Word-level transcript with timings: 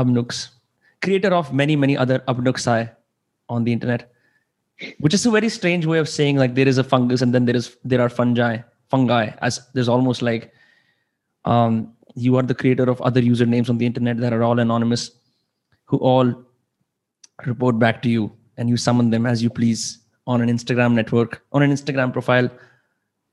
Abnux, 0.00 0.48
creator 1.02 1.32
of 1.34 1.52
many, 1.52 1.76
many 1.76 1.96
other 1.96 2.18
Abnooksi 2.28 2.90
on 3.48 3.64
the 3.64 3.72
internet, 3.72 4.10
which 4.98 5.14
is 5.14 5.26
a 5.26 5.30
very 5.30 5.48
strange 5.48 5.86
way 5.86 5.98
of 5.98 6.08
saying 6.08 6.36
like 6.36 6.54
there 6.54 6.68
is 6.68 6.78
a 6.78 6.84
fungus 6.84 7.22
and 7.22 7.34
then 7.34 7.44
there 7.44 7.56
is 7.56 7.76
there 7.84 8.00
are 8.00 8.08
fungi, 8.08 8.58
fungi, 8.88 9.30
as 9.42 9.60
there's 9.74 9.88
almost 9.88 10.22
like 10.22 10.52
um, 11.44 11.92
you 12.14 12.36
are 12.36 12.42
the 12.42 12.54
creator 12.54 12.88
of 12.90 13.00
other 13.02 13.20
usernames 13.20 13.70
on 13.70 13.78
the 13.78 13.86
internet 13.86 14.18
that 14.18 14.32
are 14.32 14.42
all 14.42 14.58
anonymous, 14.58 15.10
who 15.84 15.98
all 15.98 16.34
report 17.46 17.78
back 17.78 18.02
to 18.02 18.10
you 18.10 18.32
and 18.56 18.68
you 18.68 18.76
summon 18.76 19.10
them 19.10 19.26
as 19.26 19.42
you 19.42 19.50
please 19.50 20.00
on 20.26 20.40
an 20.40 20.48
Instagram 20.48 20.92
network, 20.94 21.42
on 21.52 21.62
an 21.62 21.70
Instagram 21.70 22.12
profile, 22.12 22.50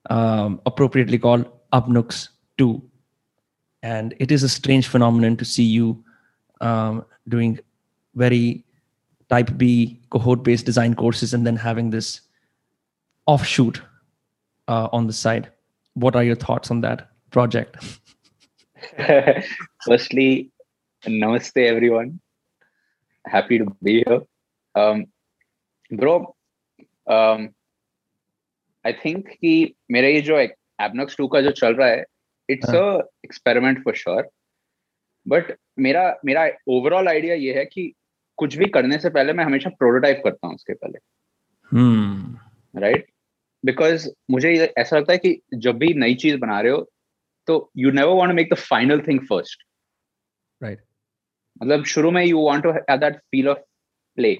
um, 0.09 0.61
appropriately 0.65 1.19
called 1.19 1.45
Abnux 1.73 2.29
2. 2.57 2.81
And 3.83 4.15
it 4.19 4.31
is 4.31 4.43
a 4.43 4.49
strange 4.49 4.87
phenomenon 4.87 5.37
to 5.37 5.45
see 5.45 5.63
you 5.63 6.03
um, 6.60 7.04
doing 7.28 7.58
very 8.14 8.64
type 9.28 9.56
B 9.56 10.00
cohort 10.10 10.42
based 10.42 10.66
design 10.66 10.94
courses 10.94 11.34
and 11.34 11.46
then 11.46 11.56
having 11.56 11.90
this 11.90 12.20
offshoot 13.26 13.80
uh, 14.68 14.88
on 14.92 15.06
the 15.06 15.12
side. 15.12 15.50
What 15.94 16.16
are 16.16 16.24
your 16.24 16.36
thoughts 16.36 16.70
on 16.70 16.80
that 16.82 17.08
project? 17.30 17.76
Firstly, 19.86 20.50
namaste 21.06 21.56
everyone. 21.56 22.20
Happy 23.26 23.58
to 23.58 23.66
be 23.82 24.04
here. 24.04 24.20
Um, 24.74 25.06
bro, 25.90 26.34
um, 27.06 27.54
I 28.86 28.92
think 29.04 29.28
कि 29.28 29.74
मेरा 29.90 30.08
ये 30.08 30.20
जो 30.20 30.38
एबनॉक्स 30.38 31.16
to 31.16 31.26
का 31.34 31.40
जो 31.40 31.50
चल 31.50 31.74
रहा 31.74 31.88
है 31.88 32.04
it's 32.50 32.70
a 32.74 32.84
experiment 33.24 33.82
for 33.84 33.94
sure 33.96 34.28
but 35.27 35.55
मेरा 35.79 36.03
मेरा 36.25 36.47
ओवरऑल 36.67 37.07
आइडिया 37.07 37.35
ये 37.35 37.57
है 37.57 37.65
कि 37.65 37.91
कुछ 38.37 38.55
भी 38.55 38.65
करने 38.65 38.97
से 38.99 39.09
पहले 39.09 39.33
मैं 39.33 39.43
हमेशा 39.45 39.69
प्रोटोटाइप 39.69 40.21
करता 40.23 40.47
हूँ 40.47 40.55
उसके 40.55 40.73
पहले। 40.73 40.99
राइट 42.73 43.07
बिकॉज़ 43.63 44.07
मुझे 44.31 44.53
ऐसा 44.77 44.97
लगता 44.97 45.13
है 45.13 45.17
कि 45.17 45.39
जब 45.53 45.77
भी 45.77 45.93
नई 45.93 46.15
चीज़ 46.15 46.37
बना 46.37 46.59
रहे 46.61 46.71
हो 46.71 46.91
तो 47.47 47.71
you 47.77 47.91
never 47.91 48.13
want 48.13 48.33
make 48.33 48.53
the 48.53 48.57
final 48.57 49.01
thing 49.01 49.19
first 49.19 49.63
right 50.61 50.83
मतलब 51.63 51.83
शुरू 51.85 52.11
में 52.11 52.23
you 52.25 52.45
want 52.45 52.63
to 52.63 52.71
have 52.71 52.97
that 52.97 53.17
feel 53.17 53.49
of 53.49 53.57
play 54.17 54.37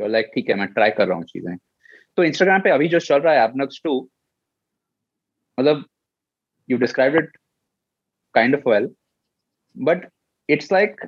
like 0.00 0.30
ठीक 0.34 0.48
है 0.50 0.54
मैं 0.54 0.66
ट्राई 0.68 0.90
कर 0.90 1.06
रहा 1.08 1.16
हूँ 1.16 1.24
चीज़ें। 1.24 1.56
तो 2.16 2.24
इंस्टाग्राम 2.24 2.60
पे 2.60 2.70
अभी 2.70 2.88
जो 2.88 3.00
चल 3.00 3.20
रहा 3.20 3.34
है 3.34 3.44
एपनक्स 3.44 3.80
टू 3.84 4.10
मतलब 5.58 5.84
you 6.68 6.78
describe 6.78 7.16
it 7.16 7.36
kind 8.34 8.54
of 8.54 8.68
well 8.68 8.88
but 9.76 10.08
it's 10.55 10.71
like 10.71 11.05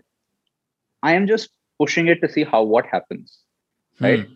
I 1.05 1.15
am 1.15 1.25
just 1.27 1.51
pushing 1.79 2.09
it 2.09 2.21
to 2.21 2.27
see 2.27 2.43
how 2.53 2.69
what 2.69 2.93
happens 2.93 3.37
right 4.01 4.27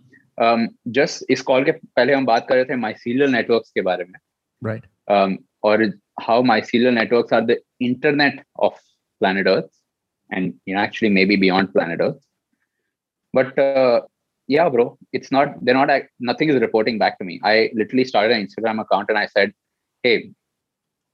just 0.97 1.31
इस 1.31 1.41
कॉल 1.51 1.63
के 1.65 1.71
पहले 1.71 2.13
हम 2.13 2.25
बात 2.25 2.47
कर 2.49 2.55
रहे 2.55 2.65
थे 2.65 2.75
माइसीलियल 2.75 3.31
नेटवर्क्स 3.31 3.71
के 3.71 3.81
बारे 3.81 4.03
में 4.03 4.19
राइट 4.65 4.81
right. 4.81 4.91
um, 5.13 5.37
और 5.63 5.85
how 6.21 6.43
mycelial 6.43 6.93
networks 6.93 7.33
are 7.33 7.45
the 7.45 7.57
internet 7.81 8.43
of 8.67 8.81
planet 9.21 9.47
earth 9.47 9.69
and 10.29 10.55
you 10.65 10.73
know 10.75 10.81
actually 10.81 11.09
maybe 11.17 11.35
beyond 11.43 11.69
planet 11.73 12.01
earth 12.05 12.25
but 13.33 13.57
uh, 13.59 14.01
yeah, 14.47 14.69
bro, 14.69 14.97
it's 15.11 15.31
not, 15.31 15.63
they're 15.63 15.73
not, 15.73 15.89
nothing 16.19 16.49
is 16.49 16.61
reporting 16.61 16.97
back 16.97 17.17
to 17.19 17.25
me. 17.25 17.41
I 17.43 17.69
literally 17.73 18.05
started 18.05 18.35
an 18.35 18.45
Instagram 18.45 18.79
account 18.79 19.09
and 19.09 19.17
I 19.17 19.27
said, 19.27 19.53
hey, 20.03 20.31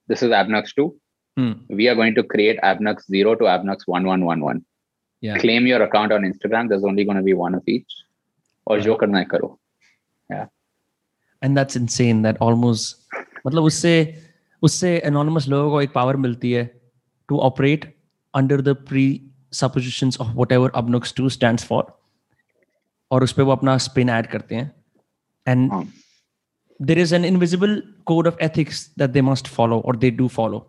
this 0.10 0.22
is 0.22 0.30
Abnux 0.30 0.76
2. 0.76 0.96
Hmm. 1.38 1.54
We 1.70 1.88
are 1.88 1.96
going 1.96 2.16
to 2.16 2.24
create 2.24 2.60
Abnux 2.62 3.06
0 3.08 3.36
to 3.36 3.46
Abnux 3.46 3.88
1111. 3.88 4.66
Yeah. 5.22 5.38
Claim 5.38 5.68
your 5.68 5.82
account 5.84 6.12
on 6.12 6.24
Instagram. 6.24 6.70
There's 6.70 6.84
only 6.84 7.06
going 7.06 7.18
to 7.18 7.24
be 7.24 7.34
one 7.34 7.56
of 7.56 7.64
each. 7.68 7.94
Or 8.66 8.80
jo 8.80 8.96
karna 8.96 9.20
hai 9.20 9.26
karo. 9.26 9.60
Yeah. 10.30 10.48
And 11.42 11.58
that's 11.58 11.76
insane 11.76 12.22
that 12.24 12.38
almost, 12.42 12.96
मतलब 13.46 13.64
उससे 13.64 13.94
उससे 14.64 15.02
anonymous 15.06 15.48
लोगों 15.48 15.72
को 15.72 15.82
एक 15.82 15.94
power 15.94 16.16
मिलती 16.16 16.52
है 16.52 16.70
to 17.30 17.40
operate 17.40 17.88
under 18.34 18.62
the 18.62 18.76
presuppositions 18.76 20.18
of 20.18 20.36
whatever 20.36 20.70
Abnux 20.82 21.16
2 21.22 21.30
stands 21.38 21.64
for. 21.64 21.84
और 23.12 23.24
उस 23.24 23.32
पर 23.34 23.44
वो 23.44 23.52
अपना 23.52 23.78
स्पिन 23.78 24.10
ऐड 24.10 24.28
करते 24.28 24.56
हैं 24.56 24.72
and 25.48 25.72
there 26.82 27.00
is 27.00 27.14
an 27.14 27.26
invisible 27.26 27.82
code 28.06 28.28
of 28.28 28.38
ethics 28.42 28.90
that 29.00 29.10
they 29.10 29.22
must 29.22 29.48
follow 29.48 29.80
और 29.80 29.98
they 29.98 30.12
do 30.20 30.28
follow 30.36 30.68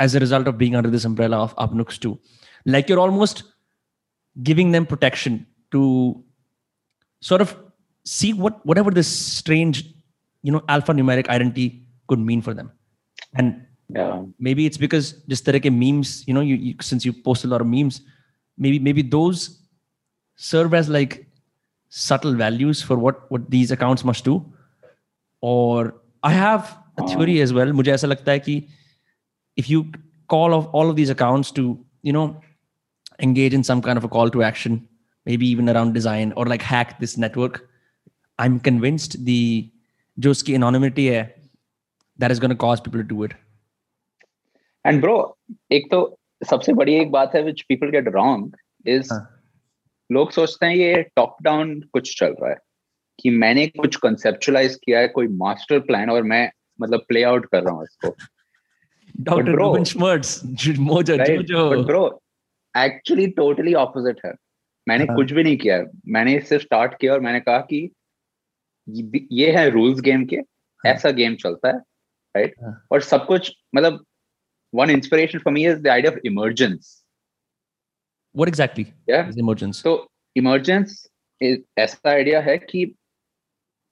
as 0.00 0.14
a 0.14 0.20
result 0.20 0.48
of 0.48 0.58
being 0.58 0.74
under 0.74 0.90
this 0.90 1.04
umbrella 1.04 1.38
of 1.38 1.54
Abnux 1.56 1.98
too. 1.98 2.18
Like 2.66 2.88
you're 2.88 2.98
almost 2.98 3.44
giving 4.42 4.72
them 4.72 4.86
protection 4.86 5.46
to 5.72 6.24
sort 7.20 7.40
of 7.40 7.56
see 8.04 8.32
what 8.32 8.64
whatever 8.66 8.90
this 8.90 9.08
strange, 9.08 9.84
you 10.42 10.52
know, 10.52 10.60
alphanumeric 10.60 11.28
identity 11.28 11.86
could 12.08 12.18
mean 12.18 12.42
for 12.42 12.54
them. 12.54 12.72
And 13.34 13.66
yeah. 13.88 14.22
maybe 14.38 14.66
it's 14.66 14.76
because 14.76 15.12
just 15.28 15.44
the 15.44 15.70
memes, 15.70 16.26
you 16.26 16.34
know, 16.34 16.40
you, 16.40 16.56
you 16.56 16.74
since 16.80 17.04
you 17.04 17.12
post 17.12 17.44
a 17.44 17.48
lot 17.48 17.60
of 17.60 17.66
memes, 17.66 18.00
maybe 18.56 18.78
maybe 18.78 19.02
those 19.02 19.60
serve 20.36 20.74
as 20.74 20.88
like 20.88 21.26
subtle 21.90 22.34
values 22.34 22.82
for 22.82 22.96
what 22.96 23.30
what 23.30 23.50
these 23.50 23.70
accounts 23.76 24.04
must 24.04 24.24
do 24.24 24.34
or 25.40 25.94
i 26.22 26.30
have 26.30 26.78
a 26.98 27.02
uh-huh. 27.02 27.08
theory 27.12 27.40
as 27.46 27.52
well 27.58 27.72
mujhe 27.80 27.92
aisa 27.94 28.10
lagta 28.12 28.34
hai 28.34 28.42
ki 28.46 28.54
if 29.57 29.69
you 29.69 29.85
call 30.27 30.53
of 30.53 30.67
all 30.67 30.89
of 30.89 30.95
these 30.95 31.09
accounts 31.09 31.51
to 31.51 31.63
you 32.01 32.13
know 32.13 32.25
engage 33.19 33.53
in 33.53 33.63
some 33.63 33.81
kind 33.81 33.97
of 33.97 34.03
a 34.03 34.09
call 34.09 34.29
to 34.29 34.43
action 34.43 34.87
maybe 35.25 35.47
even 35.47 35.69
around 35.69 35.93
design 35.93 36.33
or 36.35 36.45
like 36.45 36.61
hack 36.61 36.99
this 36.99 37.17
network 37.17 37.61
i'm 38.39 38.59
convinced 38.59 39.17
the 39.25 39.39
jo 40.17 40.35
uski 40.35 40.55
anonymity 40.59 41.07
hai 41.13 41.23
that 42.19 42.35
is 42.35 42.39
going 42.39 42.55
to 42.57 42.61
cause 42.65 42.83
people 42.87 43.01
to 43.03 43.09
do 43.15 43.23
it 43.23 43.33
and 44.85 45.01
bro 45.07 45.17
ek 45.79 45.89
to 45.95 46.03
सबसे 46.45 46.73
बड़ी 46.73 46.93
एक 46.93 47.11
बात 47.11 47.35
है 47.35 47.41
which 47.43 47.61
people 47.67 47.91
get 47.91 48.11
wrong 48.13 48.41
is 48.95 49.11
uh. 49.11 49.23
लोग 50.11 50.31
सोचते 50.31 50.65
हैं 50.65 50.75
ये 50.75 51.01
top 51.15 51.37
down 51.43 51.79
कुछ 51.93 52.19
चल 52.19 52.35
रहा 52.41 52.49
है 52.49 52.57
कि 53.19 53.29
मैंने 53.29 53.65
कुछ 53.67 53.95
कंसेप्चुलाइज 53.95 54.75
किया 54.83 54.99
है 54.99 55.07
कोई 55.07 55.27
मास्टर 55.27 55.79
प्लान 55.79 56.09
और 56.09 56.23
मैं 56.23 56.49
मतलब 56.81 57.05
प्ले 57.09 57.23
आउट 57.23 57.45
कर 57.45 57.63
रहा 57.63 57.73
हूँ 57.73 57.83
इसको 57.83 58.15
doctor 59.20 59.52
Ruben 59.52 59.84
Schmertz 59.84 60.42
Mojo 60.78 61.16
Jojo 61.16 61.82
bro 61.84 62.04
actually 62.74 63.26
totally 63.26 63.74
opposite 63.74 64.20
है 64.26 64.32
मैंने 64.86 65.04
हाँ. 65.04 65.16
कुछ 65.16 65.32
भी 65.32 65.42
नहीं 65.42 65.56
किया 65.56 65.82
मैंने 66.06 66.38
सिर्फ़ 66.40 66.64
स्टार्ट 66.64 66.94
किया 67.00 67.12
और 67.12 67.20
मैंने 67.20 67.40
कहा 67.40 67.58
कि 67.72 67.90
ये 69.32 69.50
है 69.52 69.68
रूल्स 69.70 70.00
गेम 70.00 70.24
के 70.24 70.36
हाँ. 70.36 70.92
ऐसा 70.92 71.10
गेम 71.10 71.34
चलता 71.34 71.68
है 71.68 71.74
राइट 71.74 72.50
right? 72.50 72.64
हाँ. 72.64 72.86
और 72.92 73.00
सब 73.02 73.26
कुछ 73.26 73.52
मतलब 73.74 74.04
one 74.74 74.90
inspiration 74.90 75.38
for 75.38 75.52
me 75.52 75.66
is 75.66 75.78
the 75.78 75.88
idea 75.88 76.12
of 76.12 76.26
emergence 76.26 76.96
what 78.34 78.48
exactly 78.48 78.82
yeah 79.08 79.28
is 79.28 79.36
emergence 79.36 79.78
so 79.84 79.92
emergence 80.36 80.92
is 81.40 81.56
ऐसा 81.78 82.10
idea 82.10 82.40
है 82.40 82.56
कि 82.58 82.82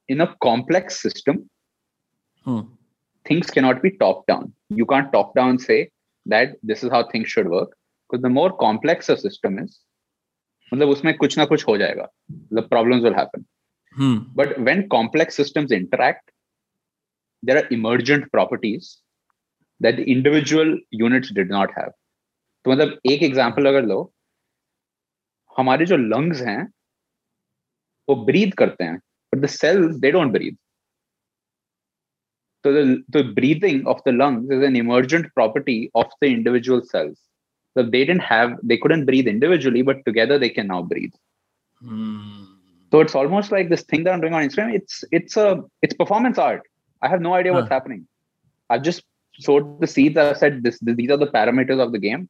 in 0.08 0.20
a 0.20 0.26
complex 0.44 1.00
system 1.04 1.40
hmm. 2.46 2.60
things 3.25 3.49
cannot 3.55 3.81
be 3.81 3.91
top 4.03 4.25
down 4.27 4.51
you 4.81 4.85
can't 4.85 5.11
top 5.13 5.33
down 5.35 5.59
say 5.59 5.79
that 6.25 6.55
this 6.63 6.83
is 6.83 6.91
how 6.91 7.01
things 7.07 7.29
should 7.29 7.49
work 7.49 7.71
because 8.09 8.21
the 8.21 8.29
more 8.29 8.51
complex 8.65 9.09
a 9.09 9.17
system 9.17 9.59
is 9.59 9.79
मतलब 10.73 10.89
उसमें 10.89 11.13
कुछ 11.17 11.37
ना 11.37 11.45
कुछ 11.45 11.67
हो 11.67 11.77
जाएगा 11.77 12.07
the 12.57 12.63
problems 12.73 13.03
will 13.07 13.17
happen 13.21 13.45
hmm. 13.95 14.17
but 14.35 14.57
when 14.67 14.87
complex 14.95 15.35
systems 15.41 15.71
interact 15.71 16.31
there 17.43 17.57
are 17.61 17.67
emergent 17.77 18.31
properties 18.31 19.01
that 19.79 19.97
the 19.97 20.05
individual 20.15 20.77
units 20.91 21.31
did 21.39 21.53
not 21.57 21.77
have 21.79 21.91
तो 22.65 22.71
मतलब 22.71 23.11
एक 23.11 23.23
एग्जांपल 23.23 23.65
अगर 23.65 23.85
लो 23.85 24.01
हमारे 25.57 25.85
जो 25.85 25.97
लंग्स 25.97 26.41
हैं 26.41 26.61
वो 28.09 28.15
ब्रीथ 28.25 28.51
करते 28.57 28.83
हैं 28.83 28.97
but 29.33 29.39
the 29.39 29.45
cells 29.55 29.95
they 29.95 30.11
don't 30.11 30.31
breathe 30.31 30.55
so 32.68 32.72
the, 32.74 33.02
the 33.08 33.24
breathing 33.24 33.86
of 33.86 34.02
the 34.04 34.12
lungs 34.12 34.50
is 34.50 34.62
an 34.62 34.76
emergent 34.76 35.32
property 35.34 35.90
of 35.94 36.06
the 36.20 36.26
individual 36.26 36.82
cells. 36.82 37.18
So 37.72 37.82
they 37.82 38.04
didn't 38.04 38.20
have, 38.20 38.58
they 38.62 38.76
couldn't 38.76 39.06
breathe 39.06 39.26
individually, 39.26 39.80
but 39.80 40.04
together 40.04 40.38
they 40.38 40.50
can 40.50 40.66
now 40.66 40.82
breathe. 40.82 41.14
Mm. 41.82 42.46
So 42.90 43.00
it's 43.00 43.14
almost 43.14 43.50
like 43.52 43.70
this 43.70 43.84
thing 43.84 44.04
that 44.04 44.12
I'm 44.12 44.20
doing 44.20 44.34
on 44.34 44.42
Instagram. 44.42 44.74
It's 44.74 45.02
it's 45.12 45.38
a 45.38 45.62
it's 45.80 45.94
performance 45.94 46.36
art. 46.36 46.62
I 47.00 47.08
have 47.08 47.22
no 47.22 47.32
idea 47.32 47.54
what's 47.54 47.70
happening. 47.70 48.06
I've 48.68 48.82
just 48.82 49.02
sowed 49.38 49.80
the 49.80 49.86
seeds. 49.86 50.18
I've 50.18 50.36
said 50.36 50.62
this, 50.62 50.78
these 50.82 51.10
are 51.10 51.16
the 51.16 51.28
parameters 51.28 51.80
of 51.80 51.92
the 51.92 51.98
game, 51.98 52.28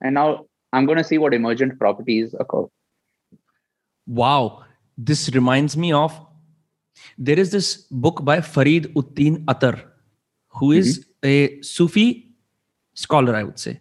and 0.00 0.14
now 0.14 0.46
I'm 0.72 0.86
going 0.86 0.98
to 0.98 1.04
see 1.04 1.18
what 1.18 1.34
emergent 1.34 1.78
properties 1.80 2.34
occur. 2.38 2.66
Wow. 4.06 4.64
This 4.96 5.30
reminds 5.34 5.76
me 5.76 5.92
of 5.92 6.23
there 7.18 7.38
is 7.38 7.50
this 7.50 7.76
book 7.90 8.24
by 8.24 8.40
Farid 8.40 8.92
ud-Din 8.96 9.44
Attar, 9.48 9.80
who 10.48 10.72
is 10.72 10.98
mm-hmm. 10.98 11.28
a 11.28 11.62
Sufi 11.62 12.30
scholar, 12.94 13.34
I 13.34 13.42
would 13.42 13.58
say. 13.58 13.80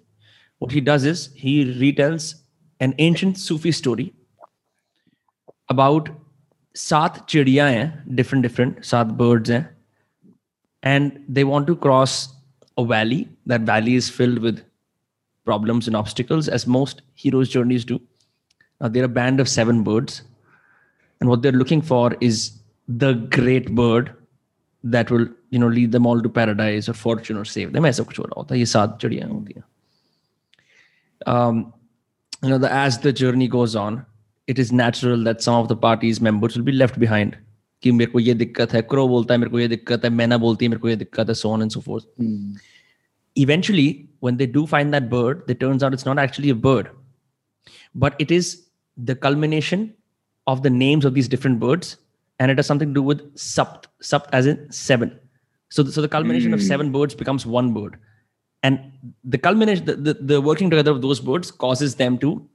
What 0.59 0.71
he 0.71 0.81
does 0.81 1.03
is 1.03 1.29
he 1.35 1.65
retells 1.65 2.35
an 2.79 2.95
ancient 2.97 3.37
Sufi 3.37 3.71
story 3.71 4.13
about 5.69 6.09
सात 6.75 7.27
चिड़िया 7.29 8.15
different 8.15 8.41
different 8.41 8.83
सात 8.83 9.07
birds 9.17 9.51
and 10.81 11.23
they 11.29 11.43
want 11.43 11.67
to 11.67 11.75
cross 11.75 12.33
a 12.77 12.85
valley 12.85 13.27
that 13.45 13.61
valley 13.61 13.95
is 13.95 14.09
filled 14.09 14.39
with 14.39 14.63
problems 15.45 15.87
and 15.87 15.95
obstacles 15.95 16.47
as 16.47 16.65
most 16.65 17.03
heroes 17.13 17.49
journeys 17.49 17.85
do 17.85 18.01
now 18.81 18.87
they're 18.87 19.05
a 19.05 19.07
band 19.07 19.39
of 19.39 19.47
seven 19.47 19.83
birds 19.83 20.23
and 21.19 21.29
what 21.29 21.41
they're 21.41 21.51
looking 21.51 21.81
for 21.81 22.15
is 22.21 22.62
the 23.04 23.12
great 23.38 23.74
bird 23.80 24.12
that 24.84 25.10
will 25.10 25.26
you 25.50 25.58
know 25.58 25.68
lead 25.68 25.92
them 25.92 26.06
all 26.06 26.20
to 26.20 26.28
paradise 26.28 26.88
or 26.88 26.94
fortune 26.94 27.36
or 27.36 27.44
save 27.54 27.72
them 27.72 27.86
ऐसा 27.86 28.02
कुछ 28.02 28.18
हो 28.18 28.24
रहा 28.24 28.40
होता 28.40 28.54
है 28.54 28.58
ये 28.60 28.66
सात 28.74 28.98
चिड़िया 29.00 29.26
होती 29.26 29.54
हैं 29.56 29.64
um, 31.26 31.72
you 32.42 32.50
know 32.50 32.58
the, 32.58 32.72
as 32.72 32.98
the 32.98 33.12
journey 33.12 33.48
goes 33.48 33.74
on 33.76 34.04
it 34.46 34.58
is 34.58 34.72
natural 34.72 35.24
that 35.24 35.42
some 35.42 35.54
of 35.62 35.68
the 35.68 35.76
party's 35.76 36.20
members 36.20 36.56
will 36.56 36.64
be 36.64 36.72
left 36.72 36.98
behind 36.98 37.36
कि 37.82 37.90
मेरे 37.92 38.10
को 38.10 38.20
ये 38.20 38.34
दिक्कत 38.34 38.72
है 38.72 38.82
क्रो 38.82 39.06
बोलता 39.08 39.34
है 39.34 39.38
मेरे 39.38 39.50
को 39.50 39.60
ये 39.60 39.68
दिक्कत 39.68 40.04
है 40.04 40.10
मैना 40.10 40.36
बोलती 40.44 40.64
है 40.64 40.68
मेरे 40.68 40.80
को 40.80 40.88
ये 40.88 40.96
दिक्कत 40.96 41.28
है 41.28 41.34
so 41.34 41.50
on 41.56 41.62
and 41.66 41.74
so 41.76 41.82
forth 41.88 42.06
Hmm. 42.22 42.56
eventually 43.42 43.88
when 44.26 44.38
they 44.38 44.46
do 44.54 44.66
find 44.72 44.94
that 44.94 45.08
bird 45.10 45.42
it 45.54 45.60
turns 45.60 45.84
out 45.86 45.96
it's 45.96 46.06
not 46.08 46.18
actually 46.22 46.50
a 46.54 46.56
bird 46.66 46.88
but 48.04 48.16
it 48.24 48.32
is 48.38 48.50
the 49.10 49.14
culmination 49.26 49.84
of 50.46 50.62
the 50.62 50.70
names 50.70 51.04
of 51.04 51.14
these 51.18 51.28
different 51.34 51.60
birds 51.64 51.96
and 52.39 52.51
it 52.51 52.57
has 52.57 52.67
something 52.67 52.89
to 52.89 52.93
do 52.93 53.01
with 53.01 53.21
sapt 53.37 53.87
sapt 54.01 54.33
as 54.33 54.45
in 54.45 54.71
seven. 54.71 55.19
So 55.69 55.83
so 55.85 56.01
the 56.01 56.07
culmination 56.07 56.51
mm. 56.51 56.55
of 56.55 56.63
seven 56.63 56.87
hmm. 56.87 56.93
birds 56.93 57.15
becomes 57.15 57.45
one 57.45 57.73
bird. 57.73 57.97
And 58.63 58.79
the 59.25 59.37
culmination 59.37 59.85
the, 59.85 59.95
the, 59.95 60.13
the, 60.13 60.41
working 60.41 60.69
together 60.69 60.91
of 60.91 61.01
those 61.01 61.19
birds 61.19 61.51
causes 61.51 61.95
them 61.95 62.17
to 62.19 62.47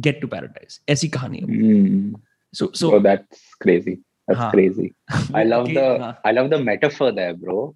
get 0.00 0.20
to 0.20 0.28
paradise. 0.28 0.80
aisi 0.88 1.10
mm. 1.10 2.14
so 2.54 2.70
so 2.72 2.94
oh, 2.94 3.00
that's 3.00 3.40
crazy. 3.60 4.00
That's 4.28 4.50
crazy. 4.52 4.94
I 5.34 5.44
love 5.44 5.64
okay, 5.64 5.74
the 5.74 6.16
i 6.24 6.32
love 6.32 6.50
the 6.50 6.58
metaphor 6.58 7.12
there 7.12 7.34
bro. 7.34 7.74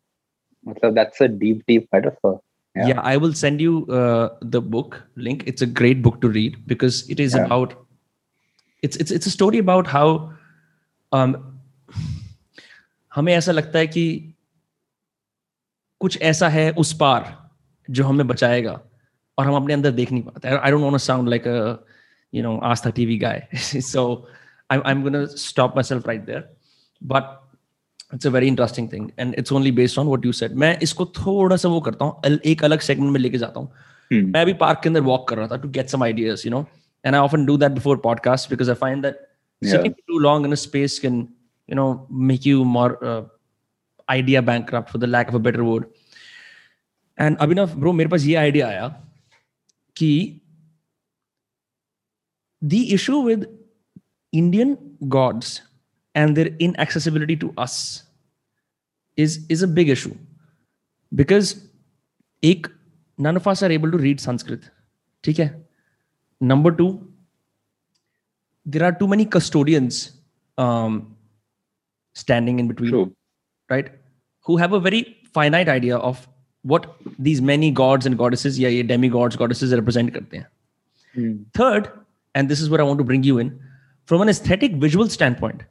so 0.81 0.91
that's 0.91 1.21
a 1.21 1.29
deep 1.29 1.65
deep 1.67 1.89
metaphor. 1.93 2.41
Yeah, 2.77 2.87
yeah 2.91 3.01
i 3.13 3.17
will 3.17 3.35
send 3.41 3.61
you 3.61 3.87
uh, 3.87 4.29
the 4.41 4.61
book 4.61 5.03
link. 5.17 5.45
It's 5.47 5.63
a 5.63 5.67
great 5.67 6.03
book 6.03 6.21
to 6.23 6.29
read 6.29 6.57
because 6.67 7.09
it 7.09 7.21
is 7.21 7.35
yeah. 7.35 7.45
about 7.45 7.75
it's 8.83 8.97
it's 8.97 9.11
it's 9.11 9.27
a 9.27 9.31
story 9.31 9.59
about 9.59 9.87
how 9.87 10.09
हमें 13.15 13.35
ऐसा 13.35 13.53
लगता 13.53 13.79
है 13.79 13.87
कि 13.87 14.35
कुछ 16.01 16.23
ऐसा 16.23 16.49
है 16.49 16.71
उस 16.73 16.93
पार 16.93 17.51
जो 17.91 18.05
हमें 18.05 18.27
बचाएगा 18.27 18.81
और 19.39 19.47
हम 19.47 19.55
अपने 19.55 19.75
अंदर 19.75 19.91
देख 19.91 20.13
नहीं 20.13 20.23
पाते। 20.23 20.49
I 20.49 20.71
don't 20.71 20.83
want 20.83 20.97
sound 20.97 21.29
like 21.29 21.49
a 21.49 21.77
you 22.35 22.43
know 22.43 22.59
Aastha 22.59 22.91
TV 22.91 23.19
guy 23.19 23.49
so 23.81 24.29
I 24.71 24.79
I 24.79 24.93
am 24.93 25.03
gonna 25.03 25.25
stop 25.25 25.71
myself 25.83 26.07
right 26.07 26.25
there 26.25 26.57
but 27.03 27.51
it's 28.15 28.27
a 28.27 28.31
very 28.31 28.47
interesting 28.47 28.93
thing 28.93 29.11
and 29.19 29.35
it's 29.35 29.53
only 29.53 29.73
based 29.73 29.99
on 29.99 30.07
what 30.07 30.27
you 30.27 30.33
said 30.33 30.53
मैं 30.53 30.79
इसको 30.79 31.07
थोड़ा 31.07 31.57
सा 31.57 31.69
वो 31.69 31.81
करता 31.81 32.05
हूँ 32.05 32.39
एक 32.45 32.65
अलग 32.65 32.81
segment 32.81 33.13
में 33.13 33.21
लेके 33.21 33.39
जाता 33.39 33.61
हूँ। 33.61 33.73
Hmm. 34.13 34.35
मैं 34.35 34.43
अभी 34.43 34.53
पार्क 34.53 34.81
के 34.83 34.89
अंदर 34.89 35.01
वॉक 35.01 35.29
कर 35.29 35.39
रहा 35.39 35.49
था 35.49 35.57
to 35.57 35.69
get 35.69 35.89
some 35.89 36.03
ideas 36.03 36.43
you 36.47 36.51
know 36.51 36.67
and 37.05 37.15
I 37.15 37.21
often 37.21 37.47
do 37.47 37.57
that 37.57 37.73
before 37.73 37.97
podcast 37.97 38.51
because 38.51 38.71
I 38.71 38.75
find 38.75 39.03
that 39.03 39.34
Yeah. 39.62 39.72
sitting 39.72 39.94
for 39.94 40.02
too 40.08 40.20
long 40.20 40.46
in 40.46 40.54
a 40.54 40.58
space 40.58 41.00
can 41.00 41.28
you 41.68 41.76
know 41.76 42.08
make 42.10 42.46
you 42.46 42.64
more 42.64 42.92
uh, 43.04 43.24
idea 44.10 44.42
bankrupt 44.42 44.90
for 44.90 44.98
the 44.98 45.08
lack 45.08 45.28
of 45.28 45.36
a 45.36 45.40
better 45.48 45.64
word 45.70 45.88
and 47.18 47.38
abhinav 47.46 47.76
bro 47.84 47.94
मेरे 47.94 48.10
पास 48.10 48.26
ये 48.26 48.38
idea 48.52 48.68
आया 48.68 48.88
कि 50.02 50.12
the 52.62 52.82
issue 52.94 53.20
with 53.30 53.46
indian 54.42 54.72
gods 55.18 55.52
and 56.16 56.40
their 56.40 56.56
inaccessibility 56.68 57.36
to 57.44 57.54
us 57.58 58.04
is 59.26 59.40
is 59.56 59.62
a 59.68 59.72
big 59.80 59.90
issue 59.90 60.16
because 61.22 61.56
एक 62.44 62.68
none 63.28 63.36
of 63.36 63.48
us 63.54 63.64
are 63.68 63.72
able 63.78 63.92
to 63.92 64.02
read 64.08 64.28
sanskrit 64.28 64.70
ठीक 65.24 65.40
है 65.40 65.50
number 66.52 66.72
two 66.76 66.92
there 68.65 68.85
are 68.85 68.93
too 68.93 69.07
many 69.07 69.25
custodians 69.25 70.13
um, 70.59 71.17
standing 72.15 72.59
in 72.59 72.69
between, 72.69 72.91
True. 72.91 73.17
right? 73.69 73.91
Who 74.45 74.57
have 74.57 74.73
a 74.73 74.81
very 74.81 75.17
finite 75.33 75.69
idea 75.69 75.97
of 75.97 76.27
what 76.63 76.97
these 77.19 77.43
many 77.43 77.71
gods 77.71 78.07
and 78.07 78.17
goddesses, 78.17 78.59
yeah, 78.59 78.69
yeah 78.69 78.83
demigods, 78.83 79.37
goddesses 79.37 79.73
represent. 79.73 80.17
Hmm. 81.15 81.43
Third, 81.55 81.91
and 82.35 82.49
this 82.49 82.61
is 82.61 82.71
where 82.71 82.81
I 82.81 82.85
want 82.85 82.99
to 82.99 83.05
bring 83.05 83.23
you 83.23 83.39
in, 83.39 83.61
from 84.07 84.23
an 84.23 84.29
aesthetic 84.29 84.73
visual 84.73 85.09
standpoint, 85.09 85.63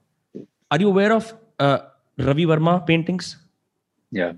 are 0.72 0.80
you 0.80 0.88
aware 0.88 1.14
of 1.14 1.34
uh, 1.60 1.80
Ravi 2.18 2.46
Varma 2.46 2.86
paintings? 2.86 3.38
Yeah. 4.12 4.34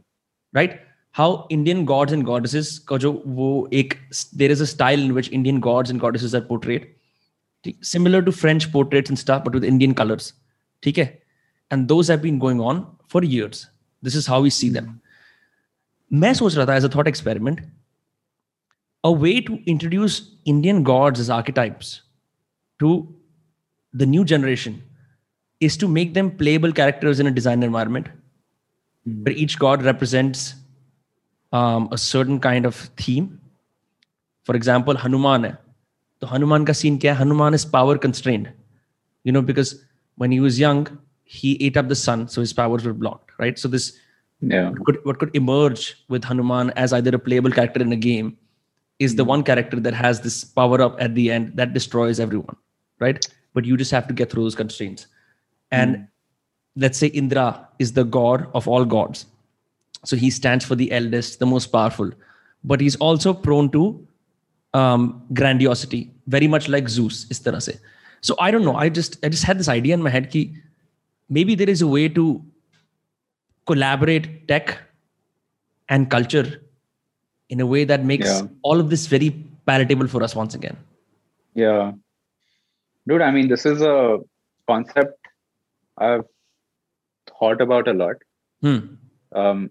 Right? 0.54 0.80
How 1.12 1.48
Indian 1.50 1.86
gods 1.86 2.12
and 2.12 2.26
goddesses, 2.26 2.82
there 2.86 4.52
is 4.52 4.62
a 4.62 4.68
style 4.68 5.00
in 5.00 5.14
which 5.14 5.32
Indian 5.32 5.60
gods 5.60 5.90
and 5.90 6.00
goddesses 6.00 6.36
are 6.36 6.42
portrayed 6.42 6.95
similar 7.83 8.21
to 8.23 8.33
french 8.33 8.71
portraits 8.73 9.11
and 9.11 9.19
stuff 9.19 9.45
but 9.45 9.55
with 9.55 9.65
indian 9.65 9.95
colors 9.95 10.33
ठीक 10.83 10.99
है 10.99 11.07
and 11.75 11.89
those 11.93 12.11
have 12.13 12.23
been 12.23 12.39
going 12.45 12.61
on 12.69 12.79
for 13.15 13.23
years 13.33 13.59
this 14.09 14.15
is 14.21 14.29
how 14.33 14.41
we 14.47 14.53
see 14.59 14.71
them 14.77 14.87
मैं 16.23 16.33
सोच 16.35 16.57
रहा 16.57 16.67
था 16.67 16.77
as 16.81 16.87
a 16.89 16.91
thought 16.95 17.11
experiment 17.11 17.61
a 19.05 19.13
way 19.25 19.35
to 19.49 19.59
introduce 19.73 20.17
indian 20.53 20.81
gods 20.93 21.21
as 21.25 21.29
archetypes 21.39 21.91
to 22.83 22.95
the 24.03 24.09
new 24.15 24.25
generation 24.33 24.81
is 25.69 25.77
to 25.83 25.91
make 25.99 26.15
them 26.15 26.33
playable 26.41 26.73
characters 26.81 27.21
in 27.21 27.31
a 27.33 27.35
design 27.39 27.69
environment 27.69 28.11
where 29.05 29.37
each 29.45 29.59
god 29.59 29.87
represents 29.91 30.49
um, 31.53 31.89
a 31.93 31.99
certain 31.99 32.41
kind 32.41 32.67
of 32.67 32.75
theme. 32.97 33.41
For 34.45 34.57
example, 34.57 34.97
Hanuman 34.97 35.45
है 35.45 35.59
तो 36.21 36.27
हनुमान 36.27 36.65
का 36.65 36.73
scene 36.73 36.97
क्या 37.05 37.15
है 37.15 37.21
Hanuman 37.21 37.55
is 37.55 37.65
power 37.77 37.97
constrained 38.07 38.51
you 39.29 39.33
know 39.37 39.43
because 39.51 39.73
when 40.23 40.35
he 40.37 40.41
was 40.47 40.61
young 40.63 40.85
he 41.39 41.57
ate 41.67 41.77
up 41.83 41.89
the 41.89 41.99
sun 42.03 42.29
so 42.29 42.45
his 42.47 42.53
powers 42.61 42.85
were 42.89 42.97
blocked 43.03 43.33
right 43.45 43.59
so 43.65 43.69
this 43.77 43.91
Yeah. 44.51 44.69
could 44.85 44.99
what 45.09 45.19
could 45.21 45.35
emerge 45.39 45.83
with 46.13 46.25
Hanuman 46.25 46.71
as 46.83 46.93
either 46.99 47.11
a 47.17 47.19
playable 47.25 47.55
character 47.57 47.83
in 47.87 47.91
a 47.93 47.97
game 48.05 48.29
is 49.07 49.15
the 49.17 49.25
one 49.31 49.43
character 49.49 49.81
that 49.87 49.97
has 49.99 50.21
this 50.27 50.37
power 50.61 50.79
up 50.85 51.01
at 51.07 51.15
the 51.15 51.25
end 51.31 51.51
that 51.57 51.75
destroys 51.75 52.21
everyone, 52.21 52.57
right? 53.01 53.29
But 53.59 53.69
you 53.71 53.77
just 53.77 53.91
have 53.97 54.07
to 54.09 54.15
get 54.21 54.31
through 54.31 54.45
those 54.45 54.55
constraints. 54.55 55.07
And 55.71 56.07
let's 56.85 56.99
say 56.99 57.09
Indra 57.09 57.69
is 57.79 57.93
the 57.93 58.05
god 58.05 58.47
of 58.55 58.69
all 58.69 58.85
gods. 58.85 59.27
So 60.05 60.17
he 60.17 60.31
stands 60.31 60.65
for 60.65 60.75
the 60.75 60.91
eldest, 60.91 61.39
the 61.39 61.47
most 61.47 61.67
powerful, 61.67 62.11
but 62.65 62.81
he's 62.81 62.97
also 62.97 63.35
prone 63.35 63.71
to 63.73 63.85
um, 64.73 65.23
grandiosity, 65.35 66.03
very 66.28 66.48
much 66.48 66.68
like 66.70 66.90
Zeus. 66.90 67.26
Is 67.30 67.40
tarah 67.40 67.62
se. 67.62 67.80
So 68.22 68.36
I 68.40 68.52
don't 68.52 68.66
know. 68.66 68.76
I 68.76 68.90
just 68.90 69.18
I 69.24 69.30
just 69.30 69.44
had 69.44 69.60
this 69.60 69.68
idea 69.70 69.94
in 69.94 70.02
my 70.02 70.10
head 70.10 70.32
ki 70.32 70.44
maybe 71.30 71.56
there 71.56 71.70
is 71.70 71.82
a 71.82 71.88
way 71.88 72.08
to 72.10 72.44
collaborate 73.66 74.48
tech 74.48 74.78
and 75.90 76.10
culture 76.10 76.62
in 77.50 77.60
a 77.60 77.66
way 77.66 77.84
that 77.84 78.04
makes 78.04 78.28
Yeah. 78.28 78.48
all 78.64 78.80
of 78.80 78.90
this 78.90 79.06
very 79.08 79.30
palatable 79.66 80.08
for 80.08 80.24
us 80.24 80.36
once 80.36 80.54
again. 80.56 80.78
Yeah. 81.54 81.94
Dude, 83.08 83.22
I 83.22 83.32
mean, 83.32 83.48
this 83.48 83.66
is 83.66 83.82
a 83.82 84.20
concept 84.68 85.28
I've 85.98 86.26
thought 87.40 87.62
about 87.62 87.88
a 87.88 87.94
lot. 87.94 88.16
Hmm. 88.62 88.80
Um, 89.32 89.70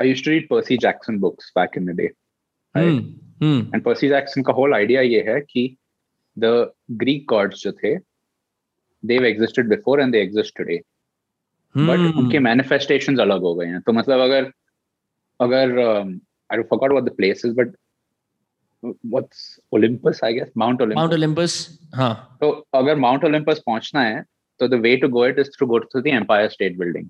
I 0.00 0.04
used 0.04 0.24
to 0.24 0.30
read 0.30 0.48
Percy 0.48 0.78
Jackson 0.78 1.18
books 1.18 1.50
back 1.54 1.76
in 1.76 1.84
the 1.86 1.92
day. 1.94 2.10
Hmm. 2.74 2.80
Hmm. 2.98 3.08
And 3.42 3.82
Percy 3.82 4.08
Jackson 4.08 4.42
का 4.42 4.52
whole 4.52 4.74
idea 4.74 5.00
ये 5.00 5.24
है 5.28 5.40
कि 5.40 5.76
the 6.36 6.70
Greek 7.02 7.24
gods 7.28 7.62
जो 7.62 7.72
थे 7.72 7.96
they've 9.02 9.24
existed 9.24 9.68
before 9.68 10.00
and 10.00 10.12
they 10.12 10.20
exist 10.20 10.56
today 10.58 10.80
but 11.74 12.16
उनके 12.16 12.38
manifestation 12.38 13.16
अलग 13.18 13.42
हो 13.42 13.54
गए 13.54 13.66
हैं। 13.66 13.80
तो 13.80 13.92
मतलब 13.92 14.20
अगर 14.20 14.50
अगर 15.40 15.78
I 15.80 16.62
forgot 16.62 16.90
what 16.90 17.04
the 17.04 17.14
place 17.16 17.42
is 17.46 17.54
but 17.54 17.76
what's 18.82 19.58
Olympus 19.72 20.20
I 20.24 20.34
guess 20.34 20.52
Mount 20.56 20.82
Olympus 20.82 20.96
Mount 20.96 21.12
Olympus 21.12 21.78
हाँ। 21.94 22.38
तो 22.40 22.50
अगर 22.74 22.96
माउंट 22.96 23.24
ओलंपस 23.24 23.62
पहुँचना 23.66 24.02
है 24.02 24.24
तो 24.60 24.68
the 24.68 24.74
way 24.82 24.96
to 24.96 25.08
go 25.08 25.26
it 25.26 25.38
is 25.38 25.50
through 25.58 25.66
go 25.66 25.78
to 25.78 26.00
the 26.00 26.06
Empire 26.06 26.48
State 26.48 26.78
Building 26.78 27.08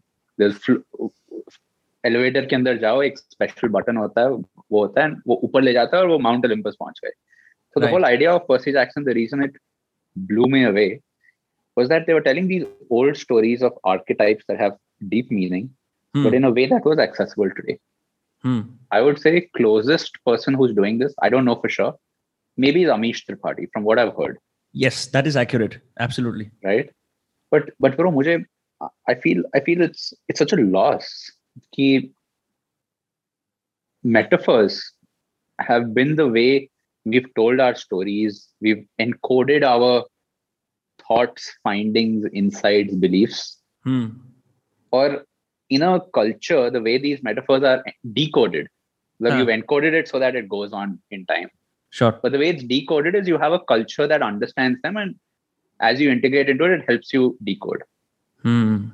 elevator 2.04 2.46
के 2.46 2.56
अंदर 2.56 2.76
जाओ 2.78 3.02
एक 3.02 3.18
स्पेशल 3.18 3.68
बटन 3.68 3.96
होता 3.96 4.20
है 4.20 4.36
वो 4.72 4.84
होता 4.84 5.04
है 5.04 5.10
वो 5.26 5.40
ऊपर 5.44 5.62
ले 5.62 5.72
जाता 5.72 5.96
है 5.96 6.02
और 6.02 6.08
वो 6.08 6.18
माउंट 6.28 6.46
ओलंपस 6.46 6.76
पहुँच 6.80 7.00
गए 7.04 7.12
the 7.76 7.80
Right. 7.84 7.92
whole 7.94 8.04
idea 8.06 8.30
of 8.36 8.44
percy 8.50 8.72
jackson 8.74 9.04
the 9.08 9.14
reason 9.16 9.42
it 9.46 9.56
blew 10.28 10.46
me 10.52 10.60
away 10.68 10.86
was 11.80 11.90
that 11.90 12.06
they 12.06 12.14
were 12.16 12.22
telling 12.28 12.46
these 12.52 12.64
old 12.98 13.18
stories 13.22 13.60
of 13.68 13.76
archetypes 13.92 14.46
that 14.50 14.62
have 14.62 14.78
deep 15.12 15.28
meaning 15.40 15.66
Hmm. 16.14 16.24
but 16.26 16.36
in 16.38 16.46
a 16.48 16.50
way 16.58 16.64
that 16.72 16.88
was 16.90 17.02
accessible 17.04 17.52
today 17.58 17.76
Hmm. 18.44 18.60
I 18.96 19.00
would 19.06 19.20
say 19.26 19.32
closest 19.58 20.18
person 20.30 20.54
who's 20.58 20.74
doing 20.74 20.98
this, 20.98 21.14
I 21.26 21.28
don't 21.34 21.44
know 21.50 21.56
for 21.62 21.70
sure, 21.76 21.92
maybe 22.64 22.82
Amish 22.96 23.22
Tripathi, 23.28 23.64
from 23.72 23.82
what 23.88 23.98
I've 24.02 24.12
heard. 24.20 24.36
Yes, 24.82 24.98
that 25.16 25.26
is 25.30 25.36
accurate. 25.42 25.74
Absolutely. 26.06 26.46
Right. 26.68 26.90
But 27.54 27.70
but 27.86 27.96
bro, 27.96 28.12
mujhe, 28.18 28.36
I 29.12 29.14
feel 29.24 29.42
I 29.58 29.60
feel 29.68 29.82
it's 29.88 30.04
it's 30.28 30.42
such 30.44 30.54
a 30.58 30.60
loss. 30.76 31.08
Ki 31.76 31.88
metaphors 34.16 34.92
have 35.60 35.92
been 35.94 36.16
the 36.16 36.28
way 36.28 36.70
we've 37.04 37.32
told 37.34 37.60
our 37.60 37.74
stories, 37.74 38.48
we've 38.60 38.84
encoded 39.00 39.62
our 39.62 40.04
thoughts, 41.06 41.50
findings, 41.62 42.26
insights, 42.32 42.94
beliefs. 42.94 43.58
Hmm. 43.84 44.08
Or 44.90 45.24
in 45.70 45.82
a 45.82 46.00
culture, 46.14 46.70
the 46.70 46.80
way 46.80 46.98
these 46.98 47.22
metaphors 47.22 47.62
are 47.62 47.84
decoded, 48.12 48.68
like 49.20 49.32
huh. 49.32 49.38
you've 49.38 49.48
encoded 49.48 49.92
it 49.92 50.08
so 50.08 50.18
that 50.18 50.36
it 50.36 50.48
goes 50.48 50.72
on 50.72 50.98
in 51.10 51.26
time. 51.26 51.50
Sure. 51.90 52.18
But 52.22 52.32
the 52.32 52.38
way 52.38 52.50
it's 52.50 52.64
decoded 52.64 53.14
is 53.14 53.28
you 53.28 53.38
have 53.38 53.52
a 53.52 53.60
culture 53.60 54.06
that 54.06 54.22
understands 54.22 54.80
them, 54.82 54.96
and 54.96 55.14
as 55.80 56.00
you 56.00 56.10
integrate 56.10 56.48
into 56.48 56.64
it, 56.64 56.80
it 56.80 56.84
helps 56.88 57.12
you 57.12 57.36
decode. 57.44 57.82
Hmm. 58.42 58.88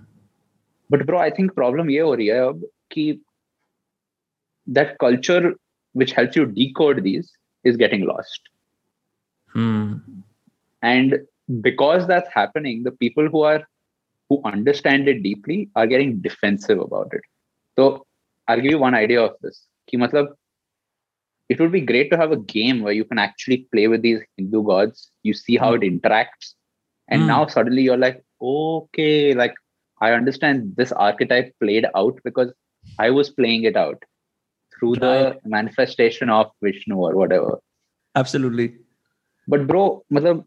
But 0.90 1.06
bro, 1.06 1.18
I 1.18 1.30
think 1.30 1.54
problem 1.54 1.90
ye 1.90 1.98
ho 1.98 2.16
rahi 2.16 2.30
hai 2.94 3.18
that 4.66 4.98
culture 4.98 5.54
which 5.92 6.12
helps 6.12 6.36
you 6.36 6.46
decode 6.46 7.02
these 7.02 7.32
is 7.62 7.76
getting 7.76 8.04
lost. 8.04 8.40
Hmm. 9.52 9.94
And 10.82 11.20
because 11.60 12.06
that's 12.06 12.28
happening, 12.32 12.82
the 12.82 12.90
people 12.90 13.28
who 13.28 13.42
are 13.42 13.62
who 14.28 14.40
understand 14.44 15.08
it 15.08 15.22
deeply 15.22 15.70
are 15.76 15.86
getting 15.86 16.20
defensive 16.20 16.78
about 16.78 17.12
it. 17.12 17.20
So 17.76 18.06
I'll 18.48 18.60
give 18.60 18.70
you 18.70 18.78
one 18.78 18.94
idea 18.94 19.22
of 19.22 19.34
this. 19.42 19.66
Ki 19.86 19.98
matlab, 19.98 20.28
it 21.48 21.60
would 21.60 21.72
be 21.72 21.80
great 21.80 22.10
to 22.10 22.16
have 22.16 22.32
a 22.32 22.36
game 22.36 22.80
where 22.80 22.92
you 22.92 23.04
can 23.04 23.18
actually 23.18 23.68
play 23.72 23.86
with 23.88 24.02
these 24.02 24.20
Hindu 24.36 24.64
gods. 24.64 25.10
You 25.22 25.34
see 25.34 25.56
how 25.56 25.74
it 25.74 25.82
interacts. 25.82 26.54
And 27.08 27.22
mm. 27.22 27.26
now 27.26 27.46
suddenly 27.46 27.82
you're 27.82 27.98
like, 27.98 28.24
okay, 28.40 29.34
like 29.34 29.54
I 30.00 30.12
understand 30.12 30.74
this 30.76 30.90
archetype 30.90 31.54
played 31.60 31.86
out 31.94 32.18
because 32.24 32.52
I 32.98 33.10
was 33.10 33.30
playing 33.30 33.64
it 33.64 33.76
out 33.76 34.02
through 34.77 34.93
right. 34.95 35.01
the 35.01 35.49
manifestation 35.49 36.29
of 36.29 36.51
Vishnu 36.63 36.95
or 36.95 37.15
whatever. 37.15 37.59
Absolutely. 38.15 38.75
But 39.47 39.67
bro, 39.67 40.03
मतलब 40.13 40.45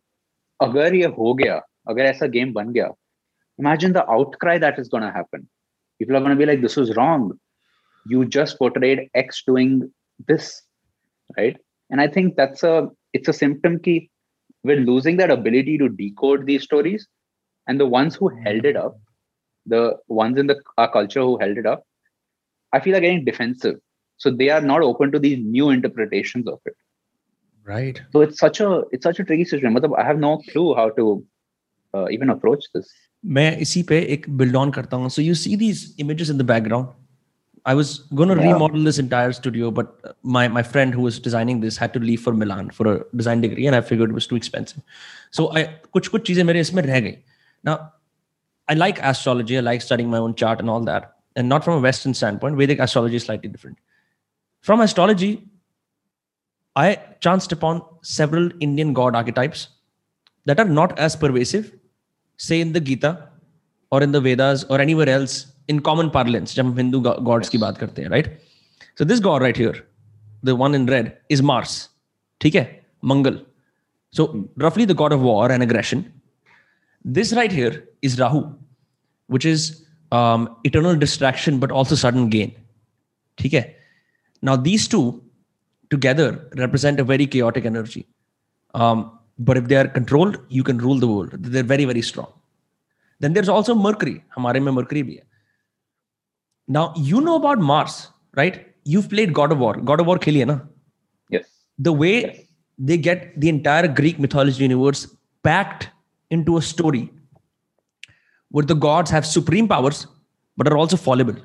अगर 0.62 0.94
ये 0.94 1.06
हो 1.18 1.34
गया 1.34 1.60
अगर 1.90 2.04
ऐसा 2.04 2.26
game 2.36 2.52
बन 2.52 2.72
गया 2.72 2.92
imagine 3.60 3.92
the 3.94 4.02
outcry 4.12 4.58
that 4.58 4.78
is 4.82 4.88
going 4.92 5.02
to 5.06 5.10
happen 5.14 5.42
people 5.98 6.16
are 6.16 6.20
going 6.26 6.36
to 6.36 6.40
be 6.42 6.46
like 6.50 6.62
this 6.62 6.76
was 6.80 6.94
wrong 6.98 7.26
you 8.12 8.24
just 8.36 8.58
portrayed 8.60 9.02
x 9.22 9.42
doing 9.48 9.74
this 10.30 10.48
right 11.38 11.58
and 11.90 12.04
i 12.04 12.06
think 12.14 12.34
that's 12.40 12.62
a 12.70 12.88
it's 13.18 13.32
a 13.32 13.36
symptom 13.40 13.78
key 13.86 13.98
we're 14.70 14.84
losing 14.86 15.20
that 15.20 15.34
ability 15.36 15.76
to 15.82 15.88
decode 16.00 16.46
these 16.46 16.64
stories 16.68 17.06
and 17.66 17.84
the 17.84 17.90
ones 17.98 18.16
who 18.16 18.32
held 18.46 18.64
it 18.72 18.80
up 18.84 18.96
the 19.74 19.82
ones 20.22 20.42
in 20.44 20.46
the 20.52 20.58
our 20.78 20.90
culture 20.98 21.26
who 21.28 21.38
held 21.44 21.62
it 21.64 21.70
up 21.74 21.84
i 22.72 22.80
feel 22.86 22.96
are 23.00 23.04
getting 23.06 23.24
defensive 23.30 23.78
so 24.16 24.30
they 24.30 24.48
are 24.50 24.60
not 24.60 24.82
open 24.82 25.12
to 25.12 25.18
these 25.18 25.38
new 25.38 25.70
interpretations 25.70 26.48
of 26.48 26.60
it 26.66 26.76
right 27.64 28.02
so 28.12 28.20
it's 28.20 28.38
such 28.38 28.60
a 28.60 28.70
it's 28.92 29.04
such 29.04 29.20
a 29.20 29.24
tricky 29.24 29.44
situation 29.44 29.94
i 29.98 30.04
have 30.04 30.18
no 30.18 30.38
clue 30.50 30.74
how 30.74 30.88
to 30.90 31.24
uh, 31.94 32.06
even 32.10 32.30
approach 32.30 32.68
this 32.74 32.92
मैं 33.34 33.56
इसी 33.64 33.82
पे 33.88 33.98
एक 34.12 34.24
build 34.38 34.56
on 34.60 34.70
करता 34.74 34.96
हूँ 34.96 35.08
so 35.16 35.22
you 35.24 35.34
see 35.40 35.56
these 35.56 35.82
images 36.04 36.30
in 36.30 36.38
the 36.38 36.46
background 36.46 36.88
I 37.64 37.74
was 37.74 37.98
going 38.14 38.28
to 38.28 38.42
yeah. 38.42 38.52
remodel 38.52 38.82
this 38.82 38.98
entire 38.98 39.32
studio, 39.32 39.70
but 39.70 40.16
my, 40.22 40.48
my 40.48 40.62
friend 40.62 40.92
who 40.92 41.00
was 41.00 41.20
designing 41.20 41.60
this 41.60 41.76
had 41.76 41.92
to 41.92 42.00
leave 42.00 42.20
for 42.20 42.32
Milan 42.32 42.70
for 42.70 42.92
a 42.92 43.04
design 43.14 43.40
degree, 43.40 43.66
and 43.66 43.76
I 43.76 43.80
figured 43.80 44.10
it 44.10 44.14
was 44.14 44.26
too 44.26 44.34
expensive. 44.34 44.82
So 45.30 45.52
I 45.56 45.64
कुछ 45.94 46.08
कुछ 46.08 46.26
चीजें 46.26 46.42
मेरे 46.44 46.60
इसमें 46.60 46.82
रह 46.82 47.00
गई. 47.00 47.16
Now, 47.64 47.92
I 48.68 48.74
like 48.74 48.98
astrology. 49.00 49.56
I 49.56 49.60
like 49.60 49.80
studying 49.80 50.10
my 50.10 50.18
own 50.18 50.34
chart 50.34 50.58
and 50.58 50.68
all 50.68 50.80
that, 50.90 51.12
and 51.36 51.48
not 51.48 51.64
from 51.64 51.78
a 51.78 51.80
Western 51.80 52.14
standpoint. 52.14 52.56
Vedic 52.56 52.80
astrology 52.80 53.16
is 53.16 53.24
slightly 53.24 53.48
different. 53.48 53.78
From 54.66 54.80
astrology, 54.80 55.48
I 56.76 56.98
chanced 57.20 57.52
upon 57.52 57.82
several 58.02 58.50
Indian 58.60 58.92
god 58.92 59.14
archetypes 59.14 59.68
that 60.46 60.58
are 60.58 60.64
not 60.64 60.98
as 60.98 61.16
pervasive, 61.16 61.72
say 62.36 62.60
in 62.60 62.72
the 62.72 62.80
Gita 62.80 63.28
or 63.90 64.02
in 64.02 64.12
the 64.12 64.20
Vedas 64.20 64.64
or 64.64 64.80
anywhere 64.80 65.08
else 65.08 65.46
in 65.68 65.80
common 65.80 66.10
parlance, 66.10 66.54
जब 66.54 66.64
हम 66.64 66.76
Hindu 66.76 67.02
gods 67.02 67.48
की 67.48 67.58
बात 67.58 67.78
करते 67.78 68.02
हैं, 68.02 68.08
right? 68.08 68.28
So 68.96 69.04
this 69.04 69.20
god 69.20 69.42
right 69.42 69.56
here, 69.56 69.86
the 70.42 70.56
one 70.56 70.74
in 70.74 70.86
red, 70.86 71.12
is 71.28 71.42
Mars. 71.42 71.88
ठीक 72.40 72.54
है? 72.54 72.84
Mangal. 73.04 73.38
So 74.10 74.48
roughly 74.56 74.84
the 74.84 74.94
god 74.94 75.12
of 75.12 75.20
war 75.20 75.50
and 75.52 75.62
aggression. 75.62 76.04
This 77.04 77.32
right 77.32 77.52
here 77.52 77.88
is 78.02 78.18
Rahu, 78.18 78.54
which 79.26 79.44
is 79.44 79.86
um, 80.12 80.56
eternal 80.64 80.96
distraction 80.96 81.58
but 81.58 81.70
also 81.70 81.94
sudden 81.94 82.28
gain. 82.30 82.50
ठीक 83.38 83.54
है? 83.54 83.75
now, 84.41 84.55
these 84.55 84.87
two 84.87 85.23
together 85.89 86.49
represent 86.57 86.99
a 86.99 87.03
very 87.03 87.25
chaotic 87.25 87.65
energy. 87.65 88.07
Um, 88.73 89.17
but 89.39 89.57
if 89.57 89.67
they 89.67 89.75
are 89.75 89.87
controlled, 89.87 90.39
you 90.49 90.63
can 90.63 90.77
rule 90.77 90.99
the 90.99 91.07
world. 91.07 91.31
They're 91.33 91.63
very, 91.63 91.85
very 91.85 92.01
strong. 92.01 92.31
Then 93.19 93.33
there's 93.33 93.49
also 93.49 93.73
Mercury. 93.73 94.23
Mercury 94.37 95.03
bhi 95.03 95.19
hai. 95.19 95.23
Now, 96.67 96.93
you 96.95 97.21
know 97.21 97.35
about 97.35 97.59
Mars, 97.59 98.09
right? 98.35 98.65
You've 98.83 99.09
played 99.09 99.33
God 99.33 99.51
of 99.51 99.59
War. 99.59 99.75
God 99.75 99.99
of 99.99 100.07
War 100.07 100.17
kheli 100.17 100.45
na? 100.45 100.59
Yes. 101.29 101.45
The 101.79 101.93
way 101.93 102.21
yes. 102.21 102.37
they 102.77 102.97
get 102.97 103.39
the 103.39 103.49
entire 103.49 103.87
Greek 103.87 104.19
mythology 104.19 104.63
universe 104.63 105.07
packed 105.43 105.89
into 106.29 106.57
a 106.57 106.61
story 106.61 107.09
where 108.49 108.65
the 108.65 108.75
gods 108.75 109.09
have 109.11 109.25
supreme 109.25 109.67
powers 109.67 110.07
but 110.57 110.67
are 110.67 110.77
also 110.77 110.97
fallible 110.97 111.35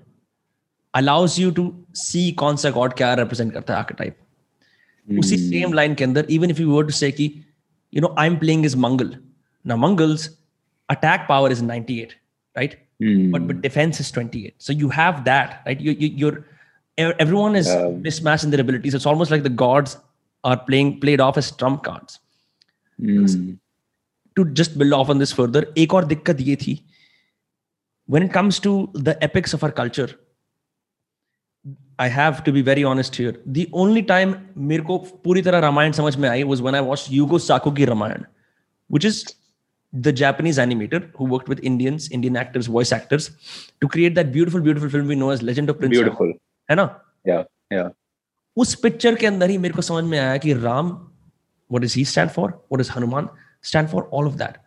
allows 0.94 1.38
you 1.42 1.52
to 1.60 1.68
see 2.06 2.32
कौन 2.40 2.56
सा 2.64 2.72
god 2.74 2.94
क्या 2.98 3.16
represent 3.18 3.54
करता 3.54 3.78
है 3.78 3.84
archetype 3.86 4.24
उसी 5.20 5.38
same 5.38 5.74
line 5.74 5.94
के 5.96 6.04
अंदर 6.04 6.28
even 6.30 6.50
if 6.52 6.60
you 6.60 6.72
were 6.72 6.86
to 6.86 6.92
से 6.92 7.12
कि 7.12 7.32
you 7.94 8.02
no 8.02 8.16
I 8.20 8.28
am 8.28 8.36
playing 8.38 8.66
is 8.66 8.76
Mangal 8.86 9.16
now 9.66 9.78
Mangal's 9.78 10.30
attack 10.90 11.28
power 11.28 11.50
is 11.54 11.62
98 11.62 12.16
right 12.56 12.76
mm. 13.02 13.32
but 13.32 13.48
but 13.48 13.62
defense 13.62 14.00
is 14.04 14.12
28 14.12 14.54
so 14.58 14.76
you 14.82 14.90
have 14.98 15.24
that 15.26 15.62
right 15.66 15.82
you, 15.88 15.92
you 16.04 16.10
you're 16.22 16.46
everyone 17.24 17.56
is 17.62 17.70
um, 17.70 18.02
mismatched 18.02 18.46
in 18.46 18.54
their 18.54 18.62
abilities 18.62 18.94
it's 19.00 19.10
almost 19.12 19.34
like 19.36 19.44
the 19.48 19.56
gods 19.64 19.98
are 20.44 20.58
playing 20.70 20.94
played 21.02 21.24
off 21.26 21.40
as 21.42 21.50
trump 21.64 21.84
cards 21.88 22.20
mm. 23.00 23.58
to 24.38 24.46
just 24.62 24.78
build 24.78 24.98
off 25.00 25.12
on 25.16 25.24
this 25.24 25.36
further 25.40 25.66
एक 25.84 25.94
और 25.94 26.06
दिक्कत 26.14 26.42
ये 26.42 26.56
थी 26.64 26.78
when 28.16 28.28
it 28.28 28.34
comes 28.38 28.62
to 28.68 28.74
the 29.10 29.18
epics 29.30 29.58
of 29.60 29.68
our 29.68 29.74
culture 29.82 30.10
I 32.02 32.08
have 32.08 32.44
to 32.44 32.52
be 32.52 32.62
very 32.62 32.84
honest 32.84 33.16
here. 33.16 33.34
The 33.46 33.70
only 33.74 34.04
time 34.04 34.36
मेरे 34.58 34.84
को 34.84 34.98
पूरी 35.24 35.42
तरह 35.42 35.60
रामायण 35.60 35.92
समझ 35.92 36.16
में 36.16 36.30
आई 36.30 36.44
was 36.44 36.62
when 36.62 36.76
I 36.76 36.82
watched 36.82 37.12
Yugo 37.12 37.40
Sako 37.42 37.72
Ramayana, 37.72 38.28
which 38.88 39.06
is 39.06 39.24
the 39.94 40.12
Japanese 40.12 40.58
animator 40.58 41.10
who 41.16 41.26
worked 41.26 41.48
with 41.48 41.60
Indians, 41.64 42.10
Indian 42.12 42.38
actors, 42.38 42.68
voice 42.68 42.92
actors, 42.92 43.30
to 43.82 43.88
create 43.88 44.16
that 44.16 44.32
beautiful, 44.32 44.62
beautiful 44.62 44.90
film 44.90 45.08
we 45.08 45.16
know 45.16 45.32
as 45.32 45.42
Legend 45.42 45.70
of 45.70 45.80
Prince. 45.80 45.98
Beautiful. 45.98 46.34
है 46.70 46.76
ना? 46.76 46.88
Yeah, 47.26 47.44
yeah. 47.72 47.90
उस 48.58 48.74
picture 48.84 49.16
के 49.16 49.28
अंदर 49.28 49.50
ही 49.50 49.58
मेरे 49.58 49.74
को 49.74 49.82
समझ 49.82 50.04
में 50.04 50.18
आया 50.20 50.38
कि 50.38 50.54
Ram 50.54 50.98
what 51.70 51.82
does 51.82 51.94
he 51.94 52.04
stand 52.04 52.32
for? 52.32 52.60
What 52.70 52.78
does 52.78 52.90
Hanuman 52.90 53.30
stand 53.62 53.90
for? 53.90 54.04
All 54.06 54.28
of 54.28 54.38
that. 54.38 54.64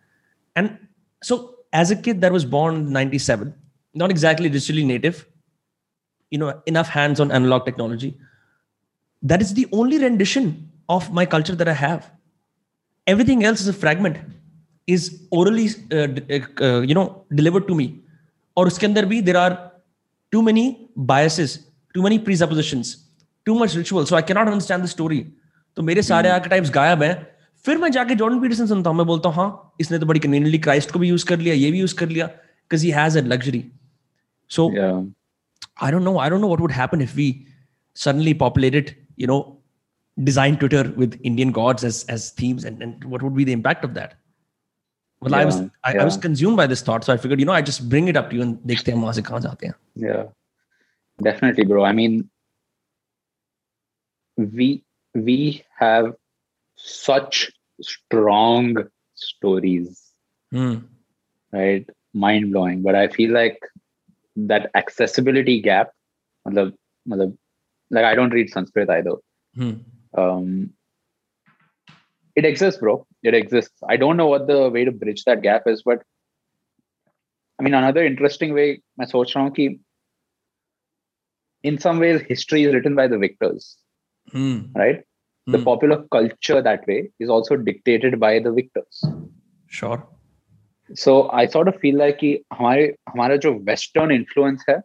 And 0.55 0.77
so 1.23 1.55
as 1.73 1.91
a 1.91 1.95
kid 1.95 2.21
that 2.21 2.31
was 2.31 2.45
born 2.45 2.75
in 2.75 2.93
97, 2.93 3.53
not 3.93 4.11
exactly 4.11 4.49
digitally 4.49 4.85
native, 4.85 5.25
you 6.31 6.39
know 6.41 6.51
enough 6.73 6.91
hands 6.97 7.19
on 7.19 7.31
analog 7.39 7.65
technology 7.69 8.11
that 9.23 9.41
is 9.45 9.53
the 9.53 9.67
only 9.71 9.97
rendition 10.03 10.45
of 10.89 11.09
my 11.19 11.25
culture 11.33 11.55
that 11.61 11.71
i 11.73 11.77
have 11.81 12.11
everything 13.07 13.43
else 13.49 13.65
is 13.65 13.67
a 13.67 13.77
fragment 13.83 14.17
is 14.87 15.09
orally 15.39 15.67
uh, 15.91 16.07
uh, 16.67 16.81
you 16.81 16.95
know 16.99 17.25
delivered 17.41 17.67
to 17.67 17.75
me 17.81 17.87
or 18.57 18.65
uske 18.71 18.87
andar 18.89 19.05
bhi 19.11 19.19
there 19.29 19.41
are 19.43 19.53
too 20.33 20.41
many 20.49 20.65
biases 21.13 21.59
too 21.95 22.03
many 22.07 22.19
presuppositions 22.29 22.95
too 23.45 23.55
much 23.61 23.77
ritual 23.81 24.09
so 24.11 24.17
i 24.21 24.25
cannot 24.31 24.53
understand 24.55 24.89
the 24.89 24.93
story 24.97 25.21
तो 25.77 25.83
मेरे 25.87 26.01
सारे 26.03 26.29
archetypes 26.29 26.69
गायब 26.75 27.03
हैं 27.03 27.15
फिर 27.65 27.77
मैं 27.77 27.89
जाके 27.91 28.15
Jordan 28.15 28.39
Peterson 28.41 28.65
सुनता 28.67 28.89
हूँ 28.89 28.97
मैं 28.97 29.05
बोलता 29.07 29.29
हूँ 29.29 29.35
हाँ 29.35 29.73
इसने 29.81 29.99
तो 29.99 30.05
बड़ी 30.05 30.19
कन्वीनियंटली 30.19 30.57
क्राइस्ट 30.65 30.91
को 30.91 30.99
भी 30.99 31.09
यूज 31.09 31.23
कर 31.31 31.37
लिया 31.39 31.53
ये 31.55 31.71
भी 31.71 31.79
यूज 31.79 31.93
कर 32.01 32.09
लिया 32.09 32.25
because 32.27 32.83
he 32.83 32.89
has 32.91 33.17
a 33.17 33.21
luxury 33.21 33.63
so 34.51 34.67
I 35.78 35.90
don't 35.90 36.04
know. 36.04 36.18
I 36.18 36.28
don't 36.28 36.40
know 36.40 36.46
what 36.46 36.60
would 36.60 36.70
happen 36.70 37.00
if 37.00 37.14
we 37.14 37.46
suddenly 37.94 38.34
populated, 38.34 38.96
you 39.16 39.26
know, 39.26 39.58
design 40.24 40.58
Twitter 40.58 40.92
with 40.96 41.20
Indian 41.22 41.52
gods 41.52 41.84
as 41.84 42.04
as 42.04 42.30
themes, 42.30 42.64
and, 42.64 42.82
and 42.82 43.04
what 43.04 43.22
would 43.22 43.34
be 43.34 43.44
the 43.44 43.52
impact 43.52 43.84
of 43.84 43.94
that? 43.94 44.14
Well, 45.20 45.32
yeah, 45.32 45.38
I 45.38 45.44
was 45.44 45.60
I, 45.84 45.94
yeah. 45.94 46.02
I, 46.02 46.04
was 46.04 46.16
consumed 46.16 46.56
by 46.56 46.66
this 46.66 46.82
thought, 46.82 47.04
so 47.04 47.12
I 47.12 47.16
figured, 47.16 47.40
you 47.40 47.46
know, 47.46 47.52
I 47.52 47.62
just 47.62 47.88
bring 47.88 48.08
it 48.08 48.16
up 48.16 48.30
to 48.30 48.36
you 48.36 48.42
and 48.42 48.58
dekhte 48.58 48.92
hain 48.92 49.12
se 49.12 49.22
kahan 49.22 49.42
jate 49.42 49.62
hain. 49.62 49.74
Yeah, 49.94 50.24
definitely, 51.22 51.64
bro. 51.64 51.84
I 51.84 51.92
mean, 51.92 52.28
we 54.36 54.84
we 55.14 55.64
have 55.78 56.14
such 56.76 57.50
strong 57.80 58.76
stories. 59.14 60.12
Hmm. 60.50 60.76
Right? 61.52 61.88
Mind 62.12 62.52
blowing. 62.52 62.82
But 62.82 62.94
I 62.94 63.08
feel 63.08 63.32
like 63.32 63.58
that 64.35 64.71
accessibility 64.75 65.61
gap, 65.61 65.91
matlab, 66.47 66.73
matlab, 67.07 67.37
like 67.89 68.05
I 68.05 68.15
don't 68.15 68.31
read 68.31 68.49
Sanskrit 68.49 68.89
either. 68.89 69.15
Hmm. 69.55 69.71
Um, 70.17 70.69
it 72.35 72.45
exists, 72.45 72.79
bro. 72.79 73.05
It 73.23 73.33
exists. 73.33 73.77
I 73.87 73.97
don't 73.97 74.17
know 74.17 74.27
what 74.27 74.47
the 74.47 74.69
way 74.69 74.85
to 74.85 74.91
bridge 74.91 75.23
that 75.25 75.41
gap 75.41 75.67
is, 75.67 75.83
but 75.83 76.03
I 77.59 77.63
mean, 77.63 77.73
another 77.73 78.03
interesting 78.05 78.53
way 78.53 78.81
I 78.99 79.05
सोच 79.05 79.35
रहा 79.35 79.45
हूँ 79.45 79.53
कि 79.53 79.79
in 81.63 81.77
some 81.77 81.99
ways 81.99 82.21
history 82.21 82.63
is 82.63 82.73
written 82.73 82.95
by 82.95 83.07
the 83.07 83.17
victors, 83.17 83.77
Hmm. 84.31 84.71
right? 84.75 85.03
The 85.47 85.57
Hmm. 85.57 85.63
popular 85.65 86.03
culture 86.11 86.61
that 86.61 86.87
way 86.87 87.11
is 87.19 87.29
also 87.29 87.57
dictated 87.57 88.19
by 88.19 88.39
the 88.39 88.51
victors. 88.51 89.03
Sure. 89.67 90.07
So 90.95 91.29
I 91.31 91.45
sort 91.45 91.67
of 91.67 91.75
feel 91.75 91.97
like 91.97 92.17
कि 92.19 92.43
हमारे 92.53 92.95
हमारा 93.09 93.35
जो 93.45 93.53
Western 93.65 94.11
influence 94.11 94.65
है 94.69 94.81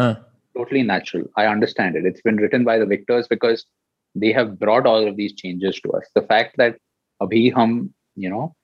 Huh. 0.00 0.14
totally 0.56 0.82
natural. 0.82 1.24
I 1.36 1.46
understand 1.46 1.96
it. 1.96 2.06
It's 2.06 2.20
been 2.22 2.36
written 2.36 2.64
by 2.64 2.78
the 2.78 2.86
victors 2.86 3.26
because 3.28 3.66
they 4.14 4.32
have 4.32 4.58
brought 4.58 4.86
all 4.86 5.06
of 5.08 5.16
these 5.16 5.34
changes 5.34 5.80
to 5.80 5.92
us. 5.92 6.04
The 6.14 6.22
fact 6.22 6.56
that 6.58 6.76
abhi 7.22 7.52
hum, 7.52 7.94
you 8.16 8.30
know, 8.30 8.54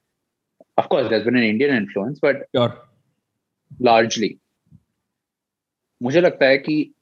of 0.76 0.88
course, 0.88 1.08
there's 1.08 1.24
been 1.24 1.36
an 1.36 1.42
Indian 1.42 1.74
influence, 1.74 2.18
but 2.20 2.36
Sure. 2.54 2.74
largely, 3.80 4.38
मुझे 6.02 6.20
लगता 6.20 6.46
है 6.46 6.58
कि 6.58 6.92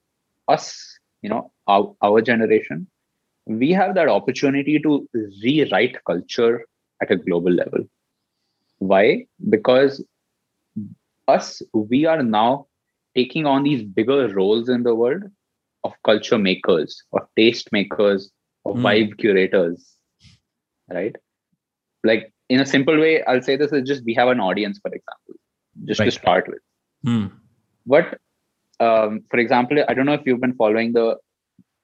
us, 0.48 0.98
you 1.22 1.30
know, 1.30 1.52
our, 1.68 1.94
our 2.02 2.22
generation, 2.22 2.86
we 3.46 3.72
have 3.72 3.94
that 3.94 4.08
opportunity 4.08 4.78
to 4.78 5.08
rewrite 5.42 5.96
culture 6.06 6.64
at 7.02 7.10
a 7.10 7.16
global 7.16 7.52
level. 7.52 7.80
Why? 8.81 9.25
Because 9.50 10.03
us, 11.27 11.61
we 11.71 12.05
are 12.05 12.23
now 12.23 12.67
taking 13.15 13.45
on 13.45 13.63
these 13.63 13.83
bigger 13.83 14.27
roles 14.29 14.69
in 14.69 14.83
the 14.83 14.95
world 14.95 15.23
of 15.83 15.93
culture 16.03 16.38
makers, 16.38 17.03
of 17.13 17.27
taste 17.41 17.71
makers, 17.71 18.31
of 18.65 18.77
Hmm. 18.77 18.85
vibe 18.85 19.17
curators, 19.19 19.95
right? 20.89 21.15
Like 22.03 22.33
in 22.50 22.59
a 22.59 22.65
simple 22.65 23.00
way, 23.00 23.23
I'll 23.23 23.41
say 23.41 23.55
this 23.55 23.71
is 23.71 23.88
just 23.88 24.03
we 24.03 24.15
have 24.15 24.29
an 24.33 24.39
audience, 24.39 24.79
for 24.81 24.91
example, 25.00 25.35
just 25.85 26.01
to 26.01 26.11
start 26.11 26.47
with. 26.47 26.63
Hmm. 27.05 27.27
But 27.85 28.17
um, 28.79 29.23
for 29.29 29.39
example, 29.39 29.83
I 29.88 29.93
don't 29.93 30.07
know 30.07 30.13
if 30.13 30.25
you've 30.25 30.41
been 30.41 30.55
following 30.55 30.93
the 30.93 31.17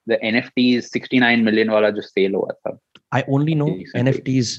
the 0.06 0.18
NFTs 0.32 0.88
69 0.96 1.44
million 1.44 1.70
wala 1.76 1.92
jo 1.92 2.00
sale 2.00 2.40
hua 2.40 2.58
tha. 2.64 2.74
I 3.18 3.24
only 3.36 3.54
know 3.54 3.68
NFTs 4.04 4.52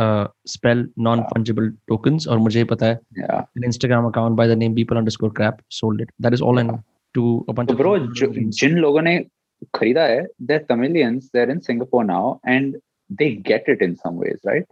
uh, 0.00 0.28
spell 0.54 0.84
non-fungible 0.96 1.68
yeah. 1.70 1.86
tokens 1.90 2.26
or 2.26 2.36
mujhe 2.46 2.66
pata 2.72 2.86
hai, 2.88 2.96
yeah. 3.22 3.44
an 3.56 3.64
Instagram 3.70 4.08
account 4.08 4.36
by 4.40 4.46
the 4.52 4.58
name 4.62 4.74
beeple 4.78 5.00
underscore 5.02 5.32
crap 5.38 5.62
sold 5.80 6.00
it. 6.00 6.10
That 6.18 6.34
is 6.38 6.42
all 6.42 6.58
I 6.58 6.64
know 6.70 6.82
to 7.14 7.44
a 7.48 7.52
bunch 7.52 7.70
so 7.70 7.74
of 7.74 7.78
bros, 7.78 8.08
jin 8.60 8.80
logon 8.86 9.04
ne 9.10 9.14
kharida 9.74 10.06
hai, 10.08 10.26
they're 10.38 10.64
Tamilians, 10.72 11.30
they're 11.32 11.50
in 11.50 11.62
Singapore 11.62 12.04
now 12.04 12.40
and 12.44 12.76
they 13.08 13.34
get 13.34 13.68
it 13.74 13.80
in 13.80 13.96
some 13.96 14.16
ways, 14.16 14.40
right? 14.44 14.64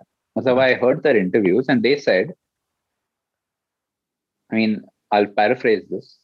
So 0.42 0.58
I 0.58 0.74
heard 0.74 1.02
their 1.02 1.16
interviews 1.16 1.66
and 1.68 1.82
they 1.82 1.96
said, 1.98 2.32
I 4.50 4.56
mean, 4.56 4.82
I'll 5.12 5.26
paraphrase 5.26 5.84
this. 5.88 6.18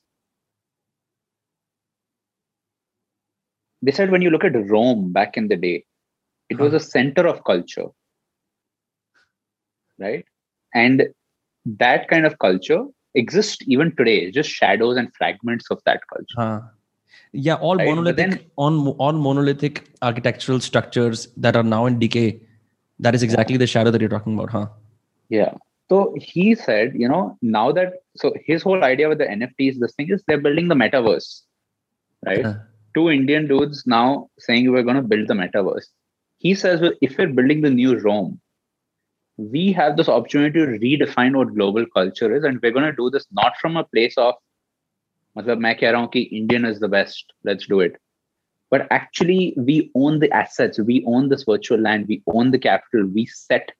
They 3.83 3.93
said 3.93 4.11
when 4.11 4.21
you 4.21 4.31
look 4.31 4.45
at 4.45 4.61
Rome 4.69 5.13
back 5.13 5.37
in 5.37 5.49
the 5.49 5.57
day, 5.57 5.85
it 6.51 6.59
was 6.59 6.75
a 6.75 6.81
center 6.81 7.27
of 7.27 7.45
culture 7.45 7.87
right? 10.01 10.25
And 10.75 11.09
that 11.67 12.09
kind 12.09 12.27
of 12.27 12.39
culture 12.39 12.85
exists 13.15 13.59
even 13.67 13.95
today, 13.97 14.31
just 14.31 14.51
shadows 14.51 14.97
and 14.97 15.15
fragments 15.15 15.71
of 15.71 15.81
that 15.87 16.01
culture. 16.09 16.37
Huh. 16.37 16.61
Yeah, 17.33 17.55
all 17.55 17.77
Right, 17.77 17.89
monolithic 17.89 18.31
then- 18.31 18.41
on 18.57 18.89
all 18.89 19.13
monolithic 19.13 19.89
architectural 20.03 20.61
structures 20.61 21.29
that 21.37 21.57
are 21.57 21.63
now 21.63 21.87
in 21.87 21.99
decay. 21.99 22.41
That 22.99 23.15
is 23.15 23.23
exactly 23.23 23.57
the 23.57 23.67
shadow 23.67 23.91
that 23.91 24.01
you're 24.01 24.11
talking 24.11 24.35
about, 24.35 24.51
huh? 24.51 24.67
Yeah. 25.29 25.55
So 25.89 26.15
he 26.17 26.55
said, 26.55 26.93
you 26.95 27.09
know, 27.09 27.37
now 27.43 27.73
that 27.73 27.95
so 28.17 28.33
his 28.45 28.63
whole 28.63 28.83
idea 28.85 29.09
with 29.09 29.19
the 29.19 29.25
NFTs, 29.27 29.79
this 29.79 29.93
thing 29.95 30.11
is 30.11 30.23
they're 30.27 30.41
building 30.41 30.69
the 30.69 30.75
metaverse, 30.75 31.43
right? 32.27 32.45
Two 32.95 33.11
Indian 33.11 33.47
dudes 33.49 33.85
now 33.87 34.29
saying 34.39 34.71
we're 34.71 34.83
going 34.83 34.97
to 34.97 35.03
build 35.03 35.29
the 35.29 35.35
metaverse. 35.35 35.87
He 36.39 36.55
says, 36.55 36.81
well, 36.81 36.93
if 37.01 37.17
we're 37.19 37.29
building 37.29 37.61
the 37.63 37.71
new 37.71 37.99
Rome, 37.99 38.41
we 39.40 39.72
have 39.74 39.98
this 39.98 40.10
opportunity 40.10 40.60
to 40.60 40.66
redefine 40.80 41.36
what 41.36 41.54
global 41.54 41.86
culture 41.86 42.36
is, 42.36 42.44
and 42.44 42.60
we're 42.62 42.72
going 42.72 42.86
to 42.86 42.96
do 42.96 43.10
this 43.10 43.26
not 43.32 43.58
from 43.58 43.78
a 43.78 43.84
place 43.84 44.18
of, 44.18 44.36
मतलब 45.38 45.58
मैं 45.60 45.76
कह 45.76 45.92
रहा 45.92 46.02
हूँ 46.02 46.10
कि 46.12 46.30
Indian 46.32 46.66
is 46.66 46.80
the 46.80 46.88
best, 46.88 47.34
let's 47.44 47.68
do 47.68 47.80
it. 47.82 47.98
But 48.72 48.88
actually, 48.90 49.54
we 49.58 49.92
own 49.96 50.20
the 50.20 50.32
assets, 50.32 50.80
we 50.80 51.04
own 51.06 51.30
this 51.30 51.44
virtual 51.44 51.80
land, 51.80 52.08
we 52.08 52.24
own 52.28 52.52
the 52.52 52.60
capital, 52.60 53.06
we 53.06 53.26
set 53.26 53.72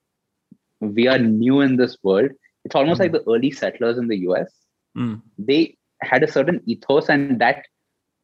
we 0.80 1.08
are 1.08 1.18
new 1.18 1.60
in 1.60 1.76
this 1.76 1.96
world. 2.02 2.30
It's 2.64 2.74
almost 2.74 3.00
like 3.00 3.12
the 3.12 3.22
early 3.28 3.50
settlers 3.50 3.98
in 3.98 4.08
the 4.08 4.18
US. 4.28 4.52
Hmm. 4.94 5.14
They 5.38 5.76
had 6.02 6.22
a 6.22 6.30
certain 6.30 6.60
ethos, 6.66 7.08
and 7.08 7.40
that 7.40 7.64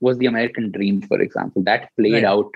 was 0.01 0.19
the 0.19 0.27
American 0.27 0.71
dream, 0.71 1.01
for 1.03 1.21
example. 1.21 1.63
That 1.63 1.89
played 1.97 2.15
Right. 2.15 2.25
out. 2.25 2.53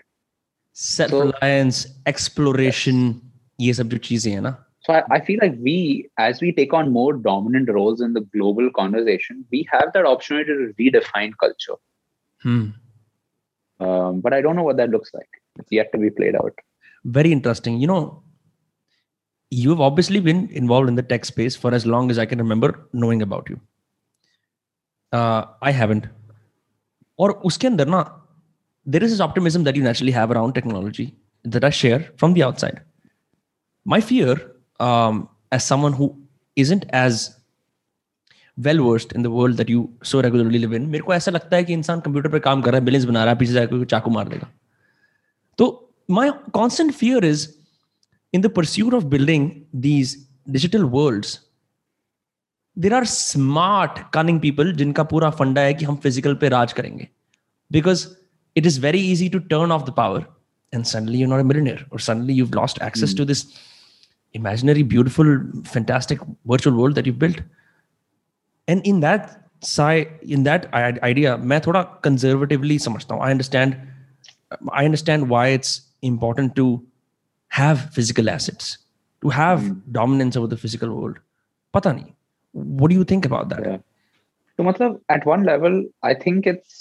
Self-reliance, 0.73 1.87
exploration, 2.07 3.21
ये 3.61 3.73
सब 3.75 3.89
जो 3.89 3.99
चीजें 3.99 4.31
हैं 4.33 4.41
ना 4.41 4.51
so 4.84 4.94
I, 4.94 5.04
I, 5.12 5.20
feel 5.20 5.40
like 5.42 5.56
we, 5.60 6.10
as 6.18 6.42
we 6.42 6.52
take 6.52 6.74
on 6.74 6.92
more 6.92 7.14
dominant 7.14 7.70
roles 7.70 8.02
in 8.02 8.14
the 8.14 8.22
global 8.22 8.72
conversation, 8.72 9.46
we 9.52 9.68
have 9.72 9.94
that 9.94 10.06
opportunity 10.06 10.48
to 10.48 10.74
redefine 10.80 11.34
culture. 11.40 11.80
Hmm. 12.42 12.70
Um, 13.80 14.22
but 14.22 14.34
I 14.34 14.42
don't 14.42 14.56
know 14.56 14.64
what 14.64 14.78
that 14.78 14.90
looks 14.90 15.12
like. 15.14 15.30
It's 15.60 15.72
yet 15.72 15.92
to 15.92 16.00
be 16.00 16.10
played 16.10 16.36
out. 16.36 16.54
Very 17.06 17.32
interesting. 17.32 17.80
You 17.80 17.88
know, 17.88 18.24
you've 19.52 19.82
obviously 19.82 20.20
been 20.20 20.50
involved 20.50 20.90
in 20.90 20.96
the 20.96 21.04
tech 21.04 21.26
space 21.26 21.56
for 21.56 21.74
as 21.74 21.86
long 21.86 22.10
as 22.10 22.18
I 22.18 22.26
can 22.26 22.40
remember 22.40 22.88
knowing 22.94 23.22
about 23.22 23.50
you. 23.50 23.60
Uh, 25.12 25.46
I 25.62 25.72
haven't. 25.72 26.08
Or 27.18 27.40
Uskendarna, 27.44 28.14
there 28.86 29.04
is 29.04 29.12
this 29.12 29.20
optimism 29.20 29.64
that 29.66 29.76
you 29.76 29.84
naturally 29.84 30.12
have 30.12 30.32
around 30.32 30.54
technology 30.54 31.16
that 31.44 31.64
I 31.64 31.70
share 31.70 32.12
from 32.18 32.34
the 32.34 32.42
outside. 32.42 32.82
My 33.86 34.00
fear 34.00 34.52
um, 34.81 35.29
as 35.53 35.65
someone 35.65 35.93
who 35.93 36.15
isn't 36.57 36.85
as 36.93 37.37
well 38.59 38.83
versed 38.85 39.13
in 39.13 39.23
the 39.23 39.31
world 39.31 39.57
that 39.59 39.69
you 39.69 39.89
so 40.03 40.21
regularly 40.21 40.59
live 40.59 40.73
in, 40.73 40.87
मेरे 40.91 41.05
को 41.05 41.15
ऐसा 41.15 41.31
लगता 41.31 41.57
है 41.57 41.65
कि 41.65 41.73
इंसान 41.73 42.01
computer 42.01 42.31
पे 42.31 42.41
काम 42.41 42.63
कर 42.63 42.71
रहा 42.71 42.79
है 42.79 42.85
बिलियंस 42.85 43.05
बना 43.05 43.25
रहा 43.25 43.33
है 43.33 43.39
पीछे 43.39 43.53
जाकर 43.53 43.77
कोई 43.77 43.85
चाकू 43.85 44.11
मार 44.11 44.29
देगा 44.29 44.49
तो 45.59 45.67
my 46.09 46.31
constant 46.59 46.95
fear 47.01 47.25
is 47.33 47.49
in 48.33 48.47
the 48.47 48.53
pursuit 48.59 48.95
of 49.01 49.11
building 49.15 49.49
these 49.87 50.15
digital 50.57 50.87
worlds 50.97 51.41
there 52.77 52.95
are 52.95 53.05
smart 53.17 54.01
cunning 54.17 54.41
people 54.47 54.73
जिनका 54.81 55.03
पूरा 55.13 55.31
फंडा 55.41 55.61
है 55.61 55.75
कि 55.75 55.85
हम 55.85 55.97
फिजिकल 56.07 56.35
पे 56.41 56.49
राज 56.57 56.73
करेंगे 56.73 57.09
because 57.71 58.07
it 58.55 58.67
is 58.67 58.79
very 58.89 59.01
easy 59.13 59.29
to 59.37 59.41
turn 59.53 59.73
off 59.77 59.87
the 59.87 59.97
power 60.03 60.25
and 60.73 60.87
suddenly 60.87 61.19
you're 61.19 61.33
not 61.33 61.41
a 61.41 61.45
millionaire 61.45 61.87
or 61.91 61.99
suddenly 61.99 62.35
you've 62.35 62.55
lost 62.55 62.79
access 62.89 63.15
to 63.21 63.25
this 63.31 63.43
imaginary 64.35 64.83
beautiful 64.95 65.29
fantastic 65.73 66.21
virtual 66.53 66.77
world 66.81 66.95
that 66.95 67.07
you've 67.07 67.19
built 67.19 67.41
and 68.69 68.87
in 68.93 69.01
that 69.01 69.29
side 69.63 70.09
in 70.37 70.43
that 70.49 70.67
i- 70.81 70.99
idea 71.11 71.37
मैं 71.53 71.61
थोड़ा 71.67 71.83
conservatively 72.07 72.79
समझता 72.87 73.15
हूँ 73.15 73.23
I 73.29 73.31
understand 73.37 73.77
I 74.81 74.85
understand 74.91 75.29
why 75.35 75.45
it's 75.59 75.73
important 76.11 76.55
to 76.61 76.67
have 77.51 77.87
physical 77.99 78.31
assets 78.35 78.77
to 79.23 79.33
have 79.39 79.65
dominance 80.01 80.37
over 80.41 80.51
the 80.55 80.61
physical 80.65 80.95
world 80.99 81.17
पता 81.75 81.93
नहीं 81.99 82.13
what 82.83 82.91
do 82.91 82.99
you 82.99 83.05
think 83.15 83.27
about 83.33 83.49
that 83.55 83.67
Yeah. 83.71 83.79
So, 84.59 84.65
matlab, 84.67 84.93
at 85.15 85.27
one 85.29 85.43
level, 85.47 85.75
I 86.11 86.13
think 86.21 86.47
it's. 86.51 86.77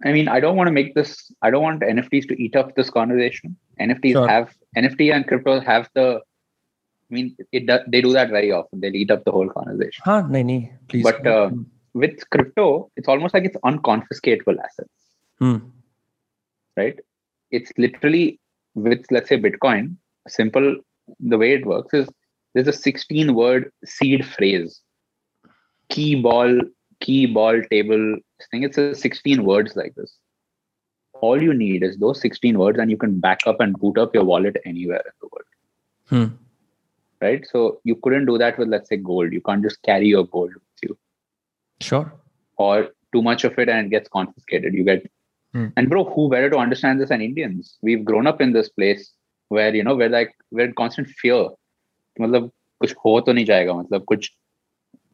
I 0.00 0.12
mean, 0.16 0.28
I 0.34 0.36
don't 0.44 0.58
want 0.58 0.68
to 0.70 0.74
make 0.76 0.90
this. 0.98 1.14
I 1.42 1.50
don't 1.54 1.64
want 1.64 1.80
NFTs 1.86 2.28
to 2.32 2.36
eat 2.44 2.58
up 2.60 2.68
this 2.76 2.90
conversation. 2.96 3.56
NFTs 3.79 4.11
sure. 4.13 4.27
have 4.27 4.53
NFT 4.77 5.13
and 5.13 5.27
crypto 5.27 5.59
have 5.59 5.89
the. 5.93 6.21
I 7.11 7.13
mean, 7.13 7.35
it 7.51 7.67
does. 7.67 7.81
they 7.87 8.01
do 8.01 8.13
that 8.13 8.29
very 8.29 8.51
often. 8.51 8.79
They 8.79 8.89
lead 8.89 9.11
up 9.11 9.23
the 9.23 9.31
whole 9.31 9.49
conversation. 9.49 10.01
Huh? 10.03 10.21
No, 10.21 10.41
no, 10.41 10.69
please. 10.87 11.03
But 11.03 11.25
uh, 11.27 11.51
with 11.93 12.27
crypto, 12.31 12.89
it's 12.95 13.07
almost 13.07 13.33
like 13.33 13.45
it's 13.45 13.57
unconfiscatable 13.57 14.57
assets. 14.63 14.89
Hmm. 15.39 15.57
Right? 16.75 16.99
It's 17.51 17.71
literally 17.77 18.39
with 18.73 19.05
let's 19.11 19.29
say 19.29 19.37
Bitcoin. 19.37 19.97
Simple. 20.27 20.77
The 21.19 21.37
way 21.37 21.53
it 21.53 21.65
works 21.65 21.93
is 21.93 22.07
there's 22.53 22.67
a 22.67 22.73
16 22.73 23.33
word 23.35 23.71
seed 23.85 24.25
phrase 24.25 24.81
key 25.89 26.15
ball 26.15 26.59
key 27.01 27.25
ball 27.25 27.61
table 27.69 28.17
thing 28.51 28.63
it's 28.63 28.77
a 28.77 28.95
16 28.95 29.43
words 29.43 29.75
like 29.75 29.93
this 29.95 30.17
all 31.22 31.42
you 31.42 31.52
need 31.54 31.82
is 31.82 31.96
those 31.98 32.20
16 32.20 32.58
words 32.58 32.78
and 32.78 32.90
you 32.90 32.96
can 32.96 33.18
back 33.20 33.40
up 33.46 33.60
and 33.60 33.78
boot 33.78 33.98
up 33.98 34.14
your 34.14 34.24
wallet 34.24 34.56
anywhere 34.64 35.02
in 35.04 35.12
the 35.20 35.28
world. 35.32 35.48
Hmm. 36.08 36.34
Right. 37.20 37.44
So 37.50 37.80
you 37.84 37.96
couldn't 37.96 38.26
do 38.26 38.38
that 38.38 38.58
with, 38.58 38.68
let's 38.68 38.88
say, 38.88 38.96
gold. 38.96 39.32
You 39.32 39.40
can't 39.40 39.62
just 39.62 39.82
carry 39.82 40.06
your 40.08 40.24
gold 40.26 40.54
with 40.54 40.82
you. 40.90 40.96
Sure. 41.80 42.12
Or 42.56 42.88
too 43.12 43.22
much 43.22 43.44
of 43.44 43.58
it 43.58 43.68
and 43.68 43.86
it 43.86 43.90
gets 43.90 44.08
confiscated. 44.08 44.74
You 44.74 44.84
get, 44.84 45.10
Hmm. 45.54 45.66
and 45.76 45.88
bro, 45.90 46.04
who 46.04 46.28
better 46.28 46.50
to 46.50 46.58
understand 46.58 47.00
this 47.00 47.08
than 47.08 47.22
Indians? 47.22 47.78
We've 47.82 48.04
grown 48.04 48.26
up 48.26 48.40
in 48.40 48.52
this 48.52 48.68
place 48.68 49.12
where, 49.48 49.74
you 49.74 49.82
know, 49.82 49.96
we're 49.96 50.10
like, 50.10 50.34
we're 50.50 50.66
in 50.66 50.74
constant 50.74 51.08
fear. 51.08 51.48
मतलब 52.20 52.50
कुछ 52.82 52.94
हो 53.04 53.20
तो 53.26 53.32
नहीं 53.32 53.44
जाएगा 53.44 53.74
मतलब 53.74 54.04
कुछ 54.04 54.30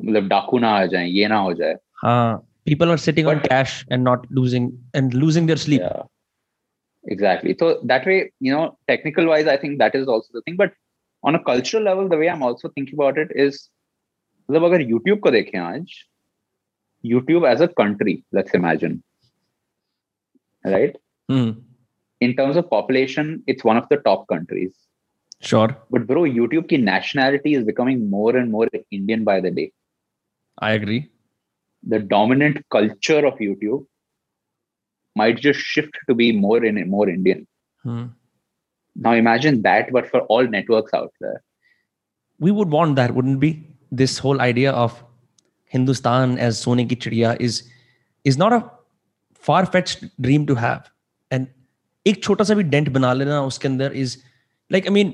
मतलब 0.05 0.29
डाकू 0.29 0.59
ना 0.59 0.69
आ 0.69 0.87
जाए 0.87 1.07
ये 1.09 1.29
ना 1.29 1.39
हो 1.39 1.53
जाए 1.55 1.77
Uh, 2.05 2.39
people 2.69 2.91
are 2.91 2.97
sitting 2.97 3.27
on 3.27 3.39
But- 3.39 3.49
cash 3.49 3.87
and 3.91 4.05
not 4.05 4.27
losing 4.31 4.79
and 4.95 5.15
losing 5.15 5.47
their 5.47 5.57
sleep. 5.57 5.81
Yeah. 5.81 6.03
Exactly. 7.07 7.55
So 7.59 7.81
that 7.85 8.07
way, 8.07 8.33
you 8.41 8.53
know, 8.53 8.79
technical 8.89 9.27
wise, 9.27 9.47
I 9.47 9.57
think 9.57 9.79
that 9.79 9.95
is 9.95 10.09
also 10.09 10.29
the 10.33 10.41
thing. 10.43 10.57
But 10.57 10.73
on 11.23 11.35
a 11.35 11.43
cultural 11.45 11.83
level, 11.83 12.09
the 12.09 12.17
way 12.17 12.29
I'm 12.29 12.43
also 12.43 12.69
thinking 12.69 12.95
about 12.95 13.19
it 13.19 13.29
is 13.35 13.71
मतलब 14.51 14.65
अगर 14.65 14.83
YouTube 14.83 15.21
को 15.21 15.31
देखें 15.31 15.59
आज 15.59 15.87
YouTube 17.07 17.45
as 17.47 17.61
a 17.61 17.69
country, 17.69 18.23
let's 18.35 18.55
imagine, 18.55 19.03
right? 20.65 20.97
Hmm. 21.29 21.51
In 22.21 22.35
terms 22.35 22.57
of 22.57 22.71
population, 22.71 23.43
it's 23.47 23.65
one 23.65 23.77
of 23.77 23.89
the 23.91 23.97
top 23.97 24.27
countries. 24.29 24.73
Sure. 25.41 25.77
But 25.91 26.07
bro, 26.07 26.23
YouTube 26.23 26.69
की 26.69 26.79
nationality 26.79 27.55
is 27.55 27.65
becoming 27.65 28.11
more 28.11 28.37
and 28.37 28.51
more 28.51 28.69
Indian 28.91 29.25
by 29.25 29.41
the 29.41 29.51
day. 29.51 29.73
I 30.59 30.73
agree. 30.73 31.11
The 31.83 31.99
dominant 31.99 32.65
culture 32.71 33.25
of 33.27 33.39
YouTube 33.39 33.87
might 35.15 35.39
just 35.39 35.61
shift 35.61 35.97
to 36.09 36.15
be 36.15 36.33
more 36.33 36.65
in 36.65 36.89
more 36.91 37.09
Indian. 37.09 37.47
Hmm. 37.83 38.07
Now 38.97 39.13
imagine 39.13 39.63
that, 39.63 39.93
but 39.93 40.09
for 40.09 40.21
all 40.23 40.47
networks 40.47 40.95
out 40.95 41.13
there. 41.21 41.43
we 42.39 42.51
would 42.51 42.71
want 42.71 42.97
that, 42.97 43.15
wouldn't 43.15 43.41
we? 43.41 43.67
This 43.91 44.19
whole 44.19 44.41
idea 44.41 44.73
of 44.73 45.03
Hindustan 45.65 46.39
as 46.39 46.61
Sone 46.61 46.87
ki 46.89 46.97
chidiya 46.97 47.37
is 47.41 47.63
is 48.25 48.39
not 48.39 48.53
a 48.53 48.71
far-fetched 49.35 50.05
dream 50.21 50.47
to 50.47 50.55
have. 50.55 50.91
And 51.31 51.49
एक 52.07 52.23
छोटा 52.23 52.45
सा 52.45 52.55
भी 52.55 52.71
dent 52.71 52.89
बना 52.89 53.13
लेना 53.13 53.41
उसके 53.47 53.69
अंदर 53.69 53.95
is 53.95 54.19
like 54.71 54.87
I 54.87 54.91
mean 54.91 55.13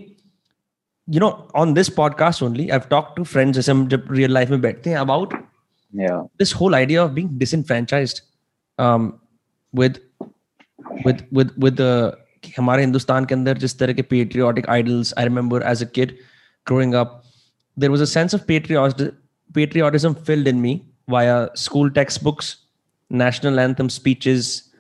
you 1.07 1.21
know 1.21 1.49
on 1.55 1.75
this 1.75 1.91
podcast 1.91 2.43
only 2.43 2.71
I've 2.73 2.89
talked 2.89 3.17
to 3.17 3.25
friends 3.25 3.57
जैसे 3.59 3.73
हम 3.73 3.87
जब 3.89 4.09
real 4.19 4.35
life 4.39 4.51
में 4.51 4.61
बैठते 4.61 4.91
हैं 4.91 4.99
about 4.99 5.35
Yeah. 5.95 6.23
this 6.39 6.53
whole 6.53 6.75
idea 6.75 7.03
of 7.03 7.15
being 7.15 7.37
disenfranchised 7.39 8.21
um, 8.79 9.21
with 9.73 9.99
with 11.05 11.23
with 11.33 11.57
with 11.59 11.77
the 11.77 12.17
हमारे 12.59 12.83
हिंदुस्तान 12.83 13.25
के 13.25 13.35
अंदर 13.35 13.59
जिस 13.59 13.79
तरह 13.79 13.93
के 13.93 14.03
patriotic 14.11 14.69
idols 14.69 15.13
I 15.17 15.25
remember 15.25 15.63
as 15.63 15.83
a 15.83 15.87
kid 15.87 16.15
growing 16.65 16.95
up 16.95 17.25
there 17.77 17.91
was 17.91 18.01
a 18.01 18.07
sense 18.07 18.37
of 18.39 18.47
patriotism 18.47 19.11
patriotism 19.55 20.15
filled 20.15 20.47
in 20.47 20.63
me 20.63 20.73
via 21.09 21.37
school 21.57 21.91
textbooks 21.91 22.51
national 23.11 23.61
anthem 23.61 23.91
speeches 23.91 24.71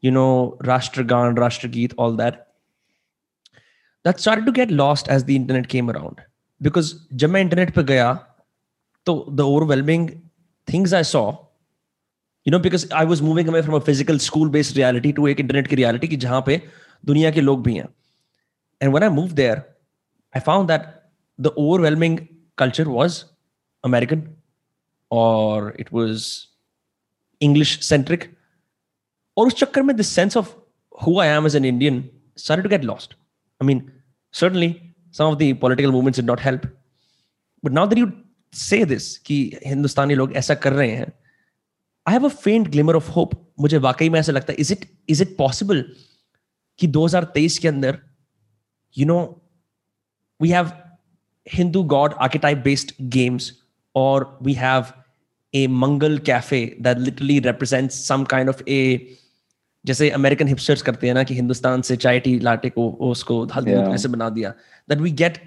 you 0.00 0.10
know 0.10 0.56
rashtragan 0.70 1.36
rashtrageet 1.44 1.94
all 1.96 2.12
that 2.12 2.48
that 4.04 4.20
started 4.20 4.46
to 4.46 4.52
get 4.52 4.70
lost 4.70 5.08
as 5.08 5.24
the 5.24 5.36
internet 5.36 5.68
came 5.68 5.90
around 5.90 6.20
because 6.60 6.94
जब 7.14 7.30
मैं 7.30 7.44
internet 7.44 7.74
पे 7.74 7.82
गया 7.92 8.12
तो 9.06 9.24
the 9.36 9.46
overwhelming 9.46 10.10
things 10.66 10.92
I 10.92 11.02
saw 11.02 11.24
you 12.46 12.52
know 12.52 12.58
because 12.58 12.86
I 12.90 13.04
was 13.04 13.22
moving 13.22 13.48
away 13.48 13.62
from 13.62 13.74
a 13.74 13.80
physical 13.80 14.18
school 14.18 14.48
based 14.48 14.76
reality 14.76 15.12
to 15.18 15.28
एक 15.28 15.40
internet 15.44 15.68
की 15.68 15.76
reality 15.76 16.08
कि 16.08 16.16
जहाँ 16.26 16.42
पे 16.46 16.60
दुनिया 17.06 17.30
के 17.30 17.40
लोग 17.40 17.62
भी 17.62 17.74
हैं 17.74 17.88
and 18.80 18.92
when 18.92 19.02
I 19.02 19.10
moved 19.20 19.36
there 19.36 19.58
I 20.34 20.40
found 20.48 20.68
that 20.68 20.86
the 21.38 21.52
overwhelming 21.64 22.18
culture 22.56 22.88
was 22.98 23.24
American 23.84 24.28
or 25.10 25.74
it 25.84 25.92
was 25.92 26.30
English 27.40 27.78
centric 27.90 28.28
और 29.38 29.46
उस 29.46 29.54
चक्कर 29.60 29.82
में 29.82 29.96
the 29.96 30.04
sense 30.04 30.36
of 30.36 30.54
who 31.04 31.18
I 31.18 31.26
am 31.26 31.46
as 31.50 31.54
an 31.54 31.64
Indian 31.64 32.10
started 32.36 32.62
to 32.62 32.68
get 32.68 32.84
lost. 32.84 33.14
I 33.60 33.64
mean, 33.64 33.90
certainly 34.32 34.70
some 35.10 35.32
of 35.32 35.38
the 35.38 35.54
political 35.54 35.92
movements 35.92 36.18
did 36.18 36.26
not 36.26 36.40
help. 36.40 36.66
But 37.62 37.72
now 37.72 37.86
that 37.86 37.98
you 37.98 38.12
say 38.53 38.85
this 38.85 39.17
कि 39.17 39.57
हिंदुस्तानी 39.65 40.15
लोग 40.15 40.33
ऐसा 40.33 40.55
कर 40.55 40.73
रहे 40.73 40.91
हैं। 40.91 41.13
I 42.07 42.13
have 42.13 42.25
a 42.25 42.27
faint 42.27 42.67
glimmer 42.67 42.95
of 42.95 43.11
hope 43.11 43.53
मुझे 43.59 43.77
वाकई 43.77 44.09
में 44.09 44.19
ऐसा 44.19 44.31
लगता 44.31 44.53
है 44.53 44.59
is 44.59 44.73
it 44.73 44.89
is 45.09 45.21
it 45.21 45.37
possible 45.37 45.91
कि 46.79 46.87
2023 46.87 47.57
के 47.57 47.67
अंदर 47.67 47.99
you 48.97 49.05
know 49.05 49.41
we 50.41 50.49
have 50.49 50.71
Hindu 51.53 51.83
god 51.83 52.13
archetype 52.13 52.57
based 52.57 52.91
games 53.01 53.53
और 53.95 54.39
we 54.41 54.53
have 54.53 54.85
a 55.55 55.67
Mangal 55.67 56.17
cafe 56.17 56.77
that 56.81 56.97
literally 56.97 57.39
represent 57.39 57.91
some 57.91 58.23
kind 58.23 58.49
of 58.49 58.63
a 58.69 59.15
जैसे 59.85 60.09
अमेरिकन 60.09 60.47
हिपस्टर्स 60.47 60.81
करते 60.81 61.07
हैं 61.07 61.13
ना 61.13 61.23
कि 61.23 61.33
हिंदुस्तान 61.33 61.81
से 61.81 61.97
चाय 61.97 62.19
टी 62.19 62.39
लाटे 62.39 62.69
को 62.69 62.89
उसको 62.89 63.45
हल्दी 63.45 63.71
yeah. 63.71 63.93
ऐसे 63.93 64.07
बना 64.07 64.29
दिया। 64.29 64.49
That 64.89 64.99
we 64.99 65.11
get 65.11 65.37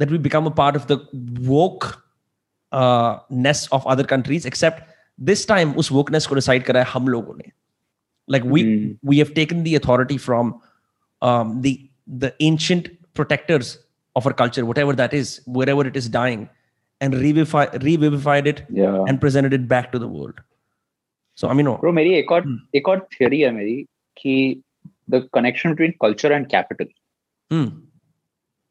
that 0.00 0.10
we 0.10 0.18
become 0.18 0.46
a 0.46 0.50
part 0.50 0.76
of 0.76 0.86
the 0.92 1.08
woke 1.40 1.84
uh, 2.71 3.19
ness 3.29 3.67
of 3.77 3.85
other 3.87 4.03
countries 4.13 4.45
except 4.45 4.81
this 5.29 5.45
time 5.51 5.73
उस 5.83 5.91
wokeness 5.97 6.25
को 6.27 6.35
decide 6.35 6.63
करा 6.69 6.83
है 6.83 6.91
हम 6.93 7.07
लोगों 7.07 7.35
ने 7.37 7.51
like 8.27 8.45
we 8.53 8.61
Hmm. 8.65 8.85
we 9.09 9.17
have 9.21 9.31
taken 9.39 9.63
the 9.67 9.75
authority 9.79 10.17
from 10.27 10.53
um, 11.21 11.49
the 11.65 11.73
the 12.23 12.31
ancient 12.47 12.89
protectors 13.19 13.69
of 14.19 14.27
our 14.29 14.33
culture 14.41 14.63
whatever 14.69 14.95
that 15.01 15.13
is 15.19 15.33
wherever 15.57 15.85
it 15.91 15.95
is 16.01 16.09
dying 16.15 16.41
and 17.01 17.15
revivify, 17.21 17.63
revivified 17.85 18.49
it 18.51 18.61
Yeah. 18.81 18.97
and 19.11 19.21
presented 19.23 19.55
it 19.59 19.67
back 19.73 19.91
to 19.95 20.01
the 20.03 20.09
world 20.17 20.41
so 21.37 21.49
i 21.53 21.55
mean 21.59 21.67
no 21.69 21.75
Bro, 21.83 21.91
मेरी 22.01 22.13
एक 22.19 22.31
और 22.31 22.41
Hmm. 22.47 22.57
एक 22.79 22.89
और 22.89 23.07
theory 23.15 23.41
है 23.45 23.51
मेरी 23.59 23.77
कि 24.21 24.35
the 25.13 25.21
connection 25.37 25.75
between 25.75 25.93
culture 26.03 26.31
and 26.35 26.49
capital. 26.55 26.87
Hmm. 27.53 27.67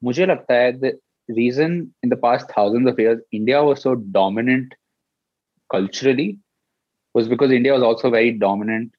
मुझे 0.02 0.26
लगता 0.26 0.54
है 0.54 0.72
the 0.80 0.92
reason 1.29 1.93
in 2.03 2.09
the 2.09 2.17
past 2.17 2.49
thousands 2.51 2.87
of 2.87 2.99
years 2.99 3.19
India 3.31 3.63
was 3.63 3.81
so 3.81 3.95
dominant 3.95 4.73
culturally 5.71 6.39
was 7.13 7.27
because 7.27 7.51
India 7.51 7.73
was 7.73 7.83
also 7.83 8.09
very 8.09 8.31
dominant 8.31 8.91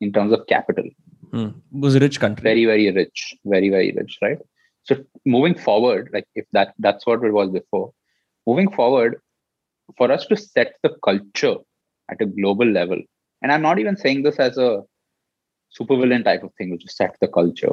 in 0.00 0.12
terms 0.12 0.32
of 0.32 0.46
capital. 0.46 0.84
Hmm. 1.30 1.50
it 1.74 1.80
was 1.80 1.94
a 1.94 2.00
rich 2.00 2.20
country 2.20 2.42
Very, 2.42 2.64
very 2.64 2.90
rich. 2.90 3.34
Very, 3.44 3.68
very 3.70 3.92
rich, 3.92 4.18
right? 4.22 4.38
So 4.84 4.96
moving 5.24 5.54
forward, 5.54 6.10
like 6.12 6.26
if 6.34 6.46
that 6.52 6.74
that's 6.78 7.06
what 7.06 7.24
it 7.24 7.32
was 7.32 7.50
before, 7.50 7.92
moving 8.46 8.70
forward, 8.70 9.20
for 9.96 10.12
us 10.12 10.26
to 10.26 10.36
set 10.36 10.74
the 10.82 10.90
culture 11.04 11.56
at 12.10 12.20
a 12.20 12.26
global 12.26 12.66
level, 12.66 12.98
and 13.42 13.50
I'm 13.50 13.62
not 13.62 13.78
even 13.78 13.96
saying 13.96 14.22
this 14.22 14.36
as 14.36 14.58
a 14.58 14.82
supervillain 15.78 16.24
type 16.24 16.42
of 16.42 16.52
thing, 16.58 16.70
which 16.70 16.84
is 16.84 16.94
set 16.96 17.16
the 17.20 17.28
culture. 17.28 17.72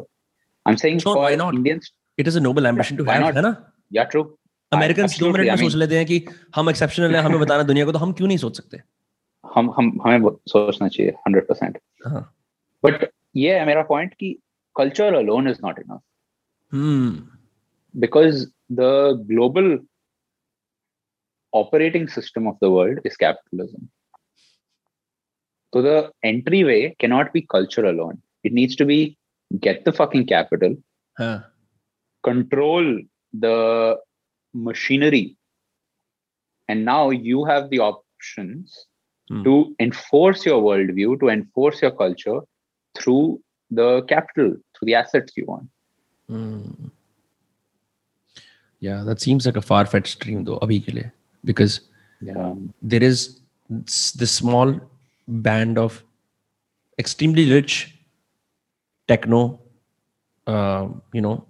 I'm 0.66 0.78
saying 0.78 1.00
Sure, 1.00 1.16
for 1.16 1.22
why 1.24 1.36
not? 1.36 1.54
Indians, 1.54 1.92
it 2.18 2.28
is 2.28 2.36
a 2.36 2.40
noble 2.40 2.66
ambition 2.66 2.98
to 2.98 3.04
have 3.04 3.36
not? 3.36 3.36
है 3.36 3.71
या 3.92 4.04
true 4.04 4.24
American 4.72 5.08
दो 5.20 5.32
minute 5.32 5.48
में 5.48 5.56
सोच 5.56 5.76
लेते 5.76 5.98
हैं 5.98 6.06
कि 6.06 6.26
हम 6.56 6.70
exceptional 6.70 7.16
हैं 7.16 7.22
हमें 7.22 7.40
बताना 7.40 7.64
दुनिया 7.64 7.86
को 7.86 7.92
तो 7.92 8.00
हम 8.00 8.14
क्यों 8.14 8.28
नहीं 8.28 8.38
सोच 8.38 8.58
सकते? 8.58 8.82
हम 9.56 9.70
हम 9.78 10.00
हमें 10.06 10.30
सोचना 10.48 10.88
चाहिए 10.88 11.12
हंड्रेड 11.12 11.48
परसेंट 11.48 11.78
बट 12.84 13.10
ये 13.36 13.60
है 13.60 13.66
मेरा 13.66 13.82
पॉइंट 13.82 14.14
कि 14.14 14.38
culture 14.76 15.14
alone 15.14 15.50
is 15.50 15.58
not 15.64 15.80
enough 15.80 16.02
because 17.96 18.46
the 18.72 18.82
global 19.28 19.80
operating 21.54 22.08
system 22.08 22.48
of 22.48 22.56
the 22.56 22.68
world 22.68 23.02
is 23.06 23.18
capitalism 23.20 23.88
तो 25.74 25.82
the 25.82 26.12
entry 26.26 26.64
way 26.64 26.82
cannot 27.00 27.32
be 27.34 27.42
culture 27.42 27.86
alone 27.86 28.22
it 28.46 28.54
needs 28.54 28.78
to 28.78 28.86
be 28.86 29.04
get 29.52 29.90
the 29.90 29.94
fucking 29.94 30.26
capital 30.28 30.76
control 32.24 33.08
the 33.34 33.98
machinery, 34.54 35.38
and 36.68 36.86
now 36.86 37.10
you 37.10 37.46
have 37.46 37.70
the 37.70 37.80
options 37.80 38.86
Hmm. 39.30 39.44
to 39.44 39.76
enforce 39.80 40.46
your 40.46 40.62
worldview, 40.62 41.20
to 41.20 41.30
enforce 41.30 41.82
your 41.82 41.92
culture 41.92 42.42
through 42.98 43.42
the 43.70 44.02
capital, 44.10 44.50
through 44.76 44.86
the 44.86 44.96
assets 44.96 45.34
you 45.38 45.46
want. 45.46 45.70
Hmm. 46.28 46.90
Yeah, 48.80 49.04
that 49.04 49.22
seems 49.22 49.46
like 49.46 49.56
a 49.56 49.62
far-fetched 49.62 50.20
dream 50.20 50.44
though, 50.44 50.60
abhi 50.60 50.82
ke 50.84 50.94
liye. 50.98 51.12
because 51.46 51.82
Yeah. 52.20 52.56
there 52.82 53.04
is 53.04 53.40
this 53.70 54.32
small 54.32 54.80
band 55.28 55.78
of 55.78 56.04
extremely 57.00 57.52
rich 57.52 57.98
techno, 59.08 59.60
uh, 60.48 60.90
you 61.14 61.22
know, 61.22 61.46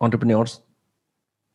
entrepreneurs 0.00 0.60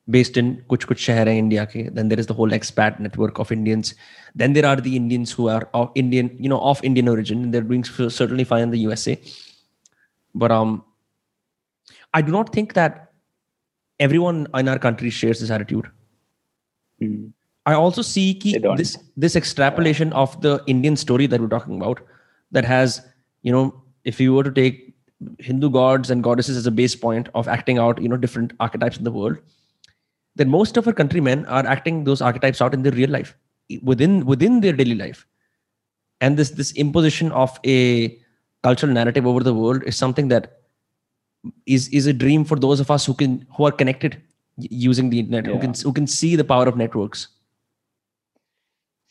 based 0.10 0.38
in 0.38 0.64
kuch 0.70 0.86
kuch 0.88 0.98
shahar 0.98 1.26
hai 1.26 1.38
India 1.38 1.66
ke. 1.66 1.94
Then 1.94 2.10
there 2.10 2.20
is 2.20 2.28
the 2.28 2.34
whole 2.34 2.50
expat 2.50 3.00
network 3.00 3.40
of 3.40 3.52
Indians. 3.52 3.96
Then 4.36 4.54
there 4.54 4.66
are 4.66 4.76
the 4.76 4.96
Indians 4.96 5.32
who 5.32 5.50
are 5.50 5.68
of 5.74 5.92
Indian, 5.96 6.36
you 6.40 6.50
know, 6.50 6.60
of 6.60 6.84
Indian 6.84 7.08
origin. 7.08 7.44
and 7.44 7.54
They're 7.54 7.62
doing 7.62 7.84
certainly 7.84 8.44
fine 8.44 8.64
in 8.64 8.72
the 8.72 8.80
USA. 8.80 9.20
but 10.36 10.52
um 10.52 10.72
i 12.14 12.22
do 12.22 12.32
not 12.32 12.50
think 12.56 12.74
that 12.74 13.12
everyone 14.00 14.48
in 14.62 14.68
our 14.68 14.80
country 14.86 15.10
shares 15.10 15.40
this 15.40 15.50
attitude 15.50 15.92
Mm. 17.02 17.32
I 17.66 17.74
also 17.74 18.02
see 18.02 18.34
ki 18.36 18.58
this 18.78 18.98
this 19.18 19.36
extrapolation 19.36 20.14
of 20.14 20.40
the 20.42 20.64
Indian 20.68 20.96
story 20.96 21.28
that 21.28 21.42
we're 21.42 21.54
talking 21.54 21.76
about 21.78 22.00
that 22.52 22.64
has, 22.64 23.02
you 23.42 23.52
know, 23.52 23.84
if 24.04 24.20
you 24.20 24.34
were 24.34 24.44
to 24.44 24.52
take 24.52 24.96
Hindu 25.40 25.72
gods 25.72 26.12
and 26.12 26.24
goddesses 26.24 26.58
as 26.58 26.68
a 26.68 26.72
base 26.72 26.96
point 26.96 27.28
of 27.34 27.48
acting 27.48 27.80
out, 27.80 28.02
you 28.02 28.08
know, 28.08 28.18
different 28.18 28.54
archetypes 28.60 28.98
in 28.98 29.04
the 29.04 29.12
world, 29.12 29.38
then 30.37 30.49
most 30.49 30.77
of 30.77 30.87
our 30.87 30.93
countrymen 30.93 31.47
are 31.47 31.67
acting 31.67 32.05
those 32.05 32.23
archetypes 32.23 32.63
out 32.63 32.75
in 32.75 32.83
their 32.83 32.93
real 32.93 33.11
life, 33.11 33.37
within 33.83 34.27
within 34.27 34.61
their 34.61 34.73
daily 34.73 34.95
life. 34.95 35.27
And 36.21 36.37
this 36.37 36.51
this 36.51 36.73
imposition 36.77 37.33
of 37.33 37.59
a 37.65 37.79
cultural 38.63 38.93
narrative 38.93 39.27
over 39.27 39.43
the 39.43 39.55
world 39.55 39.83
is 39.85 39.97
something 39.97 40.29
that 40.29 40.49
is 41.67 41.89
is 41.89 42.07
a 42.07 42.13
dream 42.13 42.45
for 42.45 42.59
those 42.59 42.81
of 42.81 42.91
us 42.91 43.07
who 43.07 43.15
can 43.15 43.47
who 43.59 43.67
are 43.67 43.73
connected 43.73 44.17
y- 44.59 44.69
using 44.71 45.11
the 45.11 45.19
internet, 45.19 45.47
who 45.47 45.55
Yeah. 45.55 45.65
can 45.65 45.73
who 45.87 45.93
can 45.93 46.07
see 46.07 46.37
the 46.43 46.49
power 46.55 46.69
of 46.69 46.77
networks. 46.77 47.27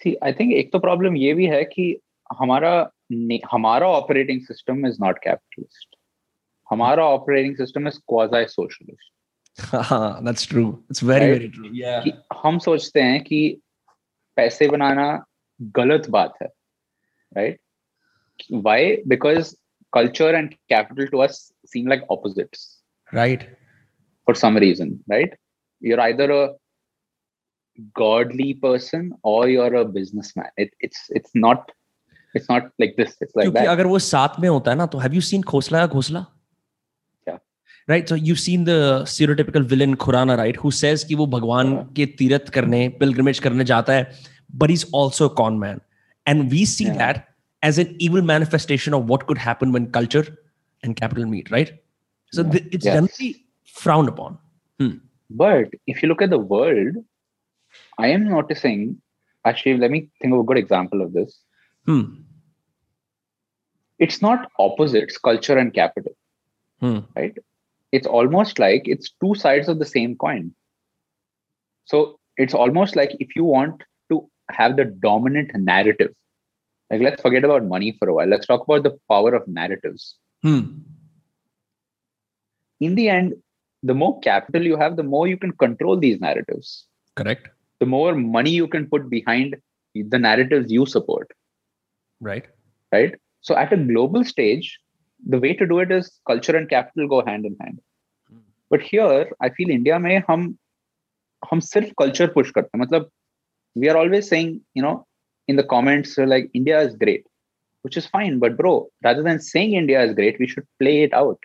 See, 0.03 0.15
I 0.23 0.33
think 0.33 0.53
एक 0.53 0.71
तो 0.71 0.79
problem 0.79 1.15
ये 1.17 1.33
भी 1.33 1.45
है 1.45 1.63
कि 1.63 2.01
हमारा 2.39 2.91
ने- 3.11 3.39
हमारा 3.51 3.87
operating 3.87 4.39
system 4.51 4.77
is 4.77 4.93
not 4.93 5.13
capitalist. 5.27 5.95
हमारा 6.71 7.03
operating 7.03 7.55
system 7.61 7.87
is 7.87 7.97
quasi 7.97 8.45
socialist. 8.47 9.12
That's 10.22 10.44
true. 10.46 10.82
It's 10.90 11.00
very 11.00 11.30
Right. 11.30 11.40
very 11.40 11.50
true. 11.50 12.12
हम 12.44 12.58
सोचते 12.58 13.00
हैं 13.02 13.22
कि 13.24 13.40
पैसे 14.36 14.68
बनाना 14.68 15.06
गलत 15.78 16.08
बात 16.10 16.32
है 16.42 16.48
right 17.38 17.58
why 18.66 18.80
because 19.12 19.54
culture 19.96 20.30
and 20.38 20.56
capital 20.72 21.06
to 21.12 21.22
us 21.26 21.36
seem 21.72 21.86
like 21.92 22.02
opposites 22.16 22.64
Right. 23.12 23.44
for 24.26 24.34
some 24.42 24.56
reason 24.64 24.92
right 25.14 25.32
you're 25.80 26.00
either 26.08 26.28
a 26.40 26.42
godly 28.00 28.54
person 28.54 29.12
or 29.22 29.48
you're 29.48 29.74
a 29.74 29.84
businessman 29.84 30.50
it, 30.56 30.70
it's 30.80 31.00
it's 31.10 31.30
not 31.46 31.70
it's 32.34 32.48
not 32.48 32.70
like 32.84 32.94
this 32.96 33.16
it's 33.20 33.34
like 33.36 33.46
क्योंकि 33.46 33.58
that 33.60 33.68
अगर 33.76 33.86
वो 33.86 33.98
साथ 34.10 34.40
में 34.40 34.48
होता 34.48 34.70
है 34.70 34.76
ना 34.76 34.86
तो 34.94 35.00
have 35.06 35.14
you 35.18 35.24
seen 35.30 35.42
Khosla 35.52 35.78
या 35.78 35.86
Ghosla 35.86 36.24
क्या? 37.83 37.95
right 37.95 38.09
so 38.09 38.15
you've 38.15 38.39
seen 38.39 38.63
the 38.63 39.03
stereotypical 39.13 39.63
villain 39.63 39.95
Khurana 39.95 40.37
right 40.37 40.57
who 40.63 40.71
says 40.71 41.03
कि 41.03 41.15
वो 41.15 41.27
भगवान 41.27 41.67
हाँ. 41.67 41.93
के 41.95 42.05
तीर्थ 42.05 42.49
करने 42.49 42.93
pilgrimage 43.01 43.39
करने 43.39 43.63
जाता 43.63 43.93
है 43.93 44.11
but 44.57 44.69
he's 44.69 44.85
also 44.99 45.29
a 45.29 45.33
con 45.41 45.59
man 45.59 45.81
and 46.27 46.53
we 46.53 46.65
see 46.65 46.85
Yeah. 46.85 46.97
that 46.97 47.23
as 47.63 47.79
an 47.83 47.95
evil 48.07 48.21
manifestation 48.21 48.93
of 48.93 49.09
what 49.11 49.27
could 49.27 49.37
happen 49.37 49.73
when 49.77 49.91
culture 49.91 50.25
and 50.83 50.95
capital 50.95 51.25
meet 51.25 51.51
right 51.51 51.71
so 52.33 52.41
Yeah. 52.41 52.51
th- 52.51 52.65
it's 52.71 52.85
Yes. 52.85 52.93
generally 52.93 53.45
frowned 53.83 54.07
upon 54.07 54.37
but 55.29 55.67
if 55.87 56.03
you 56.03 56.09
look 56.09 56.21
at 56.21 56.29
the 56.29 56.39
world 56.39 56.95
i 57.99 58.07
am 58.07 58.23
noticing 58.23 58.79
actually 59.45 59.77
let 59.77 59.91
me 59.91 59.99
think 60.21 60.33
of 60.33 60.39
a 60.39 60.43
good 60.43 60.57
example 60.57 61.01
of 61.01 61.13
this 61.13 61.35
hmm. 61.85 62.01
it's 63.99 64.21
not 64.21 64.47
opposites 64.59 65.17
culture 65.17 65.57
and 65.57 65.73
capital 65.73 66.15
Hmm. 66.81 66.99
right 67.15 67.37
It's 67.96 68.06
almost 68.18 68.58
like 68.58 68.88
it's 68.94 69.14
two 69.22 69.34
sides 69.34 69.68
of 69.68 69.78
the 69.78 69.90
same 69.94 70.16
coin. 70.16 70.54
So 71.84 72.18
it's 72.36 72.54
almost 72.54 72.96
like 72.96 73.16
if 73.20 73.36
you 73.36 73.44
want 73.44 73.82
to 74.10 74.28
have 74.50 74.76
the 74.76 74.86
dominant 75.06 75.50
narrative 75.54 76.12
like 76.90 77.00
let's 77.00 77.22
forget 77.22 77.44
about 77.44 77.64
money 77.64 77.96
for 77.98 78.08
a 78.08 78.14
while. 78.14 78.26
Let's 78.26 78.46
talk 78.46 78.64
about 78.66 78.82
the 78.82 78.98
power 79.08 79.34
of 79.34 79.48
narratives. 79.48 80.16
Hmm. 80.42 80.64
in 82.86 82.94
the 82.96 83.08
end 83.08 83.32
the 83.90 83.94
more 83.94 84.20
capital 84.20 84.62
you 84.70 84.76
have 84.76 84.96
the 84.96 85.02
more 85.12 85.26
you 85.26 85.38
can 85.42 85.52
control 85.52 85.96
these 85.98 86.20
narratives. 86.20 86.86
Correct. 87.16 87.48
The 87.80 87.86
more 87.86 88.14
money 88.14 88.50
you 88.50 88.66
can 88.68 88.86
put 88.86 89.08
behind 89.08 89.56
the 89.94 90.18
narratives 90.18 90.70
you 90.70 90.84
support. 90.84 91.30
Right. 92.20 92.46
Right? 92.92 93.14
So 93.40 93.56
at 93.56 93.72
a 93.72 93.76
global 93.76 94.24
stage 94.24 94.78
the 95.32 95.38
way 95.44 95.52
to 95.60 95.66
do 95.72 95.78
it 95.84 95.90
is 95.98 96.06
culture 96.30 96.56
and 96.58 96.68
capital 96.68 97.08
go 97.14 97.24
hand 97.28 97.44
in 97.50 97.56
hand 97.62 97.78
but 98.70 98.82
here 98.90 99.20
i 99.46 99.48
feel 99.56 99.70
india 99.78 99.98
mein 100.06 100.22
hum 100.28 100.42
hum 101.48 101.60
sirf 101.70 101.88
culture 102.02 102.28
push 102.36 102.50
karte 102.58 103.04
we 103.82 103.88
are 103.90 103.98
always 104.02 104.26
saying 104.32 104.50
you 104.78 104.82
know 104.86 104.96
in 105.48 105.56
the 105.60 105.66
comments 105.74 106.10
we're 106.18 106.30
like 106.34 106.46
india 106.60 106.78
is 106.86 106.92
great 107.04 107.24
which 107.82 107.96
is 108.00 108.06
fine 108.16 108.38
but 108.44 108.56
bro 108.60 108.74
rather 109.06 109.22
than 109.28 109.38
saying 109.52 109.72
india 109.82 110.00
is 110.06 110.12
great 110.20 110.36
we 110.42 110.48
should 110.52 110.66
play 110.82 110.96
it 111.06 111.14
out 111.22 111.40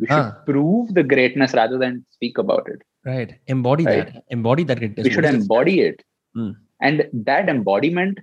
we 0.00 0.06
should 0.12 0.26
Ah. 0.30 0.42
prove 0.48 0.86
the 0.98 1.04
greatness 1.12 1.52
rather 1.60 1.78
than 1.84 1.94
speak 2.16 2.36
about 2.44 2.66
it 2.74 2.80
right 3.10 3.30
embody 3.54 3.84
Right. 3.90 4.10
that 4.14 4.24
embody 4.36 4.64
that 4.70 4.78
greatness 4.82 5.06
we 5.08 5.12
should 5.14 5.26
What 5.26 5.34
is 5.34 5.36
it? 5.36 5.40
embody 5.42 5.76
it 5.88 5.98
Hmm. 6.38 6.52
and 6.86 6.96
that 7.28 7.48
embodiment 7.56 8.16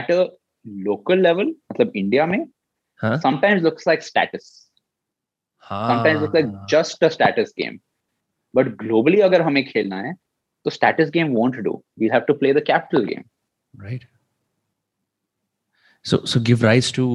at 0.00 0.08
a 0.16 0.20
local 0.90 1.18
level 1.28 1.48
matlab 1.70 1.90
india 2.02 2.24
mein 2.32 2.44
Huh? 3.02 3.16
sometimes 3.22 3.62
looks 3.62 3.86
like 3.86 4.02
status 4.02 4.44
sometimes 5.70 6.20
looks 6.22 6.34
like 6.38 6.46
Ah. 6.50 6.64
just 6.74 7.02
a 7.08 7.10
status 7.16 7.50
game 7.62 7.74
but 8.58 8.70
globally 8.82 9.18
agar 9.28 9.40
hame 9.48 9.58
khelna 9.70 9.98
hai 10.06 10.12
तो 10.66 10.72
status 10.76 11.10
game 11.16 11.34
won't 11.38 11.58
do 11.66 11.72
we'll 12.02 12.14
have 12.16 12.26
to 12.30 12.36
play 12.42 12.52
the 12.58 12.62
capital 12.70 13.04
game 13.10 13.24
right 13.86 14.06
so 16.12 16.20
so 16.32 16.40
give 16.50 16.62
rise 16.68 16.90
to 17.00 17.06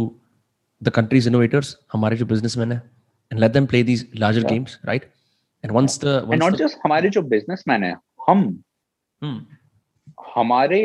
the 0.87 0.93
country's 0.99 1.27
innovators 1.31 1.71
हमारे 1.93 2.17
जो 2.21 2.25
businessmen 2.33 2.71
हैं 2.71 2.81
and 3.31 3.39
let 3.45 3.53
them 3.57 3.67
play 3.73 3.81
these 3.89 4.05
larger 4.25 4.43
Yeah. 4.45 4.53
games 4.53 4.77
right 4.91 5.09
and 5.63 5.75
once 5.79 5.97
the 6.05 6.13
once 6.13 6.31
and 6.37 6.43
not 6.45 6.57
the, 6.57 6.63
just 6.63 6.79
हमारे 6.85 7.09
जो 7.17 7.23
businessmen 7.35 7.83
hai 7.89 7.93
hum 8.29 8.45
Hmm. 9.23 9.39
हमारे 10.35 10.81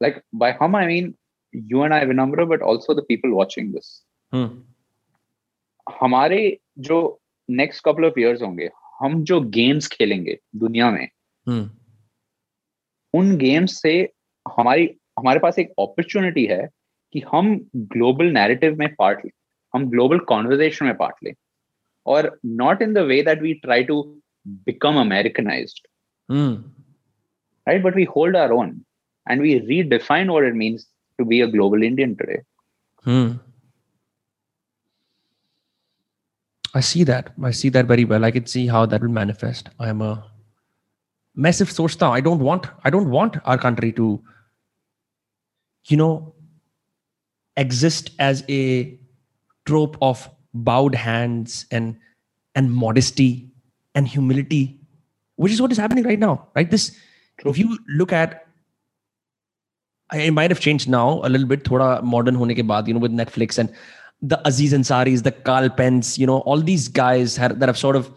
like 0.00 0.22
by 0.44 0.52
hum 0.60 0.74
i 0.82 0.86
mean 0.90 1.14
you 1.54 1.82
and 1.82 1.94
i 1.94 2.04
vinamra 2.04 2.46
but 2.46 2.62
also 2.62 2.94
the 2.94 3.02
people 3.02 3.34
watching 3.40 3.72
this 3.72 4.04
Hmm. 4.32 4.48
हमारे 6.00 6.58
जो 6.78 7.20
next 7.50 7.84
couple 7.84 8.04
of 8.04 8.18
years 8.20 8.42
होंगे 8.42 8.70
हम 9.00 9.22
जो 9.24 9.40
games 9.40 9.88
खेलेंगे 9.88 10.38
दुनिया 10.56 10.90
में 10.90 11.08
Hmm. 11.48 11.66
उन 13.14 13.36
गेम्स 13.36 13.82
से 13.82 14.12
हमारी 14.58 14.84
हमारे 15.18 15.38
पास 15.38 15.58
एक 15.58 15.70
अपॉर्चुनिटी 15.70 16.44
है 16.46 16.68
कि 17.12 17.22
हम 17.32 17.70
ग्लोबल 17.76 18.26
नैरेटिव 18.26 18.76
में 18.76 18.94
पार्ट 18.94 19.24
लें 19.24 19.30
हम 19.74 19.90
ग्लोबल 19.90 20.18
कॉन्वर्जेशन 20.18 20.86
में 20.86 20.96
पार्ट 20.96 21.14
लें 21.24 21.32
और 22.06 22.40
not 22.46 22.82
in 22.82 22.92
the 22.92 22.98
way 22.98 23.22
that 23.22 23.42
we 23.42 23.54
try 23.54 23.84
to 23.84 24.02
become 24.48 25.00
Americanized 25.00 25.86
right 27.68 27.82
but 27.82 27.96
we 27.96 28.04
hold 28.04 28.36
hold 28.36 28.50
on 28.50 28.82
and 29.30 29.42
we 29.42 29.58
redefine 29.58 30.28
redefine 30.28 30.46
it 30.46 30.54
it 30.54 30.60
means 30.62 30.86
to 31.20 31.26
be 31.32 31.40
a 31.46 31.50
global 31.56 31.82
indian 31.90 32.14
today 32.22 32.40
Hmm. 33.04 33.28
I 36.74 36.80
see 36.80 37.04
that. 37.04 37.32
I 37.42 37.50
see 37.50 37.68
that 37.70 37.86
very 37.86 38.04
well. 38.04 38.24
I 38.24 38.30
can 38.30 38.46
see 38.46 38.66
how 38.66 38.86
that 38.86 39.00
will 39.00 39.08
manifest. 39.08 39.70
I 39.78 39.88
am 39.88 40.02
a 40.02 40.24
massive 41.34 41.70
source 41.70 41.98
now. 42.00 42.12
I 42.12 42.20
don't 42.20 42.38
want. 42.38 42.66
I 42.84 42.90
don't 42.90 43.10
want 43.10 43.38
our 43.44 43.58
country 43.58 43.92
to, 43.92 44.22
you 45.88 45.96
know, 45.96 46.34
exist 47.56 48.10
as 48.18 48.44
a 48.48 48.98
trope 49.66 49.96
of 50.00 50.28
bowed 50.54 50.94
hands 50.94 51.66
and 51.70 51.96
and 52.54 52.72
modesty 52.72 53.50
and 53.94 54.06
humility, 54.06 54.80
which 55.36 55.52
is 55.52 55.60
what 55.60 55.72
is 55.72 55.78
happening 55.78 56.04
right 56.04 56.18
now. 56.18 56.48
Right. 56.54 56.70
This. 56.70 56.96
True. 57.38 57.50
If 57.50 57.58
you 57.58 57.78
look 57.88 58.12
at 58.12 58.46
it 60.12 60.32
might 60.32 60.50
have 60.50 60.60
changed 60.60 60.88
now 60.88 61.20
a 61.24 61.28
little 61.28 61.46
bit 61.46 61.64
thoda 61.64 62.02
modern 62.02 62.34
hone 62.34 62.54
ke 62.54 62.66
baad 62.72 62.88
you 62.88 62.94
know 62.94 63.04
with 63.06 63.12
netflix 63.12 63.58
and 63.58 63.72
the 64.32 64.40
aziz 64.50 64.72
ansaris 64.78 65.22
the 65.22 65.32
Kal 65.32 65.68
Penns 65.70 66.18
you 66.18 66.26
know 66.26 66.38
all 66.40 66.60
these 66.60 66.88
guys 66.88 67.36
have, 67.36 67.58
that 67.58 67.68
have 67.68 67.78
sort 67.78 67.96
of 67.96 68.10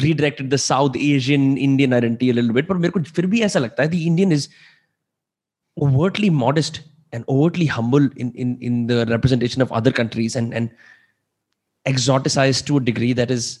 redirected 0.00 0.50
the 0.50 0.58
south 0.58 0.96
asian 0.96 1.56
indian 1.56 1.92
identity 1.92 2.30
a 2.30 2.34
little 2.34 2.52
bit 2.52 2.66
but 2.68 2.78
mere 2.84 2.94
ko 2.96 3.02
fir 3.18 3.26
bhi 3.34 3.42
aisa 3.48 3.62
lagta 3.64 3.84
hai 3.84 3.90
the 3.96 4.06
indian 4.12 4.32
is 4.38 4.48
overtly 5.86 6.30
modest 6.30 6.80
and 7.12 7.24
overtly 7.28 7.66
humble 7.66 8.08
in 8.16 8.32
in 8.32 8.56
in 8.60 8.86
the 8.86 9.04
representation 9.06 9.62
of 9.62 9.76
other 9.80 9.92
countries 10.00 10.36
and 10.36 10.54
and 10.54 10.70
exoticized 11.92 12.64
to 12.66 12.78
a 12.78 12.80
degree 12.88 13.12
that 13.12 13.30
is 13.30 13.60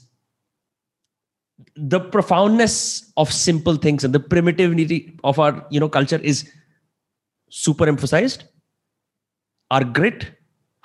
the 1.76 2.00
profoundness 2.00 3.12
of 3.16 3.32
simple 3.32 3.76
things 3.76 4.04
and 4.04 4.14
the 4.14 4.20
primitivity 4.20 5.18
of 5.24 5.38
our 5.38 5.66
you 5.70 5.80
know 5.80 5.88
culture 5.88 6.20
is 6.32 6.50
super 7.51 7.87
emphasized 7.87 8.43
our 9.71 9.83
grit 9.99 10.25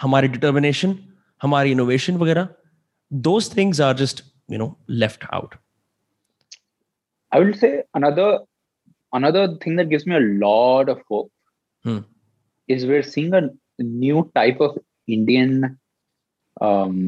हमारी 0.03 0.29
determination 0.37 0.95
हमारी 1.43 1.73
innovation 1.77 2.19
वगैरह 2.23 2.49
those 3.29 3.49
things 3.49 3.81
are 3.87 3.95
just 4.03 4.23
you 4.55 4.59
know 4.62 4.69
left 5.03 5.25
out 5.38 5.55
i 7.33 7.41
will 7.43 7.53
say 7.62 7.71
another 8.01 8.29
another 9.21 9.43
thing 9.65 9.77
that 9.81 9.88
gives 9.93 10.07
me 10.07 10.17
a 10.17 10.25
lot 10.47 10.88
of 10.88 11.01
hope 11.11 11.31
Hmm. 11.87 12.01
is 12.69 12.87
we're 12.87 13.07
seeing 13.15 13.33
a 13.35 13.43
new 13.83 14.21
type 14.38 14.61
of 14.67 14.77
indian 15.17 15.55
um, 16.61 16.99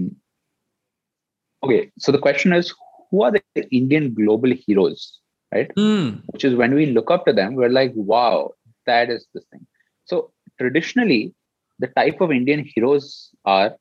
okay 1.63 1.91
so 1.99 2.13
the 2.13 2.19
question 2.27 2.53
is 2.53 2.73
who 3.11 3.23
are 3.27 3.31
the 3.37 3.43
indian 3.81 4.09
global 4.15 4.53
heroes 4.67 5.05
right 5.53 5.71
Mm. 5.79 6.09
which 6.33 6.45
is 6.49 6.55
when 6.63 6.75
we 6.75 6.87
look 6.97 7.11
up 7.17 7.25
to 7.27 7.33
them 7.41 7.55
we're 7.61 7.75
like 7.77 7.93
wow 8.13 8.51
that 8.92 9.10
is 9.16 9.28
the 9.34 9.40
this 9.40 9.48
thing. 9.52 9.66
So 10.12 10.32
traditionally, 10.60 11.34
the 11.80 11.90
type 12.00 12.22
of 12.22 12.32
Indian 12.40 12.64
heroes 12.74 13.10
are 13.46 13.76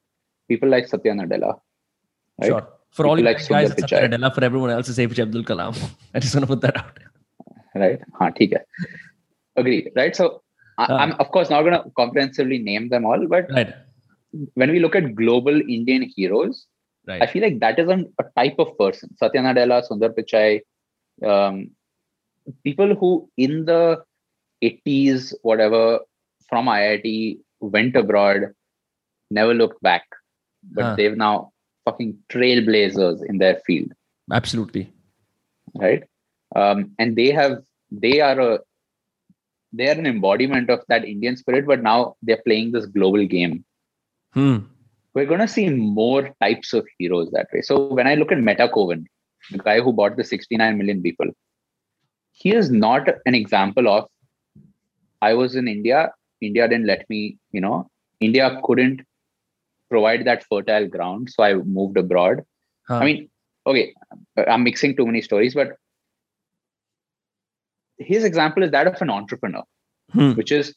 people 0.49 0.69
like 0.69 0.89
Satya 0.89 1.15
Nadella. 1.21 1.53
Right? 2.41 2.49
Sure. 2.49 2.67
For 2.91 3.05
people 3.05 3.11
all 3.11 3.19
you 3.19 3.25
like 3.25 3.47
guys, 3.49 3.71
Satya 3.79 4.09
Nadella. 4.09 4.35
For 4.35 4.45
everyone 4.49 4.71
else, 4.71 4.89
it's 4.89 4.99
APJ 5.05 5.23
Abdul 5.29 5.45
Kalam. 5.45 5.75
I 6.15 6.21
just 6.21 6.35
want 6.35 6.45
to 6.49 6.53
put 6.55 6.61
that 6.67 6.77
out. 6.83 6.99
Right? 7.75 8.01
Haan, 8.19 8.35
hai. 8.41 8.49
Agreed. 9.57 9.91
Right? 9.97 10.15
So 10.15 10.43
uh, 10.79 10.87
I'm, 11.03 11.13
of 11.19 11.31
course, 11.31 11.51
not 11.51 11.63
going 11.63 11.75
to 11.75 11.91
comprehensively 11.97 12.59
name 12.59 12.89
them 12.89 13.05
all, 13.05 13.27
but 13.27 13.47
right. 13.51 13.75
when 14.55 14.71
we 14.71 14.79
look 14.79 14.95
at 14.95 15.15
global 15.15 15.61
Indian 15.61 16.11
heroes, 16.17 16.67
right. 17.07 17.23
I 17.23 17.27
feel 17.27 17.43
like 17.43 17.59
that 17.61 17.79
is 17.79 17.89
a, 17.89 18.05
a 18.21 18.25
type 18.37 18.57
of 18.59 18.77
person. 18.79 19.17
Satya 19.17 19.43
Nadella, 19.43 19.83
Sundar 19.89 20.15
Pichai, 20.17 20.61
um, 21.29 21.71
people 22.65 22.95
who 22.95 23.29
in 23.37 23.65
the 23.65 24.03
80s, 24.63 25.35
whatever, 25.43 26.01
from 26.49 26.67
IIT 26.67 27.39
went 27.61 27.97
abroad, 27.97 28.55
never 29.31 29.55
looked 29.55 29.83
back, 29.83 30.05
but 30.73 30.83
Huh. 30.85 30.95
they've 30.97 31.17
now 31.17 31.53
fucking 31.85 32.17
trailblazers 32.29 33.25
in 33.29 33.39
their 33.39 33.57
field, 33.67 33.93
Absolutely. 34.33 34.93
right? 35.75 36.05
Um, 36.57 36.93
and 36.99 37.17
they 37.17 37.31
have, 37.31 37.63
they 37.91 38.21
are 38.21 38.39
a, 38.41 38.59
they 39.73 39.89
are 39.89 39.99
an 39.99 40.07
embodiment 40.07 40.71
of 40.71 40.83
that 40.89 41.05
Indian 41.05 41.37
spirit, 41.37 41.67
but 41.67 41.83
now 41.83 42.17
they're 42.23 42.43
playing 42.47 42.73
this 42.73 42.87
global 42.87 43.27
game. 43.27 43.65
Hmm. 44.33 44.59
we're 45.15 45.27
going 45.27 45.41
to 45.41 45.49
see 45.49 45.69
more 45.71 46.35
types 46.41 46.73
of 46.75 46.87
heroes 46.99 47.31
that 47.33 47.49
way. 47.53 47.61
So 47.63 47.87
when 47.93 48.07
I 48.07 48.15
look 48.15 48.31
at 48.31 48.39
MetaKovan, 48.39 49.05
the 49.51 49.59
guy 49.59 49.81
who 49.81 49.93
bought 49.93 50.17
the 50.17 50.23
69 50.25 50.77
million 50.79 51.03
Beeple, 51.03 51.33
he 52.33 52.53
is 52.55 52.71
not 52.71 53.09
an 53.27 53.35
example 53.35 53.89
of 53.89 54.07
I 55.21 55.35
was 55.35 55.55
in 55.55 55.69
India, 55.69 56.13
India 56.41 56.69
didn't 56.69 56.87
let 56.87 57.09
me, 57.11 57.39
you 57.53 57.61
know, 57.61 57.89
India 58.21 58.61
couldn't 58.65 59.03
provide 59.91 60.25
that 60.27 60.45
fertile 60.45 60.87
ground, 60.87 61.31
so 61.31 61.43
I 61.43 61.55
moved 61.55 61.97
abroad. 61.97 62.43
Huh. 62.87 62.97
I 62.99 63.05
mean, 63.05 63.31
okay, 63.67 63.95
I'm 64.37 64.65
mixing 64.65 64.97
too 64.97 65.07
many 65.07 65.23
stories, 65.23 65.55
but 65.55 65.77
his 67.99 68.25
example 68.25 68.63
is 68.63 68.71
that 68.71 68.87
of 68.87 69.01
an 69.03 69.11
entrepreneur 69.11 69.65
Hmm. 70.13 70.33
which 70.33 70.51
is 70.51 70.75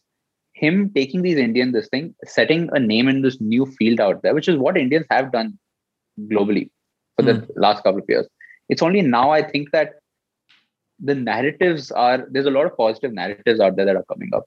him 0.53 0.91
taking 0.93 1.21
these 1.21 1.37
Indian 1.37 1.71
this 1.71 1.87
thing, 1.87 2.13
setting 2.25 2.69
a 2.73 2.79
name 2.79 3.07
in 3.07 3.21
this 3.21 3.39
new 3.39 3.65
field 3.65 4.01
out 4.01 4.21
there, 4.21 4.33
which 4.33 4.49
is 4.49 4.57
what 4.57 4.77
Indians 4.77 5.05
have 5.09 5.31
done 5.31 5.57
globally 6.19 6.69
for 7.15 7.23
the 7.23 7.47
last 7.55 7.83
couple 7.83 8.01
of 8.01 8.05
years. 8.09 8.27
It's 8.67 8.81
only 8.81 9.01
now 9.01 9.31
I 9.31 9.41
think 9.41 9.71
that 9.71 10.00
the 11.03 11.15
narratives 11.15 11.91
are 11.91 12.27
there's 12.31 12.45
a 12.45 12.51
lot 12.51 12.65
of 12.65 12.77
positive 12.77 13.13
narratives 13.13 13.59
out 13.59 13.75
there 13.75 13.85
that 13.85 13.95
are 13.95 14.03
coming 14.03 14.29
up. 14.33 14.45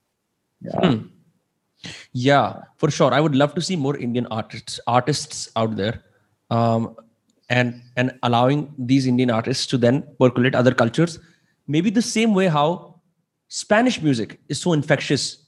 Yeah. 0.61 0.81
Hmm. 0.91 1.07
Yeah, 2.13 2.63
for 2.79 2.91
sure. 2.91 3.13
I 3.13 3.21
would 3.21 3.35
love 3.35 3.55
to 3.55 3.61
see 3.61 3.77
more 3.77 3.97
Indian 3.97 4.27
artists 4.31 4.81
artists 4.87 5.51
out 5.57 5.77
there, 5.77 6.03
um, 6.51 6.97
and 7.51 7.83
and 7.97 8.19
allowing 8.23 8.73
these 8.79 9.07
Indian 9.07 9.31
artists 9.31 9.67
to 9.67 9.79
then 9.79 10.03
percolate 10.19 10.55
other 10.55 10.73
cultures. 10.73 11.19
Maybe 11.67 11.91
the 11.91 12.03
same 12.03 12.33
way 12.35 12.47
how 12.47 13.01
Spanish 13.49 14.01
music 14.01 14.41
is 14.49 14.61
so 14.61 14.73
infectious 14.73 15.45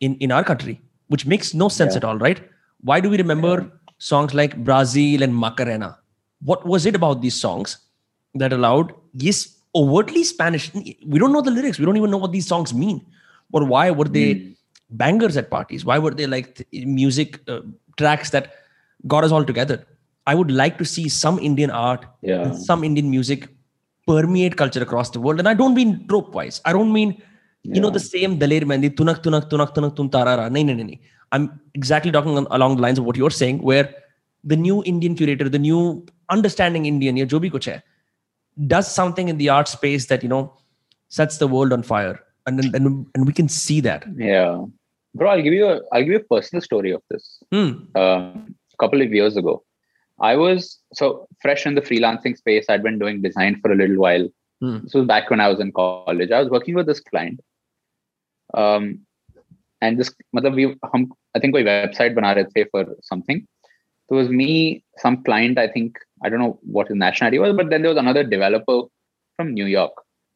in 0.00 0.16
in 0.16 0.30
our 0.32 0.44
country, 0.44 0.80
which 1.08 1.24
makes 1.26 1.54
no 1.54 1.68
sense 1.68 1.94
Yeah. 1.94 1.98
at 1.98 2.04
all, 2.04 2.18
right? 2.18 2.42
Why 2.82 3.00
do 3.00 3.08
we 3.10 3.16
remember 3.16 3.72
songs 3.98 4.34
like 4.34 4.56
Brazil 4.64 5.22
and 5.22 5.34
Macarena? 5.34 5.98
What 6.42 6.66
was 6.66 6.86
it 6.86 6.94
about 6.94 7.22
these 7.22 7.40
songs 7.40 7.78
that 8.34 8.52
allowed 8.52 8.92
yes 9.14 9.57
overtly 9.74 10.24
Spanish? 10.24 10.72
We 10.74 11.18
don't 11.18 11.32
know 11.32 11.40
the 11.42 11.50
lyrics. 11.50 11.78
We 11.78 11.84
don't 11.86 11.96
even 11.96 12.10
know 12.10 12.16
what 12.18 12.32
these 12.32 12.46
songs 12.46 12.72
mean, 12.74 13.04
or 13.52 13.64
why 13.64 13.90
were 13.90 14.04
they 14.16 14.28
Hmm. 14.34 14.48
bangers 15.02 15.36
at 15.36 15.50
parties? 15.50 15.84
Why 15.84 15.98
were 15.98 16.10
they 16.10 16.26
like 16.26 16.54
th- 16.56 16.86
music 16.86 17.40
uh, 17.48 17.60
tracks 17.96 18.30
that 18.30 18.52
got 19.06 19.24
us 19.24 19.32
all 19.32 19.44
together? 19.44 19.84
I 20.26 20.34
would 20.34 20.50
like 20.50 20.78
to 20.78 20.84
see 20.84 21.08
some 21.08 21.38
Indian 21.38 21.70
art, 21.70 22.04
Yeah. 22.22 22.52
some 22.52 22.84
Indian 22.84 23.10
music 23.10 23.48
permeate 24.06 24.56
culture 24.56 24.82
across 24.82 25.10
the 25.10 25.20
world. 25.20 25.38
And 25.38 25.48
I 25.48 25.54
don't 25.54 25.74
mean 25.74 26.06
trope 26.08 26.34
wise. 26.34 26.60
I 26.64 26.72
don't 26.72 26.92
mean 26.92 27.20
you 27.64 27.80
know 27.82 27.90
the 27.90 28.00
same 28.00 28.38
Daler 28.38 28.60
Mehndi 28.72 28.88
tunak 28.98 29.22
tunak 29.22 29.48
tunak 29.50 29.74
tunak 29.74 29.94
tum 29.96 30.08
tarara. 30.08 30.50
No, 30.50 30.62
no, 30.62 30.74
no, 30.74 30.82
no. 30.82 30.94
I'm 31.32 31.60
exactly 31.74 32.10
talking 32.10 32.36
on, 32.38 32.46
along 32.50 32.76
the 32.76 32.82
lines 32.82 32.98
of 32.98 33.04
what 33.04 33.16
you're 33.16 33.30
saying, 33.30 33.58
where 33.70 33.90
the 34.44 34.56
new 34.56 34.82
Indian 34.84 35.14
curator, 35.14 35.48
the 35.48 35.58
new 35.58 36.06
understanding 36.30 36.86
Indian, 36.86 37.16
ya 37.18 37.26
jo 37.26 37.40
bhi 37.40 37.50
kuch 37.50 37.66
hai, 37.70 37.82
does 38.67 38.93
something 38.93 39.29
in 39.29 39.37
the 39.37 39.49
art 39.49 39.67
space 39.67 40.07
that 40.07 40.23
you 40.23 40.29
know 40.29 40.53
sets 41.09 41.37
the 41.37 41.47
world 41.47 41.73
on 41.73 41.83
fire, 41.83 42.19
and 42.45 42.59
and, 42.59 42.75
and, 42.75 43.07
and 43.15 43.27
we 43.27 43.33
can 43.33 43.47
see 43.47 43.79
that. 43.81 44.05
Yeah. 44.15 44.65
Bro, 45.15 45.29
I'll 45.29 45.41
give 45.41 45.53
you 45.53 45.67
a 45.67 45.81
I'll 45.91 46.01
give 46.01 46.13
you 46.13 46.17
a 46.17 46.35
personal 46.35 46.61
story 46.61 46.91
of 46.91 47.01
this. 47.09 47.39
Hmm. 47.51 47.71
um, 47.95 48.55
a 48.73 48.77
couple 48.79 49.01
of 49.01 49.13
years 49.13 49.37
ago. 49.37 49.63
I 50.19 50.35
was 50.35 50.79
so 50.93 51.27
fresh 51.41 51.65
in 51.65 51.75
the 51.75 51.81
freelancing 51.81 52.37
space. 52.37 52.65
I'd 52.69 52.83
been 52.83 52.99
doing 52.99 53.21
design 53.21 53.59
for 53.61 53.71
a 53.71 53.75
little 53.75 53.97
while. 53.97 54.27
Hmm. 54.61 54.79
This 54.83 54.93
was 54.93 55.05
back 55.05 55.29
when 55.29 55.39
I 55.39 55.49
was 55.49 55.59
in 55.59 55.71
college. 55.71 56.31
I 56.31 56.39
was 56.39 56.49
working 56.49 56.75
with 56.75 56.85
this 56.85 56.99
client. 56.99 57.39
Um, 58.53 58.99
and 59.81 59.99
this, 59.99 60.13
matlab 60.35 60.55
we, 60.55 60.77
hum, 60.85 61.11
I 61.35 61.39
think, 61.39 61.53
कोई 61.55 61.65
website 61.65 62.15
बना 62.15 62.33
रहे 62.35 62.45
थे 62.55 62.65
for 62.71 62.85
something. 63.01 63.45
So 64.07 64.15
it 64.15 64.19
was 64.19 64.29
me, 64.29 64.83
some 64.97 65.23
client. 65.23 65.57
I 65.57 65.67
think 65.67 65.97
I 66.22 66.28
don't 66.28 66.40
know 66.40 66.58
what 66.62 66.88
his 66.88 66.96
nationality 66.96 67.38
was, 67.38 67.54
but 67.56 67.70
then 67.70 67.82
there 67.82 67.90
was 67.90 67.98
another 67.98 68.24
developer 68.24 68.82
from 69.36 69.54
New 69.54 69.66
York. 69.66 69.92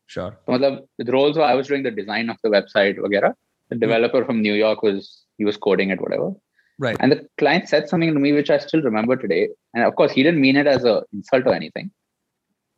Sure. 0.07 0.37
So, 0.47 0.53
matlab, 0.53 0.87
the 0.99 1.13
roles 1.13 1.37
were 1.37 1.45
I 1.45 1.55
was 1.55 1.69
doing 1.69 1.83
the 1.83 1.91
design 1.91 2.29
of 2.31 2.37
the 2.43 2.51
website, 2.51 2.99
wagera, 2.99 3.35
the 3.69 3.77
hmm. 3.77 3.81
developer 3.81 4.19
mm-hmm. 4.19 4.27
from 4.27 4.43
New 4.43 4.55
York 4.55 4.83
was 4.83 5.25
he 5.39 5.45
was 5.45 5.57
coding 5.57 5.91
it, 5.91 6.01
whatever. 6.01 6.33
Right. 6.79 6.97
And 7.01 7.13
the 7.13 7.27
client 7.39 7.69
said 7.69 7.89
something 7.89 8.13
to 8.13 8.21
me 8.21 8.33
which 8.33 8.51
I 8.51 8.59
still 8.59 8.83
remember 8.83 9.17
today. 9.17 9.49
And 9.75 9.85
of 9.85 9.95
course, 9.95 10.13
he 10.13 10.23
didn't 10.23 10.41
mean 10.41 10.57
it 10.57 10.67
as 10.67 10.85
an 10.85 11.03
insult 11.13 11.47
or 11.47 11.55
anything. 11.55 11.91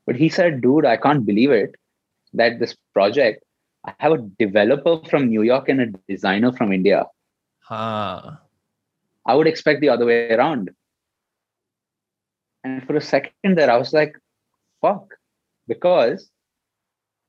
But 0.06 0.16
he 0.16 0.28
said, 0.28 0.60
dude, 0.60 0.84
I 0.84 0.96
can't 0.96 1.24
believe 1.24 1.50
it 1.50 1.74
that 2.34 2.58
this 2.58 2.76
project, 2.92 3.42
I 3.86 3.94
have 3.98 4.12
a 4.12 4.18
developer 4.38 4.98
from 5.08 5.28
New 5.28 5.42
York 5.42 5.68
and 5.68 5.80
a 5.80 5.86
designer 6.08 6.52
from 6.52 6.72
India. 6.72 7.06
Huh. 7.60 8.32
I 9.26 9.34
would 9.34 9.46
expect 9.46 9.80
the 9.80 9.88
other 9.88 10.04
way 10.04 10.30
around. 10.30 10.70
And 12.64 12.84
for 12.86 12.96
a 12.96 13.00
second 13.00 13.56
there, 13.56 13.70
I 13.70 13.76
was 13.76 13.92
like, 13.92 14.16
fuck. 14.80 15.06
Because 15.68 16.30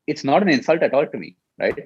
it's 0.07 0.23
not 0.23 0.41
an 0.41 0.49
insult 0.49 0.81
at 0.81 0.93
all 0.93 1.05
to 1.05 1.17
me, 1.17 1.35
right? 1.59 1.77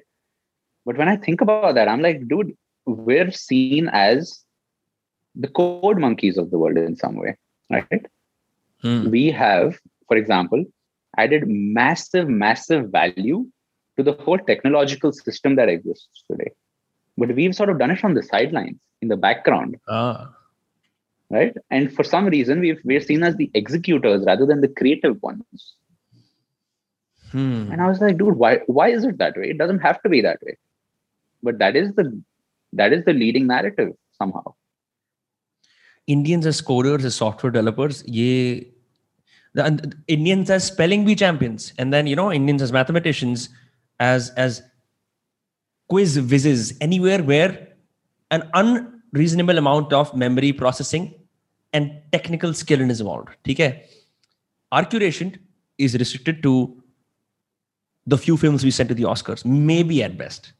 But 0.86 0.96
when 0.96 1.08
I 1.08 1.16
think 1.16 1.40
about 1.40 1.74
that, 1.74 1.88
I'm 1.88 2.00
like, 2.00 2.26
dude, 2.28 2.56
we're 2.86 3.30
seen 3.30 3.88
as 3.88 4.44
the 5.34 5.48
code 5.48 5.98
monkeys 5.98 6.38
of 6.38 6.50
the 6.50 6.58
world 6.58 6.76
in 6.76 6.96
some 6.96 7.16
way, 7.16 7.36
right? 7.70 8.06
Hmm. 8.82 9.10
We 9.10 9.30
have, 9.30 9.78
for 10.08 10.16
example, 10.16 10.64
added 11.16 11.44
massive, 11.46 12.28
massive 12.28 12.90
value 12.90 13.46
to 13.96 14.02
the 14.02 14.12
whole 14.12 14.38
technological 14.38 15.12
system 15.12 15.56
that 15.56 15.68
exists 15.68 16.24
today. 16.30 16.52
But 17.18 17.34
we've 17.34 17.54
sort 17.54 17.68
of 17.68 17.78
done 17.78 17.90
it 17.90 17.98
from 17.98 18.14
the 18.14 18.22
sidelines, 18.22 18.78
in 19.02 19.08
the 19.08 19.16
background, 19.16 19.76
Ah. 19.88 20.34
Right? 21.30 21.56
And 21.70 21.94
for 21.94 22.04
some 22.04 22.26
reason, 22.26 22.60
we've, 22.60 22.80
we're 22.84 23.00
seen 23.00 23.22
as 23.22 23.36
the 23.36 23.50
executors 23.54 24.24
rather 24.26 24.44
than 24.44 24.60
the 24.60 24.68
creative 24.68 25.22
ones. 25.22 25.74
Hmm. 27.30 27.70
And 27.70 27.80
I 27.80 27.88
was 27.88 28.00
like, 28.00 28.18
dude, 28.18 28.36
why 28.36 28.60
why 28.66 28.88
is 28.88 29.04
it 29.04 29.18
that 29.18 29.36
way? 29.36 29.50
It 29.50 29.58
doesn't 29.58 29.78
have 29.78 30.02
to 30.02 30.08
be 30.08 30.20
that 30.22 30.42
way. 30.42 30.56
But 31.42 31.58
that 31.58 31.76
is 31.76 31.94
the 31.94 32.20
that 32.72 32.92
is 32.92 33.04
the 33.04 33.12
leading 33.12 33.46
narrative 33.46 33.92
somehow. 34.18 34.54
Indians 36.08 36.44
as 36.44 36.60
coders, 36.60 37.04
as 37.04 37.14
software 37.14 37.52
developers, 37.52 38.02
ye, 38.04 38.72
the, 39.54 39.94
Indians 40.08 40.50
as 40.50 40.66
spelling 40.66 41.04
bee 41.04 41.14
champions, 41.14 41.72
and 41.78 41.92
then 41.92 42.08
you 42.08 42.16
know 42.16 42.32
Indians 42.32 42.62
as 42.62 42.72
mathematicians, 42.72 43.48
as 44.00 44.30
as 44.30 44.62
quiz 45.88 46.20
whizzes, 46.20 46.76
anywhere 46.80 47.22
where 47.22 47.68
an 48.32 48.48
unreasonable 48.54 49.56
amount 49.56 49.92
of 49.92 50.16
memory 50.16 50.52
processing 50.52 51.14
and 51.73 51.91
technical 52.11 52.53
skill 52.53 52.81
is 52.81 52.99
involved. 52.99 53.29
Okay, 53.49 53.85
our 54.71 54.85
curation 54.85 55.37
is 55.77 55.93
restricted 55.95 56.41
to 56.43 56.81
the 58.07 58.17
few 58.17 58.37
films 58.37 58.63
we 58.63 58.71
sent 58.71 58.89
to 58.89 58.95
the 58.95 59.03
Oscars, 59.03 59.43
maybe 59.45 60.03
at 60.03 60.17
best. 60.17 60.53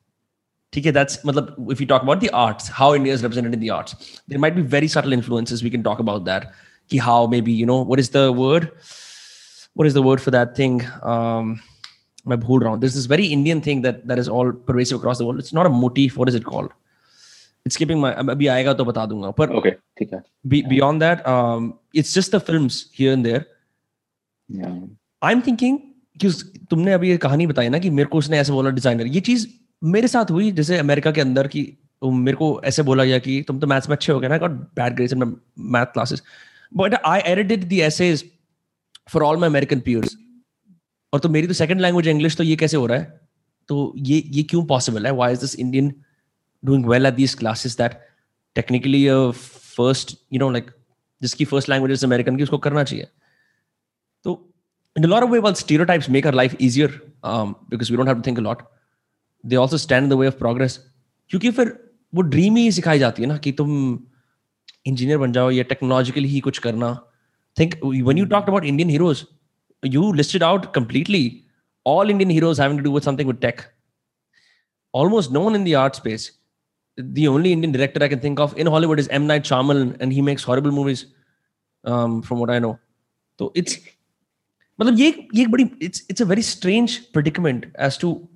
Okay, 0.77 0.91
that's 0.91 1.17
matlab, 1.23 1.71
if 1.71 1.79
you 1.79 1.85
talk 1.87 2.03
about 2.03 2.19
the 2.19 2.29
arts, 2.31 2.67
how 2.67 2.93
India 2.93 3.13
is 3.13 3.23
represented 3.23 3.53
in 3.53 3.59
the 3.59 3.69
arts. 3.69 4.21
There 4.27 4.37
might 4.39 4.55
be 4.55 4.61
very 4.61 4.89
subtle 4.89 5.13
influences. 5.13 5.63
We 5.63 5.69
can 5.69 5.83
talk 5.83 5.99
about 5.99 6.25
that. 6.25 6.53
Ki 6.89 6.97
how 6.97 7.27
maybe, 7.27 7.51
you 7.51 7.65
know, 7.65 7.81
what 7.81 7.99
is 7.99 8.09
the 8.09 8.31
word? 8.31 8.71
What 9.73 9.87
is 9.87 9.93
the 9.93 10.01
word 10.01 10.21
for 10.21 10.31
that 10.31 10.55
thing? 10.55 10.81
Um 11.03 11.61
मैं 12.27 12.39
भूल 12.39 12.61
रहा 12.61 12.71
हूँ. 12.71 12.79
There's 12.81 12.95
this 12.95 13.05
very 13.05 13.25
Indian 13.27 13.61
thing 13.61 13.81
that 13.83 14.05
that 14.07 14.19
is 14.19 14.27
all 14.27 14.51
pervasive 14.51 14.97
across 14.99 15.19
the 15.19 15.25
world. 15.25 15.39
It's 15.39 15.53
not 15.53 15.65
a 15.65 15.69
motif. 15.69 16.17
What 16.17 16.27
is 16.27 16.35
it 16.35 16.43
called? 16.43 16.71
It's 17.66 17.76
skipping 17.76 18.00
my 18.02 18.12
अभी 18.30 18.46
आएगा 18.46 18.72
तो 18.72 18.84
बता 18.84 19.06
दूँगा. 19.06 19.32
But 19.34 19.50
Okay, 19.50 19.72
ठीक 19.98 20.12
है. 20.14 20.22
be, 20.48 20.62
beyond 20.62 21.02
that, 21.02 21.26
um, 21.26 21.72
it's 21.94 22.14
just 22.14 22.36
the 22.36 22.40
films 22.40 22.78
here 23.00 23.16
and 23.16 23.26
there. 23.26 23.42
I 25.22 25.32
am 25.32 25.40
thinking 25.40 25.78
कि 26.16 26.30
तुमने 26.70 26.92
अभी 26.92 27.10
ये 27.10 27.16
कहानी 27.16 27.46
बताई 27.46 27.68
ना 27.68 27.78
कि 27.78 27.90
मेरे 27.90 28.08
को 28.08 28.18
उसने 28.18 28.38
ऐसे 28.38 28.52
बोला 28.52 28.70
डिज़ाइनर 28.70 29.06
ये 29.06 29.20
चीज़ 29.20 29.46
मेरे 29.84 30.08
साथ 30.08 30.30
हुई 30.30 30.50
जैसे 30.52 30.78
अमेरिका 30.78 31.10
के 31.10 31.20
अंदर 31.20 31.46
की 31.48 31.62
मेरे 32.04 32.36
को 32.36 32.60
ऐसे 32.64 32.82
बोला 32.82 33.04
गया 33.04 33.18
कि 33.18 33.42
तुम 33.48 33.60
तो 33.60 33.66
मैथ्स 33.66 33.88
में 33.88 33.96
अच्छे 33.96 34.12
हो 34.12 34.20
गए 34.20 34.28
ना 34.28 34.38
got 34.38 34.50
bad 34.50 34.94
grades 34.94 35.12
in 35.12 35.36
math 35.58 35.86
classes 35.86 36.22
but 36.76 36.94
I 36.94 37.20
edited 37.20 37.68
the 37.68 37.72
essays 37.72 38.24
for 39.08 39.22
all 39.22 39.36
my 39.36 39.48
American 39.48 39.80
peers 39.80 40.16
और 41.12 41.20
तो 41.20 41.28
मेरी 41.28 41.46
तो 41.46 41.52
सेकंड 41.52 41.80
लैंग्वेज 41.80 42.08
इंग्लिश 42.08 42.36
तो 42.36 42.44
ये 42.44 42.56
कैसे 42.56 42.76
हो 42.76 42.86
रहा 42.86 42.98
है? 42.98 43.20
तो 43.68 43.94
ये 43.96 44.22
ये 44.26 44.42
क्यों 44.42 44.64
पॉसिबल 44.66 45.06
है? 45.06 45.12
Why 45.12 45.32
is 45.32 45.40
this 45.40 45.56
Indian 45.56 45.94
doing 46.65 46.85
well 46.89 47.05
at 47.05 47.13
these 47.13 47.35
classes 47.35 47.77
that 47.77 47.99
technically 48.55 49.05
first 49.35 50.15
you 50.33 50.39
know 50.39 50.49
like 50.51 50.71
जिसकी 51.21 51.45
फर्स्ट 51.45 51.69
लैंग्वेज 51.69 51.91
इज 51.91 52.03
अमेरिकन 52.05 52.37
की 52.37 52.43
उसको 52.43 52.57
करना 52.67 52.83
चाहिए 52.83 53.07
तो 54.25 54.41
in 54.99 55.05
a 55.05 55.11
lot 55.11 55.23
of 55.25 55.31
ways 55.33 55.41
while 55.43 55.55
stereotypes 55.59 56.07
make 56.15 56.27
our 56.29 56.37
life 56.39 56.53
easier 56.65 56.89
um, 57.29 57.49
because 57.71 57.89
we 57.91 57.97
don't 57.99 58.11
have 58.11 58.19
to 58.19 58.25
think 58.27 58.37
a 58.41 58.43
lot 58.43 58.61
they 59.43 59.57
also 59.63 59.79
stand 59.85 60.07
in 60.07 60.13
the 60.13 60.19
way 60.21 60.29
of 60.33 60.37
progress 60.43 60.77
क्योंकि 61.31 61.51
फिर 61.57 61.71
वो 62.15 62.21
dream 62.33 62.55
ही 62.55 62.71
सिखाई 62.71 62.99
जाती 62.99 63.21
है 63.21 63.27
ना 63.29 63.37
कि 63.45 63.51
तुम 63.59 63.71
इंजीनियर 64.87 65.17
बन 65.17 65.31
जाओ 65.37 65.49
या 65.51 65.63
टेक्नोलॉजिकली 65.71 66.27
ही 66.29 66.39
कुछ 66.47 66.57
करना 66.65 66.93
think 67.59 67.75
when 67.85 68.17
you 68.17 68.25
talked 68.35 68.49
about 68.49 68.65
Indian 68.65 68.89
heroes 68.89 69.25
you 69.83 70.13
listed 70.13 70.43
out 70.43 70.73
completely 70.73 71.43
all 71.83 72.09
Indian 72.09 72.29
heroes 72.29 72.57
having 72.57 72.77
to 72.77 72.83
do 72.83 72.91
with 72.91 73.03
something 73.03 73.27
with 73.27 73.39
tech. 73.39 73.71
Almost 74.93 75.31
no 75.31 75.41
one 75.41 75.55
in 75.55 75.63
the 75.63 75.75
art 75.75 75.95
space. 75.95 76.31
The 76.99 77.27
only 77.27 77.51
Indian 77.51 77.71
director 77.71 78.03
I 78.03 78.07
can 78.07 78.19
think 78.19 78.39
of 78.39 78.57
in 78.57 78.67
Hollywood 78.67 78.99
is 78.99 79.07
M. 79.09 79.27
Night 79.27 79.43
Shyamalan, 79.43 79.97
and 79.99 80.13
he 80.13 80.21
makes 80.21 80.43
horrible 80.43 80.71
movies, 80.71 81.05
um, 81.83 82.21
from 82.21 82.39
what 82.39 82.49
I 82.49 82.59
know. 82.59 82.79
So 83.39 83.51
it's 83.53 83.77
मतलब 84.81 84.97
ये 84.97 85.27
ये 85.35 85.45
बड़ी 85.47 85.69
it's 85.81 86.03
it's 86.09 86.21
a 86.21 86.25
very 86.25 86.41
strange 86.41 87.11
predicament 87.11 87.65
as 87.75 87.97
to 87.97 88.27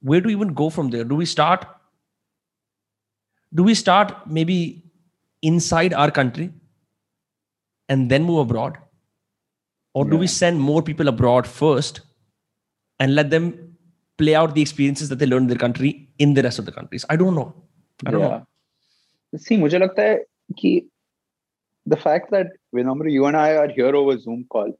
where 0.00 0.20
to 0.20 0.28
even 0.28 0.54
go 0.54 0.70
from 0.70 0.90
there. 0.90 1.04
Do 1.04 1.16
we 1.16 1.26
start? 1.26 1.66
Do 3.54 3.62
we 3.62 3.74
start 3.74 4.14
maybe 4.26 4.84
inside 5.42 5.94
our 5.94 6.10
country 6.10 6.52
and 7.88 8.10
then 8.10 8.22
move 8.24 8.38
abroad? 8.38 8.78
or 9.94 10.04
do 10.04 10.16
yeah. 10.16 10.20
we 10.20 10.26
send 10.26 10.60
more 10.60 10.82
people 10.82 11.08
abroad 11.08 11.46
first 11.46 12.00
and 13.00 13.14
let 13.14 13.30
them 13.30 13.61
play 14.17 14.35
out 14.35 14.55
the 14.55 14.61
experiences 14.61 15.09
that 15.09 15.19
they 15.19 15.25
learn 15.25 15.43
in 15.43 15.47
their 15.47 15.63
country 15.67 16.09
in 16.19 16.33
the 16.33 16.43
rest 16.43 16.59
of 16.59 16.65
the 16.65 16.71
countries 16.71 17.05
i 17.09 17.15
don't 17.15 17.35
know 17.35 17.53
i 18.05 18.11
don't 18.11 18.21
yeah. 18.21 18.41
know 19.33 19.43
see 19.45 19.57
mujhe 19.63 19.79
lagta 19.83 20.07
hai 20.09 20.17
ki 20.61 20.73
the 21.85 21.97
fact 21.97 22.31
that 22.31 22.47
Vinamra, 22.73 23.11
you 23.11 23.25
and 23.25 23.35
I 23.35 23.55
are 23.55 23.67
here 23.67 23.95
over 23.95 24.17
Zoom 24.17 24.45
call, 24.49 24.77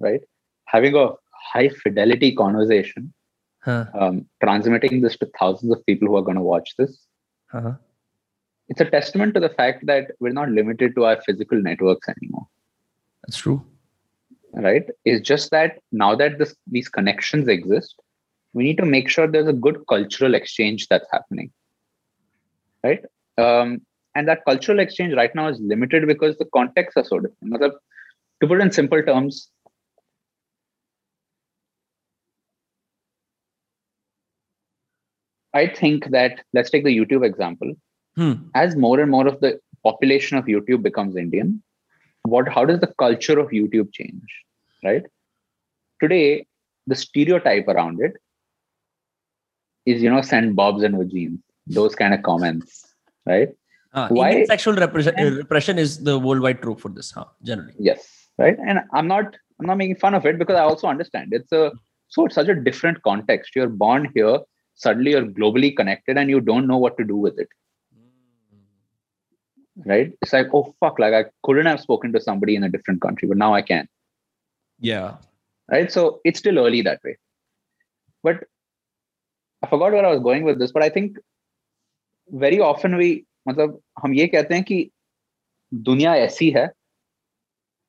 right? 0.00 0.20
Having 0.66 0.96
a 0.96 1.10
high 1.52 1.68
fidelity 1.68 2.34
conversation, 2.34 3.12
huh. 3.60 3.86
um, 3.98 4.26
transmitting 4.42 5.00
this 5.00 5.16
to 5.18 5.30
thousands 5.38 5.72
of 5.72 5.84
people 5.86 6.08
who 6.08 6.16
are 6.16 6.22
going 6.22 6.36
to 6.36 6.42
watch 6.42 6.74
this. 6.76 7.06
Uh-huh. 7.52 7.72
It's 8.68 8.80
a 8.80 8.84
testament 8.84 9.34
to 9.34 9.40
the 9.40 9.48
fact 9.48 9.86
that 9.86 10.12
we're 10.20 10.32
not 10.32 10.50
limited 10.50 10.94
to 10.96 11.04
our 11.04 11.20
physical 11.22 11.60
networks 11.60 12.08
anymore. 12.08 12.46
That's 13.24 13.38
true 13.38 13.64
right 14.54 14.84
It's 15.06 15.26
just 15.26 15.50
that 15.50 15.78
now 15.92 16.14
that 16.14 16.38
this, 16.38 16.54
these 16.66 16.88
connections 16.88 17.48
exist 17.48 18.01
we 18.54 18.64
need 18.64 18.76
to 18.78 18.86
make 18.86 19.08
sure 19.08 19.26
there's 19.26 19.48
a 19.48 19.52
good 19.52 19.78
cultural 19.88 20.34
exchange 20.34 20.88
that's 20.88 21.06
happening 21.10 21.50
right? 22.84 23.04
Um, 23.38 23.82
and 24.14 24.26
that 24.28 24.44
cultural 24.44 24.80
exchange 24.80 25.14
right 25.14 25.34
now 25.34 25.48
is 25.48 25.58
limited 25.60 26.06
because 26.06 26.36
the 26.36 26.44
contexts 26.46 26.96
are 26.96 27.04
so 27.04 27.20
different. 27.20 27.74
To 28.40 28.48
put 28.48 28.60
in 28.60 28.72
simple 28.72 29.02
terms 29.02 29.50
i 35.54 35.66
think 35.66 36.10
that 36.10 36.40
let's 36.54 36.70
take 36.70 36.84
the 36.84 36.96
youtube 36.96 37.24
example. 37.24 37.72
Hmm. 38.16 38.32
as 38.54 38.76
more 38.76 39.00
and 39.00 39.10
more 39.10 39.26
of 39.26 39.40
the 39.40 39.58
population 39.84 40.36
of 40.36 40.46
youtube 40.46 40.82
becomes 40.82 41.16
indian 41.16 41.62
what 42.24 42.48
how 42.48 42.64
does 42.64 42.80
the 42.80 42.92
culture 42.98 43.38
of 43.38 43.50
youtube 43.50 43.92
change 43.92 44.22
right? 44.84 45.04
Today 46.00 46.46
the 46.86 46.96
stereotype 46.96 47.68
around 47.68 48.00
it 48.02 48.16
is 49.86 50.02
you 50.02 50.10
know 50.10 50.22
send 50.22 50.56
bobs 50.56 50.82
and 50.82 50.94
vagines 50.94 51.38
those 51.66 51.94
kind 51.94 52.12
of 52.14 52.22
comments 52.22 52.86
right? 53.26 53.50
Uh, 53.94 54.08
why 54.08 54.44
sexual 54.44 54.74
repression, 54.74 55.14
repression 55.36 55.78
is 55.78 56.02
the 56.02 56.18
worldwide 56.18 56.62
trope 56.62 56.80
for 56.80 56.88
this 56.88 57.10
huh? 57.10 57.26
generally. 57.42 57.74
Yes 57.78 58.22
right? 58.38 58.56
And 58.66 58.80
i'm 58.92 59.08
not 59.08 59.36
i'm 59.58 59.66
not 59.66 59.76
making 59.76 59.96
fun 59.96 60.14
of 60.14 60.26
it 60.26 60.38
because 60.38 60.56
i 60.56 60.62
also 60.62 60.86
understand. 60.86 61.32
It's 61.32 61.52
a 61.52 61.72
so 62.08 62.26
it's 62.26 62.34
such 62.34 62.48
a 62.48 62.54
different 62.54 63.02
context. 63.02 63.56
You're 63.56 63.68
born 63.68 64.10
here 64.14 64.38
suddenly 64.74 65.12
you're 65.12 65.26
globally 65.26 65.74
connected 65.76 66.16
and 66.16 66.30
you 66.30 66.40
don't 66.40 66.66
know 66.66 66.78
what 66.78 66.96
to 66.98 67.04
do 67.04 67.16
with 67.16 67.38
it. 67.38 67.48
Right? 69.86 70.12
It's 70.20 70.32
like 70.32 70.48
oh 70.52 70.74
fuck 70.80 70.98
like 70.98 71.14
i 71.14 71.24
couldn't 71.42 71.66
have 71.66 71.80
spoken 71.80 72.12
to 72.12 72.20
somebody 72.20 72.56
in 72.56 72.64
a 72.64 72.68
different 72.68 73.00
country 73.00 73.28
but 73.28 73.36
now 73.36 73.54
i 73.54 73.62
can. 73.62 73.88
Yeah. 74.80 75.16
Right? 75.70 75.90
So 75.90 76.20
it's 76.24 76.38
still 76.38 76.58
early 76.58 76.82
that 76.82 77.00
way. 77.04 77.16
But 78.22 78.44
I 79.64 79.68
forgot 79.70 79.92
where 79.92 80.04
I 80.04 80.12
was 80.12 80.20
going 80.22 80.46
with 80.46 80.58
this 80.58 80.70
but 80.74 80.82
I 80.82 80.90
think 80.90 81.18
very 82.30 82.58
often 82.70 82.94
we 82.94 83.10
मतलब 83.48 83.80
हम 84.02 84.14
ये 84.14 84.26
कहते 84.26 84.54
हैं 84.54 84.62
कि 84.64 84.88
दुनिया 85.72 86.14
ऐसी 86.16 86.50
है 86.50 86.70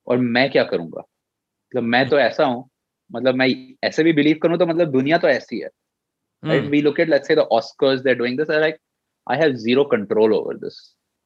और 0.06 0.18
मैं 0.18 0.50
क्या 0.50 0.62
करूँगा? 0.64 1.00
मतलब 1.00 1.82
मैं 1.82 2.08
तो 2.08 2.18
ऐसा 2.18 2.44
हूँ 2.44 2.68
मतलब 3.10 3.34
मैं 3.34 3.46
ऐसे 3.84 4.02
भी 4.04 4.12
बिलीव 4.12 4.38
करूँ 4.42 4.58
तो 4.58 4.66
मतलब 4.66 4.90
दुनिया 4.92 5.18
तो 5.18 5.28
ऐसी 5.28 5.60
है। 5.60 6.58
We 6.60 6.80
look 6.82 7.00
at 7.00 7.08
let's 7.08 7.28
say 7.28 7.34
the 7.36 7.38
Oscars 7.58 8.00
they 8.00 8.10
are 8.10 8.16
doing 8.16 8.38
this 8.38 8.50
are 8.50 8.60
like 8.60 8.76
I 9.26 9.38
have 9.38 9.54
zero 9.56 9.84
control 9.92 10.32
over 10.34 10.56
this 10.58 10.80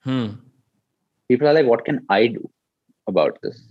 people 0.04 1.46
are 1.46 1.54
like 1.54 1.66
what 1.66 1.86
can 1.86 2.00
I 2.12 2.28
do 2.28 2.50
about 3.06 3.38
this 3.46 3.62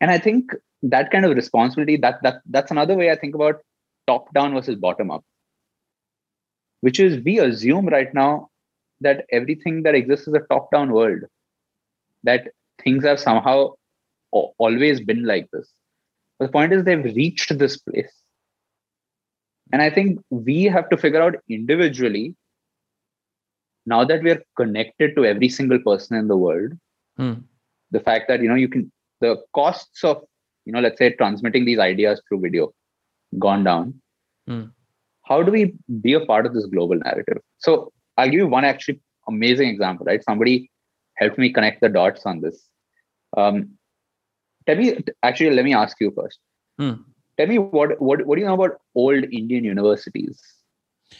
and 0.00 0.10
I 0.10 0.18
think 0.26 0.54
that 0.84 1.10
kind 1.12 1.26
of 1.26 1.34
responsibility 1.34 1.96
that 2.02 2.32
that's 2.48 2.72
another 2.72 2.96
way 2.96 3.08
I 3.08 3.16
think 3.22 3.34
about 3.34 3.62
top 4.10 4.32
down 4.38 4.54
versus 4.54 4.76
bottom 4.86 5.10
up 5.16 5.24
which 6.88 7.00
is 7.06 7.22
we 7.24 7.38
assume 7.40 7.86
right 7.96 8.14
now 8.14 8.48
that 9.00 9.24
everything 9.40 9.82
that 9.82 9.94
exists 9.94 10.28
is 10.28 10.34
a 10.34 10.46
top 10.54 10.70
down 10.70 10.92
world 10.92 11.28
that 12.22 12.48
things 12.84 13.04
have 13.04 13.20
somehow 13.20 13.58
always 14.32 15.00
been 15.12 15.24
like 15.24 15.48
this 15.52 15.72
but 16.38 16.46
the 16.46 16.52
point 16.52 16.72
is 16.72 16.84
they've 16.84 17.16
reached 17.22 17.56
this 17.62 17.78
place 17.78 18.12
and 19.72 19.82
i 19.82 19.90
think 19.96 20.20
we 20.30 20.58
have 20.64 20.88
to 20.92 21.02
figure 21.06 21.22
out 21.22 21.36
individually 21.48 22.26
now 23.86 24.04
that 24.04 24.22
we 24.22 24.30
are 24.30 24.42
connected 24.56 25.16
to 25.16 25.24
every 25.24 25.48
single 25.48 25.78
person 25.78 26.16
in 26.16 26.28
the 26.28 26.36
world, 26.36 26.72
hmm. 27.16 27.34
the 27.90 28.00
fact 28.00 28.28
that 28.28 28.40
you 28.42 28.48
know 28.48 28.54
you 28.54 28.68
can 28.68 28.90
the 29.20 29.36
costs 29.54 30.04
of 30.04 30.22
you 30.64 30.72
know 30.72 30.80
let's 30.80 30.98
say 30.98 31.12
transmitting 31.14 31.64
these 31.64 31.78
ideas 31.78 32.22
through 32.28 32.40
video 32.40 32.72
gone 33.38 33.64
down. 33.64 33.94
Hmm. 34.46 34.64
How 35.24 35.42
do 35.42 35.52
we 35.52 35.74
be 36.00 36.14
a 36.14 36.24
part 36.26 36.46
of 36.46 36.54
this 36.54 36.66
global 36.66 36.96
narrative? 36.96 37.38
So 37.58 37.92
I'll 38.16 38.30
give 38.30 38.40
you 38.40 38.48
one 38.48 38.64
actually 38.64 39.00
amazing 39.28 39.68
example. 39.68 40.06
Right, 40.06 40.22
somebody 40.24 40.70
helped 41.16 41.38
me 41.38 41.52
connect 41.52 41.80
the 41.80 41.88
dots 41.88 42.26
on 42.26 42.40
this. 42.40 42.66
Um, 43.36 43.70
tell 44.66 44.76
me, 44.76 44.98
actually, 45.22 45.50
let 45.50 45.64
me 45.64 45.74
ask 45.74 45.96
you 46.00 46.12
first. 46.16 46.38
Hmm. 46.78 47.02
Tell 47.38 47.46
me 47.46 47.58
what 47.58 48.00
what 48.00 48.26
what 48.26 48.36
do 48.36 48.42
you 48.42 48.48
know 48.48 48.54
about 48.54 48.80
old 48.94 49.24
Indian 49.24 49.64
universities? 49.64 50.40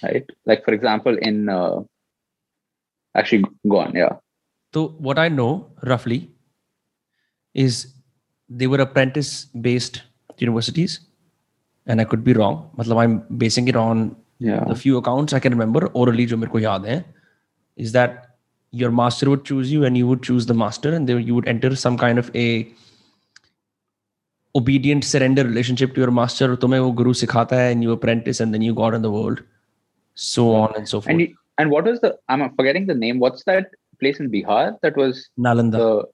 Right, 0.02 0.24
like 0.46 0.64
for 0.64 0.72
example, 0.74 1.16
in 1.18 1.48
uh, 1.48 1.80
actually 3.16 3.44
gone. 3.68 3.92
Yeah. 3.94 4.16
So 4.72 4.88
what 4.98 5.18
I 5.18 5.28
know 5.28 5.70
roughly 5.82 6.30
is 7.54 7.94
they 8.48 8.66
were 8.66 8.78
apprentice 8.78 9.46
based 9.46 10.02
universities, 10.38 11.00
and 11.88 12.01
I 12.01 12.03
could 12.03 12.23
be 12.23 12.33
wrong. 12.33 12.69
But 12.75 12.91
I'm 12.91 13.19
basing 13.38 13.67
it 13.67 13.75
on 13.75 14.15
yeah. 14.39 14.63
the 14.65 14.75
few 14.75 14.97
accounts 14.97 15.33
I 15.33 15.39
can 15.39 15.53
remember 15.57 15.88
orally. 15.88 16.25
जो 16.25 16.38
मेरे 16.38 16.51
को 16.51 16.59
याद 16.59 16.86
है 16.86 17.03
is 17.77 17.91
that 17.91 18.21
your 18.71 18.91
master 18.91 19.29
would 19.29 19.45
choose 19.45 19.71
you 19.71 19.86
and 19.86 19.97
you 19.97 20.07
would 20.07 20.21
choose 20.23 20.45
the 20.45 20.53
master 20.53 20.93
and 20.95 21.09
then 21.09 21.21
you 21.21 21.36
would 21.36 21.47
enter 21.47 21.75
some 21.75 21.97
kind 21.97 22.17
of 22.17 22.29
a 22.36 22.67
obedient 24.55 25.03
surrender 25.03 25.43
relationship 25.43 25.93
to 25.95 26.01
your 26.01 26.11
master 26.11 26.55
तुम्हें 26.57 26.79
वो 26.79 26.91
guru 27.01 27.13
सिखाता 27.21 27.55
है 27.61 27.73
and 27.73 27.83
you 27.83 27.95
apprentice 27.97 28.39
and 28.45 28.53
then 28.55 28.61
you 28.61 28.73
go 28.73 28.86
out 28.86 28.93
in 28.93 29.01
the 29.01 29.11
world 29.11 29.41
so 30.25 30.45
on 30.55 30.77
and 30.77 30.88
so 30.93 31.01
forth 31.01 31.13
and 31.13 31.36
and 31.57 31.71
what 31.71 31.86
was 31.86 31.99
the? 32.01 32.17
I'm 32.27 32.53
forgetting 32.55 32.86
the 32.88 32.95
name. 32.95 33.19
What's 33.19 33.43
that 33.45 33.69
place 33.99 34.19
in 34.19 34.29
Bihar 34.29 34.77
that 34.81 34.97
was 34.97 35.29
Nalanda? 35.39 35.71
The, 35.71 36.07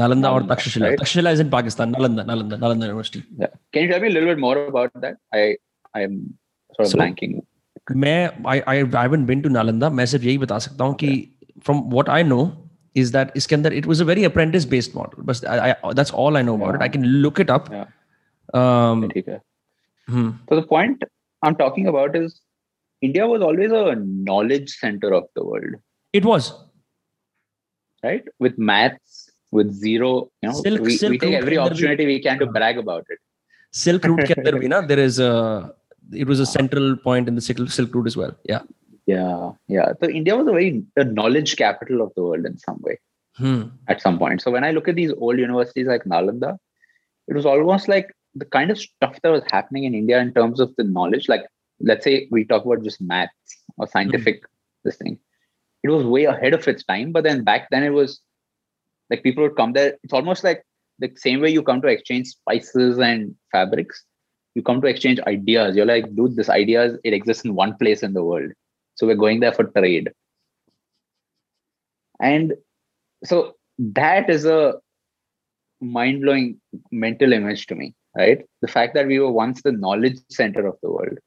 Nalanda, 0.00 0.32
or 0.32 0.40
Takshashila. 0.42 0.88
Right? 0.90 0.98
Takshashila 0.98 1.32
is 1.32 1.40
in 1.40 1.50
Pakistan. 1.50 1.92
Nalanda, 1.94 2.24
Nalanda, 2.24 2.58
Nalanda 2.64 2.84
University. 2.90 3.22
Yeah. 3.38 3.48
Can 3.72 3.82
you 3.82 3.88
tell 3.92 4.00
me 4.00 4.08
a 4.08 4.10
little 4.16 4.28
bit 4.28 4.38
more 4.38 4.56
about 4.66 4.92
that? 5.04 5.16
I 5.32 5.56
I 5.94 6.02
am 6.08 6.16
sort 6.76 6.86
of 6.86 6.92
so, 6.92 6.98
blanking. 6.98 7.40
मैं 8.04 8.46
I 8.54 8.56
I 8.72 8.76
I 8.82 9.02
haven't 9.08 9.26
been 9.30 9.42
to 9.46 9.52
Nalanda. 9.58 9.90
मैं 10.00 10.06
सिर्फ 10.14 10.24
यही 10.24 10.38
बता 10.46 10.58
सकता 10.66 10.84
हूँ 10.84 10.94
कि 11.04 11.12
from 11.68 11.80
what 11.96 12.08
I 12.08 12.22
know, 12.32 12.42
is 13.00 13.10
that 13.16 13.34
Iskandar, 13.40 13.72
it 13.80 13.86
was 13.86 14.00
a 14.00 14.04
very 14.10 14.22
apprentice 14.28 14.64
based 14.74 14.94
model. 14.94 15.24
But 15.30 15.42
I, 15.54 15.56
I, 15.72 15.92
that's 15.98 16.10
all 16.22 16.36
I 16.36 16.42
know 16.42 16.54
about 16.60 16.70
Yeah. 16.70 16.76
it. 16.76 16.82
I 16.82 16.88
can 16.98 17.04
look 17.26 17.40
it 17.46 17.50
up. 17.56 17.68
Yeah. 17.74 17.88
Um, 18.60 19.02
ठीक 19.10 19.28
है. 19.28 19.40
hmm. 20.14 20.30
So 20.48 20.56
the 20.60 20.66
point 20.70 21.04
I'm 21.48 21.56
talking 21.56 21.86
about 21.94 22.16
is 22.20 22.40
India 23.08 23.26
was 23.32 23.42
always 23.50 23.72
a 23.80 23.84
knowledge 24.30 24.72
center 24.78 25.12
of 25.18 25.28
the 25.36 25.44
world, 25.50 25.76
It 26.20 26.24
was. 26.30 26.48
right? 28.02 28.24
With 28.38 28.58
maths, 28.70 29.13
with 29.57 29.71
zero, 29.85 30.09
you 30.41 30.49
know, 30.49 30.55
silk, 30.65 30.81
we, 30.81 30.97
silk 30.97 31.11
we 31.11 31.19
take 31.23 31.33
every 31.33 31.57
opportunity 31.57 32.05
we 32.05 32.19
can 32.19 32.39
to 32.39 32.47
brag 32.57 32.77
about 32.77 33.05
it. 33.09 33.19
Silk 33.71 34.03
route 34.03 34.27
ke 34.29 34.87
there 34.91 34.99
is 34.99 35.19
a, 35.19 35.73
it 36.13 36.27
was 36.27 36.39
a 36.39 36.45
central 36.45 36.95
point 36.97 37.27
in 37.27 37.35
the 37.35 37.41
silk, 37.41 37.69
silk 37.69 37.93
route 37.95 38.07
as 38.07 38.17
well. 38.17 38.35
Yeah. 38.43 38.61
Yeah. 39.05 39.51
Yeah. 39.67 39.93
So 40.01 40.09
India 40.09 40.35
was 40.35 40.47
a 40.47 40.51
very 40.51 40.83
the 40.95 41.05
knowledge 41.05 41.55
capital 41.55 42.01
of 42.01 42.13
the 42.15 42.23
world 42.23 42.45
in 42.45 42.57
some 42.57 42.79
way 42.81 42.99
hmm. 43.37 43.63
at 43.87 44.01
some 44.01 44.17
point. 44.17 44.41
So 44.41 44.51
when 44.51 44.63
I 44.63 44.71
look 44.71 44.87
at 44.87 44.95
these 44.95 45.13
old 45.17 45.37
universities 45.37 45.87
like 45.87 46.05
Nalanda, 46.05 46.57
it 47.27 47.35
was 47.35 47.45
almost 47.45 47.87
like 47.87 48.11
the 48.33 48.45
kind 48.45 48.71
of 48.71 48.79
stuff 48.79 49.19
that 49.21 49.29
was 49.29 49.43
happening 49.51 49.85
in 49.85 49.93
India 49.93 50.19
in 50.19 50.33
terms 50.33 50.59
of 50.59 50.73
the 50.77 50.83
knowledge, 50.83 51.29
like 51.29 51.45
let's 51.79 52.03
say 52.03 52.27
we 52.31 52.45
talk 52.45 52.65
about 52.65 52.83
just 52.83 53.01
maths 53.01 53.63
or 53.77 53.87
scientific 53.87 54.41
hmm. 54.41 54.89
this 54.89 54.97
thing 54.97 55.19
it 55.83 55.89
was 55.89 56.03
way 56.03 56.25
ahead 56.25 56.53
of 56.53 56.67
its 56.67 56.83
time 56.83 57.11
but 57.11 57.23
then 57.23 57.43
back 57.43 57.67
then 57.69 57.83
it 57.83 57.89
was 57.89 58.21
like 59.09 59.23
people 59.23 59.43
would 59.43 59.55
come 59.55 59.73
there. 59.73 59.97
It's 60.03 60.13
almost 60.13 60.43
like 60.43 60.63
the 60.99 61.11
same 61.15 61.41
way 61.41 61.49
you 61.49 61.61
come 61.63 61.81
to 61.81 61.87
exchange 61.87 62.27
spices 62.27 62.97
and 62.99 63.35
fabrics. 63.51 64.03
You 64.55 64.63
come 64.63 64.81
to 64.81 64.87
exchange 64.87 65.19
ideas. 65.21 65.75
You're 65.75 65.85
like, 65.85 66.15
dude, 66.15 66.35
this 66.35 66.49
ideas 66.49 66.97
it 67.03 67.13
exists 67.13 67.43
in 67.43 67.55
one 67.55 67.75
place 67.77 68.03
in 68.03 68.13
the 68.13 68.23
world. 68.23 68.51
So 68.95 69.05
we're 69.05 69.15
going 69.15 69.41
there 69.41 69.51
for 69.51 69.65
trade. 69.65 70.11
And 72.21 72.53
so 73.25 73.55
that 73.77 74.29
is 74.29 74.45
a 74.45 74.75
mind-blowing 75.81 76.61
mental 76.91 77.33
image 77.33 77.67
to 77.67 77.75
me, 77.75 77.93
right? 78.15 78.45
The 78.61 78.69
fact 78.69 78.93
that 78.93 79.07
we 79.07 79.19
were 79.19 79.31
once 79.31 79.61
the 79.61 79.73
knowledge 79.73 80.19
center 80.29 80.65
of 80.65 80.77
the 80.81 80.89
world. 80.89 81.17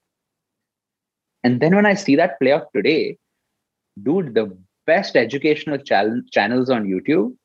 And 1.45 1.61
then 1.61 1.77
when 1.77 1.85
I 1.85 1.95
see 1.95 2.17
that 2.17 2.41
play 2.41 2.53
out 2.53 2.69
today, 2.75 3.19
dude, 4.03 4.35
the 4.35 4.57
best 4.87 5.15
educational 5.15 5.77
channels 5.77 6.71
on 6.71 6.87
YouTube 6.87 7.37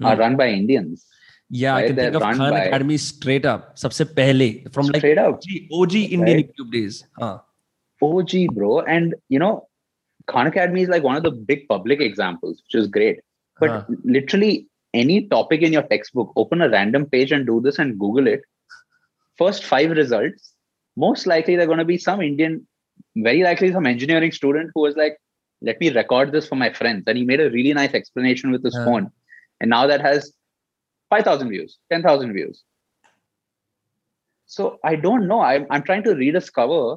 hmm. 0.00 0.06
are 0.06 0.16
run 0.16 0.36
by 0.36 0.48
Indians. 0.48 1.06
Yeah, 1.50 1.72
right? 1.72 1.84
I 1.84 1.86
can 1.88 1.96
They're 1.96 2.12
think 2.12 2.22
of 2.22 2.22
Khan 2.22 2.50
by... 2.50 2.64
Academy 2.64 2.96
straight 2.96 3.44
up. 3.44 3.76
Sabse 3.76 4.04
pehle 4.14 4.72
from 4.72 4.86
straight 4.86 5.16
like 5.16 5.26
up. 5.26 5.34
OG, 5.34 5.48
OG 5.72 5.94
Indian 5.94 6.36
right? 6.36 6.50
YouTube 6.50 6.72
days. 6.72 7.04
Huh. 7.18 7.38
OG 8.02 8.54
bro, 8.54 8.80
and 8.80 9.14
you 9.28 9.38
know, 9.38 9.68
Khan 10.26 10.46
Academy 10.46 10.82
is 10.82 10.88
like 10.88 11.02
one 11.02 11.16
of 11.16 11.22
the 11.22 11.32
big 11.32 11.68
public 11.68 12.00
examples, 12.00 12.62
which 12.64 12.80
is 12.82 12.86
great. 12.86 13.20
But 13.58 13.70
huh. 13.70 13.84
literally 14.04 14.68
any 14.94 15.26
topic 15.28 15.62
in 15.62 15.72
your 15.72 15.82
textbook, 15.82 16.32
open 16.36 16.62
a 16.62 16.68
random 16.68 17.06
page 17.06 17.32
and 17.32 17.46
do 17.46 17.60
this 17.60 17.78
and 17.78 17.98
Google 17.98 18.26
it. 18.26 18.42
First 19.36 19.64
five 19.64 19.90
results, 19.90 20.54
most 20.96 21.26
likely 21.26 21.56
they're 21.56 21.66
going 21.66 21.78
to 21.78 21.84
be 21.84 21.98
some 21.98 22.20
Indian, 22.20 22.66
very 23.16 23.42
likely 23.42 23.72
some 23.72 23.86
engineering 23.86 24.32
student 24.32 24.70
who 24.74 24.82
was 24.82 24.96
like, 24.96 25.16
let 25.62 25.80
me 25.80 25.90
record 25.90 26.32
this 26.32 26.48
for 26.48 26.56
my 26.56 26.72
friends. 26.72 27.04
And 27.06 27.18
he 27.18 27.24
made 27.24 27.40
a 27.40 27.50
really 27.50 27.72
nice 27.72 27.94
explanation 27.94 28.50
with 28.50 28.64
his 28.64 28.74
yeah. 28.74 28.84
phone 28.84 29.10
and 29.60 29.70
now 29.70 29.86
that 29.86 30.00
has 30.00 30.32
5000 31.10 31.48
views 31.48 31.78
10000 31.90 32.32
views. 32.32 32.64
So 34.46 34.78
i 34.84 34.96
don't 34.96 35.28
know. 35.28 35.40
I'm, 35.40 35.66
I'm 35.70 35.82
trying 35.82 36.04
to 36.04 36.14
rediscover 36.14 36.96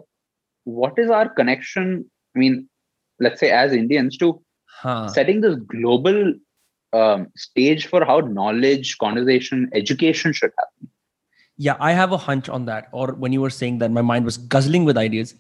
what 0.64 0.98
is 0.98 1.10
our 1.10 1.28
connection 1.28 2.10
i 2.36 2.40
mean 2.40 2.68
let's 3.20 3.40
say 3.40 3.52
as 3.52 3.74
indians 3.74 4.18
to 4.18 4.42
huh. 4.66 5.08
setting 5.10 5.42
this 5.42 5.56
global 5.56 6.34
um, 6.94 7.28
stage 7.36 7.88
for 7.88 8.06
how 8.06 8.20
knowledge 8.20 8.98
conversation 9.00 9.70
education 9.74 10.32
should 10.32 10.52
happen. 10.58 10.90
Yeah 11.58 11.76
i 11.80 11.92
have 11.92 12.12
a 12.12 12.18
hunch 12.18 12.50
on 12.50 12.66
that. 12.66 12.88
Or 12.92 13.08
when 13.14 13.34
you 13.34 13.42
were 13.42 13.50
saying 13.50 13.80
that 13.80 13.92
my 13.92 14.02
mind 14.02 14.26
was 14.26 14.38
guzzling 14.38 14.86
with 14.86 14.98
ideas. 14.98 15.36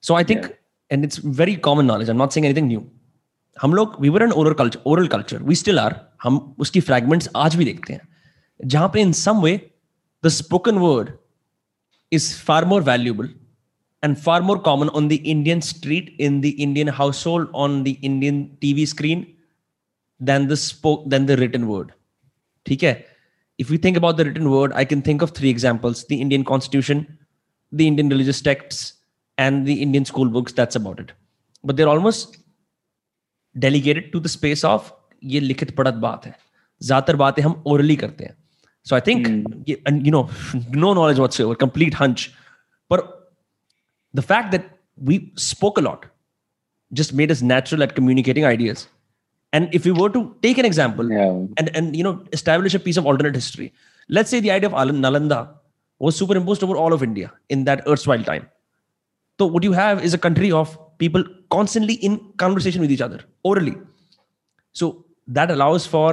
So 0.00 0.14
i 0.14 0.24
think 0.24 0.42
yeah. 0.42 0.52
and 0.90 1.04
it's 1.04 1.16
very 1.16 1.56
common 1.56 1.86
knowledge. 1.86 2.08
I'm 2.08 2.18
not 2.18 2.32
saying 2.32 2.44
anything 2.44 2.68
new. 2.68 2.90
Hum 3.58 3.72
log, 3.72 3.98
we 4.00 4.10
were 4.10 4.22
an 4.22 4.32
oral 4.32 4.54
culture 4.54 4.80
oral 4.84 5.08
culture. 5.08 5.40
We 5.42 5.54
still 5.54 5.78
are. 5.78 6.07
हम 6.23 6.55
उसकी 6.59 6.81
fragments 6.81 7.27
आज 7.35 7.55
भी 7.55 7.65
देखते 7.65 7.93
हैं. 7.93 8.01
जहाँ 8.65 8.89
पे 8.93 9.03
in 9.03 9.13
some 9.13 9.41
way 9.41 9.53
the 10.21 10.29
spoken 10.29 10.79
word 10.79 11.13
is 12.11 12.27
far 12.49 12.65
more 12.65 12.81
valuable 12.81 13.27
and 14.03 14.19
far 14.19 14.41
more 14.41 14.59
common 14.59 14.89
on 14.89 15.07
the 15.07 15.15
Indian 15.15 15.61
street, 15.61 16.15
in 16.19 16.41
the 16.41 16.49
Indian 16.49 16.87
household, 16.87 17.47
on 17.53 17.83
the 17.83 17.91
Indian 18.01 18.57
TV 18.61 18.87
screen 18.87 19.25
than 20.19 20.47
the 20.47 20.57
spoke 20.57 21.09
than 21.09 21.25
the 21.25 21.37
written 21.37 21.67
word. 21.67 21.91
ठीक 22.65 22.83
है? 22.83 23.05
If 23.59 23.69
we 23.69 23.77
think 23.77 23.97
about 23.97 24.17
the 24.17 24.25
written 24.25 24.49
word, 24.49 24.73
I 24.73 24.85
can 24.85 25.01
think 25.01 25.21
of 25.21 25.31
three 25.31 25.49
examples: 25.49 26.05
the 26.05 26.19
Indian 26.21 26.43
Constitution, 26.43 27.05
the 27.71 27.87
Indian 27.87 28.09
religious 28.09 28.41
texts, 28.41 28.93
and 29.37 29.65
the 29.65 29.81
Indian 29.81 30.05
school 30.05 30.29
books. 30.29 30.53
That's 30.53 30.75
about 30.75 30.99
it. 30.99 31.13
But 31.63 31.77
they're 31.77 31.89
almost 31.89 32.37
delegated 33.57 34.11
to 34.13 34.19
the 34.19 34.29
space 34.29 34.63
of 34.63 34.93
ये 35.24 35.40
लिखित 35.40 35.74
पढ़त 35.76 35.94
बात 36.04 36.26
है 36.26 36.34
ज़्यादातर 36.82 37.16
बातें 37.16 37.42
हम 37.42 37.62
orally 37.68 37.96
करते 38.00 38.24
हैं 38.24 38.34
so 38.88 38.96
I 38.96 39.00
think 39.06 39.26
ये- 39.68 39.78
and 39.90 40.06
you 40.08 40.12
know 40.14 40.20
no 40.82 40.90
knowledge 40.98 41.18
whatsoever 41.22 41.54
complete 41.62 41.96
hunch 42.02 42.22
but 42.92 43.08
the 44.20 44.22
fact 44.28 44.52
that 44.56 44.68
we 45.10 45.16
spoke 45.46 45.80
a 45.82 45.84
lot 45.86 46.06
just 47.00 47.12
made 47.20 47.30
us 47.34 47.42
natural 47.48 47.82
at 47.86 47.94
communicating 47.98 48.46
ideas 48.50 48.84
and 49.52 49.74
if 49.78 49.84
we 49.88 49.92
were 49.98 50.08
to 50.14 50.22
take 50.46 50.60
an 50.62 50.68
example 50.70 51.10
Yeah. 51.16 51.34
and 51.62 51.70
and 51.80 51.98
you 52.00 52.04
know 52.08 52.14
establish 52.38 52.74
a 52.78 52.82
piece 52.86 53.00
of 53.02 53.10
alternate 53.12 53.36
history 53.40 53.68
let's 54.18 54.34
say 54.34 54.40
the 54.46 54.52
idea 54.56 54.70
of 54.70 54.78
Al- 54.84 54.94
nalanda 55.06 55.40
was 56.06 56.16
superimposed 56.22 56.64
over 56.68 56.76
all 56.84 56.96
of 56.98 57.04
india 57.08 57.28
in 57.56 57.66
that 57.68 57.84
erstwhile 57.94 58.24
time 58.30 58.46
so 59.40 59.46
what 59.56 59.68
you 59.68 59.74
have 59.80 60.02
is 60.10 60.16
a 60.18 60.22
country 60.28 60.50
of 60.62 60.72
people 61.04 61.24
constantly 61.56 61.94
in 62.10 62.16
conversation 62.44 62.86
with 62.86 62.94
each 62.96 63.04
other 63.08 63.20
orally 63.52 63.76
so 64.82 64.90
that 65.37 65.51
allows 65.55 65.87
for 65.95 66.11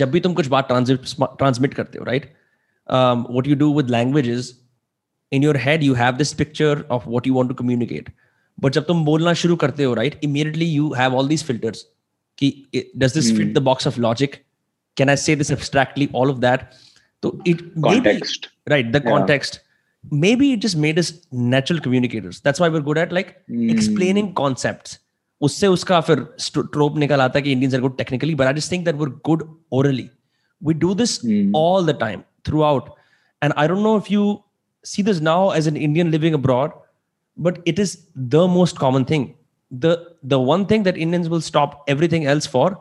जब 0.00 0.10
भी 0.10 0.20
तुम 0.20 0.32
कुछ 0.38 0.46
बात 0.54 0.68
transmit 0.72 1.74
करते 1.74 1.98
हो 1.98 2.04
right 2.04 2.32
what 3.36 3.46
you 3.50 3.56
do 3.62 3.68
with 3.78 3.90
language 3.94 4.28
is 4.34 4.48
in 5.32 5.42
your 5.46 5.54
head 5.66 5.82
you 5.86 5.94
have 6.00 6.18
this 6.18 6.32
picture 6.40 6.74
of 6.96 7.06
what 7.14 7.26
you 7.30 7.34
want 7.38 7.50
to 7.52 7.56
communicate 7.62 8.10
but 8.64 8.72
जब 8.78 8.86
तुम 8.86 9.04
बोलना 9.04 9.32
शुरू 9.44 9.56
करते 9.64 9.84
हो 9.84 9.94
right 10.00 10.18
immediately 10.28 10.68
you 10.74 10.90
have 11.00 11.16
all 11.20 11.30
these 11.32 11.44
filters 11.50 11.82
कि 12.42 12.50
it- 12.80 12.92
does 13.04 13.16
this 13.18 13.30
fit 13.38 13.46
Hmm. 13.48 13.54
the 13.58 13.64
box 13.70 13.88
of 13.90 13.98
logic 14.06 14.36
can 15.00 15.12
I 15.14 15.16
say 15.24 15.34
this 15.42 15.50
abstractly 15.56 16.08
all 16.20 16.32
of 16.34 16.40
that 16.46 16.64
so 17.24 17.32
it 17.52 17.64
maybe 17.88 17.98
Context. 18.04 18.48
right 18.74 18.92
the 18.96 19.02
Yeah. 19.04 19.10
context 19.10 19.60
maybe 20.24 20.48
it 20.56 20.64
just 20.66 20.78
made 20.86 20.98
us 21.04 21.12
natural 21.54 21.80
communicators 21.86 22.40
that's 22.48 22.64
why 22.64 22.68
we're 22.76 22.86
good 22.90 23.00
at 23.04 23.14
like 23.18 23.32
Hmm. 23.36 23.68
explaining 23.76 24.32
concepts 24.42 24.98
उससे 25.47 25.67
उसका 25.67 25.99
फिर 26.09 26.19
ट्रोप 26.57 26.97
निकल 26.97 27.21
आता 27.21 27.39
है 27.39 27.43
कि 27.43 27.51
Indians 27.51 27.73
are 27.73 27.81
good 27.81 27.97
technically 27.97 28.35
but 28.35 28.47
I 28.47 28.53
just 28.53 28.71
think 28.71 28.85
that 28.85 28.95
we're 28.95 29.09
good 29.25 29.43
orally 29.79 30.09
we 30.61 30.73
do 30.85 30.93
this 31.03 31.19
all 31.55 31.91
the 31.91 31.97
time 31.99 32.21
throughout 32.71 32.89
and 33.43 33.53
I 33.57 33.67
don't 33.67 33.83
know 33.83 33.97
if 33.97 34.11
you 34.11 34.25
see 34.85 35.03
this 35.03 35.21
now 35.29 35.53
as 35.53 35.67
an 35.67 35.77
Indian 35.77 36.11
living 36.11 36.35
abroad 36.35 36.81
but 37.37 37.63
it 37.67 37.79
is 37.79 37.97
the 38.35 38.45
most 38.57 38.77
common 38.77 39.03
thing 39.09 39.27
the 39.73 40.13
the 40.21 40.39
one 40.39 40.65
thing 40.67 40.83
that 40.83 40.97
Indians 40.97 41.27
will 41.27 41.41
stop 41.41 41.83
everything 41.87 42.25
else 42.25 42.45
for 42.45 42.79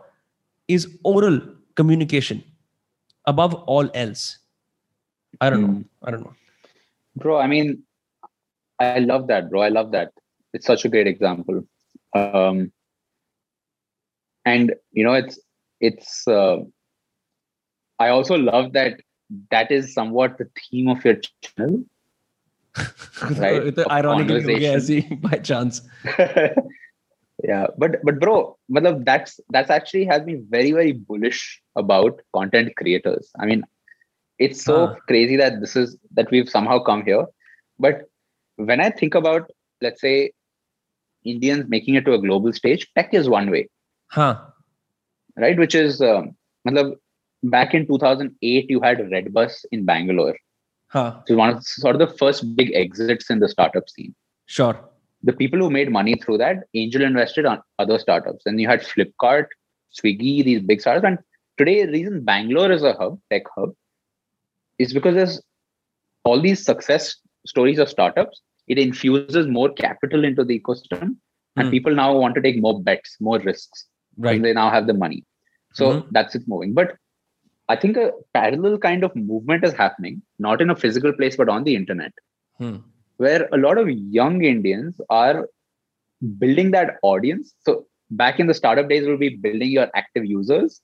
is 0.69 0.87
oral 1.05 1.41
communication 1.75 2.43
above 3.27 3.55
all 3.55 3.89
else. 3.95 4.39
I 5.41 5.49
don't 5.51 5.63
know. 5.63 5.69
Hmm. 5.69 5.83
I 6.05 6.11
don't 6.11 6.21
know. 6.21 6.35
Bro, 7.17 7.39
I 7.39 7.47
mean, 7.47 7.83
I 8.79 8.99
love 8.99 9.27
that, 9.29 9.49
bro. 9.49 9.63
I 9.63 9.69
love 9.69 9.91
that. 9.93 10.13
It's 10.55 10.67
such 10.67 10.85
a 10.85 10.89
great 10.89 11.07
example 11.07 11.65
um, 12.15 12.73
and 14.45 14.75
you 14.93 15.05
know 15.05 15.15
it's 15.15 15.39
it's 15.81 16.27
uh, 16.29 16.59
i 17.99 18.09
also 18.09 18.37
love 18.37 18.73
that 18.73 19.01
that 19.51 19.71
is 19.71 19.95
somewhat 19.95 20.37
the 20.39 20.49
theme 20.59 20.89
of 20.89 21.05
your 21.05 21.17
channel. 21.41 21.85
Right? 23.39 23.75
The 23.75 23.87
ironically 23.91 25.17
by 25.23 25.39
chance. 25.39 25.83
Yeah 27.45 27.67
but 27.77 27.97
but 28.05 28.21
bro 28.21 28.57
matlab, 28.71 29.05
that's 29.05 29.41
that's 29.51 29.69
actually 29.69 30.05
has 30.05 30.23
me 30.25 30.35
very 30.49 30.71
very 30.73 30.93
bullish 30.93 31.61
about 31.77 32.21
content 32.35 32.77
creators. 32.77 33.31
I 33.41 33.47
mean 33.47 33.65
it's 34.39 34.63
so 34.63 34.87
huh. 34.87 34.95
crazy 35.09 35.37
that 35.37 35.61
this 35.61 35.75
is 35.75 35.97
that 36.13 36.31
we've 36.31 36.49
somehow 36.49 36.79
come 36.79 37.05
here. 37.05 37.27
But 37.79 38.03
when 38.57 38.81
i 38.81 38.91
think 38.91 39.15
about 39.15 39.51
let's 39.81 40.01
say 40.01 40.31
Indians 41.25 41.67
making 41.69 41.95
it 41.95 42.05
to 42.05 42.15
a 42.15 42.19
global 42.19 42.53
stage, 42.53 42.89
tech 42.95 43.13
is 43.15 43.29
one 43.29 43.51
way, 43.51 43.69
huh 44.09 44.39
right? 45.37 45.59
Which 45.59 45.75
is, 45.75 46.01
um, 46.03 46.37
back 47.43 47.75
in 47.75 47.87
2008, 47.87 48.71
you 48.71 48.81
had 48.81 48.99
Redbus 48.99 49.65
in 49.73 49.85
Bangalore. 49.85 50.37
huh 50.89 51.21
was 51.29 51.37
one 51.37 51.51
of 51.51 51.65
sort 51.65 51.95
of 51.97 52.01
the 52.01 52.17
first 52.19 52.57
big 52.57 52.73
exits 52.75 53.31
in 53.31 53.39
the 53.39 53.49
startup 53.49 53.89
scene. 53.89 54.15
sure 54.47 54.79
the 55.25 55.33
people 55.33 55.59
who 55.59 55.71
made 55.71 55.91
money 55.91 56.15
through 56.17 56.37
that 56.39 56.65
angel 56.75 57.03
invested 57.03 57.47
on 57.47 57.63
other 57.79 57.99
startups 57.99 58.45
and 58.45 58.61
you 58.61 58.69
had 58.69 58.81
flipkart 58.81 59.47
Swiggy, 59.93 60.45
these 60.45 60.61
big 60.61 60.81
startups. 60.81 61.07
And 61.07 61.19
today, 61.59 61.85
the 61.85 61.93
reason 61.93 62.25
Bangalore 62.25 62.73
is 62.73 62.83
a 62.83 62.95
hub, 62.95 63.21
tech 63.31 63.43
hub, 63.55 63.73
is 64.79 64.93
because 64.93 65.15
there's 65.15 65.43
all 66.25 66.41
these 66.41 66.65
success 66.65 67.17
stories 67.47 67.79
of 67.79 67.89
startups. 67.89 68.41
It 68.69 68.79
infuses 68.79 69.47
more 69.47 69.71
capital 69.73 70.25
into 70.25 70.45
the 70.45 70.59
ecosystem, 70.61 71.17
and 71.57 71.61
Hmm. 71.67 71.71
people 71.71 71.95
now 71.95 72.17
want 72.17 72.35
to 72.35 72.41
take 72.41 72.61
more 72.61 72.81
bets, 72.81 73.17
more 73.21 73.39
risks. 73.39 73.87
Right. 74.17 74.35
And 74.37 74.45
they 74.45 74.53
now 74.53 74.71
have 74.71 74.87
the 74.87 74.95
money. 74.95 75.25
So 75.73 75.93
Mhm. 75.93 76.07
that's 76.11 76.35
it 76.35 76.43
moving. 76.47 76.73
But 76.75 76.97
I 77.69 77.77
think 77.77 77.97
a 77.97 78.13
parallel 78.35 78.79
kind 78.79 79.05
of 79.05 79.15
movement 79.17 79.65
is 79.65 79.73
happening, 79.73 80.23
not 80.39 80.61
in 80.61 80.71
a 80.71 80.77
physical 80.77 81.13
place, 81.13 81.37
but 81.37 81.49
on 81.49 81.65
the 81.65 81.75
internet, 81.75 82.13
Hmm. 82.59 82.77
where 83.17 83.49
a 83.53 83.57
lot 83.57 83.79
of 83.79 83.91
young 83.91 84.43
Indians 84.45 85.01
are 85.09 85.49
building 86.39 86.71
that 86.73 86.99
audience. 87.03 87.55
So 87.61 87.87
back 88.11 88.39
in 88.41 88.47
the 88.47 88.55
startup 88.55 88.89
days, 88.89 89.07
we'll 89.07 89.17
be 89.17 89.37
building 89.37 89.71
your 89.71 89.89
active 89.95 90.25
users. 90.25 90.81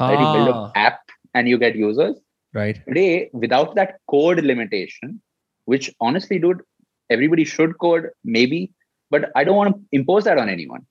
Right? 0.00 0.18
You 0.20 0.26
build 0.26 0.48
an 0.48 0.70
app 0.74 1.00
and 1.34 1.48
you 1.48 1.58
get 1.58 1.76
users. 1.76 2.20
Right. 2.54 2.80
Today, 2.88 3.30
without 3.32 3.74
that 3.76 4.00
code 4.08 4.40
limitation, 4.42 5.20
which 5.64 5.94
honestly, 6.00 6.38
dude, 6.38 6.62
everybody 7.11 7.43
should 7.45 7.77
code, 7.79 8.09
maybe, 8.23 8.71
but 9.11 9.29
I 9.35 9.43
don't 9.43 9.55
want 9.55 9.75
to 9.75 9.81
impose 9.91 10.23
that 10.25 10.37
on 10.37 10.49
anyone. 10.49 10.85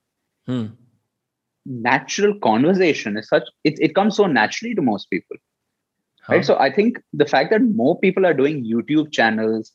Hmm. 0.46 0.66
Natural 1.66 2.38
conversation 2.40 3.16
is 3.16 3.28
such 3.28 3.42
it, 3.64 3.74
it 3.80 3.94
comes 3.94 4.16
so 4.16 4.26
naturally 4.26 4.74
to 4.74 4.82
most 4.82 5.10
people. 5.10 5.36
Ha. 6.22 6.32
right 6.34 6.44
so 6.46 6.54
i 6.62 6.66
think 6.76 6.96
the 7.20 7.26
fact 7.32 7.50
that 7.54 7.64
more 7.80 7.92
people 7.98 8.24
are 8.28 8.32
doing 8.38 8.56
youtube 8.68 9.10
channels 9.16 9.68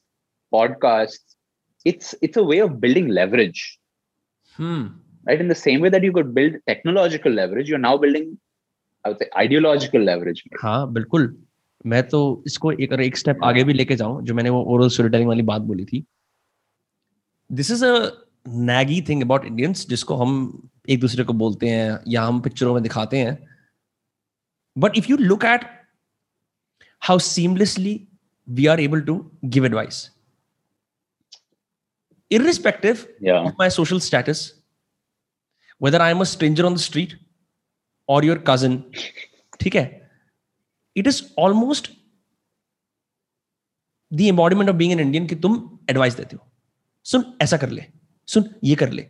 podcasts 0.51 1.35
it's 1.85 2.09
it's 2.27 2.39
a 2.41 2.43
way 2.49 2.57
of 2.63 2.73
building 2.81 3.07
leverage 3.19 3.61
Hmm. 4.57 4.81
right 5.29 5.43
in 5.45 5.47
the 5.53 5.57
same 5.59 5.85
way 5.85 5.91
that 5.95 6.07
you 6.07 6.11
could 6.17 6.33
build 6.39 6.57
technological 6.71 7.31
leverage 7.39 7.69
you're 7.73 7.83
now 7.85 7.93
building 8.03 8.27
i 9.05 9.09
would 9.13 9.21
say 9.23 9.29
ideological 9.45 10.03
leverage 10.11 10.41
हाँ 10.63 10.91
बिल्कुल 10.97 11.29
मैं 11.93 12.03
तो 12.09 12.21
इसको 12.47 12.71
एक 12.87 12.91
और 12.97 13.01
एक 13.01 13.17
step 13.23 13.43
आगे 13.51 13.63
भी 13.69 13.73
लेके 13.73 13.95
जाऊं 14.03 14.21
जो 14.31 14.33
मैंने 14.41 14.49
वो 14.57 14.63
ओरल 14.75 14.89
स्टोरी 14.97 15.09
टेलिंग 15.15 15.27
वाली 15.29 15.47
बात 15.53 15.61
बोली 15.71 15.85
थी 15.93 16.03
this 17.50 17.70
is 17.70 17.84
a key 17.84 19.00
thing 19.08 19.22
about 19.22 19.44
Indians 19.44 19.86
जिसको 19.88 20.16
हम 20.16 20.32
एक 20.88 21.00
दूसरे 21.00 21.24
को 21.24 21.32
बोलते 21.34 21.68
हैं 21.68 21.98
या 22.08 22.22
हम 22.22 22.40
पिक्चरों 22.40 22.74
में 22.74 22.82
दिखाते 22.82 23.18
हैं। 23.18 23.38
But 24.76 24.96
if 24.98 25.06
you 25.10 25.16
look 25.16 25.44
at 25.44 25.64
how 27.02 27.18
seamlessly 27.18 27.94
we 28.48 28.66
are 28.66 28.80
able 28.80 29.00
to 29.02 29.14
give 29.44 29.66
advice 29.66 30.10
irrespective 32.30 33.06
of 33.34 33.52
my 33.58 33.70
social 33.70 34.00
status 34.00 34.52
whether 35.80 36.00
I 36.02 36.10
am 36.10 36.20
a 36.20 36.24
stranger 36.24 36.64
on 36.64 36.74
the 36.74 36.78
street 36.78 37.18
और 38.08 38.24
योर 38.24 38.44
कज़न 38.48 38.82
ठीक 39.60 39.74
है? 39.76 39.84
It 40.96 41.06
is 41.06 41.22
almost 41.38 41.90
the 44.12 44.20
embodiment 44.22 44.70
of 44.70 44.76
being 44.76 44.92
an 44.92 45.00
Indian 45.00 45.26
की 45.26 45.34
तुम 45.36 45.78
advice 45.90 46.14
देते 46.16 46.36
हो। 46.36 46.46
सुन 47.06 47.24
ऐसा 47.42 47.56
कर 47.56 47.70
ले। 47.70 47.84
सुन 48.28 48.44
ये 48.64 48.74
कर 48.74 48.90
ले। 48.90 49.06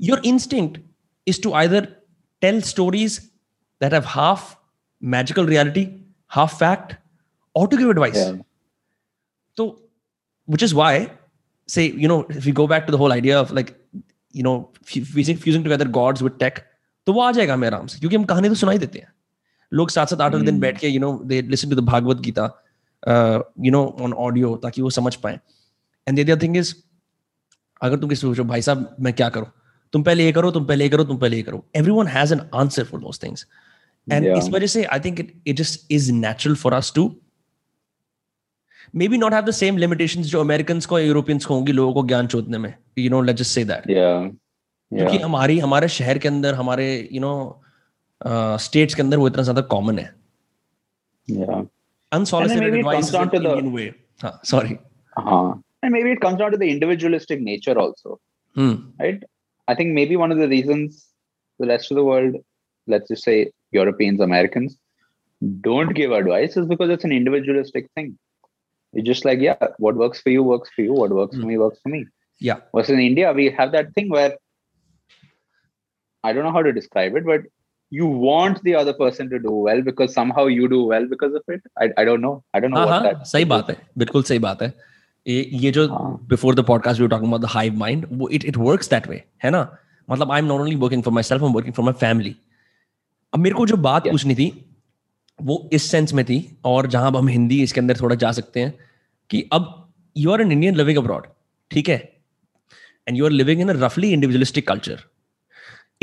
Your 0.00 0.22
instinct 0.26 0.80
is 1.26 1.40
to 1.42 1.52
either 1.54 1.88
tell 2.42 2.60
stories 2.62 3.18
that 3.80 3.92
have 3.92 4.04
half 4.08 4.54
magical 5.02 5.46
reality 5.46 5.86
half 6.30 6.54
fact 6.56 6.94
और 7.54 7.68
टू 7.68 7.76
गिव 7.76 7.90
एडवाइस 7.90 8.16
तो 9.56 9.66
which 10.48 10.62
is 10.62 10.74
why 10.74 11.06
say 11.68 11.86
you 11.86 12.08
know 12.08 12.26
if 12.32 12.48
go 12.54 12.66
back 12.66 12.84
to 12.86 12.92
the 12.92 12.96
whole 12.96 13.12
idea 13.12 13.40
of 13.40 13.54
like 13.54 13.76
you 14.34 14.42
know 14.42 14.54
fusing 14.84 15.64
together 15.64 15.88
gods 15.90 16.22
with 16.22 16.32
tech 16.40 16.58
तो 17.06 17.12
वो 17.12 17.20
आ 17.20 17.32
जाएगा 17.32 17.54
हमें 17.54 17.66
आराम 17.68 17.86
से 17.86 17.98
क्योंकि 17.98 18.16
हम 18.16 18.24
कहानी 18.24 18.48
तो 18.48 18.54
सुनाई 18.54 18.78
देते 18.78 18.98
हैं। 18.98 19.12
लोग 19.72 19.90
सात 19.90 20.08
सात 20.08 20.20
आठ 20.20 20.34
आठ 20.34 20.40
दिन 20.40 20.50
hmm. 20.50 20.60
बैठ 20.60 20.78
के 20.78 20.88
you 20.88 21.00
know 21.00 21.12
they 21.24 21.40
listen 21.42 21.70
to 21.70 21.76
the 21.76 21.84
Bhagavad 21.84 22.20
Gita 22.20 22.44
you 23.64 23.70
know 23.72 23.84
on 24.00 24.12
audio 24.12 24.54
ताकि 24.56 24.82
वो 24.82 24.90
समझ 24.90 25.14
पाए। 25.16 25.38
एंड 26.08 26.24
द 26.30 26.40
थिंग 26.42 26.56
इज़ 26.56 26.74
अगर 27.82 27.98
तुम 27.98 28.08
किसी 28.08 28.26
पूछो 28.26 28.44
भाई 28.44 28.62
साहब 28.62 28.96
मैं 29.00 29.12
क्या 29.12 29.28
करूँ? 29.28 29.46
तुम 29.92 30.02
पहले 30.02 30.24
ये 30.24 30.32
करो 30.32 30.50
तुम 30.50 30.64
पहले 30.66 30.84
ये 30.84 30.90
करो 30.90 31.04
तुम 31.04 31.18
पहले 31.18 31.36
ये 31.36 31.42
करो. 31.42 31.64
Everyone 31.76 32.06
has 32.08 32.32
an 32.34 32.40
answer 32.54 32.84
for 32.84 33.00
those 33.00 33.22
things 33.22 33.46
and 34.06 34.26
इस 34.26 34.48
वजह 34.48 34.66
से 34.66 34.84
I 34.84 35.00
think 35.00 35.20
it 35.20 35.56
just 35.56 35.92
is 35.92 36.12
natural 36.12 36.56
for 36.56 36.74
us 36.74 36.92
to 36.96 37.14
maybe 39.00 39.18
not 39.20 39.34
have 39.34 39.46
the 39.46 39.52
same 39.54 39.78
limitations 39.82 40.26
जो 40.26 40.40
अमेरिकन 40.40 40.80
को 40.88 40.98
यूरोपियंस 40.98 41.44
को 41.46 41.54
होंगी 41.54 41.72
लोगों 41.72 41.92
को 41.94 42.06
ज्ञान 42.08 42.26
चोदने 42.26 42.58
में. 42.58 42.74
You 42.98 43.10
know 43.10 43.20
let's 43.22 43.40
just 43.40 43.54
say 43.54 43.64
that 43.64 43.82
yeah. 43.90 44.30
क्योंकि 44.92 45.16
yeah. 45.16 45.24
हमारी 45.24 45.58
हमारे 45.58 45.88
शहर 45.88 46.18
के 46.18 46.28
अंदर 46.28 46.54
हमारे 46.54 46.86
यू 47.12 47.20
नो 47.20 47.32
स्टेट्स 48.64 48.94
के 48.94 49.02
अंदर 49.02 49.16
वो 49.16 49.26
इतना 49.28 49.42
ज़्यादा 49.42 49.60
कॉमन 49.72 49.98
है. 49.98 50.14
Yeah. 51.28 51.64
Unsolicited 52.12 52.74
advice 52.74 53.14
Indian 53.14 53.72
way 53.74 53.84
हाँ 54.22 54.40
sorry 54.44 54.68
uh-huh. 54.68 55.65
and 55.86 55.96
maybe 55.96 56.12
it 56.16 56.20
comes 56.24 56.38
down 56.42 56.52
to 56.56 56.60
the 56.62 56.70
individualistic 56.76 57.40
nature 57.48 57.78
also 57.84 58.18
right? 59.00 59.22
I 59.68 59.74
think 59.74 59.92
maybe 60.00 60.16
one 60.22 60.32
of 60.32 60.38
the 60.38 60.48
reasons 60.48 61.06
the 61.60 61.68
rest 61.72 61.90
of 61.90 61.96
the 62.00 62.04
world 62.10 62.36
let's 62.94 63.08
just 63.12 63.24
say 63.28 63.36
europeans 63.78 64.20
americans 64.26 64.76
don't 65.60 65.94
give 65.94 66.12
advice 66.12 66.56
is 66.56 66.66
because 66.66 66.90
it's 66.90 67.04
an 67.04 67.12
individualistic 67.12 67.90
thing. 67.94 68.18
It's 68.92 69.06
just 69.06 69.24
like 69.24 69.40
yeah 69.40 69.68
what 69.78 69.96
works 69.96 70.20
for 70.20 70.30
you 70.30 70.42
works 70.42 70.70
for 70.74 70.82
you 70.82 70.94
what 70.94 71.10
works 71.10 71.36
for 71.36 71.44
me 71.44 71.58
works 71.58 71.78
for 71.82 71.90
me. 71.90 72.06
Yeah. 72.38 72.60
Whereas 72.70 72.90
in 72.90 73.00
india 73.00 73.32
we 73.32 73.50
have 73.50 73.72
that 73.72 73.92
thing 73.94 74.08
where 74.08 74.36
i 76.24 76.32
don't 76.32 76.44
know 76.44 76.52
how 76.52 76.62
to 76.62 76.72
describe 76.72 77.14
it 77.16 77.24
but 77.24 77.42
you 77.90 78.06
want 78.06 78.62
the 78.62 78.74
other 78.74 78.92
person 78.92 79.28
to 79.30 79.38
do 79.38 79.50
well 79.50 79.82
because 79.82 80.12
somehow 80.12 80.46
you 80.46 80.68
do 80.68 80.82
well 80.84 81.06
because 81.06 81.34
of 81.34 81.42
it. 81.46 81.62
I, 81.80 81.90
I 81.96 82.04
don't 82.04 82.20
know. 82.20 82.42
I 82.52 82.58
don't 82.58 82.72
know 82.72 82.80
uh-huh. 82.80 83.02
what 83.02 83.18
that 83.18 83.26
सही 83.26 83.44
बात 83.52 83.70
है 83.70 83.76
बिल्कुल 83.98 84.22
सही 84.22 84.38
बात 84.46 84.62
है 84.62 84.74
ये 85.26 85.50
ये 85.52 85.70
जो। 85.70 85.88
Before 86.28 86.54
the 86.54 86.60
podcast 86.60 87.00
we 87.00 87.08
talking 87.08 87.28
about 87.28 87.42
the 87.42 87.44
hive 87.44 87.74
mind 87.74 88.06
वो 88.12 88.28
it 88.28 88.44
it 88.44 88.56
works 88.56 88.90
that 88.90 89.08
way 89.08 89.24
है 89.44 89.50
ना 89.50 89.76
मतलब 90.10 90.32
I 90.32 90.38
am 90.38 90.46
not 90.46 90.60
only 90.60 90.76
working 90.76 91.02
for 91.02 91.14
myself 91.22 91.42
I 91.42 91.48
am 91.48 91.54
working 91.54 91.74
for 91.74 91.84
my 91.84 91.92
family 91.92 92.36
अब 93.34 93.40
मेरे 93.40 93.54
को 93.54 93.66
जो 93.66 93.76
बात 93.76 94.02
Yeah. 94.02 94.12
पूछनी 94.12 94.34
थी 94.34 94.74
वो 95.42 95.70
इस 95.72 95.82
सेंस 95.82 96.12
में 96.12 96.24
थी 96.24 96.56
और 96.64 96.86
जहाँ 96.86 97.10
हम 97.10 97.28
हिंदी 97.28 97.62
इसके 97.62 97.80
अंदर 97.80 97.96
थोड़ा 98.00 98.16
जा 98.16 98.32
सकते 98.32 98.60
हैं 98.60 98.74
कि 99.30 99.48
अब 99.52 99.92
you 100.16 100.30
are 100.30 100.40
an 100.40 100.52
Indian 100.52 100.76
living 100.76 100.98
abroad 100.98 101.26
ठीक 101.70 101.88
है 101.88 102.12
and 103.08 103.18
you 103.18 103.24
are 103.24 103.30
living 103.30 103.60
in 103.60 103.68
a 103.68 103.72
रफली 103.72 104.12
इंडिविजुअलिस्टिक 104.12 104.68
कल्चर 104.68 105.00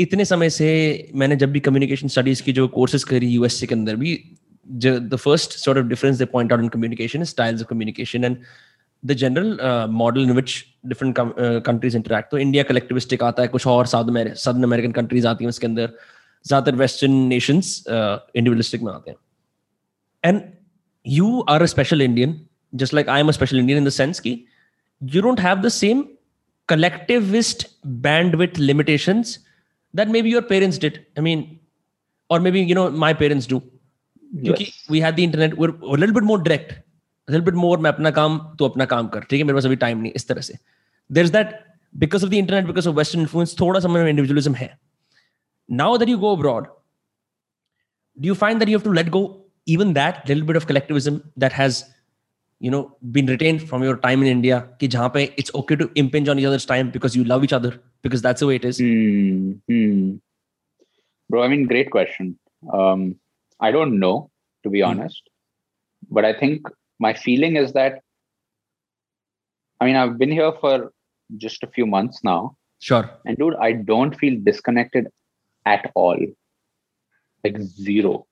इतने 0.00 0.24
समय 0.24 0.50
से 0.50 0.68
मैंने 1.14 1.36
जब 1.36 1.52
भी 1.52 1.60
कम्युनिकेशन 1.60 2.08
स्टडीज़ 2.08 2.42
की 2.42 2.52
जो 2.52 2.68
कोर्सेज 2.68 3.04
करी 3.04 3.26
यूएसए 3.26 3.66
के 3.66 3.74
अंदर 3.74 3.96
भी 3.96 4.36
the 4.84 5.16
first 5.16 5.64
sort 5.64 5.78
of 5.78 5.86
difference 5.86 6.18
they 6.18 6.30
point 6.32 6.52
out 6.52 6.62
in 6.62 6.68
communication 6.68 7.24
styles 7.24 7.60
of 7.60 7.68
communication 7.68 8.22
and 8.22 8.36
the 9.03 9.15
general 9.15 9.61
uh, 9.61 9.87
model 9.87 10.23
in 10.23 10.35
which 10.35 10.75
different 10.91 11.15
com- 11.15 11.33
uh, 11.37 11.59
countries 11.67 11.95
interact 11.99 12.31
तो 12.31 12.37
इंडिया 12.37 12.63
कलेक्टिविस्टिक 12.63 13.23
आता 13.23 13.41
है 13.41 13.47
कुछ 13.47 13.67
और 13.67 13.87
south 13.87 14.07
American 14.09 14.35
southern 14.35 14.63
American 14.63 14.91
countries 14.91 15.25
आती 15.25 15.43
हैं 15.43 15.49
उसके 15.49 15.67
अंदर 15.67 15.93
ज्यादातर 16.47 16.75
वेस्टर्न 16.75 17.11
नेशंस 17.27 17.83
इंडिविजुअलिस्टिक 17.87 18.81
में 18.81 18.91
आते 18.93 19.11
हैं 19.11 19.17
and 20.23 20.41
you 21.05 21.39
are 21.49 21.61
a 21.61 21.65
special 21.65 22.01
Indian 22.01 22.39
just 22.73 22.93
like 22.93 23.09
I 23.09 23.19
am 23.19 23.27
a 23.27 23.31
special 23.31 23.59
Indian 23.59 23.79
in 23.79 23.85
the 23.85 23.89
sense 23.89 24.19
कि 24.19 24.45
you 25.01 25.21
don't 25.21 25.39
have 25.39 25.61
the 25.61 25.69
same 25.69 26.17
collectivist 26.67 27.67
bandwidth 27.85 28.57
limitations 28.57 29.39
that 29.93 30.09
maybe 30.09 30.29
your 30.29 30.41
parents 30.41 30.77
did. 30.77 31.05
I 31.17 31.21
mean, 31.21 31.59
or 32.29 32.39
maybe 32.39 32.61
you 32.61 32.75
know 32.75 32.89
my 32.89 33.13
parents 33.13 33.47
do. 33.47 33.61
क्योंकि 34.43 34.65
we 34.89 34.99
had 34.99 35.15
the 35.15 35.23
internet, 35.23 35.57
we're 35.57 35.69
a 35.69 35.97
little 35.97 36.13
bit 36.13 36.23
more 36.23 36.37
direct, 36.37 36.73
a 36.73 36.77
little 37.30 37.44
bit 37.46 37.56
more 37.62 37.78
मैं 37.82 37.90
अपना 37.90 38.10
काम 38.10 38.38
तो 38.58 38.68
अपना 38.68 38.84
काम 38.84 39.08
कर 39.08 39.20
ठीक 39.30 39.38
है? 39.38 39.44
मेरे 39.44 39.54
पास 39.54 39.66
अभी 39.66 39.76
टाइम 39.76 39.98
नहीं 39.98 40.12
इस 40.16 40.28
तरह 40.28 40.40
से। 40.40 40.54
There 41.12 41.24
is 41.24 41.32
that 41.32 41.58
because 41.94 42.24
of 42.24 42.30
the 42.30 42.34
internet 42.34 42.66
because 42.66 42.88
of 42.88 42.96
western 42.96 43.20
influence 43.20 43.56
थोड़ा 43.60 43.80
सा 43.80 43.88
मेरा 43.88 44.08
इंडिविजुअलिज्म 44.08 44.54
है। 44.54 44.78
Now 45.70 45.96
that 45.98 46.08
you 46.08 46.18
go 46.18 46.34
abroad 46.36 46.66
do 48.18 48.28
you 48.28 48.34
find 48.34 48.58
that 48.58 48.68
you 48.68 48.78
have 48.78 48.84
to 48.84 48.92
let 48.92 49.08
go 49.18 49.22
even 49.68 49.92
that 49.94 50.28
little 50.28 50.42
bit 50.46 50.56
of 50.56 50.66
collectivism 50.66 51.20
that 51.38 51.52
has 51.52 51.82
you 52.62 52.70
know 52.70 52.82
been 53.04 53.28
retained 53.28 53.58
from 53.58 53.84
your 53.84 53.96
time 54.02 54.24
in 54.24 54.30
India 54.30 54.58
कि 54.80 54.88
जहाँ 54.88 55.08
पे 55.14 55.24
it's 55.38 55.50
okay 55.54 55.76
to 55.76 55.88
impinge 55.96 56.28
on 56.28 56.44
others 56.44 56.68
time 56.68 56.90
because 56.90 57.18
you 57.18 57.24
love 57.24 57.44
each 57.44 57.54
other 57.54 57.70
because 58.04 58.22
that's 58.26 58.42
way 58.42 58.54
it 58.56 58.64
is 58.64 58.82
Bro, 61.32 61.42
I 61.42 61.44
mean, 61.50 61.62
great 61.68 61.86
question. 61.92 62.26
Um, 62.78 63.04
I 63.60 63.68
don't 63.76 63.94
know, 64.00 64.30
to 64.64 64.70
be 64.72 64.82
honest, 64.88 65.22
mm. 65.22 66.10
but 66.16 66.26
I 66.30 66.32
think 66.40 66.68
my 66.98 67.14
feeling 67.14 67.56
is 67.56 67.72
that, 67.72 68.00
I 69.80 69.86
mean, 69.86 69.96
I've 69.96 70.18
been 70.18 70.30
here 70.30 70.52
for 70.60 70.92
just 71.36 71.62
a 71.62 71.66
few 71.66 71.86
months 71.86 72.22
now, 72.22 72.56
sure 72.78 73.10
and 73.24 73.36
dude, 73.36 73.54
I 73.56 73.72
don't 73.72 74.16
feel 74.16 74.40
disconnected 74.42 75.08
at 75.64 75.90
all. 75.94 76.18
Like 77.42 77.60
zero. 77.60 78.26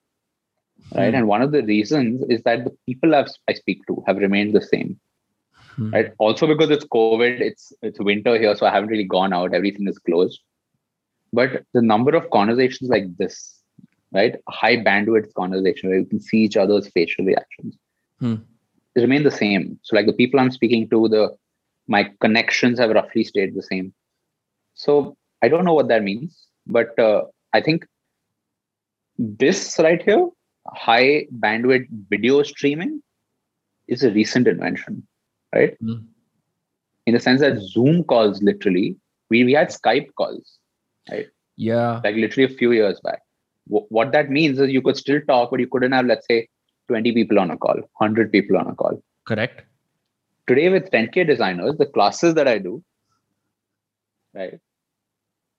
Right. 0.95 1.11
Hmm. 1.11 1.15
And 1.15 1.29
one 1.29 1.43
of 1.43 1.53
the 1.53 1.63
reasons 1.63 2.25
is 2.29 2.43
that 2.45 2.65
the 2.65 2.77
people 2.87 3.15
I've, 3.15 3.29
I 3.49 3.55
speak 3.55 3.87
to 3.87 4.03
have 4.07 4.17
remained 4.17 4.55
the 4.55 4.63
same. 4.63 4.99
Hmm. 5.77 5.91
Right. 5.91 6.13
Also 6.19 6.47
because 6.47 6.71
it's 6.71 6.85
COVID, 6.85 7.41
it's 7.41 7.73
it's 7.83 8.01
winter 8.01 8.39
here, 8.39 8.55
so 8.57 8.67
I 8.67 8.71
haven't 8.71 8.91
really 8.91 9.05
gone 9.05 9.33
out. 9.33 9.55
Everything 9.55 9.89
is 9.89 9.99
closed. 9.99 10.41
but 11.33 11.65
the 11.73 11.83
number 11.83 12.15
of 12.15 12.31
conversations 12.31 12.91
like 12.91 13.17
this 13.17 13.61
right 14.13 14.37
high 14.49 14.77
bandwidth 14.77 15.33
conversation 15.35 15.89
where 15.89 15.99
you 15.99 16.05
can 16.05 16.21
see 16.21 16.39
each 16.39 16.57
other's 16.57 16.89
facial 16.89 17.25
reactions 17.25 17.77
hmm. 18.21 18.35
Remain 18.97 19.23
the 19.23 19.31
same 19.31 19.79
so 19.83 19.97
like 19.97 20.07
the 20.07 20.13
people 20.21 20.39
i'm 20.41 20.51
speaking 20.51 20.89
to 20.89 21.09
the 21.09 21.29
my 21.89 22.03
connections 22.21 22.79
have 22.79 22.91
roughly 22.91 23.25
stayed 23.25 23.55
the 23.55 23.63
same 23.63 23.93
so 24.75 25.17
i 25.43 25.49
don't 25.49 25.65
know 25.65 25.75
what 25.75 25.89
that 25.89 26.03
means 26.03 26.47
but 26.67 26.99
uh, 26.99 27.23
i 27.53 27.61
think 27.61 27.85
this 29.19 29.79
right 29.79 30.03
here 30.03 30.29
high 30.69 31.27
bandwidth 31.45 31.87
video 32.11 32.43
streaming 32.43 33.01
is 33.89 34.03
a 34.05 34.11
recent 34.11 34.47
invention 34.47 35.03
right 35.55 35.77
Hmm. 35.81 35.99
in 37.07 37.15
the 37.15 37.21
sense 37.21 37.41
that 37.41 37.59
zoom 37.59 38.03
calls 38.05 38.43
literally 38.43 38.97
we, 39.31 39.45
we 39.45 39.53
had 39.53 39.69
skype 39.69 40.09
calls 40.17 40.59
right? 41.11 41.27
yeah 41.57 42.01
like 42.05 42.17
literally 42.17 42.53
a 42.53 42.57
few 42.57 42.73
years 42.73 43.01
back. 43.01 43.21
Wh- 43.67 43.91
what 43.91 44.13
that 44.13 44.31
means 44.31 44.59
is 44.59 44.71
you 44.71 44.83
could 44.83 44.97
still 44.97 45.21
talk, 45.27 45.51
but 45.51 45.61
you 45.61 45.67
couldn't 45.69 45.93
have, 45.93 46.07
let's 46.07 46.27
say, 46.27 46.49
20 46.89 47.13
people 47.13 47.39
on 47.39 47.51
a 47.51 47.57
call, 47.57 47.75
100 47.75 48.33
people 48.33 48.57
on 48.57 48.67
a 48.67 48.75
call. 48.75 49.03
correct 49.27 49.63
Today, 50.49 50.69
with 50.71 50.91
10K 50.91 51.25
designers, 51.25 51.77
the 51.79 51.87
classes 51.87 52.35
that 52.35 52.49
I 52.49 52.59
do, 52.59 52.83
right, 54.35 54.59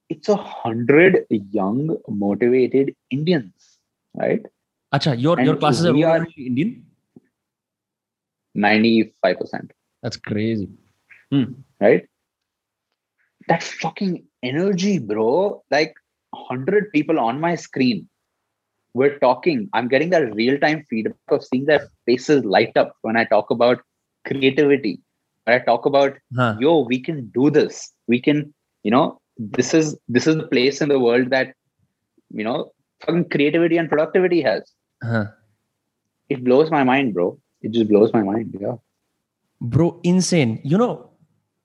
it's 0.10 0.28
a 0.28 0.36
hundred 0.36 1.26
young, 1.30 1.98
motivated 2.10 2.94
Indians, 3.10 3.80
right? 4.14 4.46
Acha, 4.94 5.20
your 5.20 5.40
your 5.40 5.56
classes 5.56 5.86
are 5.86 5.96
are- 6.06 6.28
Indian 6.38 6.86
95%, 8.56 9.72
that's 10.04 10.18
crazy 10.18 10.70
hmm. 11.34 11.54
right? 11.82 12.08
That 13.48 13.64
fucking 13.64 14.26
energy, 14.42 15.00
bro. 15.00 15.64
Like 15.72 15.96
100 16.32 16.92
people 16.92 17.20
on 17.20 17.40
my 17.40 17.56
screen 17.56 18.08
We're 18.95 19.19
talking. 19.19 19.69
I'm 19.73 19.89
getting 19.89 20.11
that 20.11 20.35
real 20.35 20.59
time 20.59 20.85
feedback 20.91 21.15
of 21.29 21.45
seeing 21.45 21.67
their 21.67 21.89
faces 22.07 22.45
light 22.45 22.77
up 22.77 22.97
when 23.03 23.17
I 23.17 23.25
talk 23.25 23.51
about 23.51 23.81
creativity. 24.27 25.01
When 25.45 25.61
I 25.61 25.65
talk 25.65 25.87
about, 25.87 26.17
huh. 26.37 26.57
yo, 26.59 26.81
we 26.81 27.01
can 27.01 27.29
do 27.29 27.51
this. 27.51 27.93
We 28.07 28.21
can, 28.21 28.53
you 28.83 28.91
know, 28.91 29.21
this 29.37 29.75
is 29.75 29.97
this 30.09 30.27
is 30.27 30.37
the 30.37 30.47
place 30.47 30.81
in 30.81 30.89
the 30.89 30.99
world 30.99 31.31
that, 31.31 31.55
you 32.31 32.45
know, 32.45 32.73
fucking 33.01 33.29
creativity 33.29 33.77
and 33.77 33.89
productivity 33.89 34.43
has. 34.43 34.73
Huh. 35.03 35.27
It 36.29 36.45
blows 36.45 36.71
my 36.71 36.83
mind, 36.83 37.15
bro. 37.15 37.39
It 37.63 37.73
just 37.73 37.89
blows 37.89 38.13
my 38.13 38.23
mind. 38.23 38.57
Yeah. 38.61 38.77
bro 39.61 40.01
insane 40.05 40.59
you 40.65 40.79
know 40.79 40.97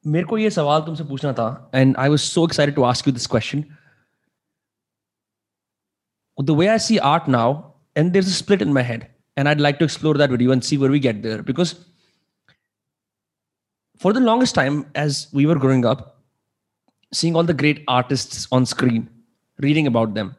मेरे 0.07 0.25
को 0.27 0.37
ये 0.37 0.49
सवाल 0.49 0.81
तुमसे 0.81 1.03
पूछना 1.03 1.33
था 1.33 1.71
and 1.73 1.95
I 1.97 2.09
was 2.09 2.23
so 2.23 2.45
excited 2.45 2.75
to 2.75 2.85
ask 2.85 3.05
you 3.07 3.13
this 3.13 3.27
question 3.27 3.65
the 6.38 6.54
way 6.54 6.68
I 6.68 6.76
see 6.76 6.98
art 6.98 7.28
now 7.28 7.74
and 7.96 8.12
there's 8.12 8.28
a 8.28 8.32
split 8.32 8.62
in 8.62 8.72
my 8.72 8.82
head 8.82 9.08
and 9.36 9.48
I'd 9.48 9.60
like 9.60 9.78
to 9.78 9.84
explore 9.84 10.14
that 10.14 10.30
with 10.30 10.40
you 10.40 10.52
and 10.52 10.64
see 10.64 10.78
where 10.78 10.90
we 10.90 10.98
get 10.98 11.22
there. 11.22 11.42
Because 11.42 11.84
for 13.98 14.12
the 14.12 14.20
longest 14.20 14.54
time 14.54 14.86
as 14.94 15.28
we 15.32 15.46
were 15.46 15.56
growing 15.56 15.84
up 15.84 16.22
seeing 17.12 17.34
all 17.34 17.42
the 17.42 17.54
great 17.54 17.82
artists 17.88 18.46
on 18.52 18.64
screen 18.66 19.08
reading 19.58 19.86
about 19.86 20.14
them 20.14 20.36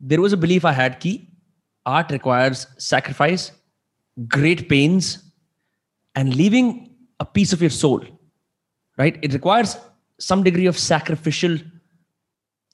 there 0.00 0.20
was 0.20 0.32
a 0.32 0.36
belief 0.36 0.64
I 0.64 0.72
had 0.72 0.98
ki 0.98 1.28
art 1.86 2.10
requires 2.10 2.66
sacrifice 2.78 3.52
great 4.26 4.68
pains 4.68 5.22
and 6.14 6.34
leaving 6.34 6.90
a 7.20 7.24
piece 7.24 7.52
of 7.52 7.60
your 7.60 7.70
soul 7.70 8.02
right? 8.98 9.16
It 9.22 9.32
requires 9.32 9.76
some 10.18 10.42
degree 10.42 10.66
of 10.66 10.76
sacrificial 10.76 11.56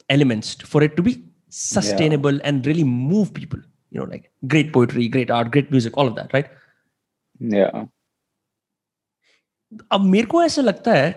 elements 0.09 0.55
for 0.55 0.83
it 0.83 0.97
to 0.97 1.03
be 1.03 1.23
sustainable 1.54 2.40
and 2.44 2.66
really 2.68 2.84
move 2.84 3.34
people 3.34 3.60
you 3.92 4.00
know 4.00 4.06
like 4.14 4.32
great 4.48 4.72
poetry 4.74 5.08
great 5.08 5.32
art 5.32 5.52
great 5.52 5.72
music 5.72 5.98
all 5.98 6.08
of 6.08 6.16
that 6.16 6.34
right 6.34 6.52
Yeah. 7.54 7.86
अब 9.92 10.02
मेरे 10.02 10.26
को 10.28 10.44
ऐसा 10.44 10.62
लगता 10.62 10.94
है 10.94 11.10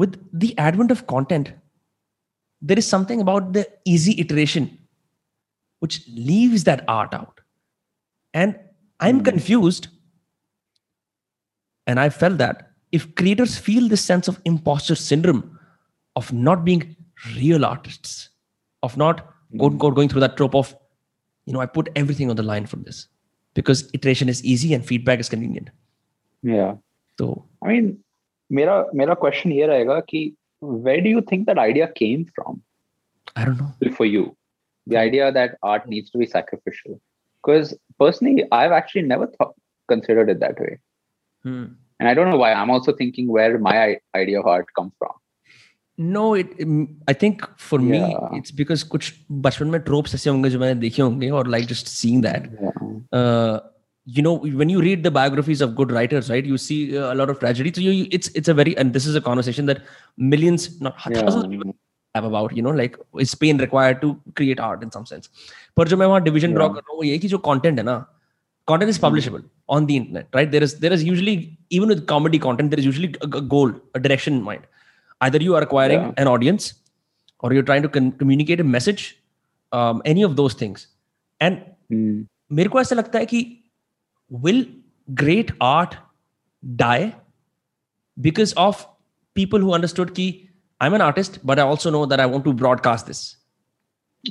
with 0.00 0.16
the 0.42 0.48
advent 0.64 0.92
of 0.94 1.00
content 1.12 1.48
there 2.70 2.80
is 2.82 2.88
something 2.94 3.20
about 3.24 3.52
the 3.56 3.62
easy 3.92 4.12
iteration 4.24 4.66
which 5.84 5.96
leaves 6.28 6.64
that 6.68 6.84
art 6.94 7.14
out 7.18 7.40
and 8.34 8.58
i'm 9.06 9.18
Hmm. 9.20 9.24
confused 9.30 9.88
and 11.86 12.00
i 12.00 12.08
felt 12.18 12.38
that 12.38 12.60
if 12.98 13.06
creators 13.20 13.56
feel 13.68 13.88
this 13.88 14.04
sense 14.10 14.28
of 14.32 14.40
imposter 14.52 14.94
syndrome 15.04 15.42
of 16.16 16.32
not 16.48 16.64
being 16.64 16.84
real 17.36 17.64
artists 17.64 18.14
of 18.82 18.96
not 18.96 19.24
go, 19.57 19.69
go, 19.69 19.91
going 19.91 20.09
through 20.09 20.21
that 20.21 20.37
trope 20.37 20.55
of, 20.55 20.75
you 21.45 21.53
know, 21.53 21.59
I 21.59 21.65
put 21.65 21.89
everything 21.95 22.29
on 22.29 22.35
the 22.35 22.43
line 22.43 22.65
for 22.65 22.77
this 22.77 23.07
because 23.53 23.89
iteration 23.93 24.29
is 24.29 24.43
easy 24.43 24.73
and 24.73 24.85
feedback 24.85 25.19
is 25.19 25.29
convenient. 25.29 25.69
Yeah. 26.41 26.75
So, 27.19 27.45
I 27.63 27.67
mean, 27.69 27.99
my 28.49 28.83
mera 28.93 29.15
question 29.15 29.51
here 29.51 29.67
rahega 29.67 30.05
ki, 30.07 30.35
where 30.59 31.01
do 31.01 31.09
you 31.09 31.21
think 31.21 31.45
that 31.47 31.57
idea 31.57 31.87
came 31.87 32.25
from? 32.35 32.61
I 33.35 33.45
don't 33.45 33.57
know. 33.57 33.73
For 33.95 34.05
you, 34.05 34.35
the 34.87 34.97
idea 34.97 35.31
that 35.31 35.57
art 35.63 35.87
needs 35.87 36.09
to 36.11 36.17
be 36.17 36.25
sacrificial. 36.25 37.01
Because 37.43 37.77
personally, 37.99 38.43
I've 38.51 38.71
actually 38.71 39.03
never 39.03 39.27
thought, 39.27 39.53
considered 39.87 40.29
it 40.29 40.39
that 40.39 40.59
way. 40.59 40.79
Hmm. 41.43 41.65
And 41.99 42.09
I 42.09 42.13
don't 42.13 42.29
know 42.29 42.37
why. 42.37 42.53
I'm 42.53 42.69
also 42.69 42.91
thinking 42.91 43.27
where 43.27 43.57
my 43.57 43.97
idea 44.15 44.39
of 44.39 44.47
art 44.47 44.67
comes 44.75 44.93
from. 44.97 45.11
No, 45.98 46.34
it. 46.40 46.52
mm, 46.58 46.84
I 47.08 47.12
think 47.22 47.42
for 47.70 47.78
me, 47.78 47.98
Yeah. 47.98 48.36
it's 48.36 48.52
because 48.60 48.82
कुछ 48.92 49.12
बचपन 49.46 49.66
में 49.74 49.78
tropes 49.88 50.14
ऐसे 50.14 50.30
होंगे 50.30 50.50
जो 50.50 50.58
मैंने 50.58 50.80
देखे 50.80 51.02
होंगे 51.02 51.28
और 51.40 51.48
like 51.54 51.66
just 51.72 51.90
seeing 51.94 52.22
that. 52.26 52.46
Yeah. 52.62 52.86
Uh, 53.18 53.58
you 54.18 54.22
know, 54.26 54.32
when 54.60 54.70
you 54.74 54.80
read 54.84 55.02
the 55.08 55.10
biographies 55.16 55.60
of 55.66 55.74
good 55.80 55.92
writers, 55.96 56.30
right? 56.34 56.46
You 56.52 56.56
see 56.66 56.78
uh, 56.96 57.12
a 57.12 57.16
lot 57.20 57.32
of 57.34 57.38
tragedy. 57.42 57.72
So 57.78 57.82
you, 57.86 57.92
you- 57.98 58.08
it's 58.18 58.30
it's 58.40 58.52
a 58.54 58.54
very 58.62 58.74
and 58.84 58.96
this 58.98 59.08
is 59.12 59.18
a 59.20 59.22
conversation 59.26 59.66
that 59.72 59.82
millions, 60.34 60.66
not 60.88 60.96
thousands 61.02 61.44
of 61.44 61.50
people 61.50 61.74
have 62.14 62.30
about. 62.30 62.56
You 62.60 62.64
know, 62.68 62.74
like 62.80 62.96
is 63.26 63.34
pain 63.44 63.62
required 63.66 64.00
to 64.06 64.14
create 64.40 64.64
art 64.70 64.82
in 64.88 64.96
some 64.96 65.06
sense. 65.12 65.28
पर 65.76 65.88
जो 65.88 65.96
मैं 66.04 66.06
वहाँ 66.14 66.24
division 66.30 66.56
draw 66.58 66.70
Yeah. 66.70 66.74
कर 66.80 66.88
रहा 66.88 66.92
हूँ 66.92 66.98
वो 67.02 67.08
ये 67.10 67.18
कि 67.26 67.28
जो 67.36 67.42
content 67.50 67.78
है 67.78 67.88
ना, 67.92 67.98
content 68.72 68.96
is 68.96 69.02
publishable 69.06 69.44
on 69.68 69.86
the 69.92 70.00
internet, 70.02 70.32
right? 70.40 70.50
There 70.56 70.62
is 70.70 70.78
there 70.86 70.96
is 70.98 71.04
usually 71.12 71.36
even 71.80 71.94
with 71.96 72.06
comedy 72.16 72.38
content 72.48 72.70
there 72.76 72.80
is 72.86 72.92
usually 72.92 73.14
a, 73.20 73.32
a 73.44 73.48
goal, 73.56 73.80
a 73.94 74.06
direction 74.08 74.40
in 74.40 74.42
mind. 74.52 74.66
Either 75.24 75.42
you 75.42 75.54
are 75.54 75.62
acquiring 75.62 76.00
Yeah. 76.00 76.12
an 76.18 76.28
audience, 76.28 76.68
or 77.40 77.52
you're 77.54 77.66
trying 77.70 77.82
to 77.82 77.88
con- 77.88 78.12
communicate 78.12 78.60
a 78.60 78.68
message, 78.76 79.02
um, 79.72 80.02
any 80.14 80.24
of 80.28 80.36
those 80.36 80.56
things. 80.62 80.86
And 81.40 81.58
Hmm. 81.92 82.20
मेरे 82.52 82.68
को 82.68 82.80
ऐसा 82.80 82.94
लगता 82.94 83.18
है 83.18 83.26
कि 83.26 83.56
will 84.32 84.64
great 85.14 85.50
art 85.62 85.94
die 86.76 87.12
because 88.20 88.52
of 88.58 88.86
people 89.38 89.58
who 89.58 89.74
understood 89.78 90.10
कि 90.10 90.46
I'm 90.84 90.94
an 90.94 91.02
artist, 91.06 91.38
but 91.46 91.58
I 91.58 91.68
also 91.70 91.90
know 91.90 92.06
that 92.12 92.20
I 92.20 92.26
want 92.34 92.44
to 92.44 92.52
broadcast 92.62 93.06
this. 93.06 93.36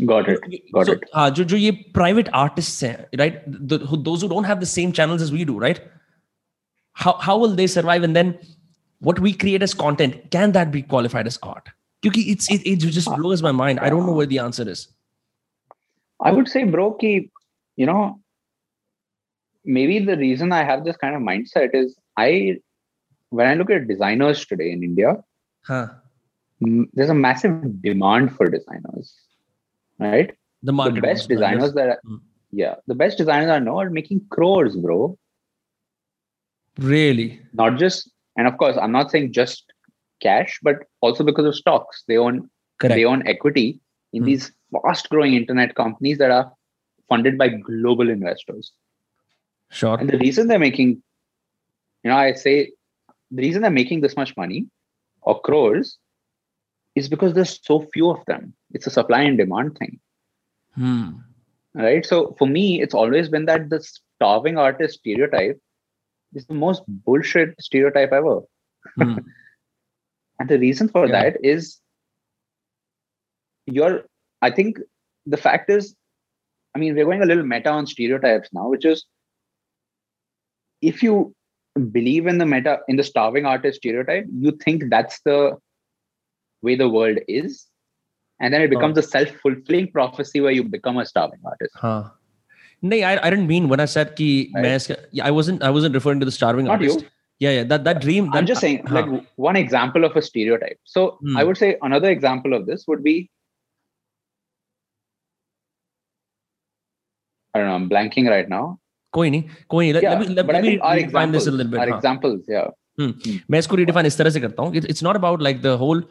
Got 0.05 0.29
it. 0.29 0.39
Got 0.75 0.85
so, 0.85 0.93
it. 0.93 0.99
हाँ, 1.15 1.29
जो 1.29 1.43
जो 1.43 1.57
ये 1.57 1.91
private 1.97 2.29
artists 2.33 2.83
हैं, 2.83 3.07
right? 3.17 3.37
The, 3.69 3.77
who, 3.77 3.97
those 3.97 4.23
who 4.23 4.29
don't 4.33 4.49
have 4.49 4.59
the 4.59 4.69
same 4.71 4.91
channels 4.91 5.21
as 5.21 5.31
we 5.31 5.45
do, 5.51 5.59
right? 5.59 5.79
How 6.93 7.13
how 7.27 7.37
will 7.37 7.55
they 7.55 7.67
survive? 7.67 8.03
And 8.07 8.15
then 8.19 8.33
what 9.04 9.18
we 9.20 9.32
create 9.32 9.62
as 9.62 9.74
content 9.74 10.30
can 10.30 10.52
that 10.52 10.70
be 10.72 10.82
qualified 10.82 11.26
as 11.26 11.38
art? 11.42 11.68
Because 12.02 12.26
it's 12.26 12.50
it, 12.50 12.66
it 12.66 12.76
just 12.76 13.08
blows 13.16 13.42
my 13.42 13.52
mind. 13.52 13.80
I 13.80 13.88
don't 13.90 14.06
know 14.06 14.12
where 14.12 14.26
the 14.26 14.38
answer 14.38 14.68
is. 14.68 14.88
I 16.20 16.32
would 16.32 16.48
say, 16.48 16.64
bro, 16.64 16.92
ki, 16.94 17.30
you 17.76 17.86
know, 17.86 18.20
maybe 19.64 19.98
the 19.98 20.16
reason 20.16 20.52
I 20.52 20.64
have 20.64 20.84
this 20.84 20.96
kind 20.96 21.14
of 21.14 21.22
mindset 21.22 21.74
is 21.74 21.96
I, 22.16 22.58
when 23.30 23.46
I 23.46 23.54
look 23.54 23.70
at 23.70 23.88
designers 23.88 24.44
today 24.46 24.70
in 24.70 24.82
India, 24.82 25.16
Huh. 25.62 25.88
there's 26.60 27.10
a 27.10 27.14
massive 27.14 27.82
demand 27.82 28.36
for 28.36 28.46
designers, 28.46 29.14
right? 29.98 30.32
The 30.62 30.72
The 30.72 31.00
best 31.00 31.04
wants 31.04 31.26
to, 31.26 31.34
I 31.34 31.36
designers 31.36 31.72
that, 31.74 31.98
Mm. 32.06 32.20
yeah, 32.52 32.74
the 32.86 32.94
best 32.94 33.18
designers 33.18 33.50
I 33.50 33.58
know 33.58 33.78
are 33.80 33.90
making 33.90 34.26
crores, 34.30 34.76
bro. 34.76 35.18
Really. 36.78 37.40
Not 37.52 37.78
just, 37.78 38.10
and 38.36 38.46
of 38.46 38.56
course, 38.58 38.76
I'm 38.80 38.92
not 38.92 39.10
saying 39.10 39.32
just 39.32 39.64
cash, 40.20 40.58
but 40.62 40.76
also 41.00 41.24
because 41.24 41.46
of 41.46 41.54
stocks. 41.54 42.04
They 42.08 42.16
own 42.16 42.50
Correct. 42.80 42.94
they 42.96 43.04
own 43.04 43.26
equity 43.26 43.80
in 44.12 44.22
Hmm. 44.22 44.26
these 44.26 44.52
fast 44.72 45.08
growing 45.10 45.34
internet 45.34 45.74
companies 45.74 46.18
that 46.18 46.30
are 46.30 46.52
funded 47.08 47.36
by 47.38 47.48
global 47.48 48.08
investors. 48.10 48.72
Sure. 49.70 49.96
And 49.98 50.08
the 50.08 50.18
reason 50.18 50.46
they're 50.48 50.58
making, 50.58 51.02
you 52.02 52.10
know, 52.10 52.16
I 52.16 52.32
say 52.32 52.72
the 53.30 53.42
reason 53.42 53.62
they're 53.62 53.70
making 53.70 54.00
this 54.00 54.16
much 54.16 54.36
money 54.36 54.66
or 55.22 55.40
crores 55.40 55.98
is 56.94 57.08
because 57.08 57.34
there's 57.34 57.60
so 57.64 57.80
few 57.92 58.08
of 58.10 58.24
them. 58.26 58.54
It's 58.72 58.86
a 58.86 58.90
supply 58.90 59.22
and 59.22 59.36
demand 59.36 59.76
thing, 59.78 60.00
Hmm. 60.74 61.10
right? 61.74 62.04
So 62.06 62.34
for 62.38 62.46
me, 62.46 62.80
it's 62.82 62.94
always 62.94 63.28
been 63.28 63.46
that 63.46 63.68
the 63.70 63.80
starving 63.82 64.58
artist 64.58 64.98
stereotype 65.00 65.60
is 66.36 66.46
the 66.46 66.54
most 66.54 66.82
bullshit 66.88 67.54
stereotype 67.60 68.12
ever. 68.12 68.40
Hmm. 68.96 69.18
And 70.40 70.48
the 70.48 70.58
reason 70.58 70.88
for 70.88 71.06
Yeah. 71.06 71.12
that 71.22 71.44
is 71.44 71.80
you're 73.66 74.04
i 74.42 74.50
think 74.50 74.78
the 75.26 75.36
fact 75.36 75.70
is 75.70 75.94
i 76.74 76.78
mean 76.78 76.94
we're 76.94 77.04
going 77.04 77.22
a 77.22 77.26
little 77.26 77.46
meta 77.46 77.70
on 77.70 77.86
stereotypes 77.86 78.50
now 78.52 78.68
which 78.68 78.84
is 78.84 79.06
if 80.82 81.02
you 81.02 81.34
believe 81.92 82.26
in 82.26 82.38
the 82.38 82.46
meta 82.46 82.78
in 82.88 82.96
the 82.96 83.02
starving 83.02 83.46
artist 83.46 83.78
stereotype 83.78 84.26
you 84.32 84.52
think 84.64 84.84
that's 84.90 85.20
the 85.24 85.56
way 86.62 86.74
the 86.74 86.88
world 86.88 87.18
is 87.26 87.66
and 88.40 88.52
then 88.52 88.60
it 88.60 88.68
becomes 88.68 88.98
a 88.98 89.02
self-fulfilling 89.02 89.90
prophecy 89.92 90.40
where 90.40 90.52
you 90.52 90.64
become 90.64 90.98
a 90.98 91.06
starving 91.06 91.40
artist 91.44 91.72
huh. 91.74 92.04
No, 92.83 92.95
I, 92.95 93.25
I 93.25 93.29
didn't 93.29 93.47
mean 93.47 93.67
when 93.67 93.79
I 93.79 93.85
said 93.85 94.15
ki 94.15 94.51
right. 94.55 94.91
I 95.21 95.31
wasn't 95.31 95.63
I 95.63 95.69
wasn't 95.69 95.95
referring 95.95 96.19
to 96.21 96.25
the 96.25 96.31
starving 96.31 96.65
Not 96.65 96.73
artist. 96.73 97.01
You. 97.01 97.07
Yeah, 97.39 97.51
yeah. 97.51 97.63
That 97.63 97.83
that 97.85 98.01
dream. 98.01 98.29
That, 98.31 98.37
I'm 98.37 98.45
just 98.45 98.61
saying, 98.61 98.87
uh, 98.87 98.93
like 98.93 99.25
one 99.35 99.55
example 99.55 100.05
of 100.05 100.15
a 100.15 100.21
stereotype. 100.21 100.79
So 100.83 101.17
hmm. 101.21 101.37
I 101.37 101.43
would 101.43 101.57
say 101.57 101.77
another 101.81 102.09
example 102.09 102.53
of 102.53 102.65
this 102.65 102.85
would 102.87 103.03
be 103.03 103.29
I 107.53 107.59
don't 107.59 107.67
know, 107.67 107.75
I'm 107.75 107.89
blanking 107.89 108.29
right 108.29 108.47
now. 108.47 108.79
कोई 109.13 109.29
नहीं 109.29 109.43
कोई 109.69 109.91
नहीं 109.91 110.01
let, 110.03 110.19
me 110.19 110.27
let, 110.35 110.47
let 110.47 110.63
me 110.63 110.77
redefine 110.77 111.31
this 111.31 111.47
a 111.47 111.51
little 111.51 111.71
bit 111.71 111.79
our 111.79 111.87
हाँ. 111.87 111.95
examples 111.97 112.41
yeah 112.47 112.67
hmm. 112.99 113.13
Hmm. 113.25 113.37
मैं 113.51 113.59
इसको 113.59 113.77
redefine 113.77 114.05
इस 114.05 114.17
तरह 114.17 114.29
से 114.29 114.39
करता 114.39 114.63
हूँ 114.63 114.73
it's 114.73 115.01
not 115.07 115.15
about 115.19 115.41
like 115.41 115.63
the 115.63 115.75
whole 115.83 116.03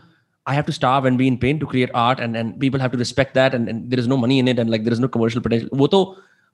I 0.46 0.54
have 0.54 0.66
to 0.66 0.72
starve 0.72 1.04
and 1.04 1.20
be 1.20 1.28
in 1.28 1.36
pain 1.38 1.60
to 1.60 1.66
create 1.72 1.90
art 2.02 2.20
and 2.26 2.40
and 2.40 2.58
people 2.64 2.80
have 2.80 2.92
to 2.96 2.98
respect 2.98 3.34
that 3.34 3.54
and, 3.54 3.68
and 3.68 3.90
there 3.92 4.00
is 4.00 4.08
no 4.08 4.16
money 4.16 4.38
in 4.40 4.48
it 4.48 4.58
and 4.58 4.74
like 4.74 4.84
there 4.88 4.96
is 4.98 5.04
no 5.04 5.10
commercial 5.16 5.44
potential 5.46 5.70
वो 5.82 5.88
तो 5.94 6.00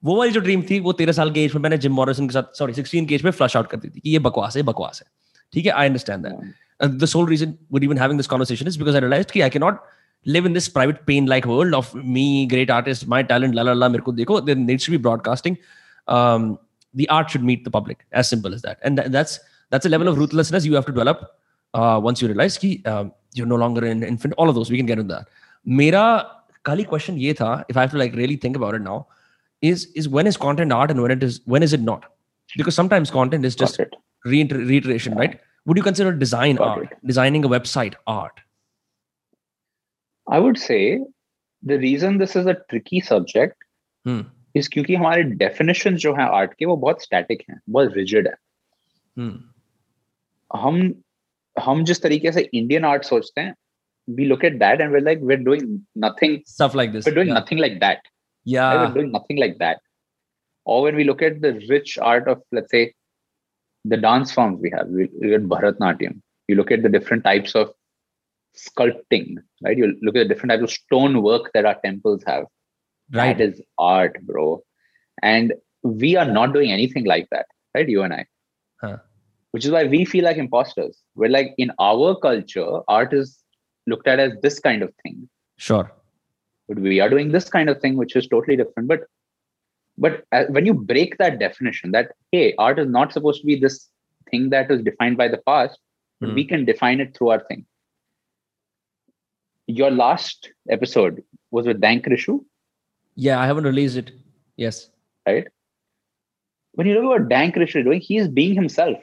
वो 0.04 0.16
वाली 0.16 0.30
जो 0.32 0.40
dream 0.40 0.62
थी 0.70 0.80
वो 0.80 0.92
तेरह 1.00 1.12
साल 1.12 1.30
के 1.32 1.44
एज 1.44 1.54
में 1.54 1.62
मैंने 1.62 1.78
जिम 1.78 1.92
मॉरिसन 1.94 2.26
के 2.28 2.32
साथ 2.32 2.58
सॉरी 2.58 2.72
सिक्सटीन 2.74 3.06
के 3.06 3.14
एज 3.14 3.24
में 3.24 3.30
फ्लश 3.30 3.56
आउट 3.56 3.70
कर 3.70 3.76
दी 3.76 3.88
थी 3.88 4.00
कि 4.00 4.10
ये 4.10 4.18
बकवास 4.26 4.56
है 4.56 4.62
बकवास 4.72 5.02
है 5.02 5.10
ठीक 5.52 5.66
है 5.66 5.72
I 5.72 5.86
understand 5.86 6.26
that 6.26 6.90
the 7.00 7.04
sole 7.14 7.28
reason 7.28 7.54
would 7.72 7.84
even 7.84 7.98
having 7.98 8.18
this 8.18 8.26
conversation 8.34 8.68
is 8.68 8.78
because 8.78 8.94
I 8.94 9.00
realised 9.00 9.30
कि 9.30 9.40
I 9.40 9.50
can 9.50 9.62
not 9.62 9.80
live 10.26 10.46
in 10.46 10.52
this 10.52 10.68
private 10.68 11.06
pain 11.06 11.26
like 11.26 11.46
world 11.46 11.74
of 11.74 11.94
me 11.94 12.46
great 12.46 12.70
artist 12.70 13.06
my 13.06 13.22
talent 13.22 13.54
la 13.54 13.62
la 13.62 13.72
la 13.72 13.88
mere 13.88 14.02
ko 14.08 14.12
dekho 14.12 14.40
there 14.46 14.54
needs 14.54 14.84
to 14.84 14.90
be 14.90 14.98
broadcasting 14.98 15.56
um, 16.08 16.58
the 16.94 17.08
art 17.08 17.30
should 17.30 17.42
meet 17.42 17.64
the 17.64 17.70
public 17.70 18.04
as 18.12 18.28
simple 18.28 18.54
as 18.54 18.62
that 18.62 18.78
and 18.82 18.98
th- 18.98 19.10
that's 19.16 19.38
that's 19.70 19.86
a 19.86 19.88
level 19.88 20.08
of 20.08 20.18
ruthlessness 20.18 20.64
you 20.64 20.74
have 20.74 20.86
to 20.86 20.92
develop 20.92 21.22
uh, 21.74 21.98
once 22.02 22.20
you 22.20 22.28
realize 22.28 22.58
ki 22.58 22.82
um, 22.84 23.12
you're 23.34 23.46
no 23.46 23.56
longer 23.56 23.84
an 23.86 24.02
infant 24.02 24.34
all 24.36 24.48
of 24.48 24.54
those 24.54 24.70
we 24.70 24.76
can 24.76 24.90
get 24.92 24.98
into 24.98 25.14
that 25.14 25.28
mera 25.66 26.04
kali 26.64 26.84
question 26.92 27.18
ye 27.24 27.32
tha 27.40 27.50
if 27.68 27.76
i 27.76 27.86
have 27.86 27.96
to 27.96 28.00
like 28.04 28.14
really 28.22 28.36
think 28.36 28.60
about 28.62 28.74
it 28.74 28.86
now 28.90 28.98
is 29.61 29.85
is 29.95 30.07
when 30.07 30.27
is 30.27 30.37
content 30.37 30.71
art 30.71 30.91
and 30.91 31.01
when 31.01 31.11
it 31.11 31.23
is 31.23 31.41
when 31.45 31.63
is 31.63 31.73
it 31.73 31.81
not 31.81 32.05
because 32.57 32.75
sometimes 32.75 33.11
content 33.11 33.45
is 33.45 33.55
just 33.55 33.79
reiter- 34.25 34.57
reiteration 34.57 35.13
yeah. 35.13 35.19
right 35.19 35.39
would 35.65 35.77
you 35.77 35.83
consider 35.83 36.11
design 36.11 36.57
Got 36.57 36.67
art 36.67 36.91
it. 36.91 36.97
designing 37.05 37.45
a 37.45 37.49
website 37.49 37.95
art 38.05 38.39
i 40.27 40.39
would 40.39 40.57
say 40.57 40.99
the 41.63 41.79
reason 41.79 42.17
this 42.17 42.35
is 42.35 42.45
a 42.45 42.57
tricky 42.69 43.01
subject 43.01 43.55
hmm. 44.05 44.21
is 44.53 44.67
क्योंकि 44.67 44.95
हमारे 44.95 45.23
definitions 45.37 46.05
जो 46.05 46.13
हैं 46.13 46.29
art 46.41 46.53
के 46.59 46.65
वो 46.65 46.77
बहुत 46.77 47.03
static 47.07 47.43
हैं 47.49 47.59
बहुत 47.69 47.93
rigid 47.97 48.27
है 48.27 48.35
hmm. 49.19 49.35
हम 50.55 51.03
हम 51.59 51.83
जिस 51.85 52.01
तरीके 52.01 52.31
से 52.31 52.49
Indian 52.53 52.85
art 52.91 53.03
सोचते 53.03 53.41
हैं 53.41 53.53
we 54.07 54.25
look 54.25 54.43
at 54.43 54.59
that 54.59 54.81
and 54.81 54.91
we're 54.91 55.05
like 55.05 55.21
we're 55.29 55.43
doing 55.45 55.69
nothing 55.95 56.41
stuff 56.45 56.75
like 56.75 56.91
this 56.93 57.05
we're 57.05 57.15
doing 57.15 57.29
yeah. 57.29 57.39
nothing 57.39 57.57
like 57.57 57.79
that 57.79 58.11
yeah. 58.50 58.88
We're 58.88 58.94
doing 58.94 59.12
nothing 59.12 59.38
like 59.38 59.58
that? 59.58 59.80
Or 60.64 60.82
when 60.82 60.96
we 60.96 61.04
look 61.04 61.22
at 61.22 61.40
the 61.40 61.52
rich 61.68 61.98
art 61.98 62.28
of 62.28 62.42
let's 62.52 62.70
say 62.70 62.94
the 63.84 63.96
dance 63.96 64.32
forms 64.32 64.60
we 64.60 64.70
have 64.70 64.88
we 64.88 65.08
look 65.20 65.40
at 65.40 65.48
bharatnatyam. 65.48 66.20
You 66.48 66.56
look 66.56 66.70
at 66.70 66.82
the 66.82 66.88
different 66.88 67.24
types 67.24 67.54
of 67.54 67.72
sculpting 68.56 69.36
right? 69.62 69.76
You 69.76 69.96
look 70.02 70.16
at 70.16 70.28
the 70.28 70.34
different 70.34 70.50
types 70.50 70.62
of 70.62 70.70
stone 70.70 71.22
work 71.22 71.50
that 71.54 71.64
our 71.64 71.78
temples 71.84 72.22
have. 72.26 72.44
Right. 73.12 73.36
that 73.36 73.44
is 73.44 73.60
art 73.78 74.18
bro. 74.22 74.62
And 75.22 75.54
we 75.82 76.16
are 76.16 76.26
not 76.26 76.52
doing 76.52 76.72
anything 76.72 77.04
like 77.04 77.28
that 77.30 77.46
right 77.74 77.88
you 77.88 78.02
and 78.02 78.14
i? 78.14 78.26
Huh. 78.80 78.98
which 79.52 79.64
is 79.64 79.70
why 79.70 79.84
we 79.84 80.04
feel 80.04 80.24
like 80.24 80.36
imposters. 80.36 81.02
We're 81.14 81.30
like 81.30 81.54
in 81.58 81.72
our 81.78 82.16
culture 82.16 82.80
art 82.88 83.12
is 83.12 83.38
looked 83.86 84.08
at 84.08 84.20
as 84.20 84.32
this 84.42 84.60
kind 84.60 84.82
of 84.82 84.92
thing. 85.02 85.28
Sure 85.56 85.90
but 86.69 86.79
we 86.79 86.99
are 86.99 87.09
doing 87.09 87.31
this 87.31 87.49
kind 87.49 87.69
of 87.69 87.79
thing 87.79 87.95
which 87.95 88.15
is 88.15 88.27
totally 88.27 88.55
different 88.55 88.87
but 88.87 89.01
but 89.97 90.25
uh, 90.31 90.43
when 90.49 90.65
you 90.65 90.73
break 90.73 91.17
that 91.17 91.39
definition 91.39 91.91
that 91.91 92.11
hey 92.31 92.53
art 92.57 92.79
is 92.79 92.87
not 92.87 93.13
supposed 93.13 93.41
to 93.41 93.47
be 93.47 93.55
this 93.55 93.89
thing 94.29 94.49
that 94.49 94.71
is 94.71 94.81
defined 94.81 95.17
by 95.17 95.27
the 95.27 95.41
past 95.45 95.79
but 96.19 96.29
mm. 96.29 96.35
we 96.35 96.45
can 96.45 96.65
define 96.65 96.99
it 96.99 97.15
through 97.15 97.29
our 97.29 97.43
thing 97.47 97.65
your 99.67 99.91
last 99.91 100.49
episode 100.69 101.23
was 101.51 101.65
with 101.65 101.81
dank 101.81 102.05
rishu 102.05 102.39
yeah 103.15 103.39
i 103.39 103.45
haven't 103.45 103.63
released 103.63 103.97
it 103.97 104.11
yes 104.57 104.89
right 105.27 105.47
when 106.73 106.87
you 106.87 106.93
look 106.93 107.03
at 107.03 107.13
what 107.15 107.29
dank 107.29 107.55
rishu 107.55 107.79
is 107.81 107.85
doing 107.85 108.01
he 108.01 108.17
is 108.17 108.27
being 108.27 108.55
himself 108.55 108.97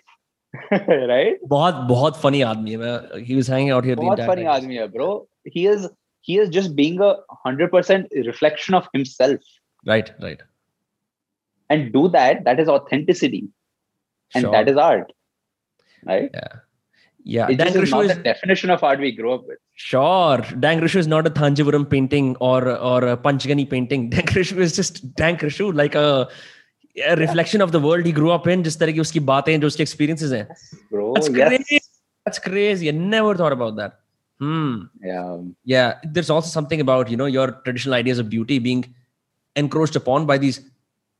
right 1.10 1.38
बहुत 1.48 1.74
बहुत 1.88 2.20
funny 2.22 2.42
आदमी 2.44 2.76
है 2.82 3.24
he 3.26 3.36
was 3.40 3.48
hanging 3.54 3.70
out 3.76 3.90
here 3.90 3.96
बहुत 3.96 4.26
funny 4.30 4.46
आदमी 4.54 4.76
है 4.76 4.88
bro 4.96 5.10
he 5.56 5.66
is 5.74 5.88
he 6.21 6.37
is 6.37 6.49
just 6.49 6.75
being 6.75 6.99
a 6.99 7.15
100% 7.45 8.07
reflection 8.25 8.73
of 8.73 8.87
himself 8.93 9.39
right 9.85 10.11
right 10.21 10.41
and 11.69 11.91
do 11.93 12.07
that 12.09 12.43
that 12.43 12.59
is 12.59 12.67
authenticity 12.67 13.47
and 14.33 14.43
sure. 14.43 14.51
that 14.51 14.67
is 14.67 14.77
art 14.77 15.11
right 16.05 16.29
yeah 16.33 16.63
yeah, 17.29 17.49
it 17.49 17.59
is 17.59 17.91
not 17.91 18.05
is, 18.05 18.15
the 18.15 18.23
definition 18.23 18.69
of 18.69 18.83
art 18.85 19.01
we 19.01 19.11
grew 19.11 19.33
up 19.33 19.45
with. 19.45 19.57
Sure, 19.73 20.37
Dank 20.59 20.81
Rishu 20.81 20.95
is 20.95 21.07
not 21.07 21.27
a 21.27 21.29
Thanjavuram 21.29 21.89
painting 21.89 22.37
or 22.39 22.69
or 22.69 23.05
a 23.05 23.17
Panchgani 23.17 23.69
painting. 23.69 24.09
Dank 24.13 24.29
Rishu 24.29 24.57
is 24.57 24.75
just 24.77 25.13
Dank 25.15 25.41
Rishu, 25.41 25.75
like 25.75 25.93
a, 25.95 26.29
a 27.05 27.17
reflection 27.17 27.59
yeah. 27.59 27.65
of 27.65 27.73
the 27.73 27.81
world 27.81 28.05
he 28.05 28.13
grew 28.13 28.31
up 28.31 28.47
in. 28.47 28.63
Just 28.63 28.79
like 28.79 28.95
his 28.95 29.11
उसकी 29.11 29.19
बातें 29.25 29.59
जो 29.59 29.69
experiences 29.77 30.31
हैं. 30.31 30.47
Yes, 30.47 30.75
bro, 30.89 31.13
that's 31.15 31.29
yes. 31.29 31.49
crazy. 31.49 31.81
That's 32.25 32.39
crazy. 32.39 32.87
I 32.87 32.91
never 32.91 33.35
thought 33.35 33.51
about 33.51 33.75
that. 33.75 33.99
Hmm. 34.39 34.83
Yeah. 35.01 35.37
Yeah. 35.65 35.93
There's 36.03 36.29
also 36.29 36.49
something 36.49 36.81
about 36.81 37.09
you 37.09 37.17
know 37.17 37.25
your 37.25 37.51
traditional 37.65 37.95
ideas 37.95 38.19
of 38.19 38.29
beauty 38.29 38.59
being 38.59 38.93
encroached 39.55 39.95
upon 39.95 40.25
by 40.25 40.37
these 40.37 40.61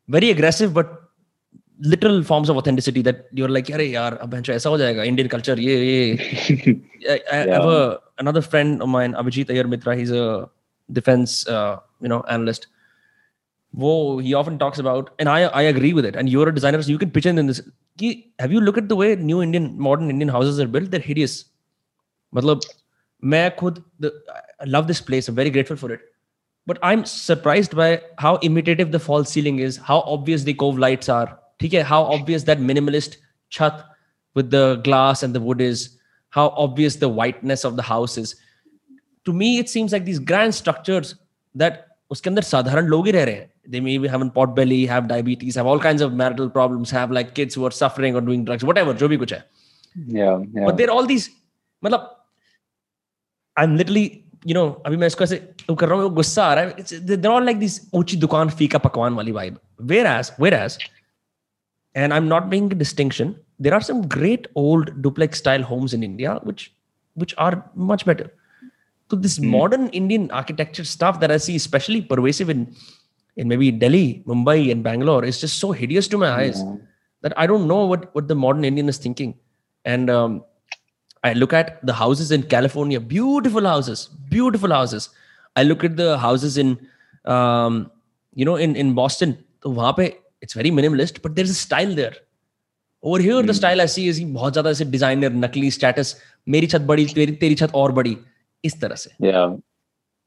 very 0.07 0.30
aggressive 0.30 0.74
but 0.74 1.07
literal 1.80 2.24
forms 2.24 2.49
of 2.49 2.57
authenticity 2.57 3.01
that 3.03 3.28
you're 3.34 3.49
like, 3.49 3.68
"Hey, 3.68 3.91
yaar, 3.91 4.22
ab 4.22 4.32
aisa 4.32 4.70
ho 4.70 4.78
jayega. 4.78 5.05
Indian 5.05 5.30
culture, 5.30 5.55
yeah, 5.55 5.78
yeah." 5.78 6.74
I, 7.09 7.22
I 7.32 7.45
yeah. 7.45 7.53
have 7.53 7.65
a, 7.65 7.99
another 8.20 8.41
friend 8.41 8.82
of 8.82 8.89
mine, 8.89 9.13
Abhijit 9.13 9.51
Iyer 9.51 9.68
Mitra. 9.68 9.95
He's 9.95 10.11
a 10.11 10.49
defense, 10.91 11.47
uh, 11.47 11.80
you 12.01 12.07
know, 12.07 12.24
analyst. 12.30 12.68
Whoa, 13.72 14.18
he 14.20 14.34
often 14.34 14.57
talks 14.57 14.80
about, 14.80 15.11
and 15.20 15.30
I 15.30 15.43
I 15.43 15.63
agree 15.63 15.93
with 15.93 16.05
it. 16.05 16.15
And 16.15 16.30
you're 16.30 16.49
a 16.49 16.55
designer, 16.55 16.82
so 16.82 16.89
you 16.89 16.97
can 16.97 17.11
pitch 17.11 17.26
in 17.26 17.38
in 17.38 17.47
this. 17.47 17.61
Have 18.39 18.51
you 18.51 18.61
looked 18.61 18.78
at 18.78 18.89
the 18.89 18.95
way 18.95 19.15
new 19.15 19.41
Indian 19.41 19.78
modern 19.80 20.09
Indian 20.09 20.30
houses 20.30 20.59
are 20.59 20.68
built? 20.68 20.91
They're 20.91 21.07
hideous. 21.11 21.45
मतलब 22.36 22.61
मैं 23.24 23.55
खुद 23.57 23.83
love 24.66 24.87
this 24.87 25.01
place. 25.01 25.28
I'm 25.28 25.35
very 25.35 25.51
grateful 25.51 25.76
for 25.76 25.93
it. 25.93 26.01
But 26.66 26.78
I'm 26.83 27.05
surprised 27.05 27.76
by 27.76 28.03
how 28.18 28.37
imitative 28.49 28.93
the 28.93 29.01
false 29.01 29.30
ceiling 29.30 29.59
is, 29.59 29.76
how 29.76 30.01
obvious 30.01 30.45
the 30.45 30.55
cove 30.55 30.78
lights 30.78 31.09
are. 31.09 31.39
Okay, 31.64 31.80
how 31.80 32.03
obvious 32.03 32.45
that 32.45 32.59
minimalist 32.59 33.16
chat 33.51 33.85
with 34.35 34.51
the 34.51 34.76
glass 34.85 35.22
and 35.22 35.35
the 35.35 35.41
wood 35.41 35.61
is, 35.61 35.99
how 36.30 36.49
obvious 36.57 36.97
the 36.97 37.09
whiteness 37.09 37.64
of 37.64 37.76
the 37.76 37.83
house 37.83 38.16
is. 38.16 38.37
To 39.24 39.33
me, 39.33 39.59
it 39.59 39.68
seems 39.68 39.93
like 39.93 40.05
these 40.05 40.18
grand 40.18 40.55
structures 40.55 41.14
that 41.55 41.89
उसके 42.11 42.30
अंदर 42.30 42.43
साधारण 42.43 42.87
लोग 42.87 43.07
ही 43.07 43.12
रह 43.12 43.24
रहे 43.24 43.35
हैं 43.35 43.51
they 43.72 43.80
maybe 43.80 44.09
have 44.09 44.22
a 44.22 44.28
pot 44.37 44.55
belly 44.55 44.85
have 44.87 45.07
diabetes 45.11 45.57
have 45.61 45.68
all 45.72 45.80
kinds 45.83 46.03
of 46.07 46.14
marital 46.20 46.49
problems 46.57 46.91
have 46.91 47.12
like 47.16 47.35
kids 47.35 47.55
who 47.55 47.64
are 47.68 47.70
suffering 47.76 48.16
or 48.16 48.22
doing 48.28 48.45
drugs 48.49 48.64
whatever 48.70 48.95
जो 49.03 49.09
भी 49.09 49.16
कुछ 49.16 49.33
है 49.33 49.43
yeah, 50.16 50.43
yeah. 50.57 50.66
but 50.66 50.76
they're 50.80 50.95
all 50.97 51.07
these 51.12 51.28
मतलब 51.85 52.11
I'm 53.57 53.76
literally 53.76 54.24
you 54.45 54.55
know 54.55 54.66
अभी 54.87 54.97
मैं 54.97 55.07
इसको 55.07 55.24
ऐसे 55.24 55.37
कर 55.70 55.89
रहा 55.89 56.01
हूँ 56.03 56.12
गुस्सा 56.14 56.45
आ 56.45 56.55
रहा 56.55 56.64
है 56.64 57.07
they're 57.07 57.33
all 57.33 57.47
like 57.49 57.61
this 57.61 57.78
ऊंची 57.95 58.16
दुकान 58.26 58.51
फीका 58.61 58.78
पकवान 58.87 59.14
वाली 59.14 59.33
vibe 59.33 59.57
whereas 59.93 60.33
whereas 60.45 60.78
and 61.95 62.14
I'm 62.14 62.28
not 62.28 62.49
making 62.53 62.72
a 62.72 62.78
distinction 62.85 63.35
there 63.59 63.74
are 63.74 63.83
some 63.89 64.07
great 64.16 64.47
old 64.55 65.03
duplex 65.03 65.39
style 65.45 65.62
homes 65.62 65.95
in 65.99 66.03
India 66.03 66.39
which 66.51 66.72
which 67.14 67.35
are 67.39 67.55
much 67.74 68.05
better 68.11 68.30
so 69.11 69.16
this 69.16 69.39
mm. 69.39 69.51
modern 69.51 69.89
Indian 69.89 70.30
architecture 70.30 70.85
stuff 70.85 71.20
that 71.20 71.30
I 71.30 71.37
see 71.47 71.57
especially 71.57 72.01
pervasive 72.01 72.51
in 72.51 72.66
in 73.37 73.49
maybe 73.49 73.70
Delhi 73.70 74.22
Mumbai 74.26 74.70
and 74.72 74.83
Bangalore 74.83 75.24
is 75.24 75.41
just 75.41 75.59
so 75.59 75.72
hideous 75.72 76.09
to 76.09 76.18
my 76.18 76.30
eyes 76.30 76.62
yeah. 76.62 76.76
that 77.22 77.39
I 77.39 77.47
don't 77.47 77.68
know 77.68 77.85
what 77.87 78.14
what 78.14 78.28
the 78.28 78.35
modern 78.35 78.64
Indian 78.64 78.89
is 78.89 78.99
thinking 78.99 79.35
and 79.85 80.11
um, 80.11 80.45
I 81.24 81.33
look 81.35 81.53
at 81.53 81.85
the 81.87 81.93
houses 81.93 82.33
in 82.33 82.43
California, 82.43 83.01
beautiful 83.01 83.64
houses, 83.64 84.09
beautiful 84.28 84.72
houses. 84.72 85.11
I 85.55 85.62
look 85.62 85.85
at 85.85 85.97
the 85.97 86.18
houses 86.18 86.59
in, 86.59 86.78
um, 87.24 87.91
you 88.35 88.45
know, 88.45 88.57
in, 88.57 88.74
in 88.74 88.95
Boston. 88.95 89.39
So 89.62 89.95
it's 90.41 90.55
very 90.55 90.70
minimalist, 90.70 91.22
but 91.22 91.37
there's 91.37 91.51
a 91.51 91.55
style 91.55 91.95
there. 91.95 92.14
Over 93.05 93.20
here, 93.20 93.35
mm. 93.35 93.47
the 93.47 93.53
hmm. 93.53 93.57
style 93.57 93.80
I 93.80 93.87
see 93.87 94.07
is 94.09 94.20
बहुत 94.20 94.53
ज़्यादा 94.53 94.70
ऐसे 94.70 94.85
designer, 94.91 95.30
नकली 95.30 95.70
status. 95.72 96.14
मेरी 96.49 96.66
छत 96.66 96.80
बड़ी, 96.80 97.07
तेरी 97.14 97.33
तेरी 97.33 97.55
छत 97.55 97.72
और 97.74 97.93
बड़ी. 97.93 98.16
इस 98.64 98.80
तरह 98.80 98.95
से. 98.95 99.11
Yeah. 99.20 99.57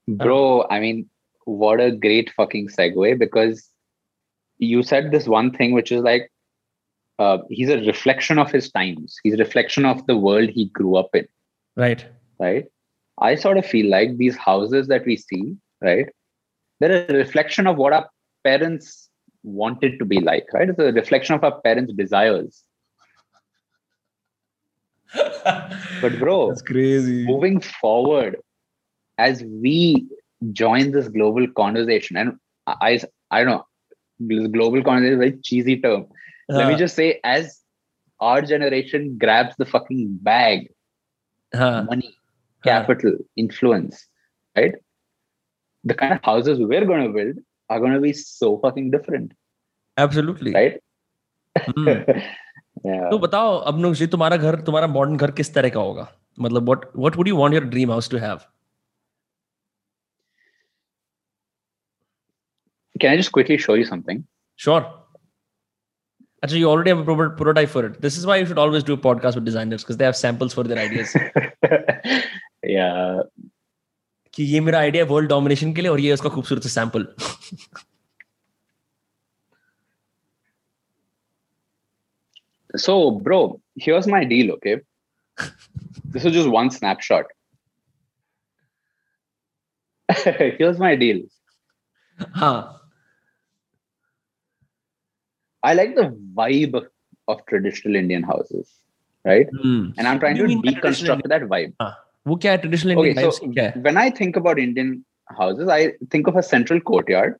Bro, 0.07 0.67
I 0.69 0.79
mean, 0.79 1.05
what 1.45 1.79
a 1.79 1.91
great 1.91 2.31
fucking 2.37 2.67
segue 2.67 3.17
because 3.19 3.69
you 4.57 4.83
said 4.83 5.11
this 5.11 5.27
one 5.27 5.51
thing 5.51 5.73
which 5.73 5.91
is 5.91 6.03
like 6.03 6.31
uh, 7.20 7.38
he's 7.50 7.68
a 7.68 7.76
reflection 7.82 8.38
of 8.38 8.50
his 8.50 8.70
times. 8.70 9.18
He's 9.22 9.34
a 9.34 9.44
reflection 9.44 9.84
of 9.84 10.06
the 10.06 10.16
world 10.16 10.48
he 10.48 10.66
grew 10.66 10.96
up 10.96 11.10
in. 11.14 11.28
Right. 11.76 12.04
Right. 12.38 12.64
I 13.20 13.34
sort 13.34 13.58
of 13.58 13.66
feel 13.66 13.90
like 13.90 14.16
these 14.16 14.36
houses 14.36 14.88
that 14.88 15.04
we 15.04 15.16
see, 15.16 15.56
right? 15.82 16.06
They're 16.80 17.04
a 17.10 17.14
reflection 17.14 17.66
of 17.66 17.76
what 17.76 17.92
our 17.92 18.08
parents 18.42 19.10
wanted 19.42 19.98
to 19.98 20.06
be 20.06 20.20
like, 20.20 20.46
right? 20.54 20.70
It's 20.70 20.78
a 20.78 20.92
reflection 20.92 21.34
of 21.34 21.44
our 21.44 21.60
parents' 21.60 21.92
desires. 21.92 22.64
but 25.14 26.18
bro, 26.18 26.48
that's 26.48 26.62
crazy. 26.62 27.26
Moving 27.26 27.60
forward, 27.60 28.36
as 29.18 29.42
we 29.44 30.06
join 30.52 30.92
this 30.92 31.08
global 31.08 31.46
conversation, 31.48 32.16
and 32.16 32.38
I, 32.66 33.02
I 33.30 33.44
don't 33.44 33.48
know, 33.48 33.66
this 34.20 34.46
global 34.48 34.82
conversation 34.82 35.12
is 35.12 35.16
a 35.16 35.30
very 35.30 35.42
cheesy 35.42 35.80
term 35.82 36.06
Uh, 36.49 36.57
Let 36.57 36.67
me 36.69 36.75
just 36.75 36.95
say, 36.95 37.19
as 37.23 37.61
our 38.19 38.41
generation 38.41 39.17
grabs 39.17 39.55
the 39.57 39.65
fucking 39.65 40.19
bag, 40.21 40.69
uh, 41.53 41.83
money, 41.83 42.15
capital, 42.63 43.13
uh, 43.19 43.23
influence, 43.35 44.07
right? 44.55 44.75
The 45.83 45.93
kind 45.93 46.13
of 46.13 46.23
houses 46.23 46.59
we're 46.59 46.85
going 46.85 47.03
to 47.03 47.13
build 47.13 47.37
are 47.69 47.79
going 47.79 47.93
to 47.93 47.99
be 47.99 48.13
so 48.13 48.57
fucking 48.59 48.91
different. 48.91 49.33
Absolutely. 49.97 50.53
Right? 50.53 50.81
Hmm. 51.55 52.03
तो 52.85 53.17
बताओ 53.19 53.55
अबनुक 53.71 53.93
जी 53.95 54.07
तुम्हारा 54.13 54.37
घर 54.37 54.55
तुम्हारा 54.61 54.87
modern 54.87 55.17
घर 55.17 55.31
किस 55.31 55.53
तरह 55.53 55.69
का 55.69 55.79
होगा 55.79 56.07
मतलब 56.39 56.63
what 56.65 56.85
what 56.95 57.15
would 57.17 57.27
you 57.27 57.37
want 57.37 57.53
your 57.53 57.63
dream 57.65 57.91
house 57.91 58.09
to 58.11 58.17
have 58.17 58.39
Can 63.01 63.11
I 63.11 63.17
just 63.19 63.31
quickly 63.35 63.55
show 63.63 63.73
you 63.77 63.85
something? 63.87 64.19
Sure. 64.65 64.83
Actually, 66.43 66.59
you 66.59 66.69
already 66.69 66.91
have 66.91 66.99
a 66.99 67.29
prototype 67.29 67.69
for 67.69 67.85
it. 67.85 68.01
This 68.01 68.17
is 68.17 68.25
why 68.25 68.37
you 68.37 68.45
should 68.45 68.59
always 68.59 68.83
do 68.83 68.93
a 68.93 68.97
podcast 68.97 69.35
with 69.35 69.45
designers 69.45 69.83
because 69.83 69.97
they 69.97 70.05
have 70.05 70.15
samples 70.15 70.53
for 70.53 70.63
their 70.63 70.77
ideas. 70.77 71.15
yeah. 72.63 73.21
कि 74.33 74.43
ये 74.43 74.59
मेरा 74.59 74.79
idea 74.79 75.03
world 75.09 75.29
domination 75.29 75.73
के 75.73 75.81
लिए 75.81 75.91
और 75.91 75.99
ये 75.99 76.13
उसका 76.13 76.29
खूबसूरत 76.29 76.63
sample 76.71 77.07
So, 82.75 83.11
bro, 83.11 83.61
here's 83.77 84.07
my 84.07 84.23
deal, 84.25 84.51
okay? 84.53 84.81
this 86.05 86.25
is 86.25 86.33
just 86.33 86.49
one 86.49 86.69
snapshot. 86.69 87.25
here's 90.09 90.77
my 90.77 90.95
deal. 90.95 91.21
Huh. 92.33 92.73
I 95.63 95.73
like 95.73 95.95
the 95.95 96.15
vibe 96.39 96.75
of 97.27 97.45
traditional 97.47 97.95
Indian 97.95 98.23
houses, 98.23 98.67
right? 99.23 99.47
Mm. 99.51 99.93
And 99.97 100.07
I'm 100.07 100.19
trying 100.19 100.37
to 100.37 100.47
deconstruct 100.67 101.27
that 101.29 101.43
vibe. 101.53 101.73
Huh. 101.81 101.93
वो 102.27 102.35
क्या 102.41 102.51
है 102.51 102.61
traditional 102.61 102.97
Indian 102.97 103.17
okay, 103.17 103.31
so 103.31 103.53
क्या 103.53 103.63
है? 103.63 103.83
When 103.83 103.97
I 103.97 104.09
think 104.19 104.35
about 104.35 104.59
Indian 104.59 104.93
houses, 105.39 105.67
I 105.67 105.93
think 106.11 106.27
of 106.27 106.35
a 106.35 106.43
central 106.43 106.81
courtyard. 106.91 107.39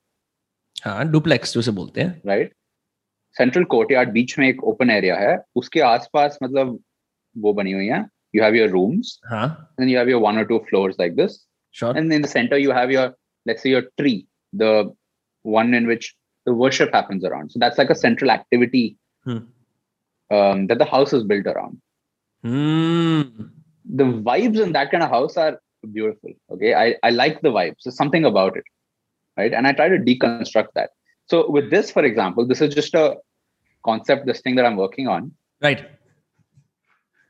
हाँ, 0.84 1.04
duplex 1.12 1.54
जैसे 1.56 1.70
बोलते 1.80 2.00
हैं. 2.00 2.22
Right. 2.26 2.52
Central 3.38 3.64
courtyard 3.72 4.10
बीच 4.12 4.38
में 4.38 4.48
एक 4.48 4.62
ओपन 4.64 4.90
एरिया 4.90 5.16
है 5.16 5.36
उसके 5.56 5.80
आसपास 5.86 6.38
मतलब 6.42 6.78
वो 7.38 7.52
बनी 7.52 7.72
हुई 7.72 7.86
है 7.86 8.04
you 8.36 8.42
have 8.42 8.56
your 8.58 8.68
rooms 8.68 9.18
huh? 9.30 9.48
and 9.78 9.90
you 9.90 9.96
have 9.96 10.08
your 10.12 10.18
one 10.20 10.38
or 10.38 10.44
two 10.48 10.60
floors 10.68 10.96
like 11.02 11.14
this 11.16 11.36
sure 11.70 11.92
and 11.96 12.12
in 12.12 12.24
the 12.26 12.28
center 12.28 12.58
you 12.62 12.72
have 12.78 12.90
your 12.94 13.04
let's 13.50 13.62
say 13.66 13.70
your 13.70 13.82
tree 14.00 14.26
the 14.62 14.72
one 15.58 15.74
in 15.78 15.86
which 15.90 16.08
the 16.45 16.53
worship 16.53 16.91
happens 16.93 17.23
around 17.23 17.51
so 17.51 17.59
that's 17.59 17.77
like 17.77 17.89
a 17.89 17.95
central 17.95 18.31
activity 18.31 18.97
hmm. 19.23 19.39
um, 20.29 20.67
that 20.67 20.77
the 20.77 20.85
house 20.85 21.13
is 21.13 21.23
built 21.23 21.45
around 21.45 21.81
hmm. 22.43 23.21
the 23.85 24.03
vibes 24.03 24.59
in 24.61 24.71
that 24.71 24.91
kind 24.91 25.03
of 25.03 25.09
house 25.09 25.37
are 25.37 25.59
beautiful 25.91 26.31
okay 26.51 26.73
I, 26.73 26.95
I 27.03 27.09
like 27.09 27.41
the 27.41 27.49
vibes 27.49 27.83
there's 27.83 27.95
something 27.95 28.25
about 28.25 28.57
it 28.57 28.63
right 29.37 29.53
and 29.53 29.67
i 29.67 29.71
try 29.71 29.89
to 29.89 29.97
deconstruct 29.97 30.73
that 30.75 30.91
so 31.31 31.49
with 31.49 31.71
this, 31.71 31.89
for 31.89 32.03
example, 32.03 32.45
this 32.45 32.59
is 32.59 32.75
just 32.75 32.93
a 32.93 33.15
concept, 33.85 34.25
this 34.25 34.41
thing 34.41 34.55
that 34.55 34.65
I'm 34.65 34.75
working 34.75 35.07
on. 35.07 35.31
Right. 35.61 35.87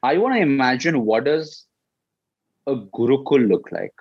I 0.02 0.18
want 0.18 0.34
to 0.34 0.42
imagine 0.42 1.06
what 1.06 1.26
does 1.26 1.68
a 2.66 2.76
Gurukul 2.76 3.48
look 3.48 3.72
like? 3.72 3.94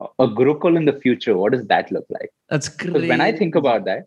A 0.00 0.28
Gurukul 0.28 0.76
in 0.76 0.84
the 0.84 0.92
future, 0.92 1.36
what 1.36 1.52
does 1.52 1.66
that 1.66 1.90
look 1.90 2.06
like? 2.10 2.30
That's 2.48 2.68
great. 2.68 3.08
When 3.08 3.20
I 3.20 3.32
think 3.32 3.54
about 3.54 3.84
that, 3.86 4.04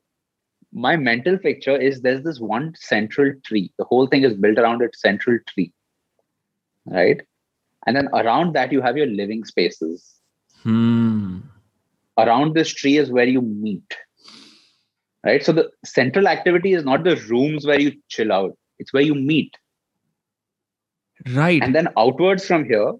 my 0.71 0.95
mental 0.95 1.37
picture 1.37 1.75
is 1.75 2.01
there's 2.01 2.23
this 2.23 2.39
one 2.39 2.73
central 2.77 3.33
tree. 3.45 3.73
The 3.77 3.83
whole 3.83 4.07
thing 4.07 4.23
is 4.23 4.33
built 4.33 4.57
around 4.57 4.81
its 4.81 5.01
central 5.01 5.37
tree. 5.49 5.73
Right? 6.85 7.21
And 7.85 7.95
then 7.95 8.07
around 8.13 8.53
that, 8.53 8.71
you 8.71 8.81
have 8.81 8.95
your 8.95 9.07
living 9.07 9.43
spaces. 9.43 10.15
Hmm 10.63 11.39
around 12.17 12.53
this 12.53 12.73
tree 12.73 12.97
is 12.97 13.11
where 13.11 13.25
you 13.25 13.41
meet 13.41 13.97
right 15.23 15.45
so 15.45 15.51
the 15.51 15.69
central 15.85 16.27
activity 16.27 16.73
is 16.73 16.83
not 16.83 17.03
the 17.03 17.15
rooms 17.29 17.65
where 17.65 17.79
you 17.79 17.91
chill 18.09 18.31
out 18.31 18.57
it's 18.79 18.93
where 18.93 19.03
you 19.03 19.15
meet 19.15 19.57
right 21.35 21.61
and 21.61 21.75
then 21.75 21.87
outwards 21.97 22.45
from 22.45 22.65
here 22.65 22.93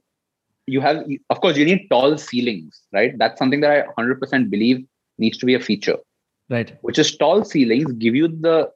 you 0.67 0.81
have 0.81 1.03
of 1.29 1.41
course 1.41 1.57
you 1.57 1.65
need 1.65 1.87
tall 1.89 2.17
ceilings 2.17 2.81
right 2.93 3.17
that's 3.17 3.39
something 3.39 3.61
that 3.61 3.71
i 3.71 4.01
100% 4.01 4.49
believe 4.49 4.85
needs 5.17 5.37
to 5.37 5.45
be 5.45 5.55
a 5.55 5.59
feature 5.59 5.97
right 6.49 6.77
which 6.81 6.99
is 6.99 7.15
tall 7.17 7.43
ceilings 7.43 7.91
give 7.93 8.15
you 8.15 8.27
the 8.27 8.69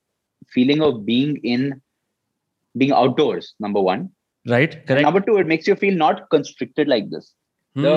feeling 0.47 0.81
of 0.81 1.05
being 1.05 1.37
in 1.37 1.81
being 2.77 2.91
outdoors 2.91 3.53
number 3.59 3.81
one 3.81 4.09
right 4.47 4.85
correct 4.87 5.03
number 5.03 5.21
two 5.21 5.37
it 5.37 5.47
makes 5.47 5.67
you 5.67 5.75
feel 5.75 5.95
not 5.95 6.29
constricted 6.29 6.87
like 6.87 7.09
this 7.09 7.33
hmm. 7.75 7.83
the 7.83 7.95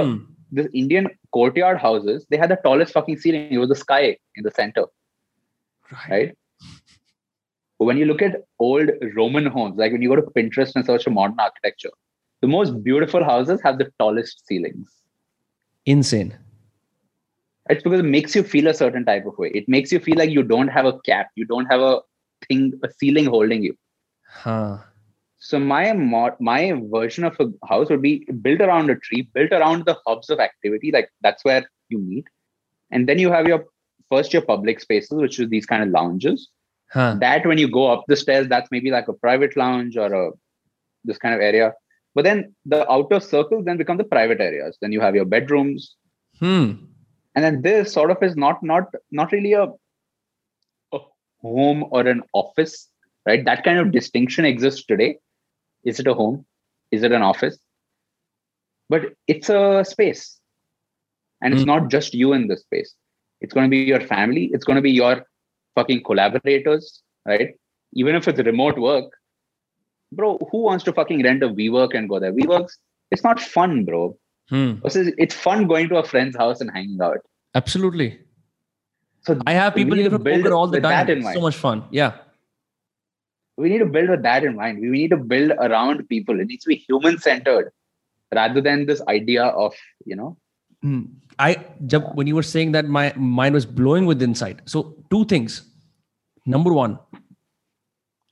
the 0.53 0.71
Indian 0.73 1.09
courtyard 1.33 1.79
houses, 1.79 2.27
they 2.31 2.37
had 2.37 2.51
the 2.51 2.59
tallest 2.65 2.93
fucking 2.93 3.19
ceiling. 3.19 3.49
It 3.51 3.59
was 3.59 3.69
the 3.69 3.77
sky 3.77 4.17
in 4.37 4.45
the 4.45 4.51
center. 4.51 4.85
Right. 5.93 6.11
right? 6.11 6.39
But 7.79 7.85
when 7.85 7.99
you 7.99 8.07
look 8.07 8.23
at 8.23 8.43
old 8.59 8.91
Roman 9.15 9.47
homes, 9.47 9.77
like 9.77 9.93
when 9.93 10.03
you 10.03 10.09
go 10.09 10.17
to 10.17 10.23
Pinterest 10.23 10.73
and 10.75 10.85
search 10.85 11.05
for 11.05 11.11
modern 11.11 11.39
architecture, 11.39 11.91
the 12.41 12.49
most 12.49 12.83
beautiful 12.83 13.25
houses 13.25 13.61
have 13.63 13.79
the 13.79 13.91
tallest 13.99 14.47
ceilings. 14.47 14.91
Insane. 15.87 16.37
It's 17.69 17.83
because 17.83 18.01
it 18.01 18.05
makes 18.05 18.35
you 18.35 18.43
feel 18.43 18.69
a 18.69 18.75
certain 18.75 19.05
type 19.05 19.27
of 19.27 19.37
way. 19.37 19.51
It 19.55 19.69
makes 19.69 19.93
you 19.93 20.01
feel 20.01 20.17
like 20.17 20.31
you 20.31 20.43
don't 20.43 20.69
have 20.69 20.87
a 20.87 20.99
cap, 21.01 21.29
you 21.35 21.45
don't 21.45 21.67
have 21.67 21.81
a 21.81 22.01
thing, 22.47 22.73
a 22.83 22.89
ceiling 22.91 23.27
holding 23.27 23.63
you. 23.63 23.77
Huh. 24.27 24.79
So 25.39 25.59
my 25.59 25.93
my 26.41 26.83
version 26.91 27.25
of 27.25 27.37
a 27.41 27.67
house 27.67 27.91
would 27.91 28.03
be 28.03 28.27
built 28.43 28.61
around 28.61 28.91
a 28.91 28.97
tree, 28.97 29.29
built 29.35 29.53
around 29.53 29.85
the 29.87 29.97
hubs 30.07 30.31
of 30.31 30.41
activity. 30.41 30.91
Like 30.91 31.11
that's 31.21 31.45
where 31.45 31.69
you 31.89 31.99
meet, 31.99 32.25
and 32.91 33.09
then 33.09 33.19
you 33.19 33.31
have 33.31 33.47
your 33.47 33.65
first 34.11 34.33
your 34.33 34.43
public 34.43 34.81
spaces, 34.81 35.21
which 35.21 35.39
is 35.39 35.49
these 35.49 35.67
kind 35.67 35.83
of 35.83 35.91
lounges. 35.91 36.49
Huh. 36.91 37.17
That 37.21 37.47
when 37.47 37.59
you 37.59 37.71
go 37.71 37.93
up 37.93 38.05
the 38.09 38.17
stairs, 38.17 38.49
that's 38.49 38.71
maybe 38.71 38.91
like 38.91 39.09
a 39.09 39.13
private 39.13 39.57
lounge 39.57 39.97
or 39.97 40.13
a 40.13 40.31
this 41.05 41.19
kind 41.19 41.35
of 41.35 41.41
area. 41.41 41.73
But 42.15 42.25
then 42.25 42.55
the 42.65 42.91
outer 42.91 43.21
circles 43.21 43.65
then 43.65 43.77
become 43.77 43.97
the 43.97 44.05
private 44.05 44.41
areas. 44.41 44.77
Then 44.81 44.93
you 44.93 45.01
have 45.01 45.15
your 45.15 45.25
bedrooms, 45.25 45.95
hmm. 46.39 46.73
and 47.35 47.45
then 47.45 47.63
this 47.63 47.93
sort 47.93 48.11
of 48.11 48.23
is 48.23 48.37
not 48.37 48.63
not 48.63 48.87
not 49.13 49.31
really 49.31 49.53
a, 49.53 49.69
a 50.93 50.99
home 51.43 51.85
or 51.91 52.07
an 52.07 52.23
office, 52.33 52.89
right? 53.27 53.45
That 53.45 53.63
kind 53.63 53.79
of 53.79 53.93
distinction 53.93 54.45
exists 54.45 54.85
today 54.85 55.19
is 55.85 56.01
it 56.01 56.07
a 56.07 56.15
home? 56.15 56.45
Is 56.91 57.03
it 57.03 57.13
an 57.13 57.23
office? 57.23 57.59
But 58.89 59.15
it's 59.27 59.49
a 59.49 59.85
space. 59.85 60.39
And 61.41 61.55
it's 61.55 61.63
mm. 61.63 61.67
not 61.67 61.91
just 61.91 62.15
you 62.15 62.33
in 62.33 62.49
this 62.49 62.63
space. 62.63 62.95
It's 63.41 63.55
going 63.55 63.67
to 63.67 63.71
be 63.71 63.79
your 63.79 64.01
family. 64.01 64.51
It's 64.53 64.65
going 64.65 64.77
to 64.77 64.83
be 64.83 64.91
your 64.91 65.25
fucking 65.77 66.03
collaborators, 66.03 67.03
right? 67.25 67.55
Even 67.93 68.17
if 68.17 68.27
it's 68.27 68.41
remote 68.41 68.79
work, 68.79 69.13
bro, 70.13 70.39
who 70.51 70.63
wants 70.63 70.85
to 70.85 70.93
fucking 70.93 71.23
rent 71.23 71.43
a 71.43 71.49
WeWork 71.49 71.95
and 71.95 72.09
go 72.09 72.19
there? 72.19 72.33
WeWorks, 72.33 72.73
it's 73.11 73.25
not 73.25 73.41
fun, 73.41 73.85
bro. 73.85 74.17
Hmm. 74.49 74.75
It's 74.85 75.35
fun 75.35 75.67
going 75.67 75.89
to 75.91 75.97
a 75.97 76.05
friend's 76.05 76.37
house 76.37 76.61
and 76.61 76.71
hanging 76.73 76.99
out. 77.03 77.19
Absolutely. 77.55 78.19
So 79.23 79.39
I 79.47 79.53
have 79.53 79.75
people 79.75 79.97
live 79.97 80.13
poker 80.13 80.55
all 80.55 80.69
the 80.69 80.81
time. 80.81 81.09
It's 81.11 81.35
so 81.35 81.41
much 81.41 81.57
fun. 81.57 81.85
Yeah 81.91 82.19
we 83.59 83.69
need 83.69 83.79
to 83.79 83.87
build 83.87 84.09
with 84.09 84.23
that 84.23 84.45
in 84.45 84.55
mind. 84.55 84.81
We 84.81 84.89
need 84.89 85.11
to 85.11 85.17
build 85.17 85.51
around 85.51 86.09
people. 86.09 86.41
It 86.41 86.47
needs 86.47 86.63
to 86.65 86.69
be 86.69 86.77
human 86.77 87.19
centered 87.19 87.73
rather 88.33 88.61
than 88.61 88.87
this 88.87 89.03
idea 89.09 89.45
of, 89.45 89.75
you 90.07 90.15
know. 90.15 90.37
Mm. 90.85 91.09
I 91.41 91.57
jab, 91.87 92.15
when 92.15 92.29
you 92.29 92.37
were 92.37 92.45
saying 92.45 92.73
that 92.73 92.87
my 92.87 93.13
mind 93.17 93.55
was 93.55 93.67
blowing 93.67 94.07
with 94.07 94.23
insight. 94.23 94.61
So 94.67 94.97
two 95.11 95.25
things. 95.25 95.63
Number 96.47 96.73
one, 96.73 96.99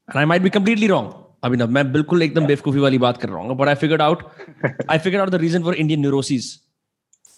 and 0.08 0.18
I 0.18 0.24
might 0.24 0.42
be 0.42 0.48
completely 0.48 0.88
wrong. 0.88 1.25
अभी 1.45 1.57
ना 1.57 1.65
मैं 1.75 1.91
बिल्कुल 1.91 2.23
एकदम 2.23 2.45
बेवकूफी 2.47 2.79
वाली 2.79 2.97
बात 3.03 3.17
कर 3.21 3.29
रहा 3.29 3.39
हूँ 3.43 3.57
but 3.57 3.69
I 3.73 3.75
figured 3.83 4.01
out 4.07 4.25
I 4.95 4.97
figured 5.05 5.21
out 5.25 5.31
the 5.35 5.39
reason 5.43 5.63
for 5.67 5.73
Indian 5.83 6.01
neuroses 6.07 6.49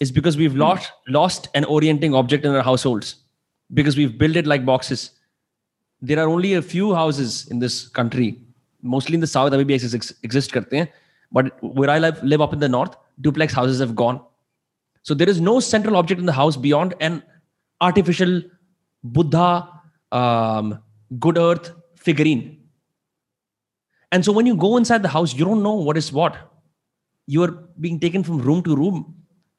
is 0.04 0.10
because 0.18 0.36
we've 0.40 0.54
Hmm. 0.56 0.62
lost 0.64 1.10
lost 1.16 1.48
an 1.60 1.66
orienting 1.76 2.16
object 2.20 2.46
in 2.50 2.56
our 2.58 2.64
households 2.68 3.12
because 3.70 3.98
we've 4.00 4.16
built 4.22 4.36
it 4.42 4.48
like 4.52 4.64
boxes. 4.70 5.04
There 6.02 6.18
are 6.22 6.28
only 6.30 6.52
a 6.54 6.62
few 6.70 6.88
houses 6.94 7.36
in 7.54 7.60
this 7.64 7.76
country, 7.98 8.26
mostly 8.94 9.18
in 9.18 9.20
the 9.20 9.30
south, 9.34 9.54
अभी 9.54 9.64
भी 9.64 9.74
exist, 9.74 9.94
ex- 9.94 10.14
exist 10.28 10.52
करते 10.52 10.76
हैं. 10.76 10.88
But 11.32 11.62
where 11.78 11.90
I 11.90 11.98
live, 11.98 12.18
live 12.32 12.44
up 12.46 12.52
in 12.56 12.60
the 12.64 12.68
north, 12.68 12.96
duplex 13.28 13.56
houses 13.60 13.80
have 13.84 13.94
gone. 14.02 14.18
So 15.02 15.14
there 15.22 15.30
is 15.34 15.40
no 15.46 15.54
central 15.68 15.96
object 16.02 16.20
in 16.20 16.26
the 16.26 16.36
house 16.40 16.58
beyond 16.66 16.94
an 17.00 17.22
artificial 17.80 18.34
Buddha, 19.04 19.46
um, 20.12 20.74
good 21.26 21.38
earth 21.38 21.72
figurine. 22.06 22.44
And 24.12 24.24
so 24.24 24.32
when 24.32 24.46
you 24.46 24.56
go 24.56 24.76
inside 24.76 25.02
the 25.02 25.08
house, 25.08 25.34
you 25.34 25.44
don't 25.44 25.62
know 25.62 25.74
what 25.74 25.96
is 25.96 26.12
what. 26.12 26.36
You 27.26 27.42
are 27.42 27.52
being 27.80 27.98
taken 27.98 28.22
from 28.22 28.40
room 28.40 28.62
to 28.62 28.76
room. 28.76 29.04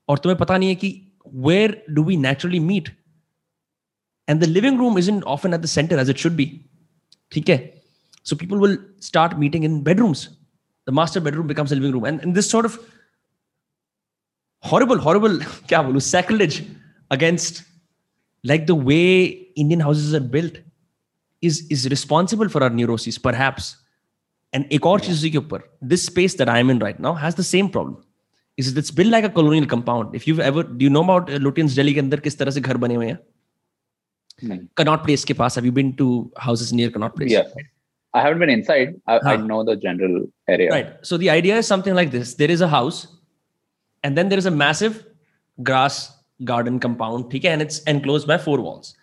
और 0.09 0.18
तुम्हें 0.18 0.38
पता 0.39 0.57
नहीं 0.57 0.70
है 0.70 0.76
कि 0.76 1.11
where 1.47 1.76
do 1.93 2.03
we 2.03 2.16
naturally 2.16 2.59
meet? 2.59 2.91
And 4.28 4.41
the 4.41 4.47
living 4.47 4.78
room 4.78 4.97
isn't 4.97 5.24
often 5.24 5.53
at 5.53 5.61
the 5.61 5.68
center 5.68 5.97
as 5.97 6.09
it 6.09 6.18
should 6.18 6.38
be. 6.38 6.47
ठीक 7.32 7.49
है? 7.49 7.74
So 8.24 8.36
people 8.36 8.57
will 8.57 8.78
start 8.99 9.38
meeting 9.38 9.63
in 9.63 9.84
bedrooms. 9.84 10.30
The 10.86 10.91
master 10.91 11.20
bedroom 11.20 11.47
becomes 11.47 11.72
a 11.72 11.76
living 11.76 11.91
room. 11.91 12.05
And, 12.05 12.22
and 12.22 12.36
this 12.36 12.49
sort 12.49 12.66
of 12.66 12.80
horrible, 14.61 14.97
horrible, 14.97 15.39
क्या 15.70 15.82
बोलूं, 15.84 16.01
sacrilege 16.01 16.63
against 17.11 17.63
like 18.43 18.68
the 18.68 18.76
way 18.76 19.28
Indian 19.55 19.80
houses 19.80 20.13
are 20.13 20.20
built 20.38 20.57
is, 21.41 21.66
is 21.70 21.89
responsible 21.89 22.49
for 22.49 22.63
our 22.63 22.70
neuroses, 22.70 23.18
perhaps. 23.18 23.76
And 24.53 24.66
एक 24.72 24.86
और 24.86 24.99
चीज 24.99 25.16
उसी 25.16 25.30
के 25.32 25.38
ऊपर, 25.38 25.63
this 25.93 26.05
space 26.09 26.36
that 26.41 26.49
I'm 26.49 26.70
in 26.74 26.80
right 26.80 26.99
now 27.05 27.13
has 27.24 27.36
the 27.36 27.43
same 27.43 27.70
problem. 27.70 27.95
Is 28.57 28.68
it's 28.78 28.91
built 28.97 29.11
like 29.13 29.26
a 29.28 29.30
colonial 29.30 29.66
compound. 29.72 30.16
If 30.16 30.28
you've 30.28 30.39
ever, 30.39 30.63
do 30.63 30.86
you 30.86 30.89
know 30.89 31.03
about 31.03 31.30
uh, 31.30 31.39
Lutyens 31.45 31.74
Delhi 31.76 31.93
के 31.93 31.99
अंदर 31.99 32.20
किस 32.28 32.38
तरह 32.39 32.51
से 32.51 32.61
घर 32.61 32.78
बने 32.84 32.95
हुए 32.95 33.07
हैं? 33.07 33.18
नहीं. 34.43 34.59
Connaught 34.80 35.03
Place 35.07 35.24
के 35.24 35.34
पास. 35.34 35.57
Have 35.57 35.66
you 35.66 35.74
been 35.80 35.93
to 36.01 36.32
houses 36.38 36.72
near 36.74 36.89
Connaught 36.89 37.18
Place? 37.18 37.32
Yes. 37.32 37.51
I 38.13 38.22
haven't 38.22 38.39
been 38.39 38.49
inside. 38.49 38.95
I, 39.07 39.18
I 39.18 39.36
Huh. 39.36 39.45
know 39.49 39.63
the 39.70 39.76
general 39.76 40.16
area. 40.47 40.72
Right. 40.72 40.93
So 41.01 41.18
the 41.18 41.30
idea 41.30 41.57
is 41.57 41.68
something 41.68 41.93
like 41.93 42.11
this: 42.11 42.36
there 42.36 42.51
is 42.57 42.61
a 42.61 42.70
house, 42.76 43.07
and 44.03 44.18
then 44.18 44.30
there 44.30 44.39
is 44.43 44.45
a 44.45 44.51
massive 44.51 45.01
grass 45.72 45.99
garden 46.43 46.80
compound, 46.80 47.26
okay, 47.26 47.49
and 47.49 47.61
it's 47.61 47.80
enclosed 47.95 48.28
by 48.28 48.38
four 48.38 48.59
walls. 48.61 48.95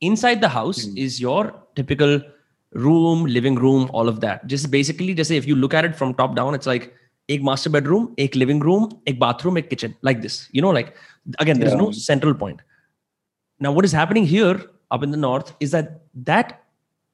Inside 0.00 0.40
the 0.40 0.48
house 0.48 0.86
is 1.06 1.20
your 1.20 1.52
typical 1.74 2.20
room, 2.75 3.25
living 3.25 3.55
room, 3.55 3.89
all 3.93 4.07
of 4.07 4.19
that. 4.19 4.45
Just 4.47 4.69
basically, 4.69 5.13
just 5.13 5.29
say 5.29 5.37
if 5.37 5.47
you 5.47 5.55
look 5.55 5.73
at 5.73 5.85
it 5.85 5.95
from 5.95 6.13
top 6.13 6.35
down, 6.35 6.53
it's 6.53 6.67
like 6.67 6.93
a 7.29 7.37
master 7.39 7.69
bedroom, 7.69 8.13
a 8.17 8.27
living 8.29 8.59
room, 8.59 9.01
a 9.07 9.13
bathroom, 9.13 9.57
a 9.57 9.61
kitchen, 9.61 9.95
like 10.01 10.21
this. 10.21 10.47
You 10.51 10.61
know, 10.61 10.69
like 10.69 10.95
again, 11.39 11.59
there's 11.59 11.73
no 11.73 11.91
central 11.91 12.33
point. 12.33 12.61
Now, 13.59 13.71
what 13.71 13.85
is 13.85 13.91
happening 13.91 14.25
here 14.25 14.61
up 14.91 15.01
in 15.01 15.11
the 15.11 15.17
north 15.17 15.55
is 15.59 15.71
that 15.71 16.01
that 16.15 16.63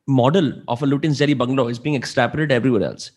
model 0.07 0.51
of 0.67 0.81
a 0.81 0.85
Lutyens 0.85 1.17
jerry 1.17 1.35
bungalow 1.35 1.67
is 1.67 1.79
being 1.79 1.99
extrapolated 1.99 2.51
everywhere 2.51 2.83
else. 2.83 3.11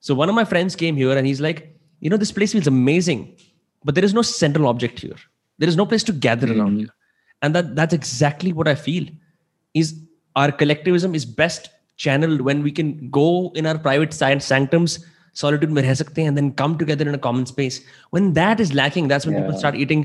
So 0.00 0.14
one 0.14 0.28
of 0.30 0.34
my 0.34 0.44
friends 0.44 0.74
came 0.74 0.96
here 0.96 1.16
and 1.16 1.26
he's 1.26 1.40
like, 1.40 1.76
you 2.00 2.08
know, 2.08 2.16
this 2.16 2.32
place 2.32 2.52
feels 2.52 2.66
amazing, 2.66 3.36
but 3.84 3.94
there 3.94 4.04
is 4.04 4.14
no 4.14 4.22
central 4.22 4.66
object 4.66 4.98
here. 4.98 5.16
There 5.58 5.68
is 5.68 5.76
no 5.76 5.84
place 5.84 6.02
to 6.04 6.12
gather 6.12 6.46
hmm. 6.46 6.58
around 6.58 6.78
here. 6.78 6.88
And 7.42 7.54
that 7.54 7.76
that's 7.76 7.94
exactly 7.94 8.52
what 8.52 8.66
I 8.66 8.74
feel 8.74 9.06
is 9.74 10.00
our 10.36 10.50
collectivism 10.50 11.14
is 11.14 11.24
best 11.24 11.70
channeled 12.04 12.42
when 12.48 12.62
we 12.66 12.72
can 12.80 12.90
go 13.16 13.28
in 13.54 13.68
our 13.70 13.78
private 13.86 14.16
science 14.18 14.50
sanctums, 14.52 14.96
solitude 15.42 15.72
mein 15.78 15.88
reh 15.90 15.96
sakte 16.00 16.20
hain, 16.22 16.30
and 16.32 16.40
then 16.40 16.50
come 16.62 16.76
together 16.82 17.06
in 17.12 17.18
a 17.20 17.22
common 17.28 17.46
space. 17.52 17.80
When 18.16 18.32
that 18.40 18.62
is 18.66 18.74
lacking, 18.80 19.08
that's 19.12 19.26
when 19.30 19.36
yeah. 19.36 19.46
people 19.46 19.58
start 19.64 19.80
eating, 19.86 20.04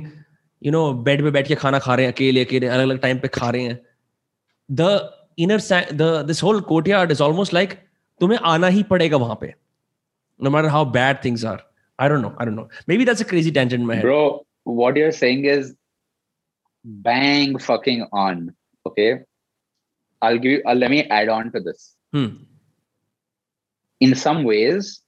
you 0.68 0.74
know, 0.78 0.86
bed 1.10 1.26
पे 1.28 1.32
बैठ 1.38 1.48
के 1.48 1.56
खाना 1.66 1.80
खा 1.88 1.96
रहे 1.96 2.06
हैं 2.06 2.14
अकेले 2.14 2.46
अकेले 2.46 2.68
अलग 2.78 2.90
अलग 2.90 3.02
टाइम 3.08 3.20
पे 3.26 3.28
खा 3.40 3.50
रहे 3.58 3.70
हैं 3.70 3.80
the 4.82 4.92
inner 5.46 5.60
the 6.02 6.10
this 6.32 6.44
whole 6.48 6.62
courtyard 6.74 7.16
is 7.18 7.24
almost 7.30 7.58
like 7.60 7.78
तुम्हें 8.22 8.40
आना 8.56 8.68
ही 8.76 8.84
पड़ेगा 8.92 9.18
वहाँ 9.26 9.38
पे 9.42 9.54
no 10.46 10.52
matter 10.58 10.70
how 10.76 10.84
bad 11.00 11.22
things 11.26 11.44
are 11.50 11.60
i 12.00 12.08
don't 12.12 12.24
know 12.26 12.32
i 12.44 12.46
don't 12.48 12.58
know 12.60 12.68
maybe 12.92 13.06
that's 13.10 13.24
a 13.26 13.28
crazy 13.32 13.52
tangent 13.58 13.84
in 13.84 13.88
my 13.90 13.98
head 13.98 14.08
Bro, 14.08 14.46
what 14.80 14.98
you're 15.02 15.18
saying 15.18 15.46
is 15.46 15.74
bang 16.86 17.58
fucking 17.58 18.08
on. 18.12 18.56
Okay. 18.86 19.24
I'll 20.26 20.38
give 20.46 20.52
you, 20.58 20.62
uh, 20.66 20.76
let 20.84 20.92
me 20.96 21.00
add 21.20 21.30
on 21.38 21.52
to 21.56 21.60
this. 21.70 21.96
hmm. 22.14 22.30
In 24.06 24.14
some 24.22 24.44
ways, 24.44 25.02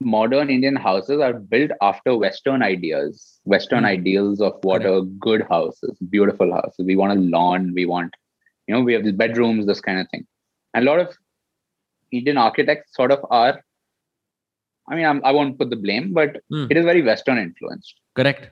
modern 0.00 0.50
Indian 0.50 0.76
houses 0.76 1.20
are 1.26 1.32
built 1.54 1.70
after 1.80 2.16
Western 2.22 2.62
ideas, 2.68 3.40
Western 3.54 3.84
Hmm. 3.84 3.92
ideals 3.96 4.40
of 4.48 4.54
what 4.70 4.84
a 4.92 5.02
good 5.26 5.42
house 5.50 5.78
is, 5.88 5.98
beautiful 6.16 6.52
house. 6.58 6.74
We 6.90 6.96
want 7.02 7.16
a 7.18 7.20
lawn, 7.36 7.72
we 7.80 7.86
want, 7.86 8.14
you 8.66 8.74
know, 8.74 8.82
we 8.88 8.94
have 8.94 9.04
these 9.04 9.20
bedrooms, 9.24 9.66
this 9.66 9.80
kind 9.88 10.00
of 10.00 10.08
thing. 10.14 10.26
And 10.74 10.86
a 10.86 10.90
lot 10.90 11.00
of 11.04 11.16
Indian 12.20 12.38
architects 12.46 12.96
sort 13.00 13.12
of 13.16 13.24
are, 13.30 13.54
I 14.90 14.96
mean, 14.96 15.06
I'm, 15.06 15.24
I 15.24 15.32
won't 15.32 15.58
put 15.58 15.70
the 15.70 15.82
blame, 15.86 16.12
but 16.20 16.40
Hmm. 16.50 16.66
it 16.70 16.76
is 16.76 16.84
very 16.92 17.02
Western 17.10 17.38
influenced. 17.46 17.94
correct 18.20 18.50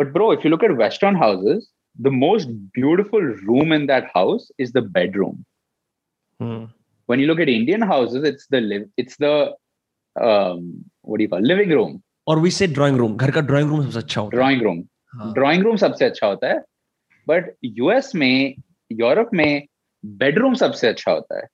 But 0.00 0.12
bro, 0.14 0.26
if 0.32 0.44
you 0.44 0.50
look 0.50 0.64
at 0.68 0.76
Western 0.84 1.14
houses, 1.14 1.70
the 1.99 2.11
most 2.11 2.49
beautiful 2.73 3.21
room 3.21 3.71
in 3.71 3.87
that 3.87 4.09
house 4.13 4.51
is 4.57 4.71
the 4.71 4.81
bedroom. 4.81 5.45
Hmm. 6.39 6.65
When 7.05 7.19
you 7.19 7.27
look 7.27 7.39
at 7.39 7.49
Indian 7.49 7.81
houses, 7.81 8.23
it's 8.23 8.47
the 8.47 8.61
live, 8.61 8.89
it's 8.97 9.15
the 9.17 9.53
um, 10.21 10.85
what 11.01 11.17
do 11.17 11.23
you 11.23 11.29
call 11.29 11.41
living 11.41 11.69
room, 11.69 12.01
और 12.27 12.41
we 12.41 12.49
say 12.49 12.67
drawing 12.67 12.97
room 12.97 13.17
घर 13.17 13.31
का 13.31 13.47
drawing 13.47 13.69
room 13.69 13.83
सबसे 13.83 13.99
अच्छा 13.99 14.21
होता 14.21 14.37
है 14.37 14.43
drawing 14.43 14.63
room. 14.65 14.89
हाँ. 15.15 15.33
Drawing 15.33 15.63
room 15.63 15.77
सबसे 15.77 16.05
अच्छा 16.05 16.27
होता 16.27 16.47
है. 16.47 16.61
But 17.27 17.43
US 17.63 18.15
में, 18.15 18.55
Europe 18.93 19.33
में 19.33 19.67
bedroom 20.05 20.55
सबसे 20.55 20.87
अच्छा 20.87 21.11
होता 21.11 21.37
है. 21.37 21.47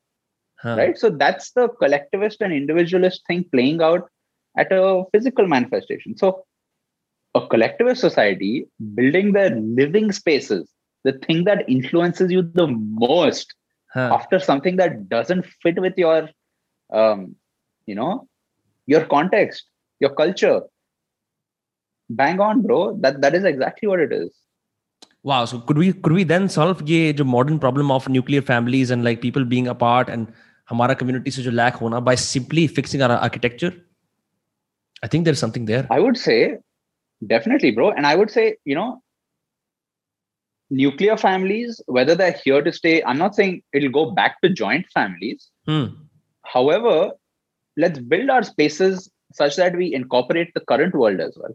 हाँ. 0.64 0.78
Right? 0.78 0.98
So 0.98 1.10
that's 1.10 1.52
the 1.52 1.68
collectivist 1.82 2.42
and 2.42 2.54
individualist 2.54 3.22
thing 3.28 3.46
playing 3.52 3.82
out 3.82 4.10
at 4.58 4.72
a 4.72 5.04
physical 5.12 5.48
manifestation. 5.48 6.18
So 6.18 6.45
a 7.36 7.48
collectivist 7.48 8.02
society 8.02 8.68
building 8.96 9.32
their 9.32 9.56
living 9.56 10.12
spaces, 10.12 10.70
the 11.04 11.14
thing 11.14 11.44
that 11.46 11.68
influences 11.70 12.32
you 12.32 12.42
the 12.42 12.68
most 12.68 13.56
हाँ. 13.96 14.12
after 14.12 14.40
something 14.40 14.78
that 14.78 15.10
doesn't 15.10 15.46
fit 15.62 15.80
with 15.80 15.98
your 15.98 16.30
um, 16.92 17.36
you 17.86 17.96
know 17.96 18.28
your 18.88 19.06
context 19.06 19.66
your 20.00 20.14
culture 20.14 20.62
bang 22.10 22.40
on 22.40 22.62
bro 22.62 22.98
that 23.02 23.22
that 23.22 23.36
is 23.36 23.44
exactly 23.44 23.88
what 23.88 24.00
it 24.00 24.12
is 24.12 24.32
wow 25.24 25.44
so 25.46 25.60
could 25.60 25.78
we 25.78 25.92
could 25.94 26.14
we 26.14 26.24
then 26.24 26.48
solve 26.50 26.82
ये 26.90 27.14
जो 27.14 27.26
modern 27.26 27.60
problem 27.60 27.92
of 27.92 28.10
nuclear 28.10 28.42
families 28.42 28.92
and 28.92 29.04
like 29.04 29.22
people 29.22 29.46
being 29.46 29.68
apart 29.68 30.10
and 30.10 30.28
हमारा 30.72 30.98
community 30.98 31.32
से 31.32 31.44
जो 31.44 31.52
lack 31.52 31.80
होना 31.82 32.04
by 32.10 32.16
simply 32.16 32.68
fixing 32.68 33.02
our 33.02 33.18
architecture 33.30 33.74
I 35.04 35.08
think 35.08 35.26
there's 35.26 35.40
something 35.40 35.66
there 35.66 35.86
i 35.94 36.00
would 36.00 36.18
say 36.24 36.36
definitely 37.27 37.71
bro. 37.71 37.91
And 37.91 38.07
i 38.07 38.15
would 38.15 38.31
say 38.31 38.57
you 38.65 38.75
know 38.75 39.03
nuclear 40.71 41.17
families 41.17 41.81
whether 41.87 42.15
they're 42.15 42.39
here 42.45 42.61
to 42.63 42.73
stay 42.73 43.03
i'm 43.05 43.19
not 43.19 43.35
saying 43.35 43.63
it'll 43.73 43.91
go 43.91 44.11
back 44.11 44.41
to 44.43 44.49
joint 44.49 44.85
families. 44.93 45.49
Hmm. 45.67 45.87
however 46.45 47.13
let's 47.77 47.99
build 47.99 48.31
our 48.31 48.43
spaces 48.43 49.11
such 49.33 49.57
that 49.57 49.77
we 49.77 49.93
incorporate 49.95 50.51
the 50.55 50.61
current 50.61 50.95
world 50.95 51.21
as 51.21 51.37
well. 51.41 51.55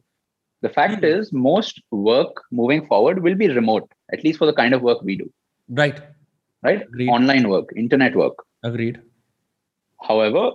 The 0.61 0.69
fact 0.69 0.99
Hmm. 0.99 1.05
is 1.05 1.33
most 1.33 1.81
work 1.91 2.41
moving 2.51 2.85
forward 2.87 3.21
will 3.23 3.35
be 3.35 3.47
remote 3.49 3.91
at 4.13 4.23
least 4.23 4.37
for 4.39 4.45
the 4.45 4.53
kind 4.53 4.73
of 4.73 4.81
work 4.81 5.01
we 5.01 5.15
do. 5.17 5.29
Right. 5.69 5.99
Right? 6.63 6.81
Agreed. 6.83 7.09
online 7.09 7.49
work 7.49 7.69
internet 7.75 8.15
work. 8.15 8.35
Agreed. 8.63 9.01
However 10.09 10.51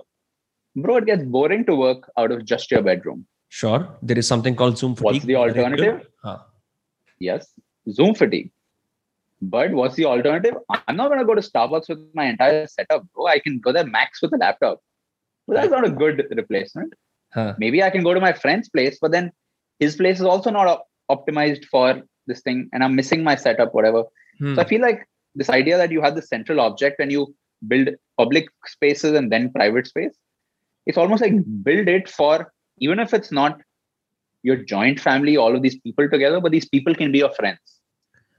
bro 0.75 0.97
it 0.97 1.05
gets 1.05 1.23
boring 1.23 1.65
to 1.65 1.75
work 1.75 2.09
out 2.17 2.31
of 2.31 2.45
just 2.45 2.71
your 2.71 2.81
bedroom 2.81 3.25
sure 3.49 3.87
there 4.01 4.17
is 4.17 4.27
something 4.27 4.55
called 4.55 4.77
zoom 4.77 4.95
What's 4.95 5.23
the 5.25 5.35
alternative? 5.35 6.07
Huh. 6.23 6.39
yes 7.19 7.53
zoom 7.89 8.13
fatigue 8.15 8.51
but 9.41 9.71
what's 9.71 9.95
the 9.95 10.05
alternative 10.05 10.55
i'm 10.87 10.95
not 10.97 11.07
going 11.07 11.19
to 11.19 11.25
go 11.25 11.35
to 11.35 11.41
starbucks 11.41 11.87
with 11.89 11.99
my 12.13 12.25
entire 12.25 12.67
setup 12.67 13.03
bro 13.13 13.27
i 13.27 13.39
can 13.39 13.59
go 13.59 13.71
there 13.71 13.85
max 13.85 14.21
with 14.21 14.33
a 14.33 14.37
laptop 14.37 14.79
but 15.47 15.55
that's 15.55 15.71
not 15.71 15.85
a 15.85 15.89
good 15.89 16.25
replacement 16.35 16.93
Huh. 17.33 17.53
maybe 17.57 17.83
I 17.83 17.89
can 17.89 18.03
go 18.03 18.13
to 18.13 18.21
my 18.21 18.31
friend's 18.33 18.69
place, 18.69 18.97
but 19.01 19.11
then 19.11 19.31
his 19.79 19.95
place 19.95 20.19
is 20.19 20.25
also 20.25 20.49
not 20.49 20.67
op- 20.67 20.87
optimized 21.11 21.65
for 21.65 22.01
this 22.25 22.41
thing, 22.41 22.69
and 22.71 22.83
I'm 22.83 22.95
missing 22.95 23.23
my 23.23 23.35
setup, 23.35 23.73
whatever. 23.73 24.03
Hmm. 24.39 24.55
So 24.55 24.61
I 24.61 24.65
feel 24.65 24.81
like 24.81 25.05
this 25.35 25.49
idea 25.49 25.77
that 25.77 25.91
you 25.91 26.01
have 26.01 26.15
the 26.15 26.21
central 26.21 26.59
object 26.61 26.99
and 26.99 27.11
you 27.11 27.35
build 27.67 27.89
public 28.17 28.47
spaces 28.65 29.13
and 29.13 29.31
then 29.31 29.51
private 29.51 29.87
space, 29.87 30.15
it's 30.85 30.97
almost 30.97 31.21
like 31.21 31.33
build 31.63 31.87
it 31.89 32.09
for 32.09 32.51
even 32.80 32.98
if 33.04 33.14
it's 33.14 33.32
not 33.32 33.60
your 34.44 34.56
joint 34.72 34.98
family, 35.00 35.36
all 35.36 35.54
of 35.56 35.62
these 35.62 35.78
people 35.80 36.08
together, 36.08 36.40
but 36.40 36.52
these 36.52 36.68
people 36.68 36.94
can 36.94 37.12
be 37.12 37.18
your 37.18 37.32
friends. 37.40 37.78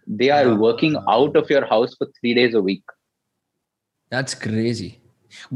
They 0.07 0.29
are 0.37 0.45
Ah. 0.49 0.55
working 0.65 0.95
out 1.17 1.37
of 1.41 1.49
your 1.55 1.65
house 1.73 1.95
for 1.99 2.07
three 2.19 2.33
days 2.39 2.53
a 2.61 2.61
week. 2.69 2.83
That's 4.11 4.35
crazy. 4.45 4.89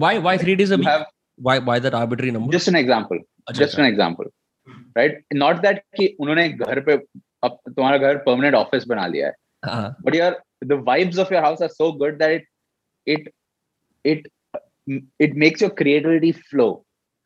Why? 0.03 0.17
Why 0.27 0.37
three 0.43 0.55
days 0.61 0.71
a 0.71 0.77
You 0.77 0.79
week? 0.83 0.89
have 0.93 1.05
Why? 1.47 1.55
Why 1.69 1.79
that 1.85 1.93
arbitrary 2.03 2.31
number? 2.35 2.51
just 2.57 2.67
an 2.73 2.77
example. 2.83 3.19
Acha, 3.49 3.57
Just 3.63 3.75
acha. 3.75 3.83
an 3.85 3.89
example. 3.93 4.33
Right 4.97 5.19
not 5.33 5.57
that 5.61 5.77
कि 5.97 6.05
उन्होंने 6.19 6.47
घर 6.49 6.79
पे 6.85 6.93
अब 7.47 7.57
तुम्हारा 7.67 7.97
घर 7.97 8.17
permanent 8.23 8.55
office 8.55 8.85
बना 8.87 9.05
लिया 9.07 9.27
है 9.27 9.91
बट 10.05 10.15
यार 10.15 10.39
the 10.71 10.73
vibes 10.87 11.19
of 11.19 11.31
your 11.31 11.43
house 11.43 11.61
are 11.61 11.67
so 11.75 11.91
good 12.01 12.17
that 12.19 12.47
it 13.13 13.29
it 14.05 14.27
it 14.89 14.97
it 15.25 15.33
makes 15.43 15.63
your 15.65 15.69
creativity 15.81 16.31
flow 16.49 16.67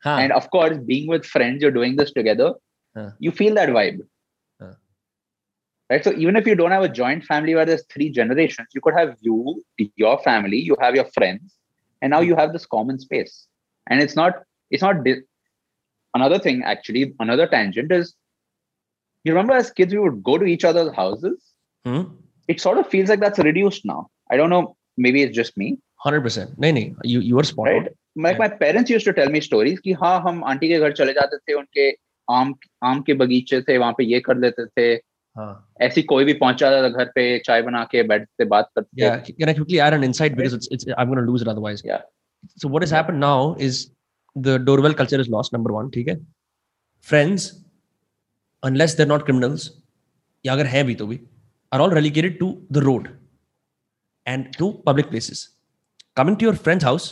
huh. 0.03 0.17
and 0.21 0.31
of 0.31 0.49
course 0.49 0.77
being 0.85 1.07
with 1.07 1.25
friends 1.25 1.61
you're 1.61 1.71
doing 1.79 1.95
this 1.95 2.11
together 2.11 2.53
huh. 2.95 3.09
you 3.19 3.31
feel 3.31 3.55
that 3.55 3.69
vibe 3.69 3.99
huh. 4.61 4.73
right 5.89 6.03
so 6.03 6.13
even 6.13 6.35
if 6.35 6.47
you 6.47 6.55
don't 6.55 6.71
have 6.71 6.83
a 6.83 6.89
joint 6.89 7.23
family 7.23 7.55
where 7.55 7.65
there's 7.65 7.85
three 7.93 8.09
generations 8.09 8.67
you 8.73 8.81
could 8.81 8.93
have 8.93 9.15
you 9.21 9.63
your 9.95 10.17
family 10.19 10.57
you 10.57 10.75
have 10.79 10.95
your 10.95 11.09
friends 11.17 11.55
and 12.01 12.11
now 12.11 12.21
hmm. 12.21 12.27
you 12.29 12.35
have 12.35 12.53
this 12.53 12.65
common 12.65 12.99
space 12.99 13.47
and 13.89 14.01
it's 14.01 14.15
not 14.15 14.43
it's 14.69 14.83
not 14.83 15.03
di- 15.03 15.21
another 16.13 16.39
thing 16.39 16.63
actually 16.63 17.13
another 17.19 17.47
tangent 17.47 17.91
is 17.91 18.13
you 19.23 19.33
remember 19.33 19.53
as 19.53 19.71
kids 19.71 19.93
we 19.93 19.99
would 19.99 20.23
go 20.23 20.37
to 20.37 20.45
each 20.45 20.63
other's 20.63 20.93
houses 20.93 21.53
hmm? 21.85 22.03
it 22.47 22.61
sort 22.61 22.77
of 22.77 22.87
feels 22.87 23.09
like 23.09 23.19
that's 23.19 23.39
reduced 23.39 23.85
now 23.85 24.09
i 24.31 24.37
don't 24.37 24.49
know 24.49 24.75
maybe 24.97 25.23
it's 25.23 25.35
just 25.35 25.57
me 25.57 25.77
100% 26.05 26.57
no, 26.57 26.71
no. 26.71 26.95
you 27.03 27.19
you 27.19 27.39
are 27.39 27.43
spot 27.43 27.67
right? 27.67 27.87
on 27.87 27.87
like 28.17 28.39
my 28.39 28.47
parents 28.47 28.89
used 28.89 29.05
to 29.05 29.13
tell 29.13 29.29
me 29.29 29.41
stories 29.47 29.79
कि 29.83 29.93
हाँ 30.01 30.19
हम 30.27 30.43
aunty 30.51 30.67
के 30.67 30.79
घर 30.79 30.93
चले 30.99 31.13
जाते 31.13 31.37
थे 31.37 31.53
उनके 31.53 31.89
आम 32.27 32.53
आम 32.83 33.01
के 33.07 33.13
बगीचे 33.21 33.61
थे 33.61 33.77
वहाँ 33.77 33.93
पे 33.97 34.03
ये 34.03 34.19
कर 34.19 34.37
लेते 34.37 34.65
थे 34.65 34.93
हाँ. 35.39 35.53
ऐसी 35.81 36.01
कोई 36.11 36.25
भी 36.25 36.33
पहुँचा 36.33 36.71
था 36.71 36.87
घर 36.89 37.11
पे 37.15 37.27
चाय 37.45 37.61
बना 37.61 37.83
के 37.91 38.03
बैठते 38.11 38.45
बात 38.53 38.69
करते 38.77 39.01
yeah 39.01 39.19
can 39.39 39.49
I 39.49 39.53
quickly 39.53 39.79
add 39.79 39.93
an 39.93 40.03
insight 40.03 40.35
because 40.35 40.53
it's, 40.53 40.67
it's 40.71 40.85
I'm 40.97 41.13
going 41.13 41.23
to 41.23 41.31
lose 41.31 41.41
it 41.41 41.47
otherwise 41.47 41.83
yeah 41.85 42.01
so 42.55 42.67
what 42.67 42.81
has 42.81 42.91
happened 42.91 43.19
now 43.19 43.55
is 43.67 43.91
the 44.35 44.57
doorbell 44.69 44.93
culture 44.93 45.19
is 45.25 45.29
lost 45.35 45.53
number 45.57 45.75
one 45.77 45.91
ठीक 45.91 46.07
है 46.07 46.17
friends 47.11 47.47
unless 48.63 48.95
they're 48.95 49.13
not 49.13 49.27
criminals 49.29 49.69
या 50.45 50.53
अगर 50.53 50.65
हैं 50.65 50.85
भी 50.85 50.95
तो 50.95 51.07
भी 51.07 51.19
are 51.71 51.81
all 51.81 51.95
relegated 51.99 52.39
to 52.41 52.49
the 52.71 52.83
road 52.89 53.07
and 54.25 54.51
to 54.59 54.73
public 54.89 55.09
places 55.13 55.47
coming 56.19 56.37
to 56.41 56.45
your 56.49 56.57
friend's 56.67 56.85
house 56.89 57.07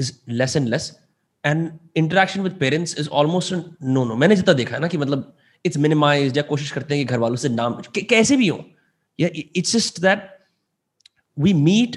is 0.00 0.12
less 0.28 0.56
and 0.56 0.68
less 0.68 0.92
and 1.44 1.70
interaction 1.96 2.40
with 2.40 2.52
parents 2.60 2.98
is 2.98 3.08
almost 3.20 3.54
no 3.54 4.04
no 4.04 4.16
मैंने 4.16 4.36
जितना 4.36 4.54
देखा 4.54 4.74
है 4.74 4.80
ना 4.80 4.88
कि 4.88 4.98
मतलब 4.98 5.32
इट्स 5.64 5.76
मिनिमाइज 5.78 6.36
या 6.36 6.42
कोशिश 6.42 6.70
करते 6.70 6.94
हैं 6.94 7.06
कि 7.06 7.12
घर 7.12 7.18
वालों 7.18 7.36
से 7.36 7.48
नाम 7.48 7.80
कैसे 7.98 8.36
भी 8.36 8.48
हो। 8.48 8.64
या 9.18 9.28
it's 9.34 9.72
just 9.72 10.00
that 10.00 10.28
we 11.36 11.52
meet 11.54 11.96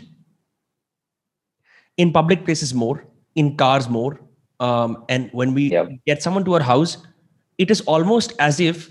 in 1.98 2.12
public 2.12 2.44
places 2.46 2.74
more 2.76 3.04
in 3.36 3.56
cars 3.58 3.90
more 3.90 4.18
and 5.12 5.30
when 5.36 5.54
we 5.54 5.70
get 5.74 6.22
someone 6.22 6.44
to 6.44 6.52
our 6.52 6.62
house 6.62 6.98
it 7.60 7.72
is 7.72 7.84
almost 7.90 8.34
as 8.42 8.62
if 8.62 8.88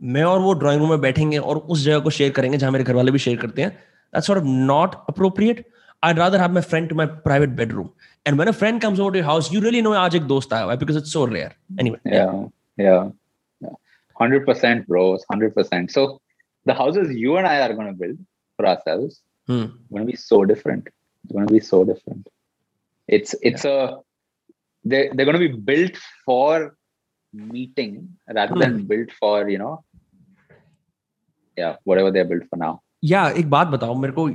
मैं 0.00 0.22
और 0.24 0.40
वो 0.40 0.52
ड्राइंग 0.52 0.80
रूम 0.80 0.90
में 0.90 1.00
बैठेंगे 1.00 1.38
और 1.38 1.58
उस 1.58 1.82
जगह 1.84 1.98
को 1.98 2.10
शेयर 2.10 2.30
करेंगे 2.32 2.58
जहाँ 2.58 2.72
मेरे 2.72 2.84
घर 2.84 2.94
वाले 2.94 3.12
भी 3.12 3.18
शेयर 3.18 3.36
करते 3.36 3.62
हैं। 3.62 3.70
That's 4.14 4.30
not 4.44 4.94
appropriate 5.08 5.66
I 6.02 6.14
rather 6.14 6.40
have 6.40 6.52
my 6.52 6.62
friend 6.62 6.88
to 6.88 6.96
my 6.96 7.06
private 7.24 7.50
bedroom 7.56 7.88
And 8.25 8.37
when 8.37 8.47
a 8.47 8.53
friend 8.53 8.81
comes 8.81 8.99
over 8.99 9.11
to 9.11 9.17
your 9.19 9.25
house, 9.25 9.51
you 9.51 9.61
really 9.61 9.81
know 9.81 9.91
aaj 9.91 10.15
ek 10.21 10.27
dost 10.27 10.49
aaya 10.49 10.77
because 10.83 10.95
it's 10.95 11.11
so 11.11 11.25
rare. 11.27 11.53
Anyway. 11.77 11.99
Yeah. 12.05 12.47
Yeah. 12.77 13.09
yeah. 13.61 13.75
100% 14.19 14.87
bro. 14.87 15.17
100%. 15.31 15.91
So 15.91 16.21
the 16.65 16.73
houses 16.73 17.15
you 17.15 17.37
and 17.37 17.47
I 17.47 17.61
are 17.61 17.73
going 17.73 17.87
to 17.87 17.93
build 17.93 18.17
for 18.57 18.65
ourselves 18.65 19.21
hmm. 19.47 19.65
going 19.91 20.05
to 20.05 20.11
be 20.11 20.15
so 20.15 20.45
different. 20.45 20.87
It's 21.23 21.33
going 21.33 21.47
to 21.47 21.53
be 21.53 21.59
so 21.59 21.83
different. 21.83 22.27
It's 23.07 23.35
it's 23.41 23.65
yeah. 23.65 23.71
a 23.71 23.97
they 24.83 25.09
they're 25.13 25.25
going 25.25 25.39
to 25.39 25.47
be 25.47 25.55
built 25.71 25.97
for 26.25 26.75
meeting 27.33 28.17
rather 28.27 28.53
hmm. 28.53 28.59
than 28.59 28.85
built 28.85 29.11
for 29.19 29.49
you 29.49 29.57
know 29.57 29.83
yeah 31.57 31.75
whatever 31.83 32.11
they're 32.11 32.25
built 32.33 32.49
for 32.49 32.57
now. 32.57 32.81
Yeah, 33.03 33.31
एक 33.37 33.49
बात 33.49 33.67
बताओ 33.67 33.95
मेरे 33.95 34.13
को 34.13 34.29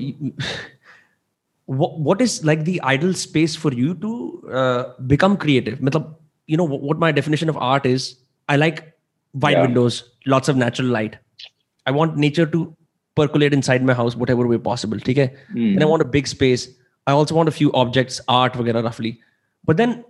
what, 1.65 1.99
what 1.99 2.21
is 2.21 2.43
like 2.43 2.63
the 2.65 2.81
ideal 2.81 3.13
space 3.13 3.55
for 3.55 3.73
you 3.73 3.95
to 3.95 4.49
uh, 4.51 4.93
become 5.07 5.37
creative? 5.37 5.79
Matlab, 5.79 6.15
you 6.47 6.57
know 6.57 6.63
what 6.63 6.99
my 6.99 7.11
definition 7.11 7.49
of 7.49 7.57
art 7.57 7.85
is 7.85 8.15
i 8.49 8.55
like 8.55 8.93
wide 9.33 9.53
yeah. 9.57 9.61
windows 9.61 10.03
lots 10.25 10.47
of 10.47 10.55
natural 10.55 10.87
light. 10.87 11.17
I 11.85 11.91
want 11.91 12.17
nature 12.17 12.45
to 12.45 12.75
percolate 13.15 13.53
inside 13.53 13.83
my 13.83 13.93
house 13.93 14.15
whatever 14.15 14.45
way 14.47 14.57
possible 14.57 14.97
okay 14.97 15.33
mm. 15.53 15.73
and 15.73 15.83
i 15.83 15.85
want 15.85 16.01
a 16.01 16.05
big 16.05 16.27
space. 16.27 16.67
I 17.07 17.11
also 17.11 17.35
want 17.35 17.49
a 17.49 17.51
few 17.51 17.71
objects 17.73 18.19
art 18.27 18.53
vagera 18.53 18.83
roughly. 18.83 19.19
But 19.63 19.77
then 19.77 20.03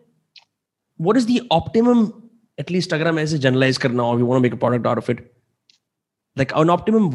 what 0.97 1.17
is 1.17 1.25
the 1.25 1.41
optimum 1.51 2.29
at 2.57 2.69
least 2.69 2.93
agar 2.93 3.05
hum 3.05 3.17
aise 3.23 3.37
generalize 3.45 3.77
karna 3.85 4.07
or 4.07 4.15
we 4.15 4.23
want 4.23 4.39
to 4.39 4.45
make 4.47 4.53
a 4.53 4.61
product 4.65 4.85
out 4.91 4.97
of 4.97 5.09
it 5.13 5.23
like 6.41 6.53
an 6.63 6.69
optimum 6.69 7.09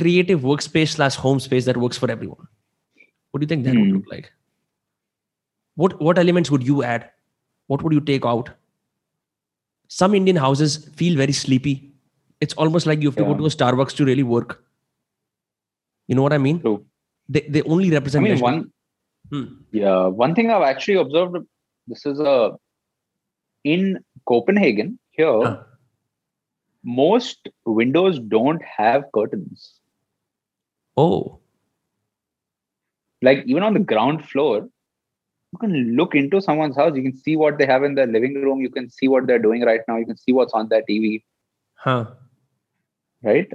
creative 0.00 0.40
workspace 0.50 0.94
slash 0.98 1.16
home 1.24 1.40
space 1.40 1.64
that 1.64 1.76
works 1.76 1.98
for 1.98 2.10
everyone 2.10 2.46
what 3.34 3.40
do 3.40 3.44
you 3.44 3.48
think 3.48 3.64
that 3.64 3.74
would 3.74 3.88
hmm. 3.88 3.94
look 3.96 4.04
like? 4.08 4.32
What 5.74 6.00
what 6.00 6.18
elements 6.18 6.52
would 6.52 6.64
you 6.64 6.84
add? 6.84 7.10
What 7.66 7.82
would 7.82 7.92
you 7.92 8.02
take 8.10 8.24
out? 8.32 8.50
Some 9.88 10.14
Indian 10.18 10.36
houses 10.36 10.76
feel 11.00 11.16
very 11.16 11.32
sleepy. 11.32 11.72
It's 12.40 12.54
almost 12.54 12.86
like 12.86 13.02
you 13.02 13.08
have 13.08 13.16
to 13.16 13.24
yeah. 13.24 13.32
go 13.32 13.38
to 13.38 13.46
a 13.46 13.54
Starbucks 13.56 13.96
to 13.96 14.04
really 14.04 14.22
work. 14.22 14.62
You 16.06 16.14
know 16.14 16.22
what 16.22 16.32
I 16.32 16.38
mean? 16.38 16.60
True. 16.60 16.86
They 17.28 17.40
they 17.56 17.62
only 17.62 17.90
represent. 17.90 18.24
I 18.24 18.28
mean, 18.28 18.40
one. 18.46 18.72
Hmm. 19.32 19.44
Yeah, 19.72 20.06
one 20.22 20.36
thing 20.36 20.52
I've 20.52 20.70
actually 20.70 20.98
observed. 21.04 21.38
This 21.88 22.06
is 22.06 22.20
a 22.20 22.56
in 23.64 23.98
Copenhagen 24.28 24.98
here. 25.10 25.38
Huh. 25.42 25.56
Most 26.84 27.48
windows 27.66 28.20
don't 28.20 28.62
have 28.78 29.10
curtains. 29.12 29.72
Oh 30.96 31.40
like 33.24 33.44
even 33.46 33.62
on 33.62 33.74
the 33.74 33.86
ground 33.92 34.24
floor 34.30 34.68
you 35.54 35.58
can 35.58 35.74
look 35.96 36.14
into 36.16 36.40
someone's 36.40 36.76
house. 36.76 36.96
You 36.96 37.02
can 37.02 37.16
see 37.16 37.36
what 37.36 37.58
they 37.58 37.66
have 37.66 37.84
in 37.84 37.94
their 37.94 38.08
living 38.08 38.34
room. 38.42 38.60
You 38.60 38.70
can 38.70 38.90
see 38.90 39.06
what 39.06 39.28
they're 39.28 39.44
doing 39.46 39.62
right 39.62 39.82
now. 39.86 39.98
You 39.98 40.06
can 40.06 40.16
see 40.16 40.32
what's 40.32 40.52
on 40.52 40.68
their 40.68 40.82
tv 40.90 41.22
huh. 41.74 42.06
Right? 43.22 43.50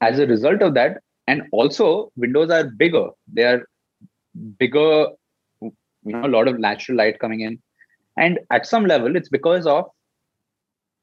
As 0.00 0.18
a 0.18 0.26
result 0.26 0.60
of 0.62 0.74
that 0.74 0.98
and 1.26 1.42
also 1.52 2.12
windows 2.16 2.50
are 2.50 2.64
bigger. 2.64 3.08
They 3.32 3.44
are 3.44 3.66
bigger 4.58 5.08
you 5.62 6.12
know 6.12 6.26
a 6.26 6.32
lot 6.36 6.48
of 6.48 6.58
natural 6.58 6.98
light 6.98 7.18
coming 7.18 7.40
in. 7.40 7.58
And 8.18 8.40
at 8.50 8.66
some 8.66 8.86
level 8.86 9.16
it's 9.16 9.30
because 9.30 9.66
of 9.66 9.84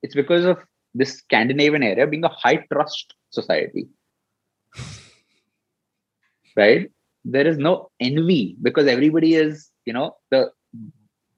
it's 0.03 0.15
because 0.15 0.45
of 0.45 0.59
this 0.93 1.18
scandinavian 1.18 1.84
area 1.84 2.05
being 2.05 2.23
a 2.23 2.30
high 2.30 2.65
trust 2.72 3.15
society. 3.31 3.88
Right 6.57 6.91
there 7.23 7.48
is 7.48 7.57
no 7.57 7.89
envy 7.99 8.56
because 8.61 8.88
everybody 8.88 9.35
is 9.35 9.69
you 9.85 9.93
know 9.93 10.15
the 10.30 10.52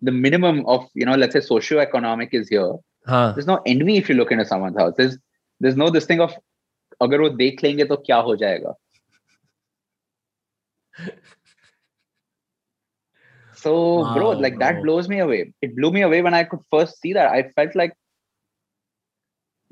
the 0.01 0.11
minimum 0.11 0.65
of 0.65 0.85
you 0.93 1.05
know 1.05 1.15
let's 1.15 1.33
say 1.33 1.41
socio-economic 1.41 2.29
is 2.33 2.49
here. 2.49 2.73
Huh. 3.05 3.33
there's 3.35 3.47
no 3.47 3.61
envy 3.65 3.97
if 3.97 4.07
you 4.07 4.15
look 4.15 4.31
into 4.31 4.45
someone's 4.45 4.77
house. 4.77 4.93
There's 4.97 5.17
there's 5.59 5.75
no 5.75 5.89
this 5.89 6.05
thing 6.05 6.21
of 6.21 6.33
agar 7.01 7.21
wo 7.21 7.29
dekh 7.29 7.63
lenge 7.63 7.87
to 7.89 7.97
kya 7.97 8.23
ho 8.23 8.35
jayega 8.35 8.75
so 13.55 13.73
wow, 14.01 14.13
bro 14.13 14.29
like 14.29 14.57
bro. 14.57 14.59
that 14.59 14.81
blows 14.81 15.09
me 15.09 15.19
away. 15.19 15.53
It 15.61 15.75
blew 15.75 15.91
me 15.91 16.01
away 16.01 16.21
when 16.21 16.33
i 16.33 16.43
could 16.43 16.59
first 16.69 17.01
see 17.01 17.13
that. 17.13 17.31
I 17.31 17.49
felt 17.49 17.75
like 17.75 17.93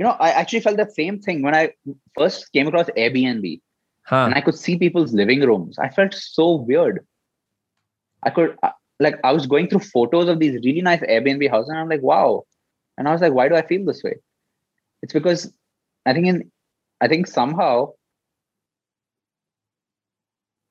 you 0.01 0.05
know 0.05 0.15
i 0.27 0.31
actually 0.31 0.61
felt 0.61 0.77
the 0.77 0.89
same 0.93 1.19
thing 1.25 1.41
when 1.45 1.55
i 1.55 1.63
first 2.17 2.51
came 2.53 2.67
across 2.69 2.87
airbnb 3.01 3.49
huh. 4.05 4.25
and 4.25 4.35
I 4.35 4.41
could 4.41 4.55
see 4.55 4.77
people's 4.77 5.13
living 5.13 5.41
rooms. 5.41 5.77
I 5.79 5.89
felt 5.89 6.13
so 6.13 6.55
weird. 6.55 7.05
I 8.23 8.29
could 8.29 8.57
uh, 8.63 8.71
like 8.99 9.19
I 9.23 9.31
was 9.31 9.47
going 9.47 9.67
through 9.67 9.79
photos 9.79 10.27
of 10.27 10.39
these 10.39 10.53
really 10.63 10.81
nice 10.81 11.01
Airbnb 11.01 11.49
houses, 11.49 11.69
and 11.69 11.79
I'm 11.79 11.89
like, 11.89 12.01
wow. 12.01 12.43
And 12.97 13.07
I 13.07 13.11
was 13.11 13.21
like, 13.21 13.33
why 13.33 13.49
do 13.49 13.55
I 13.55 13.65
feel 13.65 13.85
this 13.85 14.03
way? 14.03 14.15
It's 15.01 15.13
because 15.13 15.51
I 16.05 16.13
think 16.13 16.27
in 16.27 16.51
I 16.99 17.07
think 17.07 17.27
somehow 17.27 17.93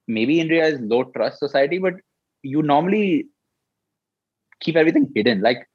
maybe 0.06 0.40
India 0.40 0.64
is 0.64 0.80
low 0.80 1.04
trust 1.04 1.38
society, 1.38 1.78
but 1.78 1.94
you 2.42 2.62
normally 2.62 3.28
keep 4.60 4.76
everything 4.76 5.10
hidden. 5.14 5.40
Like 5.40 5.68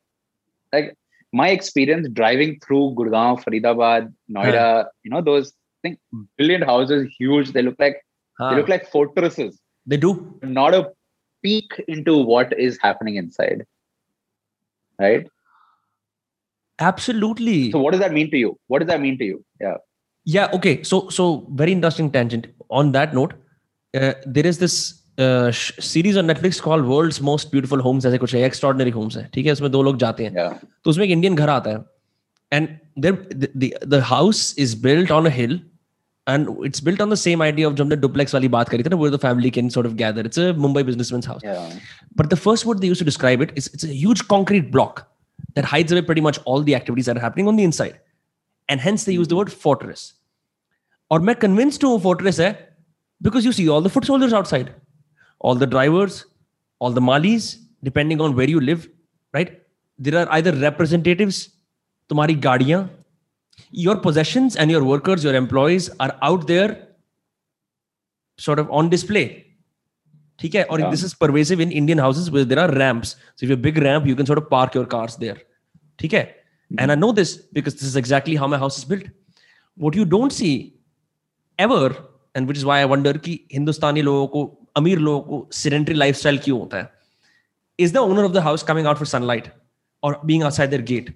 like 0.71 0.95
my 1.33 1.49
experience 1.49 2.07
driving 2.09 2.59
through 2.65 2.95
Gurgaon, 2.97 3.43
Faridabad, 3.43 4.13
Noida, 4.29 4.83
huh. 4.83 4.83
you 5.03 5.11
know, 5.11 5.21
those 5.21 5.53
think 5.84 5.98
brilliant 6.36 6.64
houses, 6.64 7.08
huge. 7.18 7.52
They 7.52 7.62
look 7.62 7.76
like 7.78 8.00
huh. 8.38 8.50
they 8.50 8.56
look 8.56 8.68
like 8.68 8.90
fortresses. 8.90 9.58
They 9.86 9.96
do. 9.96 10.38
Not 10.42 10.74
a 10.74 10.92
peek 11.42 11.82
into 11.88 12.16
what 12.16 12.58
is 12.58 12.78
happening 12.80 13.16
inside. 13.16 13.66
Right? 14.98 15.26
Absolutely. 16.78 17.70
So 17.70 17.80
what 17.80 17.92
does 17.92 18.00
that 18.00 18.12
mean 18.12 18.30
to 18.30 18.38
you? 18.38 18.58
What 18.68 18.80
does 18.80 18.88
that 18.88 19.00
mean 19.00 19.18
to 19.18 19.24
you? 19.24 19.44
Yeah. 19.60 19.76
Yeah. 20.24 20.50
Okay. 20.54 20.82
So 20.82 21.08
so 21.08 21.46
very 21.50 21.72
interesting 21.72 22.10
tangent. 22.10 22.46
On 22.70 22.92
that 22.92 23.14
note, 23.14 23.34
uh, 23.94 24.14
there 24.26 24.46
is 24.46 24.58
this 24.58 24.80
uh, 25.18 25.50
series 25.52 26.18
on 26.18 26.26
Netflix 26.26 26.60
call 26.60 26.82
world's 26.82 27.20
most 27.22 27.50
beautiful 27.50 27.80
homes 27.80 28.06
ऐसे 28.06 28.18
कुछ 28.18 28.34
है 28.34 28.42
extraordinary 28.44 28.90
Holmes 28.90 29.16
है 29.16 29.28
ठीक 29.34 29.46
है 29.46 29.52
उसमें 29.52 29.70
दो 29.70 29.82
लोग 29.82 29.96
जाते 29.98 30.24
हैं 30.24 30.32
yeah. 30.32 30.54
तो 30.84 30.90
उसमें 30.90 31.04
एक 31.04 31.10
इंडियन 31.10 31.34
घर 31.34 31.48
आता 31.50 31.70
है 31.70 31.84
and 32.52 32.68
the, 32.96 33.12
the 33.54 33.76
the 33.82 34.00
house 34.02 34.54
is 34.54 34.74
built 34.74 35.10
on 35.10 35.26
a 35.26 35.30
hill 35.30 35.58
and 36.27 36.47
it's 36.63 36.79
built 36.79 37.01
on 37.01 37.09
the 37.09 37.17
same 37.17 37.41
idea 37.41 37.67
of 37.67 37.75
the 37.75 37.95
duplex 37.95 38.33
wali 38.33 38.49
baat 38.49 38.69
kari 38.69 38.83
where 39.01 39.11
the 39.11 39.19
family 39.19 39.51
can 39.51 39.69
sort 39.69 39.85
of 39.85 39.95
gather. 39.95 40.21
It's 40.21 40.37
a 40.37 40.53
Mumbai 40.53 40.85
businessman's 40.85 41.25
house. 41.25 41.41
But 42.15 42.29
the 42.29 42.35
first 42.35 42.65
word 42.65 42.81
they 42.81 42.87
used 42.87 42.99
to 42.99 43.05
describe 43.05 43.41
it 43.41 43.51
is 43.55 43.67
it's 43.67 43.83
a 43.83 43.93
huge 43.93 44.27
concrete 44.27 44.71
block 44.71 45.07
that 45.53 45.65
hides 45.65 45.91
away 45.91 46.01
pretty 46.01 46.21
much 46.21 46.39
all 46.45 46.61
the 46.61 46.75
activities 46.75 47.05
that 47.05 47.17
are 47.17 47.21
happening 47.21 47.47
on 47.47 47.55
the 47.55 47.63
inside. 47.63 47.99
And 48.69 48.79
hence 48.79 49.03
they 49.03 49.13
use 49.13 49.27
the 49.27 49.35
word 49.35 49.51
fortress. 49.51 50.13
Or 51.11 51.21
I 51.29 51.33
convinced 51.35 51.81
to 51.81 51.99
fortress 51.99 52.39
because 53.21 53.45
you 53.45 53.51
see 53.51 53.69
all 53.69 53.81
the 53.81 53.89
foot 53.89 54.05
soldiers 54.05 54.33
outside, 54.33 54.73
all 55.39 55.53
the 55.53 55.67
drivers, 55.67 56.25
all 56.79 56.91
the 56.91 57.01
malis, 57.01 57.59
depending 57.83 58.19
on 58.19 58.35
where 58.35 58.49
you 58.49 58.59
live, 58.59 58.89
right? 59.31 59.61
There 59.99 60.19
are 60.19 60.31
either 60.33 60.51
representatives, 60.51 61.49
tumhari 62.09 62.39
gaadiyan, 62.41 62.89
your 63.75 63.97
possessions 63.97 64.55
and 64.55 64.71
your 64.71 64.83
workers, 64.83 65.23
your 65.23 65.35
employees 65.35 65.89
are 65.99 66.17
out 66.21 66.47
there 66.47 66.87
sort 68.37 68.57
of 68.57 68.71
on 68.71 68.89
display. 68.89 69.45
Okay? 70.43 70.63
Or 70.69 70.79
yeah. 70.79 70.89
this 70.89 71.03
is 71.03 71.13
pervasive 71.13 71.59
in 71.59 71.71
Indian 71.71 71.97
houses 71.97 72.31
where 72.31 72.45
there 72.45 72.59
are 72.59 72.71
ramps. 72.71 73.15
So 73.35 73.43
if 73.43 73.43
you 73.43 73.49
have 73.49 73.59
a 73.59 73.61
big 73.61 73.77
ramp, 73.77 74.05
you 74.05 74.15
can 74.15 74.25
sort 74.25 74.37
of 74.37 74.49
park 74.49 74.75
your 74.75 74.85
cars 74.85 75.17
there. 75.17 75.37
Okay? 76.03 76.23
Mm-hmm. 76.23 76.79
And 76.79 76.91
I 76.91 76.95
know 76.95 77.11
this 77.11 77.35
because 77.37 77.73
this 77.73 77.83
is 77.83 77.95
exactly 77.97 78.35
how 78.35 78.47
my 78.47 78.57
house 78.57 78.77
is 78.77 78.85
built. 78.85 79.03
What 79.75 79.93
you 79.95 80.05
don't 80.05 80.31
see 80.31 80.77
ever, 81.59 81.95
and 82.33 82.47
which 82.47 82.57
is 82.57 82.65
why 82.65 82.79
I 82.79 82.85
wonder 82.85 83.13
ki 83.13 83.45
Hindustani 83.49 84.01
logo 84.01 84.27
ko, 84.31 84.57
amir 84.75 84.99
logo 84.99 85.27
ko 85.27 85.47
sedentary 85.51 85.97
lifestyle 85.97 86.37
ki 86.37 86.51
hota 86.51 86.83
hai, 86.83 86.89
is 87.77 87.91
the 87.91 87.99
owner 87.99 88.23
of 88.23 88.31
the 88.31 88.41
house 88.41 88.63
coming 88.63 88.85
out 88.85 88.97
for 88.97 89.05
sunlight 89.05 89.51
or 90.01 90.17
being 90.25 90.43
outside 90.43 90.71
their 90.71 90.81
gate 90.81 91.13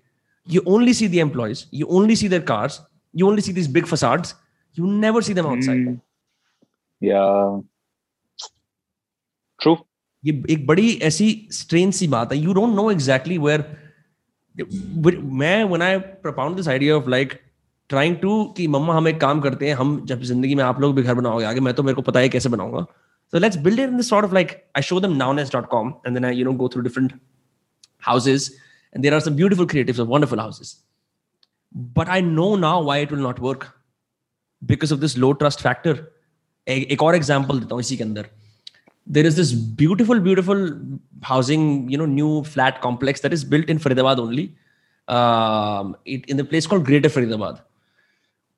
you 0.48 0.62
only 0.76 0.92
see 1.00 1.06
the 1.12 1.20
employees 1.26 1.66
you 1.82 1.86
only 1.98 2.16
see 2.22 2.28
their 2.32 2.46
cars 2.50 2.80
you 3.20 3.28
only 3.28 3.44
see 3.46 3.54
these 3.58 3.70
big 3.76 3.86
facades 3.92 4.34
you 4.76 4.90
never 5.04 5.22
see 5.28 5.36
them 5.40 5.46
outside 5.52 5.84
Mm. 5.84 6.00
Yeah. 7.00 7.60
True. 9.60 9.76
ये 10.24 10.32
एक 10.50 10.66
बड़ी 10.66 10.92
ऐसी 11.02 11.26
strain 11.52 11.90
सी 11.90 12.06
बात 12.08 12.32
है 12.32 12.38
you 12.38 12.52
don't 12.54 12.74
know 12.76 12.90
exactly 12.90 13.38
where 13.38 13.64
मैं 15.40 15.64
when 15.64 15.82
I 15.82 15.98
propound 16.26 16.56
this 16.56 16.68
idea 16.68 16.96
of 16.96 17.08
like 17.08 17.32
trying 17.88 18.16
to 18.16 18.42
कि 18.56 18.66
मम्मा 18.76 18.94
हम 18.96 19.08
एक 19.08 19.20
काम 19.20 19.40
करते 19.40 19.68
हैं 19.68 19.74
हम 19.76 20.04
जब 20.06 20.20
जिंदगी 20.30 20.54
में 20.54 20.62
आप 20.64 20.80
लोग 20.80 20.94
भी 20.96 21.02
घर 21.02 21.14
बनाओगे 21.14 21.44
आगे 21.44 21.60
मैं 21.60 21.74
तो 21.74 21.82
मेरे 21.82 21.94
को 21.94 22.02
पता 22.02 22.20
है 22.20 22.28
कैसे 22.36 22.48
बनाऊंगा 22.56 22.86
so 23.32 23.40
let's 23.42 23.58
build 23.66 23.80
it 23.82 23.92
in 23.92 24.00
this 24.00 24.08
sort 24.12 24.26
of 24.26 24.34
like 24.36 24.50
i 24.78 24.80
show 24.88 24.96
them 25.04 25.14
nowness.com 25.20 25.88
and 26.06 26.16
then 26.16 26.26
i 26.28 26.32
you 26.38 26.44
know 26.48 26.52
go 26.58 26.66
through 26.72 26.82
different 26.86 27.14
houses 28.08 28.44
and 28.93 29.03
there 29.03 29.13
are 29.13 29.21
some 29.21 29.35
beautiful 29.35 29.65
creatives 29.65 29.99
of 29.99 30.07
wonderful 30.07 30.39
houses. 30.39 30.83
But 31.73 32.09
I 32.09 32.21
know 32.21 32.55
now 32.55 32.81
why 32.81 32.97
it 32.99 33.11
will 33.11 33.25
not 33.27 33.39
work 33.39 33.67
because 34.65 34.91
of 34.91 34.99
this 34.99 35.17
low 35.17 35.33
trust 35.33 35.61
factor. 35.61 36.11
A 36.67 36.95
core 36.95 37.15
example, 37.15 37.59
देता 37.59 37.75
हूँ 37.75 37.81
इसी 37.81 37.97
के 37.97 38.03
अंदर 38.03 38.29
there 39.11 39.25
is 39.27 39.35
this 39.35 39.53
beautiful 39.77 40.19
beautiful 40.19 40.99
housing 41.25 41.91
you 41.91 41.97
know 41.97 42.05
new 42.05 42.41
flat 42.47 42.81
complex 42.81 43.21
that 43.21 43.33
is 43.33 43.43
built 43.49 43.71
in 43.71 43.79
Faridabad 43.83 44.19
only 44.19 44.43
in 46.07 46.37
the 46.37 46.45
place 46.49 46.67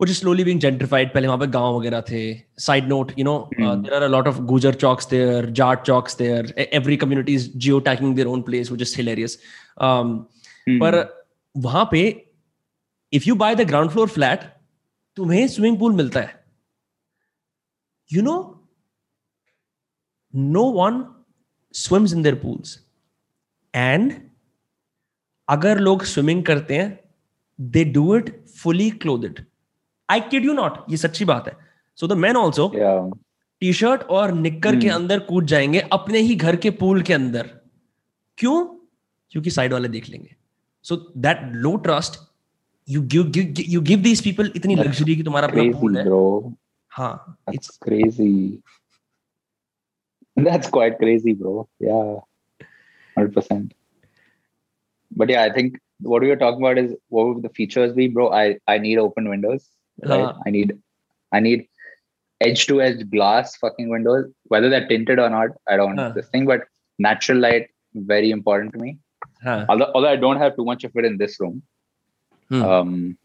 which 0.01 0.09
is 0.09 0.17
slowly 0.17 0.43
being 0.45 0.59
gentrified. 0.61 1.11
पहले 1.13 1.27
वहाँ 1.27 1.39
पे 1.39 2.43
Side 2.57 2.87
note, 2.87 3.13
you 3.15 3.23
know, 3.23 3.49
mm. 3.57 3.65
uh, 3.65 3.75
hmm. 3.75 3.83
there 3.83 3.93
are 3.93 4.05
a 4.05 4.09
lot 4.09 4.27
of 4.27 4.39
Gujar 4.51 4.73
chowks 4.83 5.07
there, 5.07 5.45
Jat 5.45 5.85
chowks 5.85 6.17
there. 6.17 6.45
Every 6.71 6.97
community 6.97 7.35
is 7.35 7.49
geotagging 7.49 8.15
their 8.15 8.27
own 8.27 8.41
place, 8.41 8.71
which 8.71 8.81
is 8.81 8.95
hilarious. 8.95 9.37
पर 9.83 11.25
वहाँ 11.57 11.87
पे 11.91 12.31
if 13.13 13.23
you 13.27 13.35
buy 13.35 13.55
the 13.55 13.61
ground 13.61 13.91
floor 13.91 14.09
flat 14.09 14.39
तुम्हें 15.15 15.47
swimming 15.47 15.79
pool 15.79 15.93
मिलता 15.93 16.19
है। 16.19 16.45
You 18.13 18.21
know 18.21 18.67
no 20.35 20.63
one 20.63 21.23
swims 21.73 22.13
in 22.13 22.23
their 22.23 22.41
pools. 22.41 22.69
And 23.77 24.11
अगर 25.49 25.79
लोग 25.79 26.03
swimming 26.03 26.43
करते 26.45 26.77
हैं 26.77 26.99
they 27.61 27.83
do 27.83 28.15
it 28.15 28.45
fully 28.47 28.89
clothed 28.91 29.45
I 30.09 30.21
kid 30.21 30.45
you 30.45 30.53
not 30.53 30.77
ये 30.89 30.97
सच्ची 30.97 31.25
बात 31.25 31.47
है। 31.47 31.57
So 31.95 32.07
the 32.07 32.13
man 32.13 32.37
also 32.37 32.71
T 33.59 33.73
shirt 33.73 34.01
और 34.01 34.31
निक्कर 34.33 34.75
के 34.75 34.87
Hmm. 34.87 34.95
अंदर 34.95 35.19
कूद 35.19 35.45
जाएँगे 35.45 35.79
अपने 35.79 36.19
ही 36.19 36.35
घर 36.35 36.55
के 36.55 36.69
पूल 36.69 37.01
के 37.01 37.13
अंदर। 37.13 37.47
क्यों? 38.37 38.80
क्योंकि 39.30 39.50
साइड 39.50 39.72
वाले 39.72 39.88
देख 39.88 40.08
लेंगे 40.08 40.34
so 40.82 40.96
that 41.26 41.40
low 41.54 41.76
trust 41.88 42.20
you 42.88 43.02
give 43.14 43.32
you 43.68 43.80
give 43.80 44.02
these 44.02 44.22
people 44.24 44.52
इतनी 44.56 44.74
That's 44.74 44.86
लग्जरी 44.86 45.16
कि 45.16 45.22
तुम्हारा 45.22 45.48
अपना 45.48 45.62
Crazy, 45.62 45.80
पूल 45.80 45.96
है 45.98 46.04
bro. 46.04 46.52
हाँ 46.98 47.38
That's 47.46 47.54
it's 47.54 47.78
crazy. 47.88 48.32
That's 50.36 50.68
quite 50.68 50.98
crazy, 50.98 51.32
bro. 51.32 51.68
Yeah. 51.80 52.20
100%. 53.18 53.70
But 55.10 55.30
yeah, 55.30 55.44
I 55.44 55.52
think 55.52 55.78
what 56.00 56.22
we 56.22 56.28
were 56.28 56.36
talking 56.36 56.62
about 56.64 56.78
is 56.78 56.94
what 57.08 57.28
would 57.28 57.42
the 57.42 57.48
features 57.58 57.94
be, 57.94 58.08
bro? 58.08 58.30
I, 58.30 58.58
I 58.68 58.78
need 58.78 58.98
open 58.98 59.28
windows. 59.28 59.70
Right? 60.04 60.20
Uh. 60.20 60.34
I 60.46 60.50
need 60.50 60.74
I 61.32 61.40
need 61.40 61.66
edge 62.40 62.66
to 62.66 62.82
edge 62.82 63.08
glass 63.10 63.56
fucking 63.56 63.88
windows, 63.88 64.26
whether 64.48 64.68
they're 64.68 64.86
tinted 64.88 65.18
or 65.18 65.30
not. 65.30 65.56
I 65.66 65.76
don't 65.76 65.98
Uh. 65.98 66.10
this 66.10 66.28
thing, 66.28 66.44
but 66.44 66.68
natural 66.98 67.38
light 67.38 67.68
very 67.94 68.30
important 68.30 68.74
to 68.74 68.78
me. 68.78 68.98
huh. 69.43 69.65
although, 69.69 69.91
although 69.95 70.09
i 70.09 70.15
don't 70.15 70.37
have 70.37 70.55
too 70.55 70.65
much 70.65 70.83
of 70.83 70.91
it 70.95 71.05
in 71.05 71.17
this 71.17 71.39
room 71.39 71.61
hmm. 72.49 72.63
um, 72.63 73.17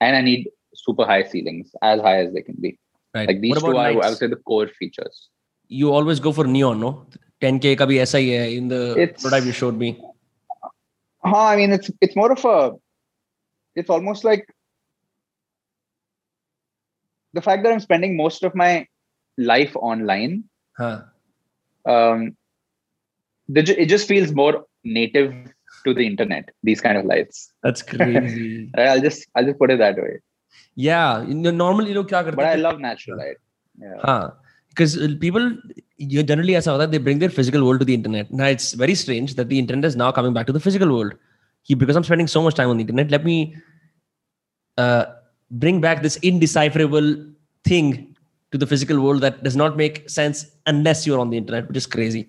and 0.00 0.16
i 0.16 0.20
need 0.20 0.48
super 0.74 1.04
high 1.04 1.22
ceilings 1.22 1.74
as 1.82 2.00
high 2.00 2.18
as 2.24 2.32
they 2.32 2.42
can 2.42 2.56
be 2.60 2.78
right. 3.14 3.28
like 3.28 3.40
these 3.40 3.60
two 3.60 3.76
are 3.76 3.86
i 3.86 3.92
would 3.92 4.16
say 4.16 4.26
the 4.26 4.42
core 4.50 4.68
features 4.68 5.28
you 5.68 5.92
always 5.92 6.20
go 6.20 6.32
for 6.32 6.44
neon 6.44 6.80
no 6.80 6.90
10k 7.42 7.76
ka 7.78 7.86
bhi 7.92 8.00
aisa 8.06 8.20
hi 8.24 8.42
hai 8.42 8.50
in 8.62 8.68
the 8.74 8.82
it's, 9.04 9.22
prototype 9.22 9.46
you 9.50 9.56
showed 9.60 9.78
me 9.84 9.90
huh, 11.24 11.46
i 11.52 11.56
mean 11.60 11.72
it's 11.78 11.90
it's 12.00 12.16
more 12.22 12.30
of 12.36 12.44
a 12.56 12.58
it's 13.82 13.90
almost 13.90 14.24
like 14.30 14.44
the 17.38 17.42
fact 17.46 17.64
that 17.64 17.72
i'm 17.72 17.84
spending 17.88 18.16
most 18.16 18.44
of 18.48 18.54
my 18.62 18.72
life 19.52 19.74
online 19.90 20.44
huh. 20.78 21.02
um, 21.92 22.36
it 23.48 23.86
just 23.86 24.08
feels 24.08 24.32
more 24.32 24.64
native 24.84 25.32
to 25.84 25.94
the 25.94 26.06
internet 26.06 26.50
these 26.62 26.80
kind 26.80 26.96
of 26.96 27.04
lights. 27.04 27.52
that's 27.62 27.82
crazy. 27.92 28.70
I'll 28.76 29.00
just 29.00 29.26
i'll 29.34 29.44
just 29.44 29.58
put 29.58 29.70
it 29.70 29.78
that 29.78 29.96
way. 29.96 30.20
Yeah 30.74 31.24
normally 31.26 31.88
you 31.88 31.94
know 31.94 32.04
but 32.04 32.44
i 32.44 32.54
love 32.54 32.80
natural 32.80 33.18
light. 33.18 33.36
Yeah. 33.78 33.98
Huh. 34.00 34.30
because 34.68 34.96
uh, 34.96 35.08
people 35.20 35.52
you 35.96 36.22
generally 36.22 36.56
as 36.56 36.64
that 36.64 36.90
they 36.90 36.98
bring 36.98 37.18
their 37.18 37.28
physical 37.30 37.64
world 37.64 37.80
to 37.80 37.84
the 37.84 37.94
internet. 37.94 38.30
Now 38.30 38.46
it's 38.46 38.72
very 38.72 38.94
strange 38.94 39.34
that 39.36 39.48
the 39.48 39.58
internet 39.58 39.84
is 39.84 39.96
now 39.96 40.10
coming 40.12 40.32
back 40.32 40.46
to 40.46 40.52
the 40.52 40.60
physical 40.60 40.94
world. 40.96 41.14
Because 41.66 41.96
i'm 41.96 42.04
spending 42.04 42.26
so 42.26 42.42
much 42.42 42.54
time 42.54 42.68
on 42.68 42.76
the 42.76 42.82
internet 42.82 43.10
let 43.10 43.24
me 43.24 43.56
uh, 44.76 45.04
bring 45.50 45.80
back 45.80 46.02
this 46.02 46.16
indecipherable 46.16 47.32
thing 47.64 48.14
to 48.52 48.58
the 48.58 48.66
physical 48.66 49.00
world 49.00 49.20
that 49.20 49.42
does 49.42 49.56
not 49.56 49.76
make 49.76 50.08
sense 50.08 50.46
unless 50.66 51.06
you're 51.06 51.18
on 51.18 51.30
the 51.30 51.36
internet 51.36 51.66
which 51.68 51.76
is 51.76 51.86
crazy. 51.86 52.28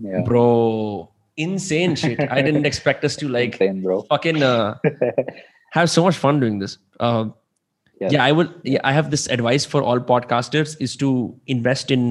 Yeah. 0.00 0.22
bro 0.22 1.13
insane 1.37 1.95
shit. 1.95 2.19
I 2.31 2.41
didn't 2.41 2.65
expect 2.65 3.03
us 3.05 3.15
to 3.17 3.27
like 3.29 3.53
Insane, 3.53 3.81
bro. 3.81 4.01
fucking 4.03 4.41
uh, 4.43 4.75
have 5.71 5.89
so 5.89 6.03
much 6.03 6.17
fun 6.17 6.39
doing 6.39 6.59
this. 6.59 6.77
Uh, 6.99 7.29
Yeah. 8.01 8.11
yeah. 8.15 8.23
I 8.25 8.31
will. 8.35 8.49
Yeah, 8.63 8.79
I 8.89 8.91
have 8.95 9.07
this 9.13 9.23
advice 9.35 9.63
for 9.71 9.79
all 9.83 9.99
podcasters: 10.09 10.75
is 10.85 10.95
to 10.99 11.07
invest 11.55 11.89
in 11.95 12.03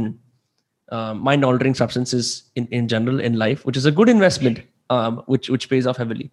uh, 0.96 1.14
mind-altering 1.28 1.76
substances 1.78 2.32
in 2.62 2.66
in 2.78 2.88
general 2.94 3.22
in 3.28 3.38
life, 3.42 3.62
which 3.68 3.78
is 3.82 3.86
a 3.90 3.92
good 4.00 4.10
investment, 4.14 4.60
um, 4.96 5.22
which 5.34 5.48
which 5.54 5.66
pays 5.70 5.88
off 5.92 6.00
heavily. 6.02 6.28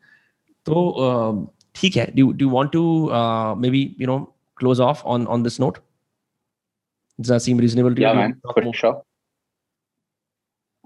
So, 0.70 0.84
um, 1.06 1.40
ठीक 1.80 1.96
है. 2.02 2.06
Do 2.18 2.26
you- 2.26 2.34
do 2.42 2.46
you 2.48 2.52
want 2.58 2.74
to 2.76 2.84
uh, 3.22 3.56
maybe 3.68 3.82
you 4.04 4.10
know 4.12 4.18
close 4.64 4.84
off 4.90 5.06
on 5.16 5.28
on 5.38 5.48
this 5.48 5.60
note? 5.66 5.80
Does 7.22 7.32
that 7.36 7.48
seem 7.48 7.64
reasonable 7.68 7.96
to 8.00 8.02
you? 8.04 8.08
Yeah, 8.08 8.14
Do 8.14 8.20
you 8.20 8.26
man, 8.26 8.32
want 8.32 8.42
to 8.42 8.48
talk 8.50 8.60
for 8.62 8.66
more? 8.70 8.74
sure. 8.84 8.96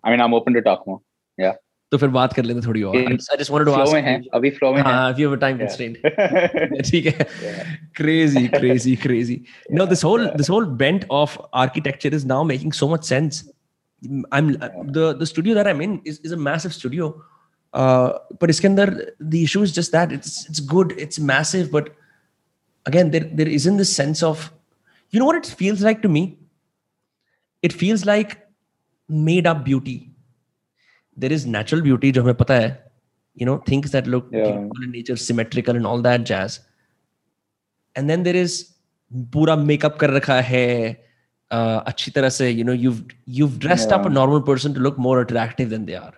I 0.03 0.11
mean, 0.11 0.21
I'm 0.27 0.33
open 0.41 0.53
to 0.53 0.61
talk 0.61 0.85
more. 0.85 1.01
तो 1.93 1.97
फिर 1.97 2.09
बात 2.15 2.33
कर 2.33 2.43
लेते 2.45 2.59
हैं 2.59 2.67
थोड़ी 2.67 2.81
और. 2.83 2.95
I 2.95 2.99
In 3.05 3.15
just, 3.17 3.31
I 3.33 3.37
just 3.41 3.51
wanted 3.51 3.65
to 3.65 3.73
Flow 3.75 3.83
ask. 3.85 3.93
में 3.93 4.01
है, 4.07 4.17
you- 4.23 4.29
अभी 4.39 4.49
flow 4.57 4.71
में 4.73 4.77
है. 4.77 4.83
हाँ, 4.83 5.13
if 5.13 5.19
you 5.19 5.29
have 5.29 5.37
a 5.37 5.41
time 5.43 5.59
Yeah. 5.59 5.67
constraint. 5.67 6.83
ठीक 6.89 7.05
है. 7.05 7.27
Yeah. 7.45 7.71
crazy 7.99 8.43
crazy 8.57 8.95
crazy 9.05 9.37
no 9.77 9.85
this 9.93 10.03
whole 10.07 10.25
this 10.41 10.51
whole 10.53 10.67
bent 10.81 11.05
of 11.21 11.33
architecture 11.63 12.11
is 12.19 12.25
now 12.31 12.37
making 12.51 12.75
so 12.81 12.87
much 12.91 13.07
sense 13.13 13.39
i'm 14.37 14.51
the 14.97 15.07
the 15.21 15.27
studio 15.31 15.55
that 15.57 15.69
i'm 15.71 15.81
in 15.87 15.95
is, 16.11 16.19
is 16.29 16.35
a 16.35 16.37
massive 16.49 16.75
studio 16.75 17.07
uh 17.81 18.09
but 18.43 18.53
iskandar 18.53 18.85
the 19.33 19.41
issue 19.47 19.63
is 19.69 19.73
just 19.79 19.91
that 19.97 20.13
it's 20.19 20.37
it's 20.53 20.61
good 20.75 20.93
it's 21.07 21.19
massive 21.31 21.67
but 21.75 21.89
again 22.91 23.11
there 23.17 23.27
there 23.41 23.51
isn't 23.57 23.83
this 23.83 23.91
sense 24.01 24.23
of 24.29 24.45
you 25.11 25.19
know 25.23 25.27
what 25.31 25.41
it 25.41 25.51
feels 25.63 25.83
like 25.89 26.01
to 26.07 26.13
me 26.15 26.23
it 27.69 27.75
feels 27.83 28.05
like 28.13 28.37
made 29.29 29.51
up 29.53 29.65
beauty 29.67 29.97
there 31.17 31.33
is 31.33 31.45
natural 31.45 31.81
beauty 31.87 32.11
जो 32.11 32.23
हमें 32.23 32.35
पता 32.43 32.53
है 32.53 32.69
you 33.41 33.45
know 33.49 33.57
things 33.69 33.91
that 33.95 34.07
look 34.13 34.29
Yeah. 34.31 34.43
beautiful 34.47 34.85
in 34.87 34.91
nature 34.97 35.15
symmetrical 35.25 35.79
and 35.81 35.87
all 35.91 36.01
that 36.07 36.25
jazz 36.31 36.59
and 37.95 38.09
then 38.09 38.23
there 38.23 38.35
is 38.35 38.55
pura 39.35 39.55
makeup 39.57 39.97
kar 40.03 40.09
rakha 40.15 40.39
hai 40.49 40.63
uh, 41.57 41.79
अच्छी 41.91 42.11
तरह 42.17 42.29
से 42.39 42.49
you 42.57 42.65
know 42.69 42.77
you've 42.85 43.03
you've 43.39 43.59
dressed 43.65 43.93
up 43.97 44.05
a 44.05 44.09
Yeah. 44.09 44.19
normal 44.19 44.41
person 44.49 44.73
to 44.73 44.79
look 44.87 44.97
more 45.07 45.15
attractive 45.21 45.69
than 45.75 45.85
they 45.91 45.95
are 46.01 46.13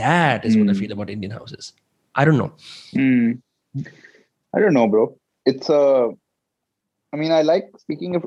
that 0.00 0.44
is 0.50 0.56
what 0.60 0.70
i 0.70 0.72
Hmm. 0.72 0.80
feel 0.82 0.92
about 0.96 1.10
indian 1.16 1.36
houses 1.40 1.72
i 2.14 2.24
don't 2.30 2.38
know 2.44 2.50
Hmm. 2.94 3.32
I 4.56 4.60
don't 4.60 4.74
know, 4.74 4.88
bro. 4.88 5.16
It's 5.46 5.70
uh 5.70 6.08
I 7.12 7.16
mean, 7.16 7.32
I 7.32 7.42
like 7.42 7.64
speaking 7.78 8.16
of 8.16 8.24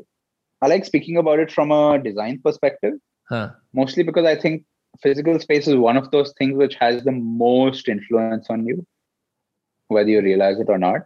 I 0.61 0.67
like 0.67 0.85
speaking 0.85 1.17
about 1.17 1.39
it 1.39 1.51
from 1.51 1.71
a 1.71 1.99
design 2.03 2.39
perspective, 2.43 2.93
huh 3.31 3.49
mostly 3.73 4.03
because 4.03 4.25
I 4.25 4.35
think 4.43 4.63
physical 5.02 5.38
space 5.38 5.66
is 5.68 5.76
one 5.76 5.96
of 5.96 6.10
those 6.10 6.32
things 6.38 6.56
which 6.56 6.74
has 6.76 7.04
the 7.04 7.12
most 7.12 7.88
influence 7.88 8.40
on 8.42 8.56
you, 8.66 8.84
whether 9.88 10.02
you 10.02 10.20
realize 10.20 10.58
it 10.58 10.68
or 10.68 10.78
not. 10.78 11.02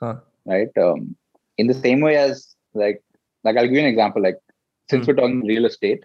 Huh. 0.00 0.16
Right. 0.44 0.68
Um, 0.80 1.16
in 1.58 1.66
the 1.66 1.74
same 1.74 2.00
way 2.00 2.16
as 2.16 2.54
like 2.74 3.02
like 3.44 3.56
I'll 3.56 3.64
give 3.64 3.74
you 3.74 3.80
an 3.80 3.86
example. 3.86 4.22
Like 4.22 4.36
since 4.90 5.06
Hmm. 5.06 5.10
we're 5.10 5.16
talking 5.16 5.44
real 5.46 5.64
estate, 5.66 6.04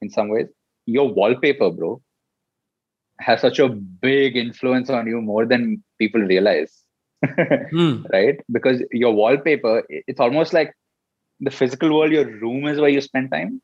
in 0.00 0.10
some 0.10 0.28
ways, 0.28 0.48
your 0.86 1.12
wallpaper, 1.12 1.70
bro, 1.70 2.00
has 3.20 3.40
such 3.40 3.58
a 3.58 3.68
big 3.68 4.36
influence 4.36 4.90
on 4.90 5.06
you 5.06 5.20
more 5.20 5.44
than 5.46 5.82
people 5.98 6.20
realize. 6.20 6.82
Hmm. 7.70 8.04
right? 8.12 8.38
Because 8.50 8.82
your 8.92 9.12
wallpaper, 9.12 9.82
it's 9.88 10.20
almost 10.20 10.52
like 10.52 10.72
the 11.40 11.50
physical 11.50 11.96
world, 11.96 12.12
your 12.12 12.26
room 12.26 12.66
is 12.66 12.80
where 12.80 12.88
you 12.90 13.00
spend 13.00 13.30
time. 13.30 13.60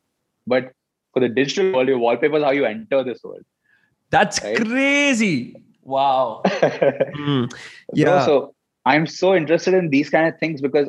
But 0.47 0.71
for 1.14 1.20
the 1.20 1.28
digital 1.28 1.72
world, 1.72 1.88
your 1.88 1.98
wallpaper 1.98 2.36
is 2.36 2.44
how 2.44 2.50
you 2.50 2.64
enter 2.64 3.02
this 3.04 3.22
world. 3.24 3.44
that's 4.10 4.42
Right? 4.44 4.56
crazy 4.56 5.56
wow 5.82 6.42
Hmm. 7.16 7.44
Bro, 7.92 7.94
yeah 7.94 8.24
so 8.26 8.54
I'm 8.84 9.06
so 9.06 9.34
interested 9.34 9.74
in 9.74 9.90
these 9.90 10.10
kind 10.10 10.26
of 10.28 10.38
things 10.38 10.60
because 10.60 10.88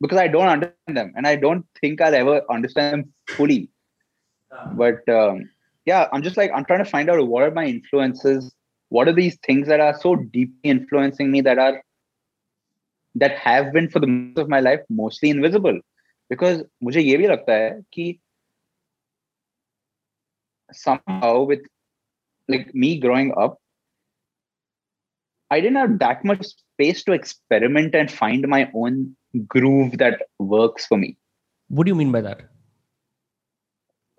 because 0.00 0.18
I 0.18 0.28
don't 0.28 0.48
understand 0.48 0.96
them 0.96 1.12
and 1.16 1.26
I 1.26 1.36
don't 1.36 1.66
think 1.80 2.00
I'll 2.00 2.14
ever 2.14 2.42
understand 2.50 2.92
them 2.92 3.12
fully. 3.36 3.70
But 4.72 5.08
um, 5.08 5.48
yeah, 5.86 6.08
I'm 6.12 6.22
just 6.22 6.36
like 6.36 6.50
I'm 6.54 6.64
trying 6.64 6.84
to 6.84 6.90
find 6.90 7.10
out 7.10 7.26
what 7.26 7.42
are 7.44 7.50
my 7.50 7.64
influences. 7.66 8.52
What 8.88 9.08
are 9.08 9.12
these 9.12 9.36
things 9.46 9.68
that 9.68 9.80
are 9.80 9.94
so 9.98 10.16
deeply 10.16 10.70
influencing 10.70 11.30
me 11.30 11.40
that 11.42 11.58
are 11.58 11.82
that 13.14 13.36
have 13.38 13.72
been 13.72 13.88
for 13.88 14.00
the 14.00 14.06
most 14.06 14.38
of 14.38 14.48
my 14.48 14.60
life 14.60 14.80
mostly 14.90 15.30
invisible? 15.30 15.80
Because 16.28 16.62
मुझे 16.82 17.00
ये 17.00 17.16
भी 17.18 17.26
लगता 17.28 17.52
है 17.52 17.70
कि 17.92 18.18
somehow 20.71 21.43
with 21.43 21.59
like 22.47 22.73
me 22.73 22.99
growing 22.99 23.33
up, 23.37 23.59
I 25.51 25.61
didn't 25.61 25.77
have 25.77 25.99
that 25.99 26.23
much 26.25 26.45
space 26.45 27.03
to 27.03 27.11
experiment 27.13 27.95
and 27.95 28.11
find 28.11 28.47
my 28.47 28.69
own 28.73 29.15
groove 29.47 29.97
that 29.97 30.21
works 30.39 30.85
for 30.85 30.97
me. 30.97 31.17
what 31.67 31.85
do 31.85 31.91
you 31.91 31.95
mean 31.95 32.11
by 32.11 32.21
that 32.21 32.41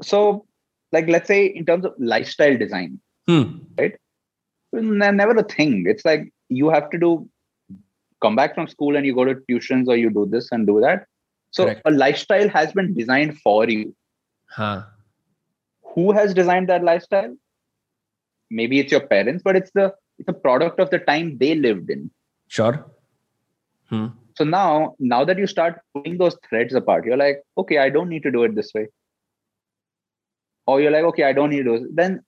So, 0.02 0.46
like, 0.92 1.08
let's 1.08 1.28
say 1.28 1.46
in 1.46 1.64
terms 1.66 1.84
of 1.84 1.94
lifestyle 1.98 2.56
design, 2.56 3.00
hmm. 3.28 3.58
ne- 4.72 5.12
never 5.12 5.36
a 5.36 5.42
thing. 5.42 5.84
It's 5.86 6.04
like 6.04 6.32
you 6.48 6.70
have 6.70 6.90
to 6.90 6.98
do 6.98 7.28
come 8.22 8.36
back 8.36 8.54
from 8.54 8.68
school 8.68 8.96
and 8.96 9.06
you 9.06 9.14
go 9.14 9.24
to 9.24 9.34
tuitions 9.48 9.88
or 9.88 9.96
you 9.96 10.10
do 10.10 10.26
this 10.30 10.48
and 10.52 10.66
do 10.66 10.80
that. 10.80 11.06
So, 11.50 11.64
Correct. 11.64 11.82
a 11.84 11.90
lifestyle 11.90 12.48
has 12.48 12.72
been 12.72 12.94
designed 12.94 13.38
for 13.38 13.68
you. 13.68 13.94
huh 14.48 14.82
Who 15.94 16.12
has 16.12 16.34
designed 16.34 16.68
that 16.68 16.84
lifestyle? 16.84 17.36
Maybe 18.50 18.80
it's 18.80 18.92
your 18.92 19.06
parents, 19.06 19.42
but 19.42 19.56
it's 19.56 19.70
the 19.74 19.94
it's 20.18 20.28
a 20.28 20.32
product 20.32 20.80
of 20.80 20.90
the 20.90 20.98
time 20.98 21.38
they 21.38 21.54
lived 21.54 21.90
in. 21.90 22.10
sure 22.48 22.86
hmm. 23.88 24.06
So 24.36 24.44
now, 24.44 24.94
now 24.98 25.24
that 25.24 25.38
you 25.38 25.46
start 25.46 25.80
pulling 25.94 26.18
those 26.18 26.36
threads 26.48 26.74
apart, 26.74 27.04
you're 27.04 27.16
like, 27.16 27.42
okay, 27.58 27.78
I 27.78 27.90
don't 27.90 28.08
need 28.08 28.22
to 28.22 28.30
do 28.30 28.44
it 28.44 28.54
this 28.54 28.72
way. 28.74 28.86
Or 30.66 30.80
you're 30.80 30.90
like, 30.90 31.04
okay, 31.04 31.24
I 31.24 31.32
don't 31.32 31.50
need 31.50 31.66
it. 31.66 31.82
Then 31.94 32.22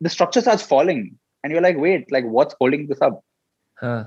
the 0.00 0.08
structure 0.08 0.40
starts 0.40 0.62
falling. 0.62 1.18
And 1.42 1.52
you're 1.52 1.62
like, 1.62 1.76
wait, 1.76 2.10
like 2.10 2.24
what's 2.24 2.56
holding 2.58 2.86
this 2.88 3.00
up? 3.00 3.22
Huh. 3.78 4.04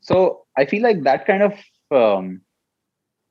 So 0.00 0.44
I 0.56 0.66
feel 0.66 0.82
like 0.82 1.02
that 1.02 1.26
kind 1.26 1.42
of 1.42 1.54
um, 1.90 2.42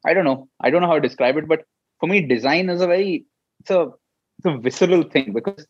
I 0.05 0.13
don't 0.13 0.25
know. 0.25 0.47
I 0.59 0.69
don't 0.69 0.81
know 0.81 0.87
how 0.87 0.95
to 0.95 1.07
describe 1.07 1.37
it, 1.37 1.47
but 1.47 1.63
for 1.99 2.07
me, 2.07 2.21
design 2.21 2.69
is 2.69 2.81
a 2.81 2.87
very 2.87 3.25
it's 3.59 3.71
a 3.71 3.91
it's 4.37 4.45
a 4.45 4.57
visceral 4.57 5.03
thing 5.03 5.33
because 5.33 5.65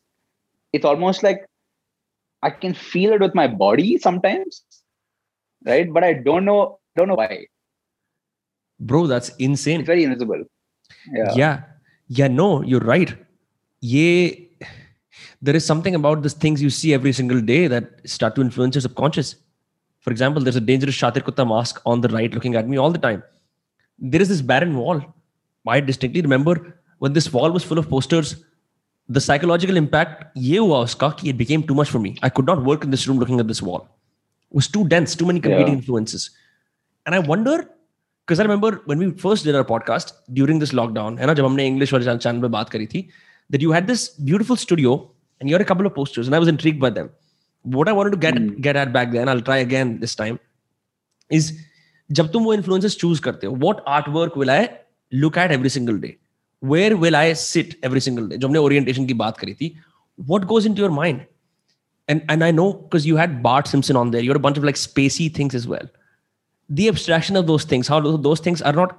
it's 0.73 0.85
almost 0.85 1.23
like 1.23 1.45
I 2.44 2.49
can 2.52 2.73
feel 2.73 3.14
it 3.14 3.22
with 3.22 3.34
my 3.35 3.48
body 3.48 3.98
sometimes, 3.98 4.64
right? 5.65 5.91
But 5.91 6.03
I 6.03 6.14
don't 6.14 6.45
know 6.45 6.80
don't 6.95 7.07
know 7.07 7.15
why. 7.15 7.45
bro 8.80 9.07
that's 9.07 9.30
insane 9.45 9.80
It's 9.81 9.88
very 9.88 10.03
invisible. 10.03 10.44
Yeah. 11.14 11.31
yeah 11.35 11.61
yeah 12.19 12.27
no 12.27 12.61
you're 12.72 12.85
right 12.89 13.11
yeah 13.81 14.30
there 15.41 15.56
is 15.60 15.65
something 15.65 15.95
about 15.95 16.22
these 16.23 16.34
things 16.44 16.61
you 16.61 16.69
see 16.69 16.94
every 16.94 17.14
single 17.19 17.41
day 17.41 17.68
that 17.68 17.88
start 18.06 18.35
to 18.35 18.41
influence 18.41 18.76
your 18.76 18.81
subconscious 18.81 19.35
for 19.99 20.11
example 20.11 20.41
there's 20.41 20.56
a 20.61 20.65
dangerous 20.69 20.95
shatir 21.02 21.23
kutta 21.30 21.45
mask 21.53 21.81
on 21.85 22.02
the 22.02 22.11
right 22.18 22.34
looking 22.38 22.56
at 22.61 22.69
me 22.73 22.77
all 22.84 22.91
the 22.98 23.03
time 23.07 23.23
there 24.14 24.22
is 24.26 24.30
this 24.34 24.41
barren 24.52 24.76
wall 24.81 25.02
i 25.76 25.80
distinctly 25.89 26.22
remember 26.27 26.56
when 26.99 27.14
this 27.18 27.31
wall 27.38 27.52
was 27.57 27.64
full 27.72 27.81
of 27.84 27.89
posters 27.95 28.30
the 29.09 29.20
psychological 29.26 29.76
impact 29.82 30.38
ye 30.48 30.59
hua 30.64 30.78
uska 30.88 31.10
ki 31.20 31.30
it 31.34 31.38
became 31.42 31.62
too 31.70 31.76
much 31.80 31.90
for 31.94 32.00
me 32.06 32.12
i 32.28 32.30
could 32.38 32.46
not 32.52 32.64
work 32.70 32.84
in 32.88 32.94
this 32.96 33.06
room 33.10 33.18
looking 33.22 33.40
at 33.44 33.48
this 33.52 33.62
wall 33.68 33.82
it 33.82 34.56
was 34.60 34.68
too 34.76 34.82
dense 34.94 35.14
too 35.22 35.26
many 35.30 35.40
competing 35.46 35.74
Yeah. 35.74 35.80
influences 35.80 36.26
and 37.06 37.14
i 37.20 37.22
wonder 37.32 37.56
because 38.26 38.40
I 38.42 38.44
remember 38.46 38.68
when 38.90 39.00
we 39.02 39.06
first 39.20 39.44
did 39.46 39.56
our 39.60 39.64
podcast 39.68 40.12
during 40.32 40.60
this 40.62 40.72
lockdown, 40.78 41.18
है 41.18 41.26
ना 41.26 41.32
जब 41.34 41.44
हमने 41.44 41.66
English 41.70 41.92
वाले 41.92 42.04
channel 42.24 42.40
पे 42.42 42.48
बात 42.48 42.68
करी 42.70 42.86
थी, 42.92 43.00
that 43.50 43.64
you 43.64 43.72
had 43.76 43.88
this 43.90 44.04
beautiful 44.28 44.59
studio 44.64 44.92
and 45.40 45.50
you 45.50 45.56
had 45.56 45.64
a 45.64 45.68
couple 45.70 45.88
of 45.90 45.94
posters 45.96 46.28
and 46.30 46.36
I 46.36 46.40
was 46.44 46.50
intrigued 46.52 46.78
by 46.84 46.90
them. 46.98 47.09
What 47.62 47.88
I 47.88 47.94
wanted 47.98 48.14
to 48.16 48.20
get 48.26 48.38
Hmm. 48.38 48.60
get 48.66 48.78
at 48.82 48.92
back 48.92 49.10
then, 49.16 49.32
I'll 49.32 49.42
try 49.48 49.56
again 49.64 49.90
this 50.04 50.14
time, 50.20 50.38
is 51.30 51.50
जब 52.20 52.30
तुम 52.32 52.44
वो 52.44 52.54
influences 52.54 52.96
choose 53.02 53.20
करते 53.26 53.46
हो, 53.46 53.59
what 53.66 53.84
artwork 53.96 54.38
will 54.42 54.54
I 54.54 54.60
look 55.24 55.40
at 55.46 55.56
every 55.59 55.74
single 55.78 56.00
day? 56.06 56.14
Where 56.62 56.96
will 56.96 57.16
I 57.16 57.32
sit 57.32 57.76
every 57.82 58.00
single 58.00 58.28
day? 58.28 58.36
जो 58.38 58.48
हमने 58.48 58.59
orientation 58.59 59.06
की 59.06 59.14
बात 59.24 59.38
करी 59.38 59.54
थी, 59.60 59.74
what 60.32 60.46
goes 60.52 60.66
into 60.70 60.84
your 60.84 60.92
mind? 60.98 61.24
And 62.09 62.22
and 62.34 62.44
I 62.44 62.50
know 62.59 62.68
because 62.74 63.06
you 63.10 63.16
had 63.22 63.42
Bart 63.42 63.72
Simpson 63.72 63.96
on 64.02 64.10
there, 64.10 64.22
you 64.26 64.30
had 64.34 64.40
a 64.40 64.44
bunch 64.46 64.59
of 64.62 64.64
like 64.70 64.80
spacey 64.84 65.28
things 65.40 65.60
as 65.62 65.68
well. 65.74 65.90
the 66.78 66.84
abstraction 66.90 67.36
of 67.38 67.46
those 67.48 67.64
things 67.70 67.88
how 67.92 67.96
those 68.24 68.40
things 68.44 68.60
are 68.68 68.72
not 68.76 68.92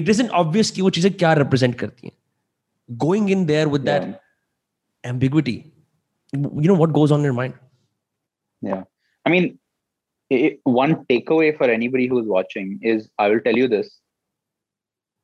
it 0.00 0.10
isn't 0.12 0.34
obvious 0.40 0.70
कि 0.74 0.82
वो 0.82 0.90
चीजें 0.98 1.08
क्या 1.22 1.30
represent 1.38 1.74
करती 1.78 2.06
हैं 2.06 2.98
going 3.04 3.30
in 3.36 3.40
there 3.48 3.64
with 3.72 3.86
that 3.88 4.04
Yeah. 4.06 4.12
ambiguity 5.10 5.54
you 6.36 6.68
know 6.70 6.76
what 6.82 6.92
goes 6.98 7.14
on 7.16 7.24
in 7.24 7.28
your 7.30 7.36
mind 7.38 7.56
Yeah. 8.62 8.84
I 9.26 9.32
mean, 9.34 9.48
i 10.36 10.40
one 10.76 10.94
takeaway 11.10 11.48
for 11.56 11.68
anybody 11.78 12.06
who's 12.12 12.28
watching 12.34 12.70
is 12.92 13.08
I 13.24 13.28
will 13.32 13.42
tell 13.48 13.58
you 13.62 13.66
this 13.74 13.90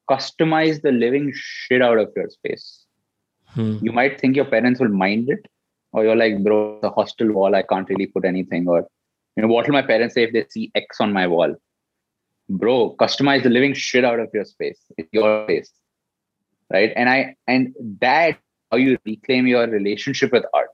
customize 0.10 0.82
the 0.82 0.92
living 0.92 1.32
shit 1.36 1.82
out 1.82 1.98
of 1.98 2.12
your 2.16 2.30
space. 2.30 2.86
Hmm. 3.48 3.78
You 3.82 3.92
might 3.92 4.20
think 4.20 4.36
your 4.36 4.46
parents 4.46 4.80
will 4.80 4.90
mind 4.90 5.30
it, 5.30 5.46
or 5.92 6.04
you're 6.04 6.16
like, 6.16 6.44
bro, 6.44 6.80
the 6.82 6.90
hostel 6.90 7.32
wall, 7.32 7.56
I 7.56 7.62
can't 7.62 7.90
really 7.90 8.08
put 8.08 8.26
anything, 8.26 8.68
or 8.68 8.88
you 9.36 9.44
know, 9.44 9.50
what 9.50 9.68
will 9.68 9.74
my 9.74 9.82
parents 9.82 10.16
say 10.16 10.24
if 10.24 10.34
they 10.34 10.46
see 10.50 10.72
X 10.76 11.00
on 11.00 11.14
my 11.14 11.28
wall? 11.28 11.56
Bro, 12.50 12.96
customize 13.00 13.44
the 13.44 13.50
living 13.50 13.74
shit 13.74 14.04
out 14.04 14.20
of 14.20 14.30
your 14.34 14.46
space. 14.46 14.80
It's 14.98 15.10
your 15.12 15.46
space. 15.46 15.72
Right. 16.72 16.92
And 16.96 17.10
I 17.10 17.36
and 17.48 17.74
that 18.00 18.38
how 18.72 18.78
you 18.78 18.98
reclaim 19.06 19.48
your 19.48 19.68
relationship 19.68 20.32
with 20.32 20.46
art. 20.54 20.70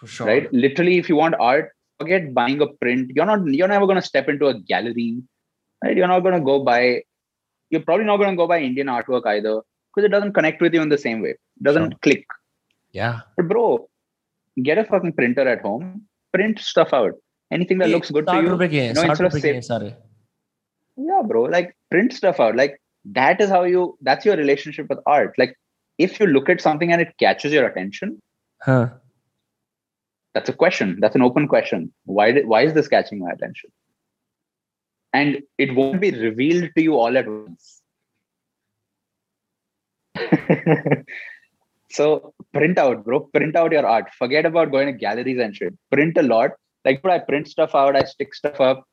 for 0.00 0.06
sure 0.06 0.26
right 0.26 0.52
literally 0.52 0.96
if 0.98 1.08
you 1.08 1.16
want 1.16 1.34
art 1.38 1.72
forget 2.00 2.32
buying 2.34 2.60
a 2.62 2.68
print 2.82 3.10
you're 3.14 3.30
not 3.30 3.46
you're 3.58 3.72
never 3.74 3.86
going 3.86 4.00
to 4.02 4.10
step 4.12 4.28
into 4.28 4.46
a 4.46 4.58
gallery 4.72 5.22
right? 5.82 5.96
You're 5.96 6.08
not 6.08 6.20
going 6.20 6.34
to 6.34 6.40
go 6.40 6.62
buy, 6.64 7.02
you're 7.70 7.82
probably 7.82 8.06
not 8.06 8.18
going 8.18 8.30
to 8.30 8.36
go 8.36 8.46
buy 8.46 8.60
Indian 8.60 8.88
artwork 8.88 9.26
either 9.26 9.60
because 9.94 10.06
it 10.06 10.10
doesn't 10.10 10.32
connect 10.32 10.60
with 10.60 10.74
you 10.74 10.82
in 10.82 10.88
the 10.88 10.98
same 10.98 11.22
way. 11.22 11.30
It 11.30 11.62
doesn't 11.62 11.92
sure. 11.92 11.98
click. 12.02 12.26
Yeah. 12.92 13.20
But 13.36 13.48
bro, 13.48 13.88
get 14.62 14.78
a 14.78 14.84
fucking 14.84 15.12
printer 15.14 15.46
at 15.48 15.62
home, 15.62 16.02
print 16.32 16.58
stuff 16.58 16.92
out. 16.92 17.14
Anything 17.50 17.78
that 17.78 17.88
looks 17.88 18.10
good 18.10 18.26
to 18.26 18.34
you. 18.36 18.42
you 18.42 18.92
know, 18.92 19.02
instead 19.02 19.26
of 19.26 19.32
save, 19.32 19.64
sorry. 19.64 19.94
Yeah, 20.96 21.22
bro. 21.26 21.42
Like 21.42 21.76
print 21.90 22.12
stuff 22.12 22.38
out. 22.38 22.54
Like 22.54 22.80
that 23.06 23.40
is 23.40 23.48
how 23.48 23.64
you 23.64 23.98
that's 24.02 24.24
your 24.24 24.36
relationship 24.36 24.86
with 24.88 25.00
art. 25.06 25.34
Like 25.36 25.56
if 25.98 26.20
you 26.20 26.26
look 26.26 26.48
at 26.48 26.60
something 26.60 26.92
and 26.92 27.00
it 27.00 27.14
catches 27.18 27.52
your 27.52 27.66
attention, 27.66 28.22
huh. 28.62 28.90
That's 30.32 30.48
a 30.48 30.52
question. 30.52 30.98
That's 31.00 31.16
an 31.16 31.22
open 31.22 31.48
question. 31.48 31.92
Why 32.04 32.32
did, 32.32 32.46
why 32.46 32.62
is 32.62 32.72
this 32.72 32.88
catching 32.88 33.18
my 33.18 33.30
attention? 33.30 33.70
and 35.13 35.41
it 35.57 35.73
won't 35.75 36.01
be 36.01 36.11
revealed 36.11 36.69
to 36.75 36.81
you 36.81 36.95
all 36.95 37.17
at 37.17 37.27
once 37.27 37.81
So 41.95 42.33
print 42.53 42.77
out, 42.77 43.03
bro. 43.05 43.21
Print 43.35 43.55
out 43.55 43.71
your 43.71 43.85
art. 43.85 44.13
Forget 44.19 44.45
about 44.45 44.71
going 44.71 44.87
to 44.87 44.93
galleries 44.93 45.39
and 45.39 45.55
shit. 45.55 45.73
Print 45.91 46.17
a 46.17 46.23
lot. 46.23 46.51
Like, 46.83 47.01
but 47.01 47.11
I 47.11 47.19
print 47.19 47.47
stuff 47.47 47.73
out. 47.73 47.95
I 47.95 48.03
stick 48.03 48.33
stuff 48.35 48.59
up. 48.59 48.83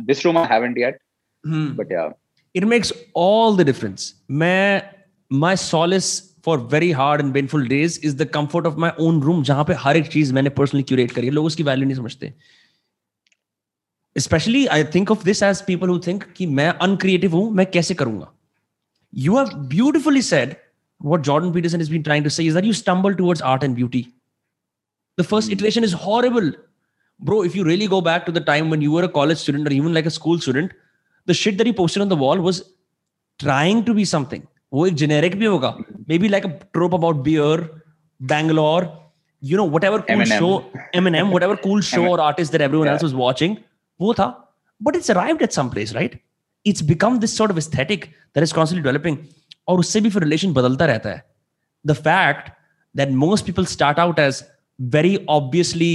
This 0.00 0.24
room 0.24 0.36
I 0.36 0.46
haven't 0.46 0.76
yet. 0.76 0.98
Hmm. 1.44 1.72
But 1.72 1.88
yeah. 1.90 2.10
It 2.54 2.66
makes 2.66 2.92
all 3.14 3.52
the 3.52 3.64
difference. 3.64 4.14
My, 4.28 4.84
my 5.28 5.54
solace 5.54 6.34
for 6.42 6.56
very 6.56 6.92
hard 6.92 7.20
and 7.20 7.34
painful 7.34 7.64
days 7.64 7.98
is 7.98 8.16
the 8.16 8.24
comfort 8.24 8.66
of 8.66 8.78
my 8.78 8.92
own 8.96 9.20
room 9.20 9.42
जहाँ 9.44 9.64
पे 9.68 9.74
हर 9.84 9.96
एक 9.96 10.06
चीज 10.12 10.32
मैंने 10.32 10.50
personally 10.58 10.84
curate 10.90 11.12
करी 11.12 11.26
है 11.26 11.32
लोग 11.32 11.46
उसकी 11.46 11.64
value 11.64 11.84
नहीं 11.84 11.96
समझते 11.96 12.32
especially 14.15 14.69
I 14.69 14.83
think 14.83 15.09
of 15.09 15.23
this 15.23 15.41
as 15.41 15.61
people 15.61 15.87
who 15.87 15.99
think 15.99 16.23
कि 16.37 16.47
मैं 16.47 16.73
uncreative 16.87 17.33
हूँ 17.33 17.49
मैं 17.51 17.65
कैसे 17.71 17.93
करूँगा 17.93 18.27
you 19.13 19.37
have 19.37 19.53
beautifully 19.69 20.21
said 20.21 20.57
what 20.99 21.21
Jordan 21.21 21.51
Peterson 21.53 21.79
has 21.79 21.89
been 21.89 22.03
trying 22.03 22.23
to 22.23 22.29
say 22.29 22.45
is 22.45 22.53
that 22.53 22.63
you 22.63 22.73
stumble 22.73 23.13
towards 23.13 23.41
art 23.41 23.63
and 23.63 23.75
beauty. 23.75 24.13
The 25.17 25.23
first 25.23 25.49
mm. 25.49 25.53
iteration 25.53 25.83
is 25.83 25.93
horrible. 25.93 26.51
Bro, 27.19 27.43
if 27.43 27.55
you 27.55 27.63
really 27.63 27.87
go 27.87 28.01
back 28.01 28.25
to 28.25 28.31
the 28.31 28.41
time 28.41 28.69
when 28.69 28.81
you 28.81 28.91
were 28.91 29.03
a 29.03 29.09
college 29.09 29.37
student 29.37 29.67
or 29.67 29.73
even 29.73 29.93
like 29.93 30.05
a 30.05 30.09
school 30.09 30.39
student, 30.39 30.71
the 31.25 31.33
shit 31.33 31.57
that 31.57 31.67
he 31.67 31.73
posted 31.73 32.01
on 32.01 32.09
the 32.09 32.15
wall 32.15 32.39
was 32.39 32.63
trying 33.39 33.83
to 33.85 33.93
be 33.93 34.05
something. 34.05 34.47
वो 34.73 34.87
एक 34.87 34.95
generic 34.95 35.35
भी 35.35 35.45
होगा. 35.45 35.75
Maybe 36.07 36.29
like 36.29 36.45
a 36.45 36.57
trope 36.73 36.93
about 36.93 37.23
beer, 37.23 37.69
Bangalore, 38.21 38.89
you 39.41 39.57
know, 39.57 39.65
whatever 39.65 39.99
cool 40.01 40.15
Eminem. 40.15 40.39
show, 40.39 40.65
Eminem, 40.95 41.31
whatever 41.31 41.57
cool 41.57 41.81
show 41.81 42.05
or 42.07 42.21
artist 42.21 42.51
that 42.53 42.61
everyone 42.61 42.87
yeah. 42.87 42.93
else 42.93 43.03
was 43.03 43.13
watching, 43.13 43.57
वो 44.00 44.14
था. 44.14 44.28
But 44.80 44.96
it's 44.96 45.10
arrived 45.10 45.42
at 45.42 45.52
some 45.52 45.70
place, 45.70 45.94
right? 45.94 46.18
It's 46.66 46.82
become 46.82 47.20
this 47.20 47.34
sort 47.36 47.50
of 47.50 47.58
aesthetic 47.58 48.10
that 48.34 48.42
is 48.42 48.52
constantly 48.52 48.82
developing. 48.82 49.18
और 49.68 49.78
उससे 49.80 50.00
भी 50.00 50.10
फिर 50.10 50.22
relation 50.22 50.52
बदलता 50.52 50.86
रहता 50.86 51.10
है 51.10 51.24
the 51.84 51.92
fact 51.92 52.50
that 52.94 53.08
most 53.22 53.46
people 53.46 53.64
start 53.66 53.98
out 53.98 54.18
as 54.18 54.42
very 54.78 55.16
obviously 55.30 55.90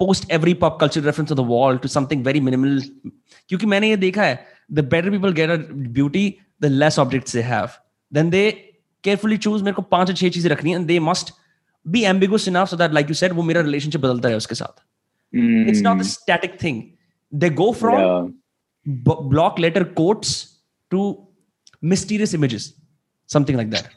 post 0.00 0.30
every 0.32 0.54
pop 0.62 0.78
culture 0.80 1.00
reference 1.02 1.32
on 1.32 1.36
the 1.36 1.46
wall 1.48 1.78
to 1.78 1.88
something 1.88 2.24
very 2.26 2.40
minimal 2.40 2.80
क्योंकि 3.48 3.66
मैंने 3.66 3.88
ये 3.90 3.96
देखा 3.96 4.24
है 4.24 4.38
the 4.72 4.84
better 4.94 5.10
people 5.10 5.32
get 5.32 5.50
a 5.50 5.56
beauty 5.98 6.24
the 6.62 6.66
less 6.66 6.98
objects 6.98 7.36
they 7.36 7.42
have 7.42 7.68
then 8.12 8.30
they 8.30 8.50
carefully 9.04 9.36
choose 9.36 9.62
मेरे 9.62 9.74
को 9.74 9.82
पांच 9.94 10.16
छह 10.16 10.28
चीजें 10.28 10.48
रखनी 10.50 10.72
है 10.72 10.84
they 10.84 10.98
must 11.10 11.34
B 11.86 12.04
ambiguous 12.04 12.48
enough 12.48 12.68
so 12.68 12.76
that 12.76 12.92
like 12.92 13.08
you 13.08 13.14
said 13.14 13.32
वो 13.32 13.42
मेरा 13.42 13.60
रिलेशनशिप 13.60 14.00
बदलता 14.00 14.28
है 14.28 14.36
उसके 14.36 14.54
साथ 14.54 14.84
it's 15.68 15.80
not 15.82 15.98
the 15.98 16.02
static 16.08 16.62
thing 16.62 16.82
they 17.31 17.49
go 17.49 17.73
from 17.73 17.99
yeah. 17.99 18.93
b- 19.07 19.21
block 19.33 19.59
letter 19.59 19.85
quotes 19.85 20.57
to 20.91 21.25
mysterious 21.81 22.33
images, 22.33 22.73
something 23.27 23.55
like 23.55 23.69
that. 23.69 23.89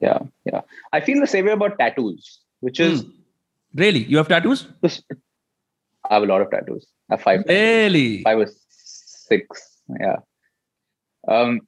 Yeah, 0.00 0.18
yeah. 0.44 0.62
I 0.92 1.00
feel 1.00 1.20
the 1.20 1.26
same 1.26 1.46
way 1.46 1.52
about 1.52 1.78
tattoos, 1.78 2.40
which 2.60 2.80
is 2.80 3.04
mm. 3.04 3.12
really 3.74 4.04
you 4.04 4.16
have 4.16 4.28
tattoos. 4.28 4.66
I 4.82 6.14
have 6.14 6.22
a 6.22 6.26
lot 6.26 6.40
of 6.40 6.50
tattoos. 6.50 6.86
I 7.10 7.14
have 7.14 7.22
five. 7.22 7.42
Really, 7.46 8.22
tattoos. 8.22 8.24
five 8.24 8.38
or 8.38 8.46
six. 8.68 9.80
Yeah. 10.00 10.16
Um, 11.26 11.60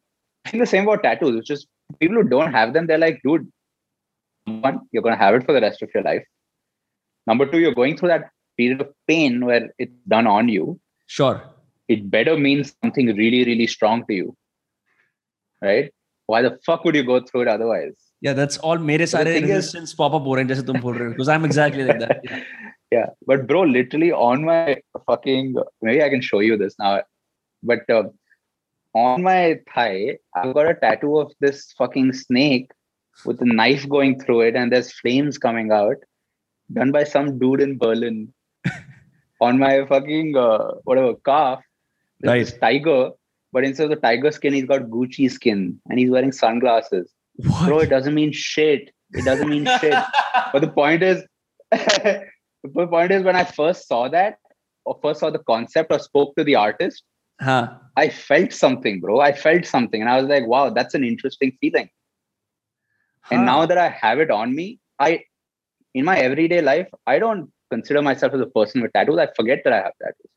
I 0.45 0.51
feel 0.51 0.61
the 0.61 0.67
same 0.67 0.85
about 0.85 1.03
tattoos, 1.03 1.37
which 1.37 1.51
is 1.51 1.67
people 1.99 2.17
who 2.17 2.29
don't 2.29 2.53
have 2.53 2.73
them, 2.73 2.87
they're 2.87 2.99
like, 2.99 3.21
dude, 3.25 3.51
one, 4.45 4.81
you're 4.93 5.03
gonna 5.03 5.17
have 5.17 5.35
it 5.35 5.45
for 5.45 5.53
the 5.53 5.61
rest 5.61 5.83
of 5.83 5.91
your 5.95 6.03
life. 6.03 6.25
Number 7.27 7.47
two, 7.47 7.59
you're 7.59 7.75
going 7.75 7.97
through 7.97 8.09
that 8.09 8.31
period 8.61 8.87
of 8.87 8.93
pain 9.13 9.41
where 9.51 9.65
it's 9.79 9.99
done 10.17 10.27
on 10.37 10.49
you. 10.57 10.67
Sure. 11.19 11.37
It 11.95 12.11
better 12.19 12.37
means 12.49 12.75
something 12.83 13.17
really 13.23 13.45
really 13.51 13.67
strong 13.79 14.07
to 14.11 14.15
you 14.21 14.37
right? 15.63 15.93
Why 16.27 16.43
the 16.43 16.59
fuck 16.65 16.85
would 16.85 16.95
you 16.95 17.03
go 17.03 17.21
through 17.21 17.43
it 17.43 17.49
otherwise? 17.49 17.95
Yeah 18.21 18.35
that's 18.35 18.59
all 18.59 18.79
mere 18.79 19.07
sare 19.07 19.25
resistance 19.25 19.95
pop 19.95 20.15
up 20.15 20.23
ho 20.23 20.35
rahe 20.39 21.11
because 21.11 21.29
i'm 21.35 21.47
exactly 21.47 21.85
like 21.91 22.01
that 22.01 22.19
yeah. 22.25 22.43
yeah 22.95 23.07
but 23.31 23.47
bro 23.51 23.63
literally 23.63 24.11
on 24.13 24.45
my 24.49 24.77
fucking 25.07 25.55
maybe 25.89 26.03
i 26.07 26.09
can 26.15 26.25
show 26.27 26.41
you 26.47 26.59
this 26.63 26.77
now 26.83 26.91
but 27.71 27.95
uh, 27.97 28.03
on 29.05 29.23
my 29.29 29.39
thigh 29.75 30.19
i've 30.37 30.53
got 30.59 30.71
a 30.73 30.75
tattoo 30.83 31.15
of 31.23 31.33
this 31.47 31.63
fucking 31.79 32.13
snake 32.21 32.69
with 33.31 33.41
a 33.47 33.51
knife 33.61 33.89
going 33.97 34.15
through 34.21 34.41
it 34.49 34.61
and 34.63 34.77
there's 34.77 34.93
flames 35.01 35.43
coming 35.47 35.73
out 35.81 36.07
done 36.81 36.93
by 36.99 37.05
some 37.17 37.33
dude 37.39 37.67
in 37.69 37.79
berlin 37.79 38.21
on 39.41 39.59
my 39.59 39.85
fucking 39.87 40.37
uh, 40.37 40.73
whatever 40.85 41.15
calf, 41.25 41.61
this 42.21 42.53
tiger 42.59 43.11
but 43.53 43.65
instead 43.65 43.85
of 43.85 43.91
the 43.91 43.97
tiger 43.97 44.31
skin, 44.31 44.53
he's 44.53 44.65
got 44.65 44.83
Gucci 44.83 45.31
skin 45.31 45.81
and 45.89 45.99
he's 45.99 46.11
wearing 46.11 46.33
sunglasses. 46.33 47.13
What? 47.37 47.67
Bro, 47.67 47.79
it 47.81 47.91
doesn't 47.91 48.15
mean 48.15 48.33
shit. 48.33 48.93
It 49.13 49.25
doesn't 49.25 49.49
mean 49.49 49.65
shit. 49.81 49.95
But 50.53 50.61
the 50.61 50.69
point 50.69 51.03
is, 51.03 51.25
the 51.71 52.27
point 52.75 53.11
is, 53.11 53.23
when 53.23 53.37
I 53.37 53.45
first 53.45 53.89
saw 53.89 54.09
that, 54.09 54.39
or 54.85 54.99
first 55.03 55.21
saw 55.21 55.31
the 55.31 55.41
concept, 55.41 55.93
or 55.93 55.99
spoke 55.99 56.37
to 56.37 56.45
the 56.45 56.55
artist, 56.55 57.03
huh. 57.41 57.75
I 57.97 58.09
felt 58.09 58.53
something, 58.53 59.01
bro. 59.01 59.21
I 59.21 59.33
felt 59.33 59.67
something, 59.67 60.01
and 60.01 60.11
I 60.11 60.21
was 60.21 60.29
like, 60.29 60.47
"Wow, 60.47 60.71
that's 60.71 60.95
an 60.95 61.05
interesting 61.05 61.57
feeling." 61.61 61.89
Huh. 63.23 63.37
And 63.37 63.47
now 63.47 63.67
that 63.67 63.79
I 63.79 63.89
have 63.89 64.21
it 64.21 64.31
on 64.31 64.55
me, 64.55 64.81
I, 64.99 65.25
in 65.95 66.05
my 66.05 66.19
everyday 66.19 66.61
life, 66.61 66.89
I 67.07 67.19
don't 67.19 67.53
consider 67.70 68.02
myself 68.02 68.34
as 68.34 68.42
a 68.42 68.46
person 68.48 68.82
with 68.82 68.94
tattoos. 68.94 69.18
I 69.18 69.28
forget 69.36 69.62
that 69.64 69.74
I 69.74 69.78
have 69.78 69.94
tattoos 70.02 70.32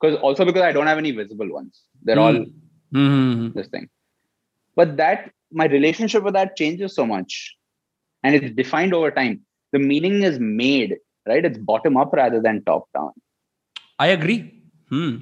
because 0.00 0.18
also 0.20 0.44
because 0.44 0.62
I 0.62 0.72
don't 0.72 0.86
have 0.86 0.98
any 0.98 1.12
visible 1.12 1.52
ones. 1.52 1.82
They're 2.02 2.16
mm. 2.16 2.26
all 2.26 2.34
mm-hmm. 2.34 3.58
this 3.58 3.68
thing. 3.68 3.88
But 4.76 4.96
that 4.96 5.30
my 5.52 5.66
relationship 5.66 6.22
with 6.22 6.34
that 6.34 6.56
changes 6.56 6.94
so 6.94 7.06
much, 7.06 7.56
and 8.24 8.34
it's 8.34 8.54
defined 8.54 8.94
over 8.94 9.10
time. 9.10 9.40
The 9.72 9.78
meaning 9.78 10.22
is 10.22 10.38
made 10.38 10.96
right. 11.26 11.44
It's 11.44 11.58
bottom 11.58 11.96
up 11.96 12.12
rather 12.12 12.40
than 12.40 12.62
top 12.64 12.88
down. 12.94 13.12
I 13.98 14.08
agree. 14.18 14.52
Hmm. 14.90 15.14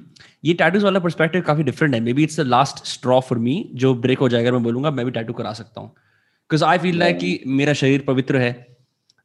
ये 0.45 0.53
tattoos 0.53 0.83
वाला 0.83 0.99
perspective 0.99 1.41
काफी 1.41 1.63
different 1.63 1.93
है 1.95 1.99
maybe 2.13 2.23
it's 2.23 2.39
the 2.39 2.43
last 2.47 2.85
straw 2.85 3.19
for 3.29 3.37
me 3.45 3.53
जो 3.83 3.93
break 4.01 4.19
हो 4.19 4.27
जाएगा 4.29 4.51
मैं 4.51 4.61
बोलूंगा 4.63 4.91
मैं 4.97 5.05
भी 5.05 5.11
टैटू 5.11 5.33
करा 5.33 5.53
सकता 5.59 5.81
हूँ 5.81 5.89
बिकॉज 5.89 6.63
आई 6.63 6.77
फील 6.83 6.99
लाइक 6.99 7.17
कि 7.17 7.39
मेरा 7.59 7.73
शरीर 7.79 8.01
पवित्र 8.07 8.37
है 8.39 8.51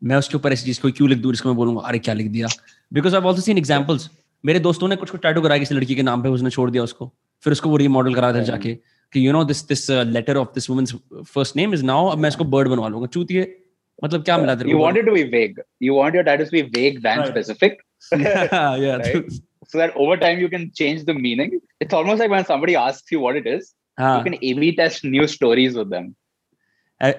मैं 0.01 0.15
उसके 0.15 0.37
ऊपर 0.37 0.53
ऐसी 0.53 0.65
चीज़ 0.65 0.81
को 0.81 0.91
क्यों 0.91 1.09
लिख 1.09 1.19
दूर 1.19 1.33
इसको 1.33 1.49
मैं 1.49 1.55
बोलूँगा 1.57 1.87
अरे 1.87 1.99
क्या 1.99 2.13
लिख 2.13 2.27
दिया? 2.31 2.47
Because 2.93 3.15
I 3.15 3.21
also 3.21 3.41
seen 3.41 3.57
examples 3.57 4.09
मेरे 4.43 4.59
दोस्तों 4.59 4.87
ने 4.87 4.95
कुछ 4.95 5.09
को 5.09 5.17
टैटू 5.17 5.41
कराया 5.41 5.59
किसी 5.59 5.75
लड़की 5.75 5.95
के 5.95 6.03
नाम 6.03 6.23
पे 6.23 6.29
उसने 6.29 6.49
छोड़ 6.49 6.69
दिया 6.71 6.83
उसको। 6.83 7.11
फिर 7.43 7.53
उसको 7.53 7.69
वो 7.69 7.77
रीमॉडल 7.77 8.13
करा 8.15 8.33
था 8.33 8.41
जाके 8.43 8.73
कि 9.13 9.27
you 9.27 9.31
know 9.33 9.43
this 9.43 9.67
this 9.67 9.89
letter 9.89 10.37
of 10.37 10.47
this 10.55 10.69
women's 10.69 10.93
first 11.33 11.55
name 11.57 11.73
is 11.73 11.83
now 11.85 12.07
अब 12.09 12.17
मैं 12.17 12.29
इसको 12.29 12.43
बर्ड 12.55 12.67
बनवा 12.69 12.87
लूँगा। 12.87 13.07
चूतिए 13.07 13.55
मतलब 14.03 14.23
क्या 14.23 14.37
मिला 14.37 14.55
तेरे 14.55 14.71
you 14.71 14.77
wanted 14.79 15.05
to 15.05 15.11
be 15.13 15.23
vague 15.31 15.61
you 15.83 15.95
want 15.95 16.15
your 16.15 16.23
title 16.23 16.45
to 16.45 16.51
be 16.51 16.61
vague 16.75 16.99
than 17.03 17.23
specific 17.25 17.77
या 18.13 18.97
so 19.03 19.77
that 19.77 19.95
over 19.97 20.17
time 20.17 20.39
you 20.39 20.47
can 20.49 20.67
change 20.75 21.05
the 21.05 21.15
meaning 21.19 21.59
it's 21.81 21.93
almost 21.93 22.19
like 22.19 22.31
when 22.31 22.43
somebody 22.49 22.73
asks 22.81 23.13
you 23.13 23.19
what 23.19 23.35
it 23.35 23.47
is 23.47 23.73
you 23.99 24.23
can 24.23 24.37
A B 24.43 24.71
test 24.81 25.05
new 25.05 25.27
stories 25.29 25.77
with 25.77 25.87
them 25.87 26.13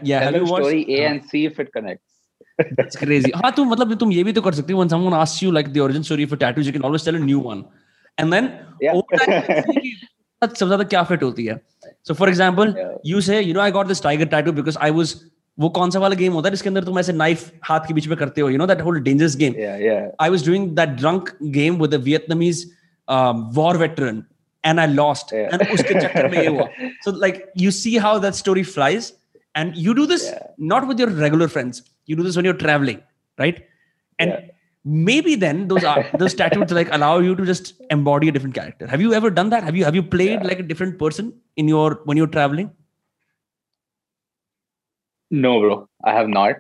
या 0.07 0.21
have 0.21 0.37
you 0.37 0.45
watch 0.45 0.61
story 0.61 0.85
A 0.89 1.01
and 1.01 1.23
see 1.33 1.45
if 1.47 1.61
it 1.61 1.69
connects 1.75 2.16
That's 2.59 3.01
crazy. 3.05 3.33
हाँ 3.43 3.53
तुम 3.57 3.69
मतलब 3.71 3.95
तुम 3.99 4.13
ये 4.13 4.25
भी 4.25 4.33
तो 4.33 4.43
कर 4.43 4.55
सकते 4.61 4.73
हो 4.73 4.83
when 4.83 4.93
someone 4.95 5.17
asks 5.21 5.47
you 5.47 5.55
like 5.59 5.73
the 5.77 5.85
origin 5.87 6.09
story 6.11 6.27
for 6.33 6.41
tattoos 6.43 6.67
you 6.67 6.75
can 6.79 6.91
always 6.91 7.09
tell 7.09 7.23
a 7.23 7.25
new 7.31 7.45
one. 7.47 7.65
And 8.19 8.33
then 8.33 8.51
yeah. 8.83 9.01
over 9.01 9.23
time, 9.23 9.43
सबसे 10.43 10.67
ज़्यादा 10.67 10.85
क्या 10.85 11.03
फिट 11.13 11.23
होती 11.23 11.45
है. 11.47 11.61
So 12.09 12.15
for 12.21 12.29
example 12.35 12.77
yeah. 12.83 12.93
you 13.15 13.25
say 13.31 13.41
you 13.43 13.57
know 13.57 13.65
I 13.65 13.73
got 13.79 13.91
this 13.95 14.07
tiger 14.11 14.31
tattoo 14.37 14.55
because 14.61 14.79
I 14.89 14.93
was 15.01 15.17
वो 15.59 15.69
कौन 15.77 15.91
सा 15.91 15.99
वाला 15.99 16.15
game 16.15 16.33
होता 16.33 16.49
है 16.49 16.55
जिसके 16.55 16.69
अंदर 16.69 16.85
तुम 16.85 16.99
ऐसे 16.99 17.13
नाइफ 17.13 17.51
हाथ 17.65 17.87
के 17.89 17.95
बीच 17.95 18.07
में 18.09 18.17
करते 18.19 18.41
हो? 18.41 18.49
You 18.51 18.59
know 18.59 18.67
that 18.67 18.81
whole 18.85 19.01
dangerous 19.03 19.37
game 19.37 19.55
I 20.23 20.31
was 20.31 20.45
doing 20.47 20.69
that 20.77 20.89
drunk 20.99 21.31
game 21.55 21.77
with 21.83 21.95
a 21.95 21.99
Vietnamese 22.09 22.65
war 23.59 23.77
veteran 23.79 24.23
and 24.65 24.81
I 24.81 24.87
lost 24.87 25.33
and 25.33 25.63
उसके 25.63 26.01
चक्कर 26.01 26.29
में 26.31 26.39
ये 26.39 26.47
हुआ. 26.47 26.67
So 27.05 27.19
like 27.21 27.45
you 27.59 27.71
see 27.71 27.97
how 28.07 28.19
that 28.21 28.35
story 28.35 28.63
flies 28.75 29.13
and 29.57 29.73
you 29.77 29.95
do 29.95 30.07
this 30.07 30.31
not 30.73 30.89
with 30.89 31.01
your 31.01 31.13
regular 31.23 31.49
friends 31.57 31.83
you 32.07 32.17
do 32.17 32.23
this 32.23 32.37
when 32.37 32.45
you're 32.45 32.55
traveling 32.55 33.03
right? 33.39 33.67
And 34.19 34.31
yeah. 34.31 34.41
maybe 34.85 35.35
then 35.35 35.69
those 35.69 35.85
are 35.85 36.07
those 36.19 36.35
tattoos 36.35 36.71
like 36.71 36.89
allow 36.93 37.19
you 37.19 37.35
to 37.37 37.45
just 37.45 37.75
embody 37.91 38.29
a 38.29 38.33
different 38.33 38.55
character. 38.55 38.87
Have 38.87 39.01
you 39.01 39.13
ever 39.15 39.31
done 39.31 39.51
that? 39.51 39.65
Have 39.65 39.77
you 39.77 39.85
have 39.85 39.95
you 39.95 40.03
played 40.03 40.43
yeah. 40.43 40.47
like 40.47 40.59
a 40.59 40.63
different 40.63 40.99
person 40.99 41.33
in 41.57 41.69
your 41.69 42.01
when 42.05 42.17
you're 42.17 42.27
traveling? 42.27 42.71
No 45.31 45.61
bro. 45.61 45.89
I 46.05 46.13
have 46.13 46.29
not. 46.29 46.57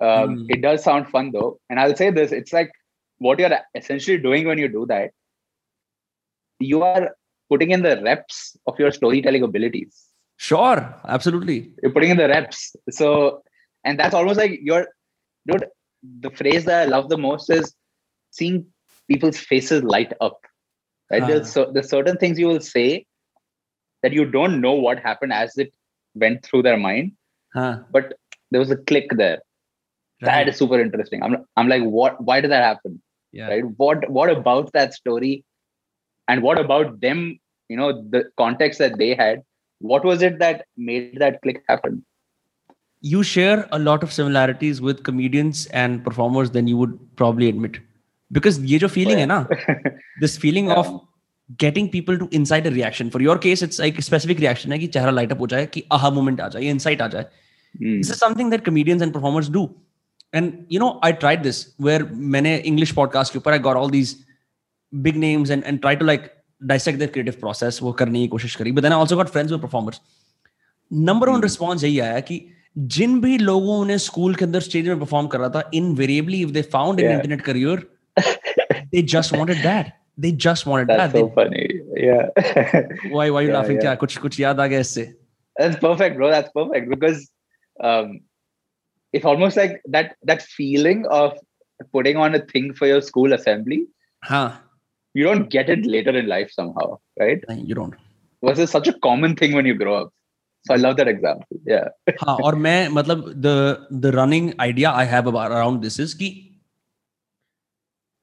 Um, 0.00 0.08
mm. 0.08 0.46
it 0.48 0.62
does 0.62 0.82
sound 0.82 1.08
fun 1.08 1.30
though. 1.32 1.58
And 1.68 1.78
i'll 1.78 1.96
say 1.96 2.10
this 2.10 2.32
it's 2.32 2.52
like 2.52 2.70
what 3.18 3.38
you're 3.38 3.58
essentially 3.74 4.16
doing 4.16 4.46
when 4.46 4.56
you 4.56 4.68
do 4.68 4.86
that 4.86 5.10
you 6.58 6.82
are 6.82 7.10
putting 7.50 7.70
in 7.70 7.82
the 7.82 8.00
reps 8.02 8.56
of 8.66 8.78
your 8.78 8.90
storytelling 8.92 9.42
abilities. 9.42 10.06
Sure. 10.36 10.94
Absolutely. 11.06 11.70
You're 11.82 11.92
putting 11.92 12.10
in 12.10 12.16
the 12.16 12.28
reps. 12.28 12.74
So 12.90 13.42
and 13.84 13.98
that's 13.98 14.14
almost 14.14 14.38
like 14.38 14.58
your 14.62 14.86
dude 15.46 15.66
the 16.20 16.30
phrase 16.30 16.64
that 16.64 16.82
i 16.82 16.84
love 16.84 17.08
the 17.08 17.18
most 17.18 17.50
is 17.50 17.74
seeing 18.30 18.64
people's 19.08 19.38
faces 19.38 19.82
light 19.82 20.12
up 20.20 20.40
right 21.10 21.26
there's, 21.26 21.48
ah. 21.48 21.52
so, 21.52 21.70
there's 21.72 21.88
certain 21.88 22.16
things 22.16 22.38
you 22.38 22.46
will 22.46 22.60
say 22.60 23.04
that 24.02 24.12
you 24.12 24.24
don't 24.24 24.60
know 24.60 24.72
what 24.72 24.98
happened 24.98 25.32
as 25.32 25.56
it 25.58 25.72
went 26.14 26.42
through 26.44 26.62
their 26.62 26.76
mind 26.76 27.12
huh. 27.54 27.78
but 27.90 28.14
there 28.50 28.60
was 28.60 28.70
a 28.70 28.76
click 28.76 29.08
there 29.16 29.40
Right. 30.22 30.44
That 30.44 30.48
is 30.48 30.58
super 30.58 30.78
interesting. 30.78 31.22
I'm 31.22 31.46
I'm 31.56 31.68
like, 31.68 31.82
what? 31.82 32.22
Why 32.22 32.40
did 32.40 32.50
that 32.50 32.62
happen? 32.62 33.02
Yeah. 33.32 33.48
Right. 33.48 33.64
What 33.76 34.10
What 34.10 34.30
about 34.30 34.72
that 34.72 34.92
story? 34.92 35.44
And 36.28 36.42
what 36.42 36.60
about 36.60 37.00
them? 37.00 37.38
You 37.68 37.76
know, 37.76 38.04
the 38.10 38.24
context 38.36 38.78
that 38.80 38.98
they 38.98 39.14
had. 39.14 39.42
What 39.78 40.04
was 40.04 40.20
it 40.20 40.38
that 40.40 40.66
made 40.76 41.18
that 41.20 41.40
click 41.40 41.62
happen? 41.66 42.04
you 43.00 43.22
share 43.22 43.68
a 43.72 43.78
lot 43.78 44.02
of 44.02 44.12
similarities 44.12 44.80
with 44.80 45.02
comedians 45.02 45.66
and 45.66 46.04
performers 46.04 46.50
than 46.50 46.66
you 46.66 46.76
would 46.76 46.98
probably 47.16 47.48
admit 47.48 47.78
because 48.32 48.58
ye 48.60 48.78
jo 48.78 48.88
feeling 48.88 49.18
yeah. 49.18 49.26
hai 49.26 49.74
na 49.74 49.92
this 50.24 50.36
feeling 50.36 50.66
yeah. 50.66 50.74
of 50.74 50.90
getting 51.58 51.88
people 51.90 52.18
to 52.18 52.28
inside 52.30 52.66
a 52.66 52.70
reaction 52.70 53.10
for 53.10 53.20
your 53.20 53.38
case 53.38 53.62
it's 53.62 53.78
like 53.78 53.98
a 53.98 54.02
specific 54.02 54.38
reaction 54.38 54.70
hai 54.70 54.78
ki 54.78 54.88
chehra 54.96 55.14
light 55.20 55.32
up 55.32 55.44
ho 55.44 55.48
jaye 55.54 55.70
ki 55.76 55.84
aha 55.98 56.10
moment 56.18 56.42
aa 56.46 56.50
jaye 56.56 56.74
insight 56.74 57.06
aa 57.06 57.08
jaye 57.14 57.24
mm. 57.78 57.96
this 58.02 58.12
is 58.16 58.20
something 58.26 58.52
that 58.56 58.66
comedians 58.68 59.06
and 59.06 59.16
performers 59.18 59.48
do 59.56 59.64
and 60.32 60.60
you 60.68 60.82
know 60.84 60.90
i 61.02 61.12
tried 61.24 61.42
this 61.48 61.62
where 61.88 62.04
many 62.36 62.54
english 62.72 62.94
podcast 63.00 63.38
ke 63.38 63.56
i 63.56 63.62
got 63.70 63.80
all 63.82 63.96
these 63.96 64.14
big 65.08 65.16
names 65.26 65.56
and 65.56 65.64
and 65.72 65.82
try 65.86 65.96
to 66.04 66.08
like 66.12 66.30
dissect 66.72 67.02
their 67.02 67.12
creative 67.16 67.40
process 67.42 67.82
wo 67.88 67.96
karne 68.04 68.22
ki 68.22 68.30
koshish 68.36 68.56
kari 68.62 68.76
but 68.78 68.86
then 68.86 68.96
i 68.96 69.02
also 69.02 69.20
got 69.22 69.36
friends 69.36 69.52
who 69.52 69.58
are 69.58 69.64
performers 69.66 70.00
number 71.10 71.30
one 71.32 71.40
hmm. 71.40 71.48
response 71.48 71.86
yahi 71.88 72.00
aaya 72.06 72.24
ki 72.30 72.38
जिन 72.95 73.19
भी 73.21 73.37
लोगों 73.37 73.85
ने 73.85 73.97
school 73.97 74.35
के 74.35 74.45
अंदर 74.45 74.59
stage 74.59 74.87
में 74.87 74.99
perform 74.99 75.27
कर 75.27 75.39
रहा 75.39 75.49
था 75.49 75.69
invariably 75.73 76.41
if 76.41 76.49
they 76.49 76.61
found 76.61 76.99
in 76.99 77.11
internet 77.11 77.41
career 77.41 77.87
they 78.93 79.01
just 79.11 79.33
wanted 79.35 79.57
that 79.61 79.87
they 80.23 80.29
just 80.43 80.65
wanted 80.67 80.89
that's 80.89 80.99
that 80.99 81.15
so 81.15 81.21
they, 81.21 81.31
funny 81.37 81.63
yeah 82.01 82.27
why 83.15 83.23
why 83.29 83.39
are 83.39 83.43
you 83.45 83.49
yeah, 83.49 83.55
laughing 83.55 83.79
yeah. 83.81 83.97
kuch 84.03 84.13
kuch 84.25 84.37
yaad 84.43 84.61
aa 84.63 84.67
gaya 84.73 84.85
isse 84.85 85.01
that's 85.55 85.79
perfect 85.81 86.15
bro 86.19 86.29
that's 86.33 86.53
perfect 86.59 86.87
because 86.93 87.25
um 87.89 88.13
it's 89.13 89.27
almost 89.31 89.59
like 89.61 89.75
that 89.95 90.15
that 90.31 90.45
feeling 90.59 91.03
of 91.17 91.35
putting 91.91 92.17
on 92.17 92.35
a 92.35 92.39
thing 92.39 92.73
for 92.73 92.87
your 92.87 93.01
school 93.01 93.33
assembly. 93.33 93.87
Huh. 94.23 94.51
You 95.13 95.23
don't 95.23 95.49
get 95.49 95.69
it 95.69 95.85
later 95.85 96.11
in 96.11 96.27
life 96.27 96.51
somehow, 96.51 96.99
right? 97.19 97.43
You 97.49 97.75
don't. 97.75 97.95
Was 98.41 98.57
this 98.57 98.71
such 98.71 98.87
a 98.87 98.93
common 98.99 99.35
thing 99.35 99.53
when 99.53 99.65
you 99.65 99.75
grow 99.75 99.95
up? 99.95 100.13
So 100.65 100.73
I 100.73 100.77
love 100.77 100.97
that 100.97 101.07
example. 101.07 101.57
Yeah. 101.71 101.89
हाँ 102.21 102.35
और 102.43 102.55
मैं 102.65 102.87
मतलब 102.89 103.25
the 103.41 103.55
the 104.05 104.11
running 104.15 104.53
idea 104.67 104.91
I 104.91 105.05
have 105.05 105.27
about 105.27 105.51
around 105.51 105.83
this 105.87 105.99
is 106.05 106.13
कि 106.21 106.29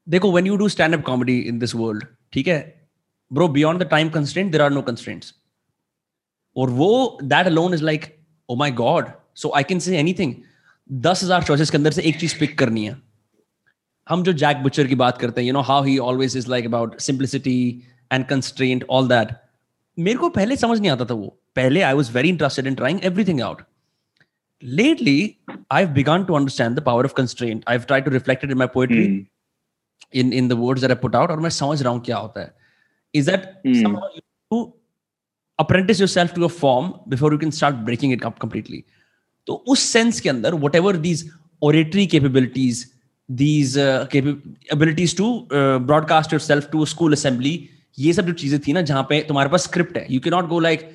देखो 0.07 0.33
when 0.33 0.47
you 0.51 0.59
do 0.63 0.69
stand 0.77 0.99
up 0.99 1.05
comedy 1.11 1.37
in 1.49 1.61
this 1.65 1.75
world 1.83 2.07
ठीक 2.33 2.49
है 2.49 2.59
bro 3.31 3.49
beyond 3.59 3.85
the 3.85 3.89
time 3.93 4.11
constraint 4.17 4.53
there 4.53 4.65
are 4.69 4.75
no 4.79 4.83
constraints 4.89 5.35
और 6.57 6.71
वो 6.81 7.19
that 7.35 7.53
alone 7.53 7.79
is 7.79 7.85
like 7.91 8.11
oh 8.49 8.57
my 8.65 8.71
god 8.83 9.13
so 9.43 9.55
I 9.61 9.63
can 9.71 9.87
say 9.87 10.01
anything 10.01 10.35
दस 10.91 11.23
हजार 11.25 11.43
choices 11.43 11.71
के 11.71 11.77
अंदर 11.77 11.93
से 11.93 12.03
एक 12.03 12.19
चीज 12.21 12.39
पिक 12.39 12.59
करनी 12.59 12.85
है 12.85 12.97
हम 14.07 14.23
जो 14.23 14.33
जैक 14.43 14.57
बुचर 14.63 14.87
की 14.87 14.95
बात 15.03 15.19
करते 15.19 15.41
हैं 15.41 15.47
you 15.49 15.53
know 15.53 15.61
how 15.69 15.85
he 15.85 15.97
always 15.99 16.37
is 16.37 16.49
like 16.49 16.65
about 16.67 16.99
simplicity 17.01 17.59
and 18.13 18.25
constraint 18.29 18.85
all 18.91 19.09
that 19.09 19.29
मेरे 19.99 20.19
को 20.19 20.29
पहले 20.29 20.57
समझ 20.57 20.79
नहीं 20.81 20.91
आता 20.91 21.05
था 21.05 21.15
वो 21.15 21.29
पहले 21.57 21.83
I 21.83 21.95
was 21.95 22.11
very 22.15 22.29
interested 22.29 22.67
in 22.67 22.75
trying 22.75 23.05
everything 23.05 23.41
out 23.43 23.63
lately 24.63 25.39
i've 25.71 25.93
begun 25.95 26.25
to 26.27 26.35
understand 26.37 26.77
the 26.77 26.83
power 26.83 27.05
of 27.05 27.15
constraint 27.15 27.65
i've 27.67 27.87
tried 27.87 28.05
to 28.05 28.11
reflect 28.11 28.45
it 28.45 28.51
in 28.51 28.59
my 28.59 28.67
poetry 28.75 29.07
mm. 29.07 29.27
in 30.13 30.33
in 30.33 30.51
the 30.53 30.57
words 30.57 30.85
that 30.85 30.93
i 30.95 30.99
put 31.05 31.17
out 31.21 31.31
और 31.31 31.41
मैं 31.41 31.51
समझ 31.51 31.83
रहा 31.83 31.93
हूँ 31.93 32.03
क्या 32.05 32.17
होता 32.17 32.41
है 32.41 32.55
is 33.15 33.31
that 33.31 33.49
mm. 33.67 33.81
somehow 33.83 34.11
you 34.17 34.61
apprentice 35.59 36.03
yourself 36.05 36.35
to 36.37 36.45
a 36.45 36.53
form 36.61 36.93
before 37.15 37.33
you 37.33 37.39
can 37.39 37.55
start 37.59 37.85
breaking 37.89 38.17
it 38.19 38.29
up 38.31 38.39
completely 38.45 38.83
तो 39.47 39.53
उस 39.69 39.81
सेंस 39.93 40.21
के 40.21 40.29
अंदर 40.29 40.55
what 40.55 40.75
ever 40.75 40.97
these 40.97 41.31
oratory 41.63 42.07
capabilities 42.07 42.87
these 43.29 43.79
abilities 43.79 45.17
to 45.17 45.29
broadcast 45.53 46.33
your 46.33 46.41
self 46.41 46.71
to 46.73 46.85
school 46.85 47.13
assembly 47.13 47.55
ये 47.98 48.14
सब 48.14 48.26
जो 48.26 48.34
चीज़ें 48.34 48.60
थी 48.68 48.74
ना 48.74 48.82
जहाँ 48.82 49.04
पे 49.10 49.22
तुम्हारे 49.28 49.50
पास 49.50 49.64
स्क्रिप्ट 49.64 49.98
है 49.98 50.06
you 50.14 50.20
can 50.20 50.30
not 50.30 50.48
go 50.48 50.60
like 50.60 50.90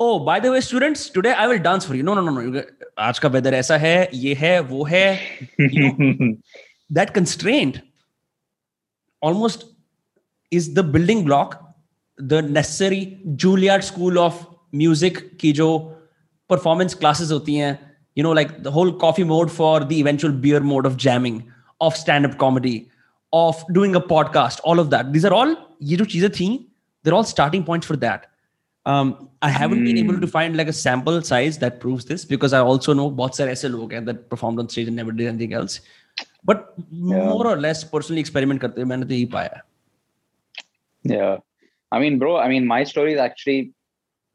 oh 0.00 0.18
by 0.24 0.40
the 0.40 0.46
way 0.46 0.60
students 0.60 1.10
today 1.14 1.32
I 1.32 1.46
will 1.46 1.58
dance 1.58 1.86
for 1.86 1.96
you 1.96 2.02
no 2.04 2.14
no 2.14 2.30
no 2.30 2.40
no 2.40 2.60
आज 2.98 3.18
का 3.18 3.28
वेदर 3.28 3.54
ऐसा 3.54 3.76
है 3.76 3.96
ये 4.14 4.34
है 4.34 4.58
वो 4.60 4.84
है 4.84 5.06
that 6.90 7.10
constraint 7.10 7.80
almost 9.22 9.66
is 10.52 10.72
the 10.74 10.84
building 10.92 11.24
block 11.24 11.54
the 12.18 12.44
necessary 12.50 13.04
Juilliard 13.26 13.82
school 13.82 14.18
of 14.18 14.44
music 14.74 15.18
की 15.40 15.52
जो 15.52 15.68
परफॉर्मेंस 16.50 16.94
क्लासेस 16.94 17.30
होती 17.30 17.54
hain 17.54 17.76
you 18.16 18.24
know 18.24 18.32
like 18.34 18.48
the 18.62 18.66
whole 18.66 18.90
coffee 19.00 19.24
mode 19.24 19.48
for 19.50 19.84
the 19.84 19.92
eventual 19.92 20.32
beer 20.40 20.62
mode 20.62 20.86
of 20.86 20.96
jamming 20.96 21.40
of 21.80 21.94
stand 21.94 22.28
up 22.28 22.36
comedy 22.38 22.76
of 23.31 23.63
doing 23.73 23.95
a 23.95 24.01
podcast 24.01 24.59
all 24.63 24.79
of 24.79 24.89
that 24.89 25.11
these 25.13 25.25
are 25.25 25.33
all 25.39 25.55
ye 25.79 25.97
jo 26.01 26.05
cheeze 26.13 26.29
thi 26.37 26.47
they're 27.03 27.17
all 27.19 27.29
starting 27.31 27.63
points 27.71 27.87
for 27.91 27.97
that 28.05 28.29
um, 28.85 29.29
I 29.41 29.49
haven't 29.49 29.79
mm. 29.79 29.85
been 29.85 29.97
able 29.97 30.19
to 30.19 30.27
find 30.27 30.57
like 30.57 30.67
a 30.67 30.73
sample 30.73 31.21
size 31.21 31.57
that 31.59 31.79
proves 31.79 32.03
this 32.05 32.25
because 32.25 32.51
I 32.51 32.59
also 32.59 32.93
know 32.93 33.09
बहुत 33.09 33.37
सारे 33.37 33.51
ऐसे 33.51 33.69
लोग 33.69 33.93
हैं 33.93 34.05
that 34.07 34.29
performed 34.29 34.59
on 34.59 34.67
stage 34.67 34.89
and 34.89 34.95
never 35.01 35.13
did 35.13 35.27
anything 35.27 35.53
else. 35.53 35.79
But 36.43 36.73
yeah. 36.91 37.23
more 37.29 37.47
or 37.47 37.55
less 37.65 37.85
personally 37.93 38.19
experiment 38.19 38.61
करते 38.61 38.81
हुए 38.81 38.89
मैंने 38.89 39.05
तो 39.05 39.13
यही 39.13 39.29
पाया. 39.35 39.61
Yeah, 41.03 41.37
I 41.93 41.99
mean, 41.99 42.19
bro, 42.19 42.35
I 42.35 42.49
mean, 42.49 42.67
my 42.67 42.83
story 42.83 43.13
is 43.13 43.21
actually 43.27 43.71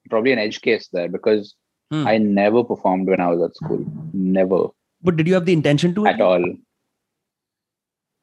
probably 0.08 0.32
an 0.32 0.38
edge 0.38 0.62
case 0.62 0.88
there 0.88 1.10
because 1.18 1.54
Hmm. 1.90 2.06
I 2.06 2.18
never 2.18 2.62
performed 2.64 3.08
when 3.08 3.20
I 3.20 3.28
was 3.28 3.42
at 3.42 3.56
school. 3.56 3.84
Never. 4.12 4.68
But 5.02 5.16
did 5.16 5.26
you 5.26 5.34
have 5.34 5.46
the 5.46 5.52
intention 5.52 5.94
to? 5.94 6.06
At 6.06 6.20
all. 6.20 6.44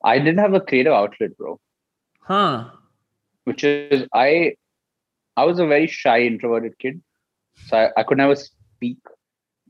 I 0.02 0.18
didn't 0.18 0.38
have 0.38 0.54
a 0.54 0.60
creative 0.60 0.92
outlet, 0.92 1.36
bro. 1.36 1.60
Huh. 2.20 2.70
Which 3.44 3.64
is 3.64 4.06
I 4.14 4.54
I 5.36 5.44
was 5.44 5.58
a 5.58 5.66
very 5.66 5.86
shy, 5.86 6.20
introverted 6.22 6.78
kid. 6.78 7.00
So 7.66 7.76
I, 7.76 8.00
I 8.00 8.02
could 8.02 8.18
never 8.18 8.36
speak. 8.36 8.98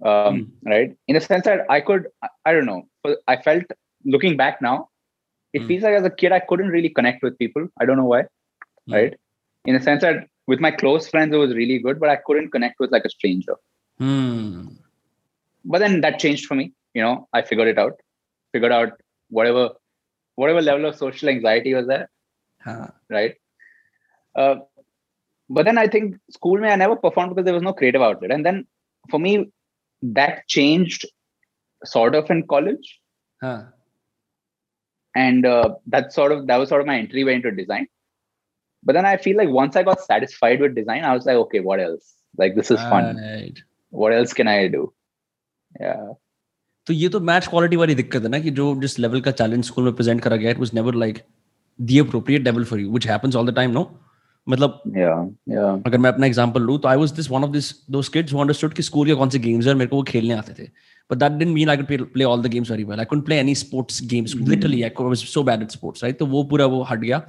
Um, 0.03 0.53
hmm. 0.63 0.69
right. 0.69 0.97
In 1.09 1.17
a 1.17 1.21
sense 1.21 1.45
that 1.45 1.67
I 1.69 1.81
could 1.81 2.07
I, 2.23 2.29
I, 2.47 2.53
don't 2.53 2.67
know. 2.67 2.89
I 3.27 3.37
felt 3.37 3.65
looking 4.05 4.37
back 4.37 4.63
now, 4.63 4.89
it 5.53 5.63
hmm. 5.63 5.69
feels 5.69 5.83
like 5.83 5.95
as 5.95 6.05
a 6.05 6.11
kid 6.11 6.33
I 6.33 6.41
couldn't 6.41 6.69
really 6.69 6.89
connect 6.89 7.23
with 7.23 7.39
people. 7.39 7.69
I 7.81 7.85
don't 7.85 7.97
know 7.97 8.07
why. 8.07 8.23
Hmm. 8.87 8.95
Right. 8.95 9.15
In 9.65 9.77
a 9.77 9.83
sense 9.83 10.03
that 10.03 10.27
with 10.47 10.61
my 10.61 10.71
close 10.71 11.09
friends 11.09 11.35
it 11.35 11.39
was 11.39 11.55
really 11.55 11.79
good, 11.79 12.01
but 12.01 12.09
I 12.09 12.17
couldn't 12.17 12.51
connect 12.51 12.81
with 12.81 12.91
like 12.91 13.05
a 13.05 13.11
stranger. 13.11 13.57
Hmm. 13.99 14.69
But 15.65 15.81
then 15.81 16.01
that 16.01 16.19
changed 16.19 16.47
for 16.47 16.55
me. 16.55 16.73
You 16.95 17.03
know, 17.03 17.29
I 17.33 17.43
figured 17.43 17.69
it 17.69 17.79
out. 17.79 18.01
Figured 18.53 18.73
out 18.73 19.01
whatever 19.29 19.71
whatever 20.41 20.63
level 20.63 20.87
of 20.89 20.97
social 20.97 21.29
anxiety 21.35 21.75
was 21.75 21.87
there. 21.93 22.09
Huh. 22.65 22.89
Right. 23.09 23.35
Uh, 24.35 24.57
but 25.49 25.65
then 25.65 25.79
I 25.79 25.87
think 25.95 26.17
school 26.31 26.59
me 26.59 26.69
I 26.69 26.77
never 26.77 26.97
performed 26.97 27.31
because 27.31 27.45
there 27.45 27.59
was 27.59 27.69
no 27.69 27.73
creative 27.73 28.03
outlet. 28.03 28.31
And 28.31 28.47
then 28.47 28.67
for 29.11 29.19
me, 29.19 29.51
that 30.03 30.47
changed 30.49 31.07
sort 31.85 32.15
of 32.15 32.31
in 32.31 32.47
college. 32.47 32.99
Huh. 33.43 33.63
And 35.15 35.45
uh, 35.45 35.71
that 35.89 36.13
sort 36.13 36.33
of 36.33 36.47
that 36.47 36.59
was 36.59 36.69
sort 36.69 36.81
of 36.81 36.87
my 36.87 36.99
entryway 36.99 37.35
into 37.35 37.51
design. 37.51 37.89
But 38.83 38.95
then 38.95 39.05
I 39.05 39.17
feel 39.17 39.37
like 39.37 39.49
once 39.49 39.77
I 39.77 39.83
got 39.83 40.01
satisfied 40.01 40.61
with 40.61 40.75
design, 40.75 41.05
I 41.05 41.15
was 41.15 41.27
like, 41.27 41.37
okay, 41.37 41.61
what 41.61 41.81
else? 41.81 42.15
Like 42.39 42.55
this 42.55 42.71
is 42.71 42.79
right. 42.79 42.91
fun 42.91 43.53
what 43.91 44.13
else 44.13 44.33
can 44.33 44.49
I 44.49 44.69
do? 44.69 44.93
Yeah. 45.79 46.13
तो 46.91 46.95
ये 46.95 47.09
तो 47.09 47.19
match 47.21 47.47
quality 47.47 47.77
वाली 47.77 47.95
दिक्कत 47.95 48.23
है 48.23 48.29
ना 48.29 48.39
कि 48.39 48.51
जो 48.51 48.65
जिस 48.81 48.99
लेवल 48.99 49.21
का 49.21 49.31
चैलेंज 49.31 49.65
स्कूल 49.65 49.85
में 49.85 49.93
प्रेजेंट 49.93 50.21
करा 50.21 50.37
गया 50.37 50.51
it 50.51 50.59
was 50.59 50.71
never 50.75 50.95
like 50.95 51.19
the 51.81 51.99
appropriate 52.01 52.45
level 52.45 52.65
for 52.65 52.81
you 52.81 52.91
which 52.91 53.07
happens 53.09 53.37
all 53.37 53.51
the 53.51 53.55
time 53.57 53.71
no 53.71 54.01
मतलब 54.49 54.83
yeah, 54.97 55.21
yeah. 55.55 55.87
अगर 55.87 55.99
मैं 55.99 56.11
अपना 56.11 56.27
एग्जांपल 56.27 56.63
लूँ 56.63 56.79
तो 56.79 56.89
I 56.89 56.97
was 56.97 57.11
this 57.11 57.31
one 57.31 57.45
of 57.45 57.51
this 57.51 57.71
those 57.91 58.09
kids 58.09 58.33
who 58.33 58.39
understood 58.39 58.73
कि 58.75 58.83
स्कूल 58.83 59.07
के 59.07 59.15
कौन 59.15 59.29
से 59.29 59.39
गेम्स 59.39 59.67
है 59.67 59.75
मेरे 59.75 59.89
को 59.89 59.97
वो 59.97 60.03
खेलने 60.03 60.35
आते 60.35 60.63
थे 60.63 60.69
but 61.11 61.43
mean 61.43 61.69
I 61.69 61.77
could 61.77 61.89
play, 61.89 61.99
play 61.99 62.25
all 62.25 62.43
the 62.47 62.53
games 62.57 62.69
very 62.69 62.85
well. 62.85 63.01
I 63.01 63.05
couldn't 63.05 63.25
play 63.29 63.39
any 63.39 63.55
sports 63.55 64.01
games. 64.01 64.35
Mm-hmm. 64.35 64.51
Literally, 64.51 64.85
I 64.85 64.93
was 65.03 65.25
so 65.29 65.43
bad 65.43 65.63
at 65.63 65.79
sports, 65.79 66.03
right? 66.03 66.19
तो 66.19 66.27
वो 66.27 66.45
पूरा 66.45 66.67
वो 66.67 66.83
हट 66.83 66.99
गया. 66.99 67.23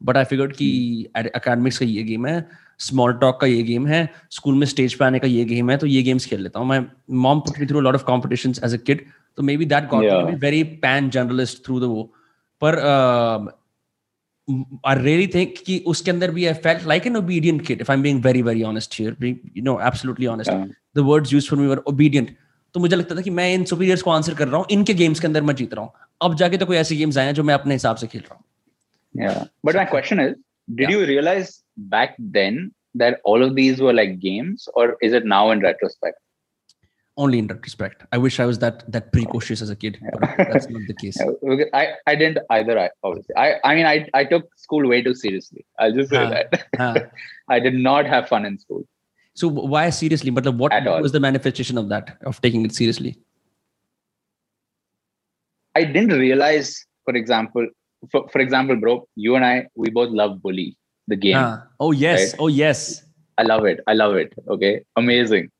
But 0.00 0.16
आई 0.16 0.24
figured 0.24 0.56
कि 0.56 0.68
अकेडमिक्स 1.16 1.78
का 1.78 1.86
ये 1.86 2.02
गेम 2.02 2.26
है 2.26 2.46
स्मॉल 2.80 3.12
टॉक 3.18 3.40
का 3.40 3.46
ये 3.46 3.62
गेम 3.62 3.86
है 3.86 4.08
स्कूल 4.30 4.54
में 4.54 4.66
स्टेज 4.66 4.94
पे 4.94 5.04
आने 5.04 5.18
का 5.18 5.28
ये 5.28 5.44
गेम 5.44 5.70
है 5.70 5.76
तो 5.76 5.86
ये 5.86 6.02
गेम्स 6.02 6.26
खेल 6.26 6.40
लेता 6.42 6.60
हूँ। 6.60 6.68
मैं 6.68 6.84
mom 7.22 7.40
put 7.40 7.58
me 7.60 7.66
through 7.66 7.80
lot 7.80 7.94
of 7.94 8.04
competition 8.04 8.54
as 8.64 8.74
a 8.74 8.78
kid 8.86 9.04
तो 9.38 9.42
may 9.42 9.56
be 9.56 9.64
that 9.66 9.88
got 9.90 10.04
be 10.26 10.34
very 10.46 10.62
pan 10.84 11.10
journalist 11.10 11.64
through 11.66 11.80
the 11.80 11.90
वो 11.94 12.02
पर 12.62 12.78
आई 14.86 15.02
रियली 15.02 15.26
थिंक 15.34 15.54
कि 15.66 15.82
उसके 15.86 16.10
अंदर 16.10 16.30
भी 16.30 16.46
I 16.46 16.54
felt 16.64 16.86
like 16.88 17.06
an 17.06 17.16
obedient 17.16 17.66
kid 17.66 17.80
if 17.80 17.90
I 17.90 17.96
am 17.96 18.02
being 18.02 18.22
very 18.24 18.42
very 18.42 18.62
honest 18.62 19.00
here 19.00 19.24
you 19.26 19.62
know 19.64 19.78
absolutely 19.86 20.26
honest 20.26 20.50
the 20.96 21.04
words 21.10 21.32
used 21.32 21.50
for 21.50 21.58
me 21.58 21.66
were 21.66 21.82
obedient 21.88 22.36
तो 22.74 22.80
मुझे 22.80 22.96
लगता 22.96 23.16
था 23.16 23.20
कि 23.20 23.30
मैं 23.30 23.52
इन 23.54 23.64
सुपीरियर्स 23.64 24.02
को 24.02 24.10
आंसर 24.10 24.34
कर 24.34 24.48
रहा 24.48 24.56
हूँ 24.56 24.66
इनके 24.70 24.94
गेम्स 24.94 25.20
के 25.20 25.26
अंदर 25.26 25.42
मैं 25.42 25.54
जीत 25.54 25.74
रहा 25.74 25.84
हूँ। 25.84 25.92
अब 26.22 26.34
जाके 26.36 26.56
तो 26.58 26.66
कोई 26.66 26.76
ऐसे 26.76 26.96
गेम्स 26.96 27.18
आए 27.18 27.26
हैं 27.26 27.34
जो 27.34 27.42
मैं 27.42 27.54
अपने 27.54 27.74
हिसाब 27.74 27.96
से 27.96 28.06
खेल 28.06 28.20
रहा 28.20 28.34
हूँ। 28.34 28.44
Yeah 29.14 29.44
but 29.62 29.74
my 29.74 29.84
question 29.84 30.20
is 30.20 30.34
did 30.74 30.90
yeah. 30.90 30.96
you 30.96 31.06
realize 31.06 31.62
back 31.76 32.14
then 32.18 32.72
that 32.94 33.20
all 33.24 33.42
of 33.42 33.54
these 33.54 33.80
were 33.80 33.92
like 33.92 34.18
games 34.18 34.68
or 34.74 34.96
is 35.00 35.12
it 35.12 35.24
now 35.24 35.50
in 35.50 35.60
retrospect 35.60 36.18
only 37.16 37.38
in 37.38 37.46
retrospect. 37.46 38.02
I 38.12 38.18
wish 38.18 38.40
I 38.40 38.44
was 38.44 38.58
that 38.58 38.90
that 38.90 39.12
precocious 39.12 39.62
as 39.62 39.70
a 39.70 39.76
kid, 39.76 39.98
but 40.20 40.20
that's 40.38 40.68
not 40.68 40.82
the 40.88 40.94
case. 40.94 41.16
I, 41.72 41.92
I 42.06 42.14
didn't 42.16 42.38
either. 42.50 42.78
I 42.78 42.90
obviously. 43.02 43.36
I 43.36 43.54
I 43.64 43.74
mean 43.74 43.86
I 43.86 44.08
I 44.14 44.24
took 44.24 44.48
school 44.56 44.88
way 44.88 45.02
too 45.02 45.14
seriously. 45.14 45.64
I'll 45.78 45.92
just 45.92 46.10
say 46.10 46.44
that. 46.78 47.12
I 47.48 47.60
did 47.60 47.74
not 47.74 48.06
have 48.06 48.28
fun 48.28 48.44
in 48.44 48.58
school. 48.58 48.84
So 49.34 49.48
why 49.48 49.90
seriously? 49.90 50.30
But 50.30 50.52
what 50.54 50.72
was 51.02 51.12
the 51.12 51.20
manifestation 51.20 51.78
of 51.78 51.88
that 51.88 52.18
of 52.24 52.40
taking 52.40 52.64
it 52.64 52.74
seriously? 52.74 53.18
I 55.76 55.84
didn't 55.84 56.18
realize, 56.18 56.84
for 57.04 57.14
example, 57.14 57.66
for, 58.10 58.28
for 58.28 58.40
example, 58.40 58.76
bro, 58.76 59.08
you 59.16 59.36
and 59.36 59.44
I, 59.44 59.66
we 59.74 59.90
both 59.90 60.10
love 60.10 60.42
Bully, 60.42 60.76
the 61.06 61.16
game. 61.16 61.36
Ah. 61.36 61.66
Oh 61.80 61.92
yes, 61.92 62.32
right? 62.32 62.40
oh 62.40 62.48
yes. 62.48 63.02
I 63.36 63.42
love 63.42 63.64
it. 63.64 63.80
I 63.86 63.94
love 63.94 64.14
it. 64.14 64.32
Okay, 64.48 64.82
amazing. 64.96 65.50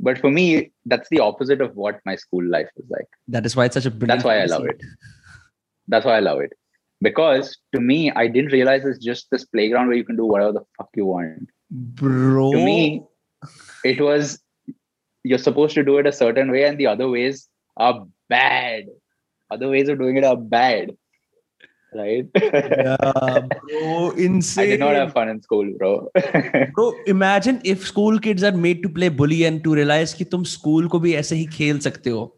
But 0.00 0.18
for 0.18 0.30
me 0.30 0.72
that's 0.84 1.08
the 1.10 1.20
opposite 1.20 1.60
of 1.60 1.76
what 1.76 2.00
my 2.04 2.16
school 2.16 2.44
life 2.44 2.68
was 2.76 2.86
like. 2.90 3.06
That 3.28 3.46
is 3.46 3.54
why 3.54 3.66
it's 3.66 3.74
such 3.74 3.86
a 3.86 3.90
that's 3.90 4.24
why 4.24 4.40
i 4.40 4.44
love 4.46 4.66
it. 4.66 4.80
That's 5.88 6.04
why 6.04 6.16
i 6.16 6.20
love 6.20 6.40
it. 6.40 6.52
Because 7.00 7.56
to 7.74 7.80
me 7.80 8.10
i 8.10 8.26
didn't 8.26 8.52
realize 8.52 8.84
it's 8.84 9.04
just 9.04 9.28
this 9.30 9.44
playground 9.44 9.88
where 9.88 9.96
you 9.96 10.04
can 10.04 10.16
do 10.16 10.26
whatever 10.26 10.52
the 10.52 10.64
fuck 10.76 10.88
you 10.96 11.06
want. 11.06 11.50
Bro. 11.70 12.52
To 12.52 12.64
me 12.64 13.02
it 13.84 14.00
was 14.00 14.40
you're 15.22 15.38
supposed 15.38 15.74
to 15.74 15.84
do 15.84 15.98
it 15.98 16.06
a 16.06 16.12
certain 16.12 16.50
way 16.50 16.64
and 16.64 16.78
the 16.78 16.88
other 16.88 17.08
ways 17.08 17.48
are 17.76 18.04
bad. 18.28 18.86
Other 19.50 19.68
ways 19.68 19.88
of 19.88 19.98
doing 19.98 20.16
it 20.16 20.24
are 20.24 20.36
bad 20.36 20.96
right? 21.93 22.27
yeah, 22.35 23.41
bro, 23.63 24.11
insane. 24.11 24.63
I 24.63 24.67
did 24.71 24.79
not 24.79 24.95
have 24.95 25.13
fun 25.13 25.29
in 25.29 25.41
school, 25.41 25.71
bro. 25.77 26.09
bro, 26.73 26.93
imagine 27.07 27.61
if 27.63 27.85
school 27.85 28.19
kids 28.19 28.43
are 28.43 28.51
made 28.51 28.83
to 28.83 28.89
play 28.89 29.09
bully 29.09 29.45
and 29.45 29.63
to 29.63 29.75
realize 29.75 30.13
कि 30.13 30.25
तुम 30.25 30.43
school 30.45 30.87
को 30.89 30.99
भी 30.99 31.13
ऐसे 31.15 31.35
ही 31.35 31.45
खेल 31.57 31.79
सकते 31.79 32.09
हो. 32.09 32.31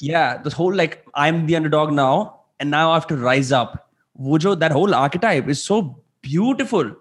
Yeah, 0.00 0.38
this 0.42 0.52
whole 0.52 0.74
like 0.74 1.04
I'm 1.14 1.46
the 1.46 1.56
underdog 1.56 1.92
now 1.92 2.40
and 2.60 2.70
now 2.70 2.90
I 2.90 2.94
have 2.94 3.06
to 3.08 3.16
rise 3.16 3.52
up. 3.52 3.90
वो 4.20 4.38
जो 4.38 4.58
that 4.60 4.72
whole 4.72 4.94
archetype 4.94 5.48
is 5.48 5.62
so 5.62 6.02
beautiful, 6.22 6.94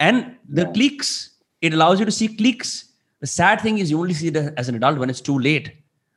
and 0.00 0.36
the 0.48 0.62
yeah. 0.62 0.72
cliques 0.72 1.30
it 1.62 1.72
allows 1.72 1.98
you 2.00 2.04
to 2.04 2.12
see 2.12 2.28
cliques. 2.28 2.84
The 3.20 3.26
sad 3.26 3.60
thing 3.60 3.78
is 3.78 3.90
you 3.90 3.98
only 3.98 4.14
see 4.14 4.28
it 4.28 4.36
as 4.56 4.68
an 4.68 4.76
adult 4.76 4.98
when 4.98 5.10
it's 5.10 5.20
too 5.20 5.38
late. 5.38 5.70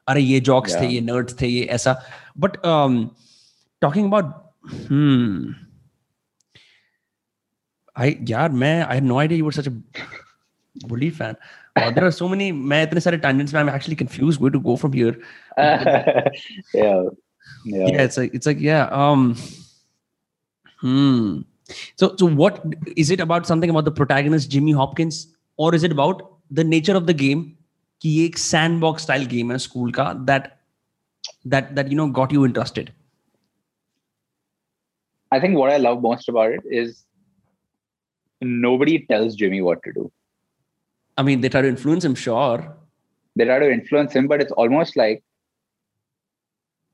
अरे 0.10 0.22
ये 0.22 0.40
jocks 0.42 0.74
yeah. 0.74 0.82
थे 0.82 0.88
ये 0.88 1.02
nerds 1.02 1.42
थे 1.42 1.48
ये 1.48 1.66
ऐसा. 1.78 1.96
But 2.36 2.64
um, 2.66 3.16
talking 3.82 4.06
about 4.06 4.45
Hmm. 4.88 5.52
I 7.96 8.18
yeah, 8.26 8.48
man, 8.48 8.86
I 8.88 8.96
had 8.96 9.04
no 9.04 9.20
idea 9.20 9.38
you 9.38 9.46
were 9.46 9.52
such 9.52 9.68
a 9.68 9.74
bully 10.88 11.10
fan. 11.10 11.36
Uh, 11.76 11.92
there 11.92 12.06
are 12.06 12.12
so 12.12 12.28
many. 12.28 12.52
मैं 12.52 12.84
इतने 12.84 13.02
सारे 13.02 13.22
tangents 13.22 13.54
में 13.54 13.62
I'm 13.62 13.70
actually 13.70 13.96
confused 13.96 14.42
where 14.42 14.52
to 14.52 14.60
go 14.60 14.76
from 14.76 14.94
here. 14.94 15.18
yeah. 15.58 16.30
yeah. 16.74 17.04
Yeah. 17.66 18.02
It's 18.04 18.18
like 18.18 18.34
it's 18.34 18.46
like 18.46 18.60
yeah. 18.60 18.86
Um. 18.92 19.36
Hmm. 20.78 21.42
So 21.96 22.16
so 22.18 22.26
what 22.26 22.64
is 22.96 23.12
it 23.12 23.20
about 23.20 23.46
something 23.46 23.70
about 23.70 23.86
the 23.86 23.92
protagonist 23.92 24.50
Jimmy 24.50 24.72
Hopkins 24.72 25.28
or 25.58 25.74
is 25.76 25.84
it 25.84 25.92
about 25.92 26.24
the 26.50 26.64
nature 26.64 26.96
of 26.96 27.08
the 27.08 27.14
game? 27.14 27.58
कि 28.02 28.10
ये 28.10 28.26
एक 28.26 28.38
sandbox 28.38 29.04
style 29.06 29.26
game 29.32 29.52
है 29.52 29.58
school 29.66 29.92
का 29.98 30.26
that 30.26 30.48
that 31.46 31.76
that 31.76 31.92
you 31.92 31.98
know 32.00 32.08
got 32.20 32.32
you 32.32 32.46
interested. 32.46 32.92
I 35.36 35.40
think 35.40 35.58
what 35.58 35.72
I 35.72 35.78
love 35.78 36.02
most 36.02 36.30
about 36.30 36.52
it 36.52 36.62
is 36.70 37.06
nobody 38.42 39.06
tells 39.06 39.36
Jimmy 39.36 39.62
what 39.62 39.84
to 39.84 39.94
do. 39.94 40.12
I 41.18 41.24
mean, 41.24 41.42
they 41.42 41.50
try 41.50 41.62
to 41.62 41.68
influence 41.68 42.04
him, 42.04 42.16
sure. 42.16 42.76
They 43.36 43.46
try 43.46 43.60
to 43.60 43.72
influence 43.72 44.14
him, 44.14 44.28
but 44.28 44.42
it's 44.42 44.52
almost 44.52 44.98
like, 44.98 45.24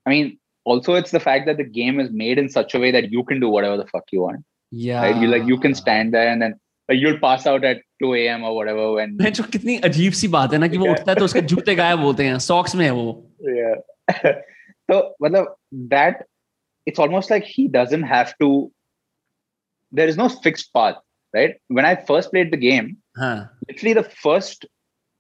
I 0.06 0.10
mean, 0.12 0.38
also 0.66 0.96
it's 0.96 1.12
the 1.12 1.20
fact 1.20 1.46
that 1.48 1.58
the 1.58 1.64
game 1.64 2.00
is 2.00 2.12
made 2.12 2.38
in 2.38 2.50
such 2.50 2.76
a 2.76 2.80
way 2.80 2.92
that 2.92 3.12
you 3.12 3.24
can 3.24 3.40
do 3.40 3.50
whatever 3.50 3.78
the 3.78 3.88
fuck 3.88 4.04
you 4.12 4.22
want. 4.22 4.44
Yeah. 4.72 5.02
Right? 5.02 5.16
You 5.16 5.28
like 5.28 5.46
you 5.46 5.58
can 5.58 5.74
stand 5.74 6.14
there 6.14 6.28
and 6.30 6.42
then 6.42 6.60
like 6.90 7.00
you'll 7.00 7.20
pass 7.20 7.48
out 7.48 7.64
at 7.64 7.82
2 8.02 8.14
a.m. 8.16 8.44
or 8.44 8.56
whatever 8.56 8.92
when 8.94 9.18
जो 9.18 9.44
कितनी 9.52 9.78
अजीब 9.88 10.14
सी 10.14 10.28
बात 10.36 10.54
है 10.54 10.60
ना 10.60 10.68
कि 10.68 10.78
वो 10.78 10.90
उठता 10.92 11.12
है 11.12 11.16
तो 11.18 11.26
उसके 11.26 11.42
जूते 11.52 11.76
गायब 11.76 12.00
होते 12.00 12.24
हैं 12.24 12.38
सॉक्स 12.48 12.76
में 12.76 12.84
है 12.86 12.92
वो 12.92 13.06
yeah 13.50 14.34
तो 14.92 15.00
मतलब 15.24 15.56
that 15.94 16.24
it's 16.87 16.99
almost 16.99 17.31
like 17.31 17.45
he 17.45 17.69
doesn't 17.69 18.03
have 18.03 18.37
to 18.39 18.73
there 19.91 20.09
is 20.09 20.17
no 20.17 20.29
fixed 20.29 20.73
path 20.73 20.97
right? 21.35 21.55
When 21.69 21.85
i 21.85 21.95
first 21.97 22.31
played 22.31 22.53
the 22.53 22.57
game 22.57 22.97
huh. 23.17 23.47
literally 23.69 23.95
the 23.95 24.05
first 24.05 24.67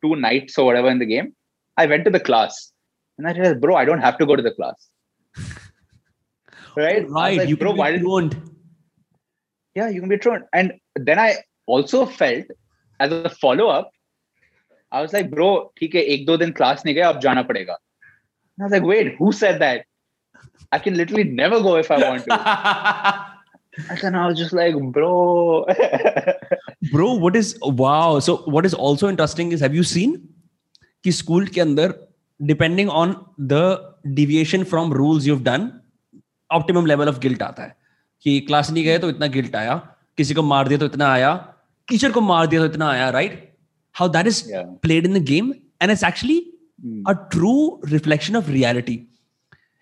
two 0.04 0.16
nights 0.16 0.58
or 0.58 0.66
whatever 0.66 0.88
in 0.88 0.98
the 0.98 1.06
game 1.06 1.34
i 1.76 1.86
went 1.86 2.04
to 2.04 2.10
the 2.10 2.20
class 2.20 2.72
and 3.18 3.26
i 3.26 3.34
said, 3.34 3.60
bro 3.60 3.76
i 3.76 3.84
don't 3.84 4.00
have 4.00 4.18
to 4.18 4.26
go 4.26 4.36
to 4.36 4.42
the 4.42 4.52
class. 4.52 4.88
Right? 6.74 7.06
Right? 7.06 7.36
Like, 7.36 7.48
you 7.48 7.56
bro 7.56 7.72
why 7.72 7.92
did 7.92 8.02
you 8.02 8.30
yeah 9.74 9.88
you 9.88 10.00
can 10.00 10.08
be 10.08 10.16
thrown 10.16 10.44
and 10.52 10.72
then 10.96 11.18
i 11.18 11.36
also 11.66 12.06
felt 12.06 12.46
as 12.98 13.12
a 13.12 13.28
follow-up 13.28 13.90
i 14.90 15.02
was 15.02 15.12
like 15.12 15.30
bro 15.30 15.70
okay 15.82 16.04
ek 16.14 16.26
do 16.26 16.36
din 16.42 16.52
class 16.52 16.82
nahi 16.82 16.94
gaya 16.98 17.10
ab 17.10 17.20
jana 17.20 17.44
padega. 17.44 17.76
And 18.56 18.62
i 18.62 18.64
was 18.64 18.72
like 18.72 18.88
wait 18.92 19.14
who 19.18 19.32
said 19.32 19.60
that? 19.60 19.84
I 20.71 20.79
can 20.79 20.95
literally 20.95 21.23
never 21.23 21.61
go 21.61 21.75
if 21.77 21.89
I 21.89 21.97
want 21.97 22.25
to. 22.25 22.37
and 23.89 23.99
then 23.99 24.15
I 24.15 24.27
was 24.27 24.37
just 24.37 24.53
like, 24.53 24.75
bro. 24.91 25.65
bro, 26.91 27.13
what 27.15 27.35
is 27.35 27.57
wow? 27.61 28.19
So 28.19 28.37
what 28.37 28.65
is 28.65 28.73
also 28.73 29.09
interesting 29.09 29.51
is 29.51 29.61
have 29.61 29.73
you 29.73 29.83
seen 29.83 30.17
कि 31.03 31.11
school 31.11 31.45
के 31.55 31.61
अंदर 31.61 31.93
depending 32.39 32.89
on 32.89 33.15
the 33.51 33.59
deviation 34.15 34.63
from 34.71 34.93
rules 34.93 35.27
you 35.27 35.35
done 35.43 35.69
optimum 36.49 36.85
level 36.85 37.09
of 37.09 37.19
guilt 37.19 37.43
आता 37.43 37.63
है 37.63 37.75
कि 38.25 38.39
class 38.47 38.71
नहीं 38.71 38.83
गए 38.85 38.97
तो 38.99 39.09
इतना 39.09 39.27
गिल्ट 39.35 39.55
आया 39.55 39.75
किसी 40.17 40.33
को 40.33 40.41
मार 40.43 40.67
दिया 40.67 40.79
तो 40.79 40.85
इतना 40.85 41.11
आया 41.13 41.35
टीचर 41.87 42.11
को 42.11 42.21
मार 42.21 42.47
दिया 42.47 42.61
तो 42.61 42.73
इतना 42.73 42.89
आया 42.91 43.09
right 43.17 43.37
how 43.95 44.09
that 44.15 44.27
is 44.27 44.43
played 44.83 45.05
in 45.05 45.19
the 45.19 45.23
game 45.25 45.53
and 45.81 45.91
it's 45.91 46.03
actually 46.03 46.39
a 47.07 47.11
true 47.31 47.53
reflection 47.91 48.35
of 48.37 48.49
reality 48.49 48.99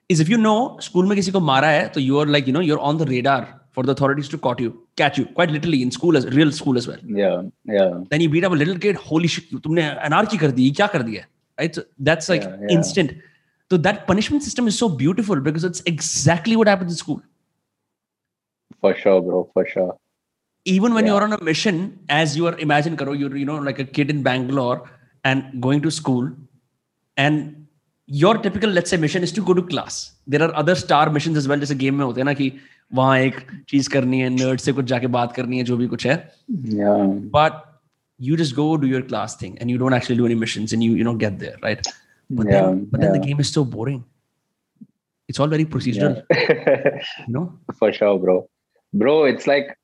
is 0.09 0.19
if 0.19 0.29
you 0.29 0.37
know 0.37 0.77
school 0.87 1.07
में 1.09 1.15
किसी 1.17 1.31
को 1.31 1.39
मारा 1.39 1.67
है 1.67 1.87
तो 1.93 2.01
you 2.01 2.19
are 2.23 2.25
like 2.25 2.47
you 2.47 2.53
know 2.53 2.65
you're 2.69 2.81
on 2.89 2.97
the 2.97 3.05
radar 3.11 3.43
for 3.75 3.83
the 3.83 3.91
authorities 3.91 4.29
to 4.33 4.37
catch 4.47 4.61
you 4.65 4.73
catch 5.01 5.17
you 5.17 5.25
quite 5.37 5.53
literally 5.55 5.81
in 5.85 5.91
school 5.91 6.17
as 6.17 6.27
real 6.39 6.51
school 6.51 6.77
as 6.81 6.87
well 6.87 6.99
yeah 7.21 7.41
yeah 7.77 7.95
then 8.11 8.21
you 8.21 8.29
beat 8.35 8.45
up 8.49 8.57
a 8.57 8.59
little 8.63 8.77
kid 8.85 9.01
holy 9.07 9.31
shit 9.35 9.55
तुमने 9.67 9.87
anarchy 10.09 10.37
कर 10.43 10.51
दी 10.59 10.69
क्या 10.81 10.87
कर 10.95 11.03
दिया 11.09 11.25
right 11.59 11.79
so 11.79 11.83
that's 12.09 12.29
like 12.29 12.43
yeah, 12.43 12.55
yeah. 12.61 12.75
instant 12.77 13.11
so 13.71 13.77
that 13.87 14.07
punishment 14.07 14.43
system 14.47 14.71
is 14.71 14.77
so 14.77 14.89
beautiful 15.03 15.43
because 15.49 15.67
it's 15.71 15.83
exactly 15.93 16.55
what 16.61 16.73
happens 16.73 16.91
in 16.91 16.97
school 17.03 17.21
for 18.81 18.93
sure 19.03 19.21
bro 19.27 19.43
for 19.53 19.65
sure 19.73 19.91
even 20.65 20.93
when 20.93 21.05
yeah. 21.05 21.13
you're 21.13 21.23
on 21.23 21.33
a 21.33 21.43
mission 21.43 21.83
as 22.09 22.37
you 22.37 22.47
are 22.51 22.57
imagine 22.69 22.97
karo 23.03 23.13
you're 23.21 23.35
you 23.43 23.45
know 23.51 23.59
like 23.69 23.79
a 23.79 23.89
kid 23.99 24.15
in 24.15 24.23
bangalore 24.29 24.79
and 25.31 25.61
going 25.67 25.81
to 25.87 25.91
school 25.99 26.31
and 27.17 27.58
your 28.21 28.37
typical 28.37 28.73
let's 28.73 28.89
say 28.89 28.97
mission 28.97 29.23
is 29.23 29.35
to 29.35 29.43
go 29.43 29.53
to 29.53 29.61
class 29.73 29.99
there 30.29 30.43
are 30.43 30.51
other 30.63 30.75
star 30.85 31.09
mission 31.09 31.37
is 31.37 31.47
well 31.47 31.59
जैसे 31.59 31.75
game 31.75 31.95
में 31.95 32.05
होते 32.05 32.21
हैं 32.21 32.25
ना 32.25 32.33
कि 32.33 32.51
वहां 32.93 33.19
एक 33.19 33.39
चीज 33.69 33.87
करनी 33.93 34.19
है 34.21 34.29
नर्ड 34.29 34.59
से 34.59 34.71
कुछ 34.73 34.85
जाके 34.85 35.07
बात 35.15 35.31
करनी 35.35 35.57
है 35.57 35.63
जो 35.63 35.77
भी 35.77 35.87
कुछ 35.87 36.05
है 36.07 36.17
but 36.49 37.63
you 38.17 38.37
just 38.37 38.55
go 38.55 38.77
do 38.77 38.87
your 38.87 39.01
class 39.01 39.35
thing 39.35 39.57
and 39.59 39.69
you 39.69 39.77
don't 39.77 39.93
actually 39.93 40.15
do 40.15 40.25
any 40.25 40.35
missions 40.35 40.73
and 40.73 40.83
you 40.83 40.93
you 40.95 41.03
know 41.03 41.15
get 41.15 41.39
there 41.39 41.57
right 41.61 41.85
but 42.29 42.47
yeah, 42.47 42.61
then 42.61 42.85
but 42.85 43.01
then 43.01 43.11
the 43.11 43.19
game 43.19 43.39
is 43.39 43.51
so 43.51 43.63
boring 43.65 44.03
it's 45.27 45.39
all 45.39 45.47
very 45.47 45.65
procedural 45.65 46.23
yeah. 46.31 47.01
you 47.27 47.33
know 47.33 47.45
for 47.77 47.91
sure 47.91 48.17
bro 48.19 48.47
bro 48.93 49.25
it's 49.25 49.47
like 49.47 49.77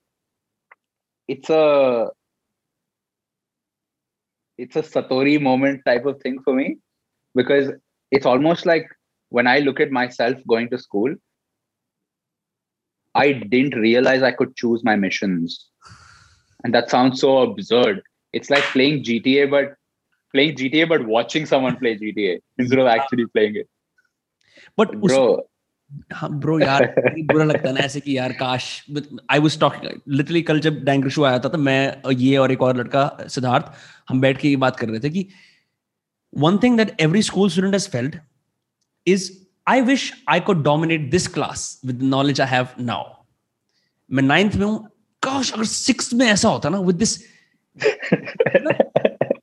it's 1.28 1.50
a 1.50 2.10
it's 4.58 4.76
a 4.76 4.84
satori 4.84 5.40
moment 5.42 5.82
type 5.86 6.06
of 6.06 6.22
thing 6.22 6.40
for 6.42 6.54
me 6.54 6.78
because 7.36 7.72
it's 8.12 8.26
almost 8.26 8.66
like 8.66 8.88
when 9.30 9.48
I 9.48 9.60
look 9.60 9.80
at 9.80 9.92
myself 9.92 10.38
going 10.48 10.70
to 10.70 10.78
school, 10.78 11.14
I 13.16 13.34
didn't 13.34 13.76
realize 13.76 14.24
I 14.24 14.32
could 14.32 14.56
choose 14.56 14.84
my 14.84 14.96
missions. 14.96 15.70
And 16.64 16.74
that 16.74 16.90
sounds 16.90 17.20
so 17.20 17.38
absurd. 17.40 18.02
It's 18.34 18.50
like 18.50 18.64
playing 18.64 19.04
GTA, 19.04 19.50
but 19.50 19.76
playing 20.34 20.56
GTA, 20.56 20.88
but 20.88 21.06
watching 21.06 21.46
someone 21.46 21.78
play 21.78 21.98
GTA 21.98 22.40
instead 22.58 22.80
of 22.80 22.88
actually 22.88 23.26
playing 23.28 23.56
it. 23.56 23.70
But 24.78 25.00
bro, 25.02 25.44
हाँ 26.14 26.30
bro 26.40 26.60
यार 26.60 26.86
बुरा 27.32 27.46
लगता 27.46 27.68
है 27.68 27.74
ना 27.76 27.80
ऐसे 27.80 28.00
कि 28.00 28.18
यार 28.18 28.34
काश 28.40 28.66
आई 29.32 29.40
वाज 29.40 29.60
टॉकिंग 29.60 30.00
लिटरली 30.18 30.42
कल 30.50 30.60
जब 30.60 30.84
डैंगर 30.84 31.10
शो 31.10 31.24
आया 31.24 31.40
था 31.40 31.50
तो 31.50 31.58
मैं 31.58 32.12
ये 32.12 32.38
और 32.38 32.52
एक 32.52 32.62
और 32.62 32.78
लड़का 32.78 33.06
सिद्धार्थ 33.30 33.72
हम 34.10 34.22
बैठ 34.22 34.40
के 34.42 34.50
ये 34.50 34.56
बात 34.64 34.76
कर 34.80 34.90
रहे 34.90 35.00
थे 35.00 35.10
कि 35.10 35.28
one 36.36 36.60
thing 36.60 36.76
that 36.78 36.94
every 37.00 37.22
school 37.22 37.50
student 37.50 37.74
has 37.74 37.88
felt 37.88 38.14
is 39.06 39.26
I 39.68 39.82
wish 39.82 40.12
I 40.28 40.40
could 40.40 40.64
dominate 40.64 41.12
this 41.12 41.28
class 41.28 41.80
with 41.84 42.00
the 42.00 42.06
knowledge 42.06 42.40
I 42.40 42.46
have 42.46 42.78
now. 42.78 43.02
मैं 44.12 44.24
नाइन्थ 44.24 44.56
में 44.56 44.66
हूँ 44.66 44.78
काश 45.24 45.52
अगर 45.54 45.66
सिक्स 45.72 46.14
में 46.14 46.26
ऐसा 46.28 46.50
होता 46.50 46.70
ना 46.70 46.80
with 46.88 46.96
this 47.04 47.18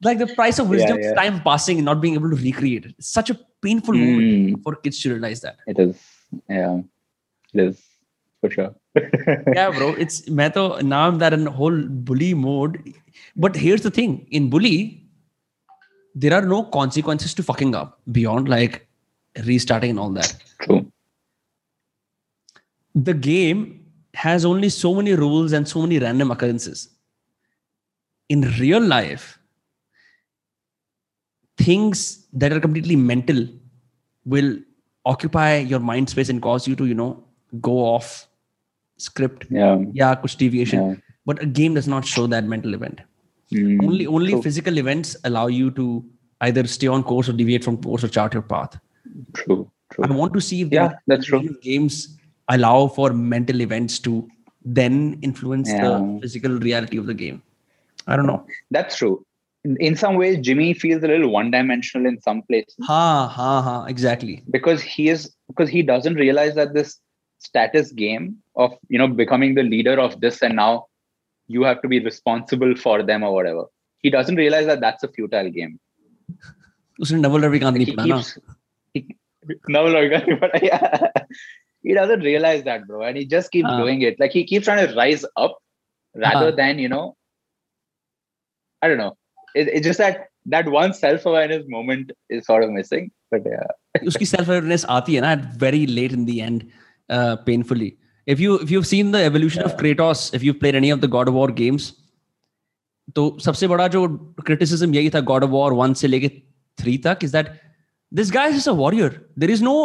like 0.06 0.18
the 0.18 0.26
price 0.34 0.58
of 0.58 0.68
wisdom 0.68 0.96
Yeah, 0.98 1.04
is 1.04 1.06
yeah. 1.06 1.14
time 1.20 1.40
passing 1.42 1.78
and 1.78 1.84
not 1.90 2.00
being 2.00 2.14
able 2.14 2.30
to 2.30 2.36
recreate 2.36 2.84
it. 2.86 2.94
It's 2.98 3.08
such 3.08 3.30
a 3.30 3.38
painful 3.62 3.94
moment 3.94 4.26
Mm, 4.56 4.62
for 4.62 4.74
kids 4.76 5.00
to 5.02 5.12
realize 5.14 5.40
that. 5.40 5.56
it 5.66 5.78
is. 5.78 5.96
Yeah, 6.48 6.80
it 7.54 7.60
is 7.64 7.80
for 8.40 8.50
sure. 8.50 8.74
yeah, 9.54 9.70
bro. 9.78 9.88
It's 10.04 10.28
matter 10.28 10.64
now 10.82 11.00
I'm 11.08 11.18
that 11.24 11.32
in 11.38 11.46
whole 11.46 11.80
bully 12.10 12.34
mode. 12.34 12.76
But 13.36 13.56
here's 13.56 13.82
the 13.88 13.90
thing: 13.90 14.14
in 14.30 14.50
bully, 14.50 14.76
there 16.15 16.33
are 16.33 16.45
no 16.45 16.63
consequences 16.63 17.33
to 17.33 17.43
fucking 17.43 17.75
up 17.75 17.99
beyond 18.11 18.47
like 18.47 18.87
restarting 19.45 19.91
and 19.91 19.99
all 19.99 20.09
that. 20.11 20.35
True. 20.61 20.91
The 22.95 23.13
game 23.13 23.85
has 24.13 24.45
only 24.45 24.69
so 24.69 24.93
many 24.93 25.13
rules 25.13 25.53
and 25.53 25.67
so 25.67 25.81
many 25.81 25.97
random 25.97 26.29
occurrences. 26.29 26.89
In 28.29 28.41
real 28.59 28.81
life, 28.81 29.39
things 31.57 32.27
that 32.33 32.53
are 32.53 32.59
completely 32.59 32.95
mental 32.95 33.47
will 34.25 34.57
occupy 35.05 35.57
your 35.57 35.79
mind 35.79 36.09
space 36.09 36.29
and 36.29 36.41
cause 36.41 36.67
you 36.67 36.75
to, 36.75 36.85
you 36.85 36.93
know, 36.93 37.23
go 37.59 37.79
off 37.79 38.27
script. 38.97 39.47
Yeah. 39.49 39.83
Yeah, 39.91 40.15
kuch 40.15 40.37
deviation. 40.37 40.89
yeah. 40.89 40.95
but 41.25 41.41
a 41.41 41.45
game 41.45 41.73
does 41.73 41.87
not 41.87 42.05
show 42.05 42.27
that 42.27 42.45
mental 42.45 42.73
event 42.73 43.01
Mm, 43.53 43.85
only 43.85 44.07
only 44.07 44.31
true, 44.33 44.41
physical 44.41 44.77
events 44.77 45.15
allow 45.23 45.47
you 45.47 45.71
to 45.71 46.03
either 46.41 46.65
stay 46.67 46.87
on 46.87 47.03
course 47.03 47.29
or 47.29 47.33
deviate 47.33 47.63
from 47.63 47.77
course 47.77 48.03
or 48.03 48.07
chart 48.07 48.33
your 48.33 48.41
path 48.41 48.79
True. 49.33 49.69
True. 49.91 50.05
i 50.05 50.11
want 50.11 50.33
to 50.33 50.41
see 50.41 50.61
if 50.61 50.69
the 50.69 50.75
Yeah, 50.75 50.93
that's 51.07 51.25
true. 51.25 51.41
games 51.61 52.17
allow 52.49 52.87
for 52.87 53.11
mental 53.13 53.61
events 53.61 53.99
to 53.99 54.27
then 54.65 55.19
influence 55.21 55.69
the 55.69 56.19
physical 56.21 56.57
reality 56.67 56.97
of 56.97 57.05
the 57.05 57.13
game 57.13 57.41
i 58.07 58.15
don't 58.15 58.27
know 58.27 58.45
That's 58.71 58.95
true. 58.95 59.25
In, 59.65 59.77
in 59.79 59.95
some 59.95 60.15
ways, 60.15 60.39
Jimmy 60.45 60.73
feels 60.73 61.03
a 61.03 61.07
little 61.07 61.29
one-dimensional 61.29 62.05
in 62.05 62.19
some 62.21 62.41
places 62.49 62.75
ha 62.87 63.27
ha 63.35 63.61
ha 63.67 63.85
exactly 63.85 64.43
because 64.49 64.81
he 64.81 65.09
is 65.09 65.31
because 65.47 65.69
he 65.69 65.81
doesn't 65.81 66.15
realize 66.15 66.55
that 66.55 66.73
this 66.73 66.99
status 67.37 67.91
game 67.91 68.37
of 68.55 68.73
you 68.89 68.97
know 68.97 69.07
becoming 69.07 69.55
the 69.55 69.63
leader 69.63 69.99
of 69.99 70.19
this 70.19 70.41
and 70.41 70.55
now 70.55 70.85
you 71.48 71.62
have 71.64 71.80
to 71.82 71.88
be 71.88 71.98
responsible 72.04 72.74
for 72.76 73.02
them 73.02 73.22
or 73.22 73.32
whatever. 73.34 73.64
He 74.04 74.10
doesn't 74.10 74.36
realize 74.36 74.66
that 74.66 74.80
that's 74.80 75.04
a 75.04 75.08
futile 75.18 75.50
game. 75.58 75.78
उसने 77.00 77.22
double 77.22 77.44
Ravi 77.44 77.58
Kant 77.58 77.76
नहीं 77.76 77.86
he 77.86 77.96
पढ़ा 77.96 78.06
ना 78.06 78.16
keeps 78.16 78.38
he, 78.94 79.00
no 79.74 79.82
no 79.88 80.00
but 80.40 80.56
yeah, 80.62 81.10
he 81.88 81.94
doesn't 81.98 82.24
realize 82.28 82.64
that 82.64 82.86
bro 82.88 83.02
and 83.08 83.16
he 83.16 83.24
just 83.34 83.50
keeps 83.56 83.68
Ah. 83.72 83.76
doing 83.82 84.02
it 84.08 84.18
like 84.22 84.32
he 84.38 84.42
keeps 84.52 84.66
trying 84.70 84.80
to 84.86 84.94
rise 84.96 85.24
up 85.44 85.54
rather 86.24 86.48
Ah. 86.52 86.56
than 86.60 86.82
you 86.84 86.88
know 86.94 87.04
i 88.82 88.88
don't 88.88 89.00
know 89.02 89.12
it, 89.54 89.68
it's 89.68 89.86
just 89.86 90.02
that 90.04 90.26
that 90.56 90.68
one 90.78 90.92
self-awareness 91.02 91.64
moment 91.76 92.12
is 92.38 92.44
sort 92.50 92.66
of 92.66 92.74
missing 92.78 93.08
but 93.34 93.46
yeah 93.52 94.04
उसकी 94.12 94.28
self 94.32 94.50
awareness 94.54 94.84
आती 94.98 95.14
है 95.14 95.20
ना 95.26 95.32
at 95.38 95.46
very 95.64 95.84
late 96.00 96.16
in 96.18 96.26
the 96.32 96.36
end 96.48 96.66
uh, 97.16 97.34
painfully 97.48 97.90
if 98.26 98.40
you 98.40 98.58
if 98.64 98.70
you've 98.70 98.86
seen 98.86 99.10
the 99.12 99.22
evolution 99.30 99.62
of 99.62 99.76
Kratos 99.76 100.34
if 100.34 100.42
you've 100.42 100.60
played 100.60 100.74
any 100.74 100.90
of 100.90 101.00
the 101.00 101.08
God 101.08 101.28
of 101.28 101.34
War 101.34 101.48
games 101.62 101.92
तो 103.16 103.24
सबसे 103.40 103.68
बड़ा 103.68 103.88
जो 103.88 104.02
criticism 104.48 104.94
यही 104.94 105.10
था 105.10 105.24
God 105.30 105.44
of 105.44 105.50
War 105.50 105.70
1 105.86 105.94
से 105.96 106.08
लेके 106.08 106.30
3 106.82 106.98
तक 107.04 107.24
is 107.28 107.32
that 107.32 107.54
this 108.12 108.30
guy 108.30 108.46
is 108.48 108.56
just 108.56 108.70
a 108.72 108.76
warrior 108.80 109.10
there 109.36 109.54
is 109.56 109.62
no 109.62 109.76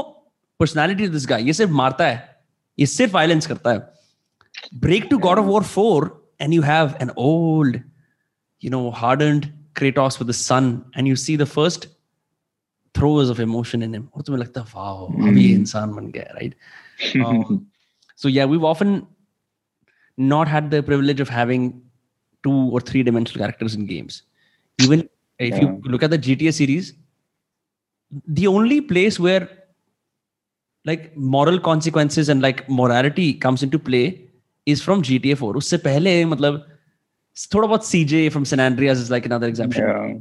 personality 0.60 1.07
to 1.07 1.14
this 1.15 1.30
guy 1.31 1.40
ये 1.48 1.53
सिर्फ 1.53 1.72
मारता 1.81 2.07
है 2.07 2.18
ये 2.80 2.85
सिर्फ 2.85 3.14
violence 3.14 3.45
करता 3.48 3.73
है 3.73 3.81
break 4.85 5.10
to 5.14 5.19
God 5.27 5.44
of 5.44 5.52
War 5.53 5.64
4 5.64 6.11
and 6.40 6.53
you 6.53 6.68
have 6.69 6.95
an 7.06 7.11
old 7.15 7.81
you 8.61 8.69
know 8.69 8.85
hardened 8.91 9.52
Kratos 9.80 10.19
with 10.19 10.27
the 10.27 10.40
sun 10.40 10.72
and 10.95 11.07
you 11.07 11.15
see 11.15 11.35
the 11.35 11.52
first 11.57 11.88
throws 12.98 13.30
of 13.30 13.40
emotion 13.40 13.81
in 13.81 13.94
him 13.98 14.10
और 14.14 14.22
तुम्हें 14.23 14.44
लगता 14.44 14.61
है 14.61 14.68
वाओ 14.76 15.07
अब 15.30 15.38
ये 15.38 15.49
इंसान 15.53 15.94
बन 15.95 16.11
गया 16.18 16.34
right 16.40 16.53
um, 17.26 17.61
so 18.23 18.32
yeah 18.36 18.49
we've 18.53 18.69
often 18.70 18.95
not 20.32 20.53
had 20.55 20.70
the 20.77 20.82
privilege 20.90 21.20
of 21.27 21.35
having 21.40 21.66
two 22.47 22.59
or 22.78 22.81
three 22.89 23.03
dimensional 23.09 23.45
characters 23.45 23.77
in 23.81 23.86
games 23.93 24.23
even 24.86 25.05
if 25.49 25.55
yeah. 25.55 25.61
you 25.61 25.93
look 25.95 26.07
at 26.09 26.15
the 26.16 26.23
gta 26.28 26.55
series 26.61 26.93
the 28.40 28.47
only 28.55 28.81
place 28.93 29.20
where 29.27 29.49
like 30.90 31.05
moral 31.16 31.59
consequences 31.69 32.28
and 32.28 32.43
like 32.49 32.69
morality 32.69 33.28
comes 33.35 33.62
into 33.62 33.78
play 33.78 34.05
is 34.66 34.82
from 34.82 35.03
GTA 35.03 35.36
4. 35.36 35.57
उससे 35.57 35.78
पहले 35.86 36.24
मतलब 36.24 36.66
थोड़ा 37.55 37.69
बहुत 37.69 37.85
CJ 37.90 38.32
from 38.32 38.45
San 38.45 38.61
Andreas 38.61 38.99
is 38.99 39.11
like 39.11 39.27
another 39.27 39.49
exemption. 39.49 39.85
Yeah. 39.89 40.15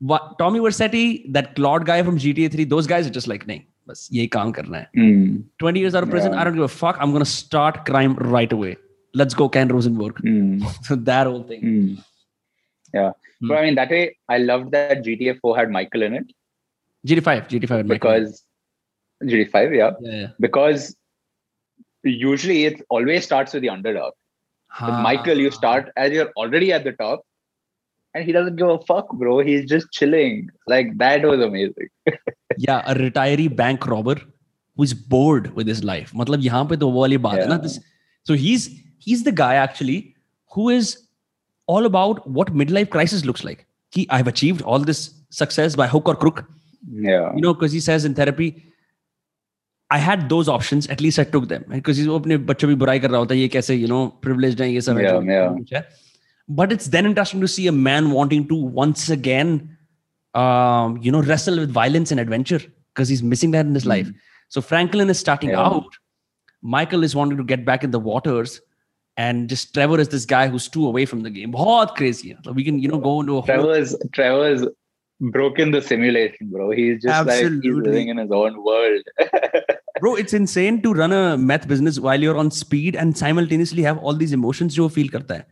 What, 0.00 0.38
Tommy 0.38 0.60
Vercetti, 0.60 1.32
that 1.32 1.54
Claude 1.54 1.86
guy 1.86 2.02
from 2.02 2.18
GTA 2.18 2.50
3, 2.52 2.64
those 2.64 2.88
guys 2.92 3.06
are 3.06 3.14
just 3.18 3.28
like, 3.28 3.46
nahin. 3.46 3.64
बस 3.88 4.08
ये 4.12 4.26
काम 4.36 4.52
करना 4.52 4.78
है 4.78 4.90
twenty 4.94 5.80
years 5.80 5.94
or 5.94 6.04
present 6.10 6.34
I 6.34 6.44
don't 6.44 6.54
give 6.54 6.64
a 6.64 6.74
fuck 6.78 6.98
I 6.98 7.06
am 7.06 7.12
gonna 7.12 7.24
start 7.34 7.76
crime 7.86 8.16
right 8.32 8.54
away 8.54 8.76
let's 9.14 9.34
go 9.34 9.48
Ken 9.48 9.68
Rosenberg. 9.68 10.18
Hmm. 10.20 10.62
That 11.04 11.26
whole 11.26 11.42
thing. 11.42 11.60
Hmm. 11.60 11.94
Yeah. 12.94 13.12
Hmm. 13.40 13.48
But 13.48 13.58
I 13.58 13.62
mean, 13.62 13.74
that 13.76 13.90
way, 13.90 14.16
I 14.28 14.38
loved 14.38 14.72
that 14.72 15.04
GTA 15.04 15.40
4 15.40 15.56
had 15.56 15.70
Michael 15.70 16.02
in 16.02 16.14
it. 16.14 16.32
GTA 17.04 17.22
5, 17.22 17.48
GT5 17.48 17.88
Because, 17.88 18.44
GTA 19.22 19.50
5, 19.50 19.74
yeah. 19.74 20.28
Because 20.38 20.94
usually 22.04 22.64
it 22.66 22.82
always 22.88 23.24
starts 23.24 23.52
with 23.52 23.62
the 23.62 23.70
underdog. 23.70 24.12
Michael, 24.80 25.38
you 25.38 25.50
start 25.50 25.90
as 25.96 26.12
you're 26.12 26.30
already 26.36 26.72
at 26.72 26.84
the 26.84 26.92
top 26.92 27.22
and 28.13 28.25
he 28.25 28.31
doesn't 28.31 28.55
give 28.55 28.69
a 28.69 28.79
fuck, 28.89 29.13
bro. 29.13 29.39
He's 29.39 29.65
just 29.65 29.91
chilling. 29.91 30.49
Like 30.67 30.97
that 30.97 31.23
was 31.23 31.39
amazing. 31.39 31.89
yeah, 32.57 32.83
a 32.85 32.95
retiree 32.95 33.55
bank 33.55 33.87
robber 33.87 34.15
who's 34.75 34.93
bored 34.93 35.53
with 35.55 35.67
his 35.67 35.83
life. 35.83 36.13
मतलब 36.15 36.41
यहाँ 36.41 36.65
पे 36.69 36.77
तो 36.77 36.89
वो 36.89 37.01
वाली 37.01 37.17
बात 37.27 37.39
है 37.39 37.47
ना. 37.47 37.55
Yeah. 37.55 37.63
This, 37.63 37.79
so 38.23 38.39
he's 38.45 38.69
he's 39.07 39.23
the 39.23 39.35
guy 39.41 39.55
actually 39.55 39.97
who 40.55 40.69
is 40.69 40.93
all 41.67 41.85
about 41.85 42.27
what 42.39 42.53
midlife 42.63 42.89
crisis 42.89 43.25
looks 43.25 43.43
like. 43.43 43.65
He, 43.91 44.07
I've 44.09 44.27
achieved 44.27 44.61
all 44.61 44.79
this 44.79 45.03
success 45.29 45.75
by 45.75 45.87
hook 45.87 46.07
or 46.07 46.15
crook. 46.15 46.45
Yeah. 46.89 47.33
you 47.35 47.41
know 47.41 47.53
because 47.53 47.71
he 47.71 47.79
says 47.79 48.05
in 48.05 48.13
therapy 48.13 48.63
I 49.91 49.97
had 49.97 50.29
those 50.29 50.47
options 50.47 50.87
at 50.87 51.01
least 51.01 51.19
I 51.19 51.23
took 51.23 51.47
them 51.49 51.63
because 51.69 51.97
he's 51.97 52.07
अपने 52.07 52.37
बच्चों 52.51 52.67
भी 52.69 52.75
बुराई 52.83 52.99
कर 52.99 53.09
रहा 53.09 53.19
होता 53.19 53.33
है 53.35 53.39
ये 53.41 53.47
कैसे 53.55 53.77
you 53.77 53.89
know 53.91 54.01
privileged 54.25 54.61
हैं 54.61 54.67
ये 54.67 54.81
सब 54.81 54.97
है 54.97 55.81
but 56.48 56.72
it's 56.72 56.88
then 56.88 57.06
interesting 57.06 57.40
to 57.40 57.48
see 57.48 57.66
a 57.66 57.72
man 57.72 58.10
wanting 58.10 58.48
to 58.48 58.54
once 58.54 59.08
again, 59.10 59.76
um, 60.34 60.98
you 60.98 61.12
know, 61.12 61.22
wrestle 61.22 61.58
with 61.58 61.70
violence 61.70 62.10
and 62.10 62.20
adventure 62.20 62.60
because 62.94 63.08
he's 63.08 63.22
missing 63.22 63.52
that 63.52 63.66
in 63.66 63.74
his 63.74 63.84
mm-hmm. 63.84 63.90
life. 63.90 64.10
So 64.48 64.60
Franklin 64.60 65.08
is 65.08 65.18
starting 65.18 65.50
yeah. 65.50 65.60
out. 65.60 65.86
Michael 66.62 67.04
is 67.04 67.14
wanting 67.14 67.38
to 67.38 67.44
get 67.44 67.64
back 67.64 67.84
in 67.84 67.90
the 67.90 68.00
waters. 68.00 68.60
And 69.16 69.48
just 69.48 69.74
Trevor 69.74 70.00
is 70.00 70.08
this 70.08 70.24
guy 70.24 70.48
who's 70.48 70.68
too 70.68 70.86
away 70.86 71.04
from 71.04 71.20
the 71.20 71.30
game. 71.30 71.52
Bahut 71.52 71.94
crazy. 71.94 72.36
We 72.52 72.64
can, 72.64 72.78
you 72.78 72.88
know, 72.88 72.98
go 72.98 73.20
into 73.20 73.38
a 73.38 73.42
Trevor 73.42 73.74
is 73.74 73.96
Trevor 74.12 74.48
is 74.48 74.66
broken 75.20 75.70
the 75.70 75.82
simulation, 75.82 76.50
bro. 76.50 76.70
He's 76.70 77.02
just 77.02 77.14
Absolutely. 77.14 77.56
like 77.56 77.62
he's 77.62 77.74
living 77.74 78.08
in 78.08 78.16
his 78.16 78.30
own 78.30 78.64
world. 78.64 79.02
bro, 80.00 80.16
it's 80.16 80.32
insane 80.32 80.82
to 80.82 80.92
run 80.92 81.12
a 81.12 81.36
meth 81.36 81.68
business 81.68 82.00
while 82.00 82.20
you're 82.20 82.36
on 82.36 82.50
speed 82.50 82.96
and 82.96 83.16
simultaneously 83.16 83.82
have 83.82 83.98
all 83.98 84.14
these 84.14 84.32
emotions 84.32 84.76
you 84.76 84.88
feel 84.88 85.08
karta 85.08 85.34
hai. 85.34 85.44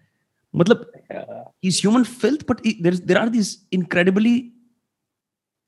मतलब 0.55 0.91
yeah. 1.11 1.43
he's 1.61 1.79
human 1.85 2.03
filth, 2.03 2.45
but 2.51 2.61
he, 2.65 2.73
there's 2.81 3.01
there 3.01 3.19
are 3.21 3.29
these 3.29 3.49
incredibly 3.79 4.35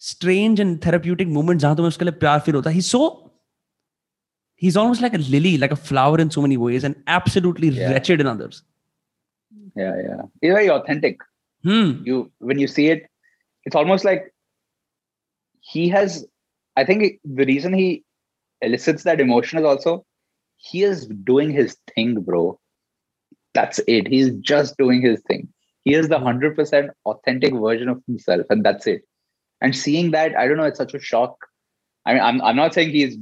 strange 0.10 0.60
and 0.66 0.82
therapeutic 0.86 1.28
moments 1.38 1.64
जहाँ 1.64 1.76
तुम्हें 1.76 1.88
उसके 1.88 2.06
लिए 2.06 2.20
प्यार 2.24 2.44
feel 2.46 2.56
होता 2.56 2.70
है. 2.70 2.76
He's 2.76 2.92
so 2.96 3.02
he's 4.64 4.78
almost 4.84 5.02
like 5.02 5.14
a 5.14 5.22
lily, 5.36 5.58
like 5.64 5.72
a 5.72 5.80
flower 5.90 6.20
in 6.26 6.32
so 6.38 6.42
many 6.48 6.58
ways, 6.66 6.88
and 6.90 6.96
absolutely 7.18 7.70
Yeah. 7.80 7.92
wretched 7.94 8.22
in 8.26 8.32
others. 8.34 8.64
Yeah, 9.76 9.96
yeah. 10.06 10.22
He's 10.42 10.54
very 10.54 10.70
authentic. 10.70 11.18
Hmm. 11.64 11.92
You 12.06 12.32
when 12.40 12.60
you 12.60 12.68
see 12.68 12.88
it, 12.96 13.08
it's 13.66 13.76
almost 13.76 14.06
like 14.06 14.34
he 15.74 15.88
has. 15.90 16.26
I 16.76 16.84
think 16.86 17.04
it- 17.04 17.20
the 17.42 17.46
reason 17.46 17.74
he 17.74 18.04
elicits 18.62 19.04
that 19.04 19.20
emotion 19.20 19.60
is 19.60 19.66
also 19.66 20.06
he 20.70 20.84
is 20.84 21.06
doing 21.32 21.52
his 21.52 21.76
thing, 21.94 22.14
bro. 22.22 22.60
that's 23.55 23.81
it. 23.87 24.09
He's 24.09 24.31
just 24.35 24.77
doing 24.77 25.03
his 25.03 25.21
thing. 25.29 25.49
He 25.85 25.95
is 25.95 26.09
the 26.09 26.19
100% 26.19 26.91
authentic 27.07 27.55
version 27.55 27.89
of 27.89 28.03
himself, 28.07 28.47
and 28.51 28.65
that's 28.65 28.87
it. 28.87 29.03
And 29.61 29.77
seeing 29.77 30.11
that, 30.13 30.37
I 30.37 30.47
don't 30.47 30.57
know, 30.57 30.65
it's 30.65 30.79
such 30.79 30.95
a 30.95 31.01
shock. 31.01 31.37
I 32.07 32.15
mean, 32.15 32.23
I'm, 32.23 32.43
I'm 32.43 32.57
not 32.57 32.75
saying 32.75 32.91
he's 32.91 33.17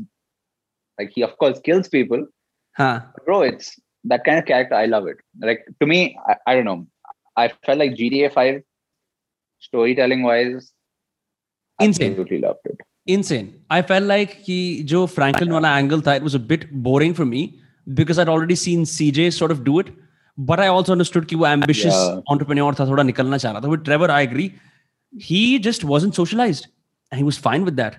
like, 0.99 1.11
he 1.15 1.23
of 1.23 1.37
course 1.39 1.61
kills 1.61 1.89
people. 1.89 2.27
Huh. 2.77 3.01
Bro, 3.25 3.43
it's 3.43 3.79
that 4.05 4.25
kind 4.25 4.39
of 4.39 4.47
character. 4.47 4.75
I 4.75 4.87
love 4.87 5.07
it. 5.07 5.17
Like, 5.41 5.67
to 5.81 5.87
me, 5.87 6.19
I, 6.27 6.37
I 6.47 6.55
don't 6.55 6.65
know. 6.65 6.87
I 7.37 7.49
felt 7.65 7.79
like 7.79 7.93
GTA 7.93 8.33
5, 8.33 8.63
storytelling 9.61 10.23
wise, 10.23 10.73
Insane. 11.81 12.11
absolutely 12.11 12.39
loved 12.39 12.61
it. 12.65 12.79
Insane. 13.07 13.61
I 13.71 13.83
felt 13.83 14.05
like 14.05 14.35
he, 14.35 14.83
Joe 14.85 15.07
Franklin, 15.07 15.53
wala 15.53 15.69
angle 15.69 16.01
tha, 16.01 16.17
it 16.17 16.23
was 16.23 16.35
a 16.35 16.39
bit 16.39 16.71
boring 16.71 17.15
for 17.15 17.25
me 17.25 17.59
because 17.95 18.19
I'd 18.19 18.29
already 18.29 18.55
seen 18.55 18.85
CJ 18.85 19.33
sort 19.33 19.51
of 19.51 19.65
do 19.65 19.79
it. 19.81 19.89
But 20.41 20.61
I 20.61 20.69
also 20.69 20.93
understood 20.93 21.27
की 21.27 21.37
वो 21.37 21.47
ambitious 21.47 21.95
ऑन्टरप्रनियोर 22.31 22.75
था 22.75 22.87
थोड़ा 22.87 23.03
निकलना 23.03 23.37
चाह 23.37 23.53
रहा 23.53 23.61
था। 23.61 23.75
Trevor 23.75 24.11
I 24.11 24.25
agree 24.25 24.53
he 25.15 25.59
just 25.59 25.85
was 25.85 26.05
in 26.05 26.11
socialise 26.11 26.69
and 27.15 27.25
was 27.25 27.41
fine 27.41 27.65
with 27.65 27.75
that 27.75 27.93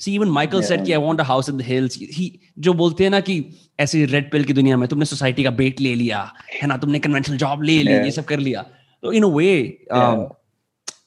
see 0.00 0.14
even 0.14 0.28
Michael 0.28 0.62
said 0.62 0.84
की 0.86 0.92
I 0.92 0.98
want 0.98 1.20
a 1.20 1.24
house 1.24 1.48
in 1.48 1.56
दिल्स 1.56 1.98
ही 1.98 2.40
जो 2.58 2.72
बोलते 2.72 3.04
हैं 3.04 3.10
ना 3.10 3.20
कि 3.20 3.44
ऐसी 3.80 4.04
रेड 4.04 4.30
पिल 4.32 4.44
की 4.44 4.52
दुनिया 4.52 4.76
में 4.76 4.88
तुमने 4.88 5.04
सोसाइटी 5.04 5.44
का 5.44 5.50
बेट 5.50 5.80
ले 5.80 5.94
लिया 5.94 6.32
है 6.62 6.66
ना? 6.66 6.76
तुमने 6.76 6.98
कन्वेंशनल 6.98 7.36
जॉब 7.36 7.62
ले 7.62 7.82
ली 7.82 7.92
ये 7.92 8.10
सब 8.10 8.24
कर 8.24 8.38
लिया. 8.38 8.62
तो 9.02 9.12
in 9.12 9.22
a 9.22 9.26
way 9.26 9.86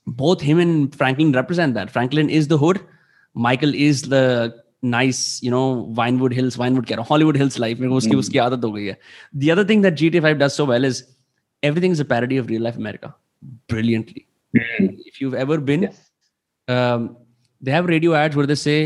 both 0.09 0.35
him 0.43 0.61
and 0.61 0.89
Franklin 0.91 1.35
represent 1.35 1.75
that 1.75 1.89
Franklin 1.89 2.29
is 2.29 2.49
the 2.49 2.53
hood 2.53 2.79
Michael 3.37 3.75
is 3.75 4.05
the 4.09 4.13
nice 4.93 5.21
you 5.45 5.51
know 5.53 5.65
vinewood 5.99 6.35
hills 6.39 6.57
vinewood 6.61 6.87
क्या 6.87 6.97
hollywood 6.97 7.39
hills 7.41 7.59
life 7.65 7.79
मेरे 7.79 7.89
को 7.89 7.95
उसकी 7.95 8.15
उसकी 8.15 8.37
आदत 8.37 8.65
हो 8.65 8.71
गई 8.71 8.85
है 8.85 8.97
the 9.43 9.53
other 9.55 9.65
thing 9.71 9.85
that 9.85 9.99
gt5 10.01 10.39
does 10.43 10.59
so 10.59 10.67
well 10.71 10.89
is 10.91 11.01
everything 11.69 11.97
is 11.97 12.03
a 12.05 12.09
parody 12.13 12.39
of 12.43 12.53
real 12.53 12.65
life 12.67 12.79
america 12.83 13.11
brilliantly 13.73 14.23
if 15.11 15.21
you've 15.21 15.39
ever 15.47 15.59
been 15.71 15.83
yes. 15.87 15.99
um, 16.75 17.09
they 17.65 17.75
have 17.77 17.91
radio 17.93 18.15
ads 18.15 18.39
where 18.39 18.49
they 18.53 18.59
say 18.63 18.79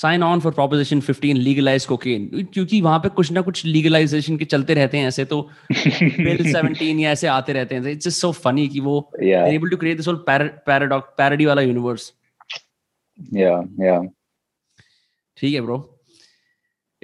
sign 0.00 0.22
on 0.22 0.40
for 0.44 0.50
proposition 0.56 1.00
15 1.04 1.38
legalize 1.44 1.86
cocaine 1.90 2.24
क्योंकि 2.54 2.80
वहाँ 2.80 2.98
पे 2.98 3.08
कुछ 3.08 3.30
ना 3.32 3.40
कुछ 3.40 3.66
legalization 3.66 4.38
के 4.38 4.44
चलते 4.44 4.74
रहते 4.74 4.98
हैं 4.98 5.08
ऐसे 5.08 5.24
तो 5.24 5.50
bill 5.72 6.42
17 6.54 7.00
या 7.00 7.10
ऐसे 7.10 7.26
आते 7.26 7.52
रहते 7.52 7.74
हैं 7.74 7.82
it's 7.82 8.08
just 8.08 8.24
so 8.24 8.32
funny 8.42 8.68
कि 8.68 8.80
वो 8.80 9.12
able 9.54 9.72
to 9.74 9.80
create 9.84 9.98
this 10.00 10.08
whole 10.10 10.20
paradox 10.68 11.16
parody 11.20 11.46
वाला 11.46 11.62
universe 11.62 12.04
yeah 13.32 13.62
yeah 13.78 14.02
ठीक 15.37 15.53
है 15.53 15.61
bro 15.61 15.79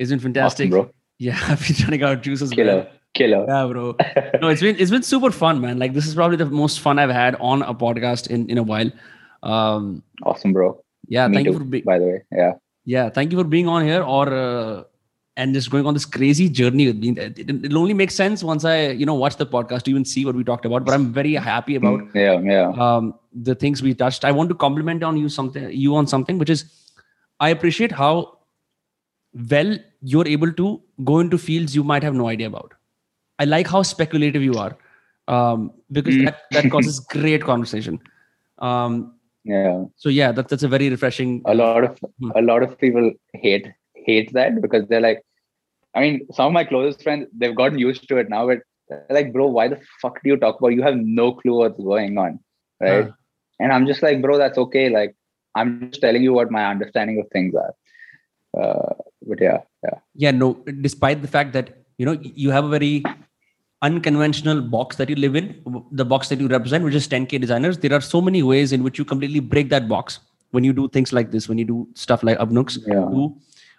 isn't 0.06 0.23
fantastic 0.27 0.72
awesome, 0.72 0.72
bro 0.72 0.89
yeah 1.27 1.39
I've 1.52 1.68
been 1.68 1.77
running 1.85 2.03
out 2.03 2.18
of 2.18 2.22
juice 2.22 2.41
as 2.48 2.52
Killer. 2.52 2.76
well 2.76 2.88
killer 3.19 3.45
yeah 3.48 3.65
bro 3.72 3.95
no 4.41 4.49
it's 4.56 4.61
been 4.61 4.76
it's 4.85 4.91
been 4.95 5.06
super 5.11 5.31
fun 5.31 5.61
man 5.61 5.80
like 5.84 5.94
this 5.94 6.10
is 6.10 6.18
probably 6.19 6.38
the 6.41 6.49
most 6.64 6.81
fun 6.88 6.99
i've 7.03 7.14
had 7.19 7.38
on 7.52 7.64
a 7.64 7.73
podcast 7.85 8.30
in 8.38 8.44
in 8.56 8.61
a 8.64 8.65
while 8.73 8.91
um 9.53 9.88
awesome 10.23 10.53
bro 10.57 10.68
yeah 11.07 11.27
Me 11.27 11.38
thank 11.38 11.48
too, 11.48 11.53
you 11.53 11.57
for 11.60 11.65
being 11.65 11.84
by 11.84 11.98
the 12.03 12.06
way 12.11 12.19
yeah 12.31 12.53
yeah 12.85 13.10
thank 13.18 13.31
you 13.31 13.38
for 13.38 13.48
being 13.56 13.68
on 13.68 13.85
here 13.85 14.03
or 14.03 14.27
uh, 14.44 14.84
and 15.38 15.53
just 15.53 15.69
going 15.69 15.85
on 15.85 15.94
this 15.94 16.06
crazy 16.06 16.49
journey 16.49 16.88
with 16.88 16.98
me 16.98 17.10
it, 17.26 17.39
it'll 17.39 17.77
only 17.84 17.94
make 17.94 18.11
sense 18.11 18.44
once 18.44 18.65
i 18.65 18.89
you 19.02 19.06
know 19.06 19.15
watch 19.23 19.38
the 19.38 19.45
podcast 19.45 19.84
to 19.88 19.91
even 19.91 20.06
see 20.14 20.26
what 20.26 20.35
we 20.35 20.44
talked 20.44 20.65
about 20.65 20.85
but 20.89 20.94
i'm 20.94 21.07
very 21.22 21.34
happy 21.34 21.76
about 21.76 21.99
mm, 21.99 22.15
yeah 22.15 22.39
yeah 22.56 22.88
um 22.88 23.14
the 23.49 23.56
things 23.64 23.84
we 23.88 23.94
touched 24.03 24.26
i 24.26 24.31
want 24.31 24.49
to 24.49 24.56
compliment 24.65 25.03
on 25.03 25.18
you 25.23 25.30
something 25.30 25.72
you 25.85 25.95
on 25.95 26.07
something 26.15 26.38
which 26.38 26.49
is 26.49 26.65
i 27.47 27.51
appreciate 27.56 27.97
how 28.02 28.12
well 29.55 29.74
you're 30.14 30.28
able 30.36 30.52
to 30.62 30.69
go 31.10 31.19
into 31.24 31.39
fields 31.48 31.77
you 31.81 31.85
might 31.93 32.09
have 32.09 32.23
no 32.23 32.28
idea 32.36 32.48
about 32.55 32.78
I 33.43 33.44
like 33.44 33.66
how 33.66 33.82
speculative 33.82 34.43
you 34.43 34.55
are 34.55 34.77
um, 35.28 35.73
because 35.90 36.14
mm. 36.14 36.24
that, 36.27 36.43
that 36.52 36.70
causes 36.70 37.01
great 37.01 37.43
conversation. 37.43 38.01
Um, 38.59 39.14
yeah. 39.44 39.85
So 39.97 40.09
yeah, 40.09 40.31
that, 40.32 40.48
that's 40.48 40.62
a 40.62 40.69
very 40.69 40.89
refreshing. 40.89 41.43
A 41.47 41.55
lot 41.55 41.82
of 41.82 41.98
hmm. 42.20 42.31
a 42.36 42.43
lot 42.43 42.62
of 42.62 42.78
people 42.78 43.10
hate 43.32 43.66
hate 43.97 44.32
that 44.35 44.62
because 44.62 44.86
they're 44.86 45.01
like, 45.01 45.23
I 45.97 46.01
mean, 46.01 46.28
some 46.32 46.47
of 46.47 46.52
my 46.52 46.62
closest 46.62 47.02
friends 47.02 47.27
they've 47.36 47.56
gotten 47.56 47.81
used 47.81 48.09
to 48.09 48.19
it 48.19 48.28
now, 48.28 48.47
but 48.47 48.60
like, 49.10 49.32
bro, 49.32 49.47
why 49.47 49.66
the 49.66 49.81
fuck 50.01 50.23
do 50.23 50.31
you 50.31 50.36
talk 50.36 50.60
about? 50.60 50.69
You 50.69 50.82
have 50.82 50.97
no 50.97 51.32
clue 51.32 51.56
what's 51.56 51.82
going 51.82 52.16
on, 52.16 52.39
right? 52.81 53.10
And 53.59 53.73
I'm 53.73 53.89
just 53.89 54.02
like, 54.02 54.23
bro, 54.23 54.39
that's 54.39 54.59
okay. 54.59 54.89
Like, 54.90 55.16
I'm 55.55 55.91
just 55.91 56.01
telling 56.01 56.23
you 56.23 56.33
what 56.33 56.51
my 56.51 56.66
understanding 56.66 57.20
of 57.20 57.29
things 57.31 57.55
are. 57.55 57.74
Uh, 58.59 58.95
but 59.27 59.41
yeah, 59.41 59.59
yeah. 59.85 59.99
Yeah, 60.15 60.31
no, 60.31 60.55
despite 60.81 61.23
the 61.23 61.29
fact 61.29 61.53
that, 61.53 61.85
you 61.99 62.07
know, 62.07 62.19
you 62.23 62.51
have 62.51 62.65
a 62.65 62.69
very 62.69 63.03
unconventional 63.83 64.61
box 64.61 64.97
that 64.97 65.09
you 65.09 65.16
live 65.16 65.37
in, 65.37 65.62
the 65.91 66.05
box 66.05 66.29
that 66.29 66.41
you 66.41 66.49
represent, 66.49 66.85
which 66.85 66.95
is 66.95 67.09
10K 67.09 67.41
designers, 67.41 67.79
there 67.79 67.93
are 67.93 68.01
so 68.01 68.20
many 68.20 68.43
ways 68.43 68.73
in 68.73 68.83
which 68.83 68.99
you 68.99 69.05
completely 69.05 69.41
break 69.41 69.69
that 69.70 69.89
box 69.89 70.20
when 70.51 70.65
you 70.65 70.73
do 70.73 70.89
things 70.89 71.12
like 71.12 71.31
this, 71.31 71.49
when 71.49 71.59
you 71.59 71.65
do 71.65 71.89
stuff 71.95 72.23
like 72.23 72.39
Abnux, 72.39 72.79
yeah. 72.87 73.29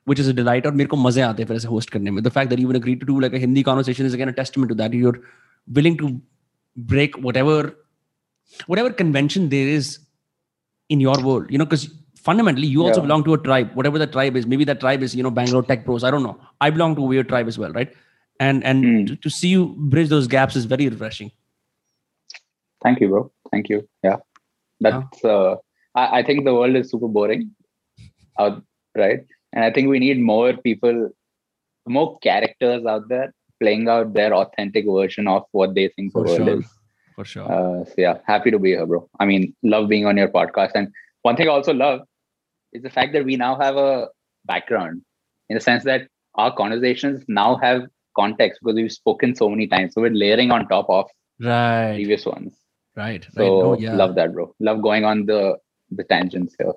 which 0.06 0.20
is 0.20 0.28
a 0.28 0.34
delight. 0.34 0.66
Or 0.66 0.72
मेरे 0.72 0.88
को 0.90 0.98
मजे 0.98 1.22
आते 1.22 1.44
हैं 1.44 1.48
फिर 1.48 1.58
ऐसे 1.58 1.68
host 1.68 1.90
करने 1.90 2.12
में. 2.12 2.22
The 2.24 2.32
fact 2.32 2.50
that 2.50 2.60
you 2.60 2.68
would 2.68 2.76
agree 2.76 2.96
to 2.96 3.06
do 3.06 3.20
like 3.20 3.34
a 3.34 3.40
Hindi 3.40 3.64
conversation 3.64 4.06
is 4.06 4.14
again 4.14 4.30
a 4.30 4.34
testament 4.34 4.70
to 4.70 4.76
that. 4.76 4.94
You're 4.94 5.20
willing 5.68 5.98
to 5.98 6.20
break 6.76 7.16
whatever 7.18 7.76
whatever 8.68 8.92
convention 8.92 9.50
there 9.50 9.68
is 9.68 10.00
in 10.90 11.00
your 11.00 11.20
world. 11.22 11.48
You 11.50 11.58
know, 11.58 11.66
because 11.66 11.90
fundamentally 12.18 12.68
you 12.68 12.84
also 12.84 13.02
yeah. 13.02 13.08
belong 13.08 13.24
to 13.26 13.34
a 13.34 13.38
tribe, 13.38 13.74
whatever 13.74 14.00
the 14.00 14.08
tribe 14.08 14.36
is. 14.36 14.46
Maybe 14.46 14.64
that 14.66 14.80
tribe 14.80 15.04
is 15.04 15.16
you 15.16 15.24
know 15.24 15.32
Bangalore 15.32 15.64
Tech 15.64 15.86
Pros. 15.86 16.04
I 16.04 16.12
don't 16.12 16.24
know. 16.24 16.40
I 16.62 16.70
belong 16.70 16.96
to 16.96 17.02
a 17.02 17.06
weird 17.06 17.30
tribe 17.30 17.48
as 17.48 17.58
well, 17.58 17.72
right? 17.72 17.94
and 18.40 18.64
and 18.64 18.84
mm. 18.84 19.08
to, 19.08 19.16
to, 19.16 19.30
see 19.30 19.50
you 19.50 19.74
bridge 19.78 20.10
those 20.10 20.28
gaps 20.28 20.56
is 20.56 20.66
very 20.66 20.88
refreshing 20.90 21.32
thank 22.84 23.00
you 23.00 23.08
bro 23.08 23.32
thank 23.52 23.70
you 23.70 23.88
yeah 24.04 24.18
that's 24.80 25.24
uh, 25.24 25.56
I, 25.96 26.20
I 26.20 26.24
think 26.24 26.46
the 26.46 26.54
world 26.54 26.76
is 26.76 26.90
super 26.90 27.08
boring 27.08 27.52
out 28.40 28.64
right 28.96 29.26
and 29.54 29.64
i 29.64 29.72
think 29.72 29.90
we 29.90 30.00
need 30.00 30.20
more 30.20 30.54
people 30.68 31.10
more 31.88 32.18
characters 32.20 32.86
out 32.86 33.08
there 33.10 33.34
playing 33.60 33.88
out 33.88 34.14
their 34.14 34.34
authentic 34.34 34.86
version 34.86 35.28
of 35.28 35.44
what 35.52 35.76
they 35.76 35.88
think 35.90 36.12
for 36.12 36.24
the 36.24 36.32
world 36.32 36.48
sure. 36.48 36.60
is 36.60 36.66
for 37.16 37.26
sure 37.26 37.52
uh, 37.52 37.86
so 37.86 37.94
yeah 37.98 38.18
happy 38.26 38.52
to 38.52 38.60
be 38.60 38.70
here 38.70 38.86
bro 38.86 39.08
i 39.20 39.26
mean 39.26 39.54
love 39.64 39.88
being 39.88 40.06
on 40.06 40.18
your 40.18 40.28
podcast 40.28 40.72
and 40.76 40.88
one 41.22 41.36
thing 41.36 41.48
i 41.48 41.52
also 41.52 41.74
love 41.74 42.02
is 42.74 42.84
the 42.84 42.90
fact 42.90 43.14
that 43.14 43.26
we 43.26 43.36
now 43.36 43.58
have 43.60 43.78
a 43.78 44.08
background 44.46 45.02
in 45.50 45.56
the 45.56 45.62
sense 45.62 45.84
that 45.84 46.08
our 46.36 46.56
conversations 46.56 47.24
now 47.28 47.56
have 47.58 47.84
context 48.16 48.60
because 48.62 48.76
we've 48.76 48.92
spoken 48.92 49.36
so 49.36 49.50
many 49.50 49.68
times. 49.68 49.94
So 49.94 50.02
we're 50.02 50.12
layering 50.12 50.52
on 50.52 50.68
top 50.68 50.90
of 50.90 51.10
right 51.40 51.96
previous 51.96 52.26
ones. 52.26 52.54
Right. 52.96 53.26
So 53.34 53.42
right. 53.42 53.50
Oh, 53.50 53.78
yeah. 53.80 53.96
love 53.96 54.16
that, 54.16 54.34
bro. 54.34 54.54
Love 54.60 54.82
going 54.82 55.06
on 55.06 55.26
the 55.26 55.58
the 55.92 56.04
tangents 56.04 56.56
here. 56.58 56.74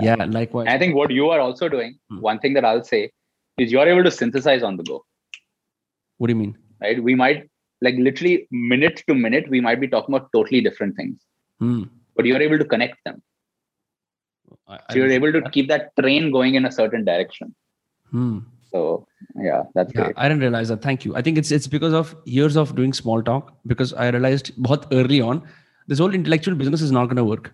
Yeah, 0.00 0.16
yeah 0.18 0.24
likewise. 0.24 0.68
I 0.68 0.78
think 0.78 0.94
what 0.94 1.10
you 1.10 1.30
are 1.30 1.40
also 1.40 1.68
doing, 1.68 1.98
hmm. 2.08 2.20
one 2.20 2.38
thing 2.38 2.54
that 2.54 2.64
I'll 2.64 2.84
say 2.84 3.10
is 3.58 3.72
you're 3.72 3.88
able 3.88 4.04
to 4.04 4.10
synthesize 4.10 4.62
on 4.62 4.76
the 4.76 4.84
go. 4.84 5.04
What 6.18 6.28
do 6.28 6.32
you 6.32 6.38
mean? 6.38 6.56
Right. 6.80 7.02
We 7.02 7.14
might 7.14 7.48
like 7.80 7.94
literally 7.98 8.46
minute 8.50 9.02
to 9.06 9.14
minute, 9.14 9.48
we 9.48 9.60
might 9.60 9.80
be 9.80 9.88
talking 9.88 10.14
about 10.14 10.30
totally 10.32 10.60
different 10.60 10.96
things. 10.96 11.20
Hmm. 11.58 11.84
But 12.16 12.26
you're 12.26 12.42
able 12.42 12.58
to 12.58 12.64
connect 12.64 13.02
them. 13.04 13.22
I, 14.68 14.78
so 14.90 14.98
you're 14.98 15.10
able 15.10 15.32
to 15.32 15.40
that. 15.40 15.52
keep 15.52 15.68
that 15.68 15.96
train 15.98 16.30
going 16.30 16.54
in 16.54 16.64
a 16.64 16.72
certain 16.72 17.04
direction. 17.04 17.54
Hmm. 18.10 18.40
So 18.70 19.06
yeah, 19.36 19.64
that's 19.74 19.92
yeah, 19.94 20.04
great. 20.04 20.14
I 20.16 20.28
didn't 20.28 20.42
realize 20.42 20.68
that. 20.68 20.82
Thank 20.82 21.04
you. 21.04 21.16
I 21.16 21.22
think 21.22 21.38
it's 21.38 21.50
it's 21.50 21.66
because 21.66 21.92
of 21.92 22.14
years 22.24 22.56
of 22.56 22.74
doing 22.76 22.92
small 22.92 23.22
talk 23.22 23.52
because 23.66 23.92
I 23.94 24.10
realized 24.10 24.52
both 24.56 24.86
early 24.92 25.20
on 25.20 25.42
this 25.88 25.98
whole 25.98 26.14
intellectual 26.14 26.54
business 26.54 26.82
is 26.82 26.92
not 26.92 27.06
going 27.06 27.16
to 27.16 27.24
work. 27.24 27.52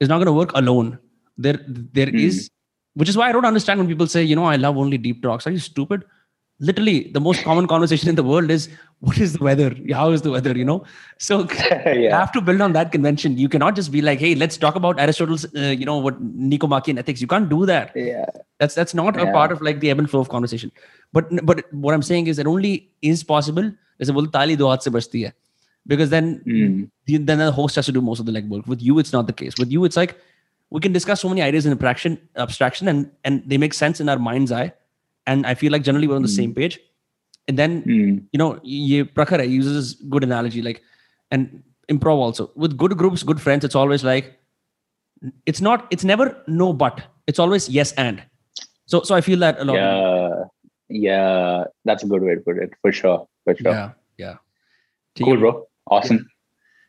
It's 0.00 0.08
not 0.08 0.16
going 0.16 0.26
to 0.26 0.32
work 0.32 0.52
alone. 0.54 0.98
There 1.38 1.60
there 1.68 2.06
mm. 2.06 2.20
is, 2.20 2.50
which 2.94 3.08
is 3.08 3.16
why 3.16 3.28
I 3.28 3.32
don't 3.32 3.44
understand 3.44 3.78
when 3.78 3.88
people 3.88 4.06
say, 4.06 4.24
you 4.24 4.34
know, 4.34 4.44
I 4.44 4.56
love 4.56 4.76
only 4.76 4.98
deep 4.98 5.22
talks. 5.22 5.46
Are 5.46 5.50
you 5.50 5.58
stupid? 5.58 6.04
Literally 6.58 7.10
the 7.12 7.20
most 7.20 7.42
common 7.42 7.66
conversation 7.66 8.08
in 8.08 8.14
the 8.14 8.22
world 8.22 8.50
is 8.50 8.68
what 9.00 9.18
is 9.18 9.34
the 9.34 9.44
weather? 9.44 9.74
How 9.92 10.10
is 10.10 10.22
the 10.22 10.30
weather? 10.30 10.56
You 10.56 10.64
know? 10.64 10.84
So 11.18 11.46
yeah. 11.58 11.92
you 11.92 12.10
have 12.10 12.32
to 12.32 12.40
build 12.40 12.60
on 12.60 12.72
that 12.72 12.92
convention. 12.92 13.36
You 13.36 13.48
cannot 13.48 13.76
just 13.76 13.92
be 13.92 14.00
like 14.00 14.18
hey 14.18 14.34
let's 14.34 14.56
talk 14.56 14.74
about 14.74 14.98
aristotle's 14.98 15.44
uh, 15.54 15.74
you 15.78 15.84
know 15.84 15.98
what 15.98 16.20
nicomachean 16.20 16.98
ethics. 16.98 17.20
You 17.20 17.26
can't 17.26 17.48
do 17.48 17.66
that. 17.66 17.92
Yeah. 17.94 18.26
That's 18.58 18.74
that's 18.74 18.94
not 18.94 19.16
yeah. 19.16 19.22
a 19.22 19.32
part 19.32 19.52
of 19.52 19.60
like 19.60 19.80
the 19.80 19.90
ebb 19.90 19.98
and 19.98 20.10
flow 20.10 20.20
of 20.20 20.28
conversation. 20.28 20.72
But 21.12 21.28
but 21.44 21.72
what 21.72 21.94
i'm 21.94 22.02
saying 22.02 22.26
is 22.26 22.38
it 22.38 22.46
only 22.46 22.90
is 23.02 23.22
possible 23.22 23.70
There's 23.98 24.08
a 24.08 24.26
tali 24.28 24.56
do 24.56 24.64
se 24.80 24.90
bachti 24.90 25.26
hai. 25.26 25.32
Because 25.86 26.10
then 26.10 26.42
mm. 26.44 26.90
the, 27.04 27.18
then 27.18 27.38
the 27.38 27.52
host 27.52 27.76
has 27.76 27.86
to 27.86 27.92
do 27.92 28.00
most 28.00 28.18
of 28.18 28.26
the 28.26 28.32
legwork. 28.32 28.66
With 28.66 28.82
you 28.82 28.98
it's 28.98 29.12
not 29.12 29.26
the 29.26 29.32
case. 29.32 29.54
With 29.58 29.70
you 29.70 29.84
it's 29.84 29.96
like 29.96 30.18
we 30.70 30.80
can 30.80 30.92
discuss 30.92 31.20
so 31.20 31.28
many 31.28 31.42
ideas 31.42 31.66
in 31.66 31.72
abstraction 31.72 32.18
abstraction 32.36 32.88
and 32.88 33.10
and 33.24 33.42
they 33.46 33.58
make 33.58 33.74
sense 33.74 34.00
in 34.00 34.08
our 34.08 34.18
mind's 34.18 34.50
eye 34.50 34.72
and 35.26 35.46
I 35.46 35.54
feel 35.54 35.72
like 35.72 35.82
generally 35.82 36.06
we're 36.06 36.16
on 36.16 36.22
the 36.22 36.28
mm. 36.28 36.36
same 36.36 36.54
page. 36.54 36.78
And 37.48 37.58
then 37.58 37.82
mm. 37.82 38.24
you 38.32 38.38
know, 38.38 38.60
ye 38.62 39.04
prakhar 39.04 39.48
uses 39.48 39.94
good 39.94 40.24
analogy 40.24 40.62
like, 40.62 40.82
and 41.30 41.62
improv 41.90 42.16
also 42.16 42.50
with 42.56 42.76
good 42.76 42.96
groups, 42.96 43.22
good 43.22 43.40
friends. 43.40 43.64
It's 43.64 43.74
always 43.74 44.02
like, 44.04 44.38
it's 45.46 45.60
not, 45.60 45.86
it's 45.90 46.04
never 46.04 46.36
no 46.46 46.72
but. 46.72 47.02
It's 47.26 47.38
always 47.38 47.68
yes 47.68 47.92
and. 47.92 48.22
So 48.86 49.02
so 49.02 49.14
I 49.14 49.20
feel 49.20 49.38
that 49.40 49.60
a 49.60 49.64
lot. 49.64 49.74
Yeah, 49.74 50.44
yeah, 50.88 51.64
that's 51.84 52.04
a 52.04 52.06
good 52.06 52.22
way 52.22 52.36
to 52.36 52.40
put 52.40 52.58
it 52.58 52.72
for 52.80 52.92
sure, 52.92 53.26
for 53.44 53.56
sure. 53.56 53.72
Yeah, 53.72 53.90
yeah. 54.16 54.36
Cool, 55.18 55.38
bro. 55.38 55.66
Awesome. 55.88 56.28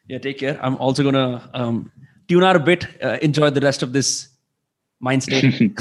Yeah. 0.07 0.15
yeah, 0.15 0.19
take 0.19 0.37
care. 0.37 0.59
I'm 0.61 0.75
also 0.77 1.03
gonna 1.03 1.49
um, 1.53 1.91
tune 2.27 2.43
out 2.43 2.55
a 2.55 2.59
bit. 2.59 2.87
Uh, 3.01 3.17
enjoy 3.21 3.49
the 3.49 3.61
rest 3.61 3.81
of 3.81 3.93
this 3.93 4.29
mind 4.99 5.23
state. 5.23 5.71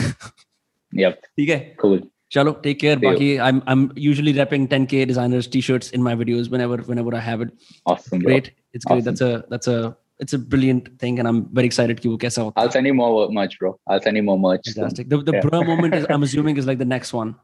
yep. 0.92 1.22
Okay. 1.40 1.74
Cool. 1.76 2.00
Chalo, 2.32 2.60
take 2.62 2.80
care. 2.80 2.96
Baki, 2.96 3.40
I'm 3.40 3.62
I'm 3.66 3.92
usually 3.94 4.32
repping 4.34 4.68
10k 4.68 5.06
designers 5.06 5.46
t-shirts 5.46 5.90
in 5.90 6.02
my 6.02 6.14
videos 6.14 6.50
whenever 6.50 6.78
whenever 6.78 7.14
I 7.14 7.20
have 7.20 7.40
it. 7.40 7.50
Awesome. 7.86 8.18
Great. 8.18 8.44
Bro. 8.44 8.52
It's 8.72 8.84
great. 8.84 8.96
Awesome. 8.98 9.04
That's 9.04 9.20
a 9.20 9.44
that's 9.48 9.68
a 9.68 9.96
it's 10.18 10.32
a 10.32 10.38
brilliant 10.38 10.98
thing, 10.98 11.18
and 11.18 11.28
I'm 11.28 11.46
very 11.54 11.66
excited 11.66 12.02
to 12.02 12.18
kaisa 12.18 12.44
hota. 12.44 12.58
I'll 12.58 12.70
send 12.70 12.86
you 12.86 12.94
more 12.94 13.30
merch, 13.30 13.58
bro. 13.58 13.78
I'll 13.86 14.02
send 14.02 14.16
you 14.16 14.22
more 14.22 14.38
merch. 14.38 14.68
Fantastic. 14.74 15.08
The 15.08 15.18
the 15.22 15.32
yeah. 15.34 15.40
bro 15.40 15.62
moment 15.62 15.94
is 15.94 16.06
I'm 16.10 16.22
assuming 16.28 16.56
is 16.56 16.66
like 16.66 16.78
the 16.78 16.84
next 16.96 17.12
one. 17.12 17.36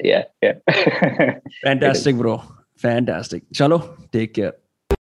Yeah, 0.00 0.24
yeah. 0.42 0.54
Fantastic, 1.64 2.16
bro. 2.16 2.42
Fantastic. 2.76 3.44
Chalo, 3.52 4.10
take 4.12 4.34
care. 4.34 4.54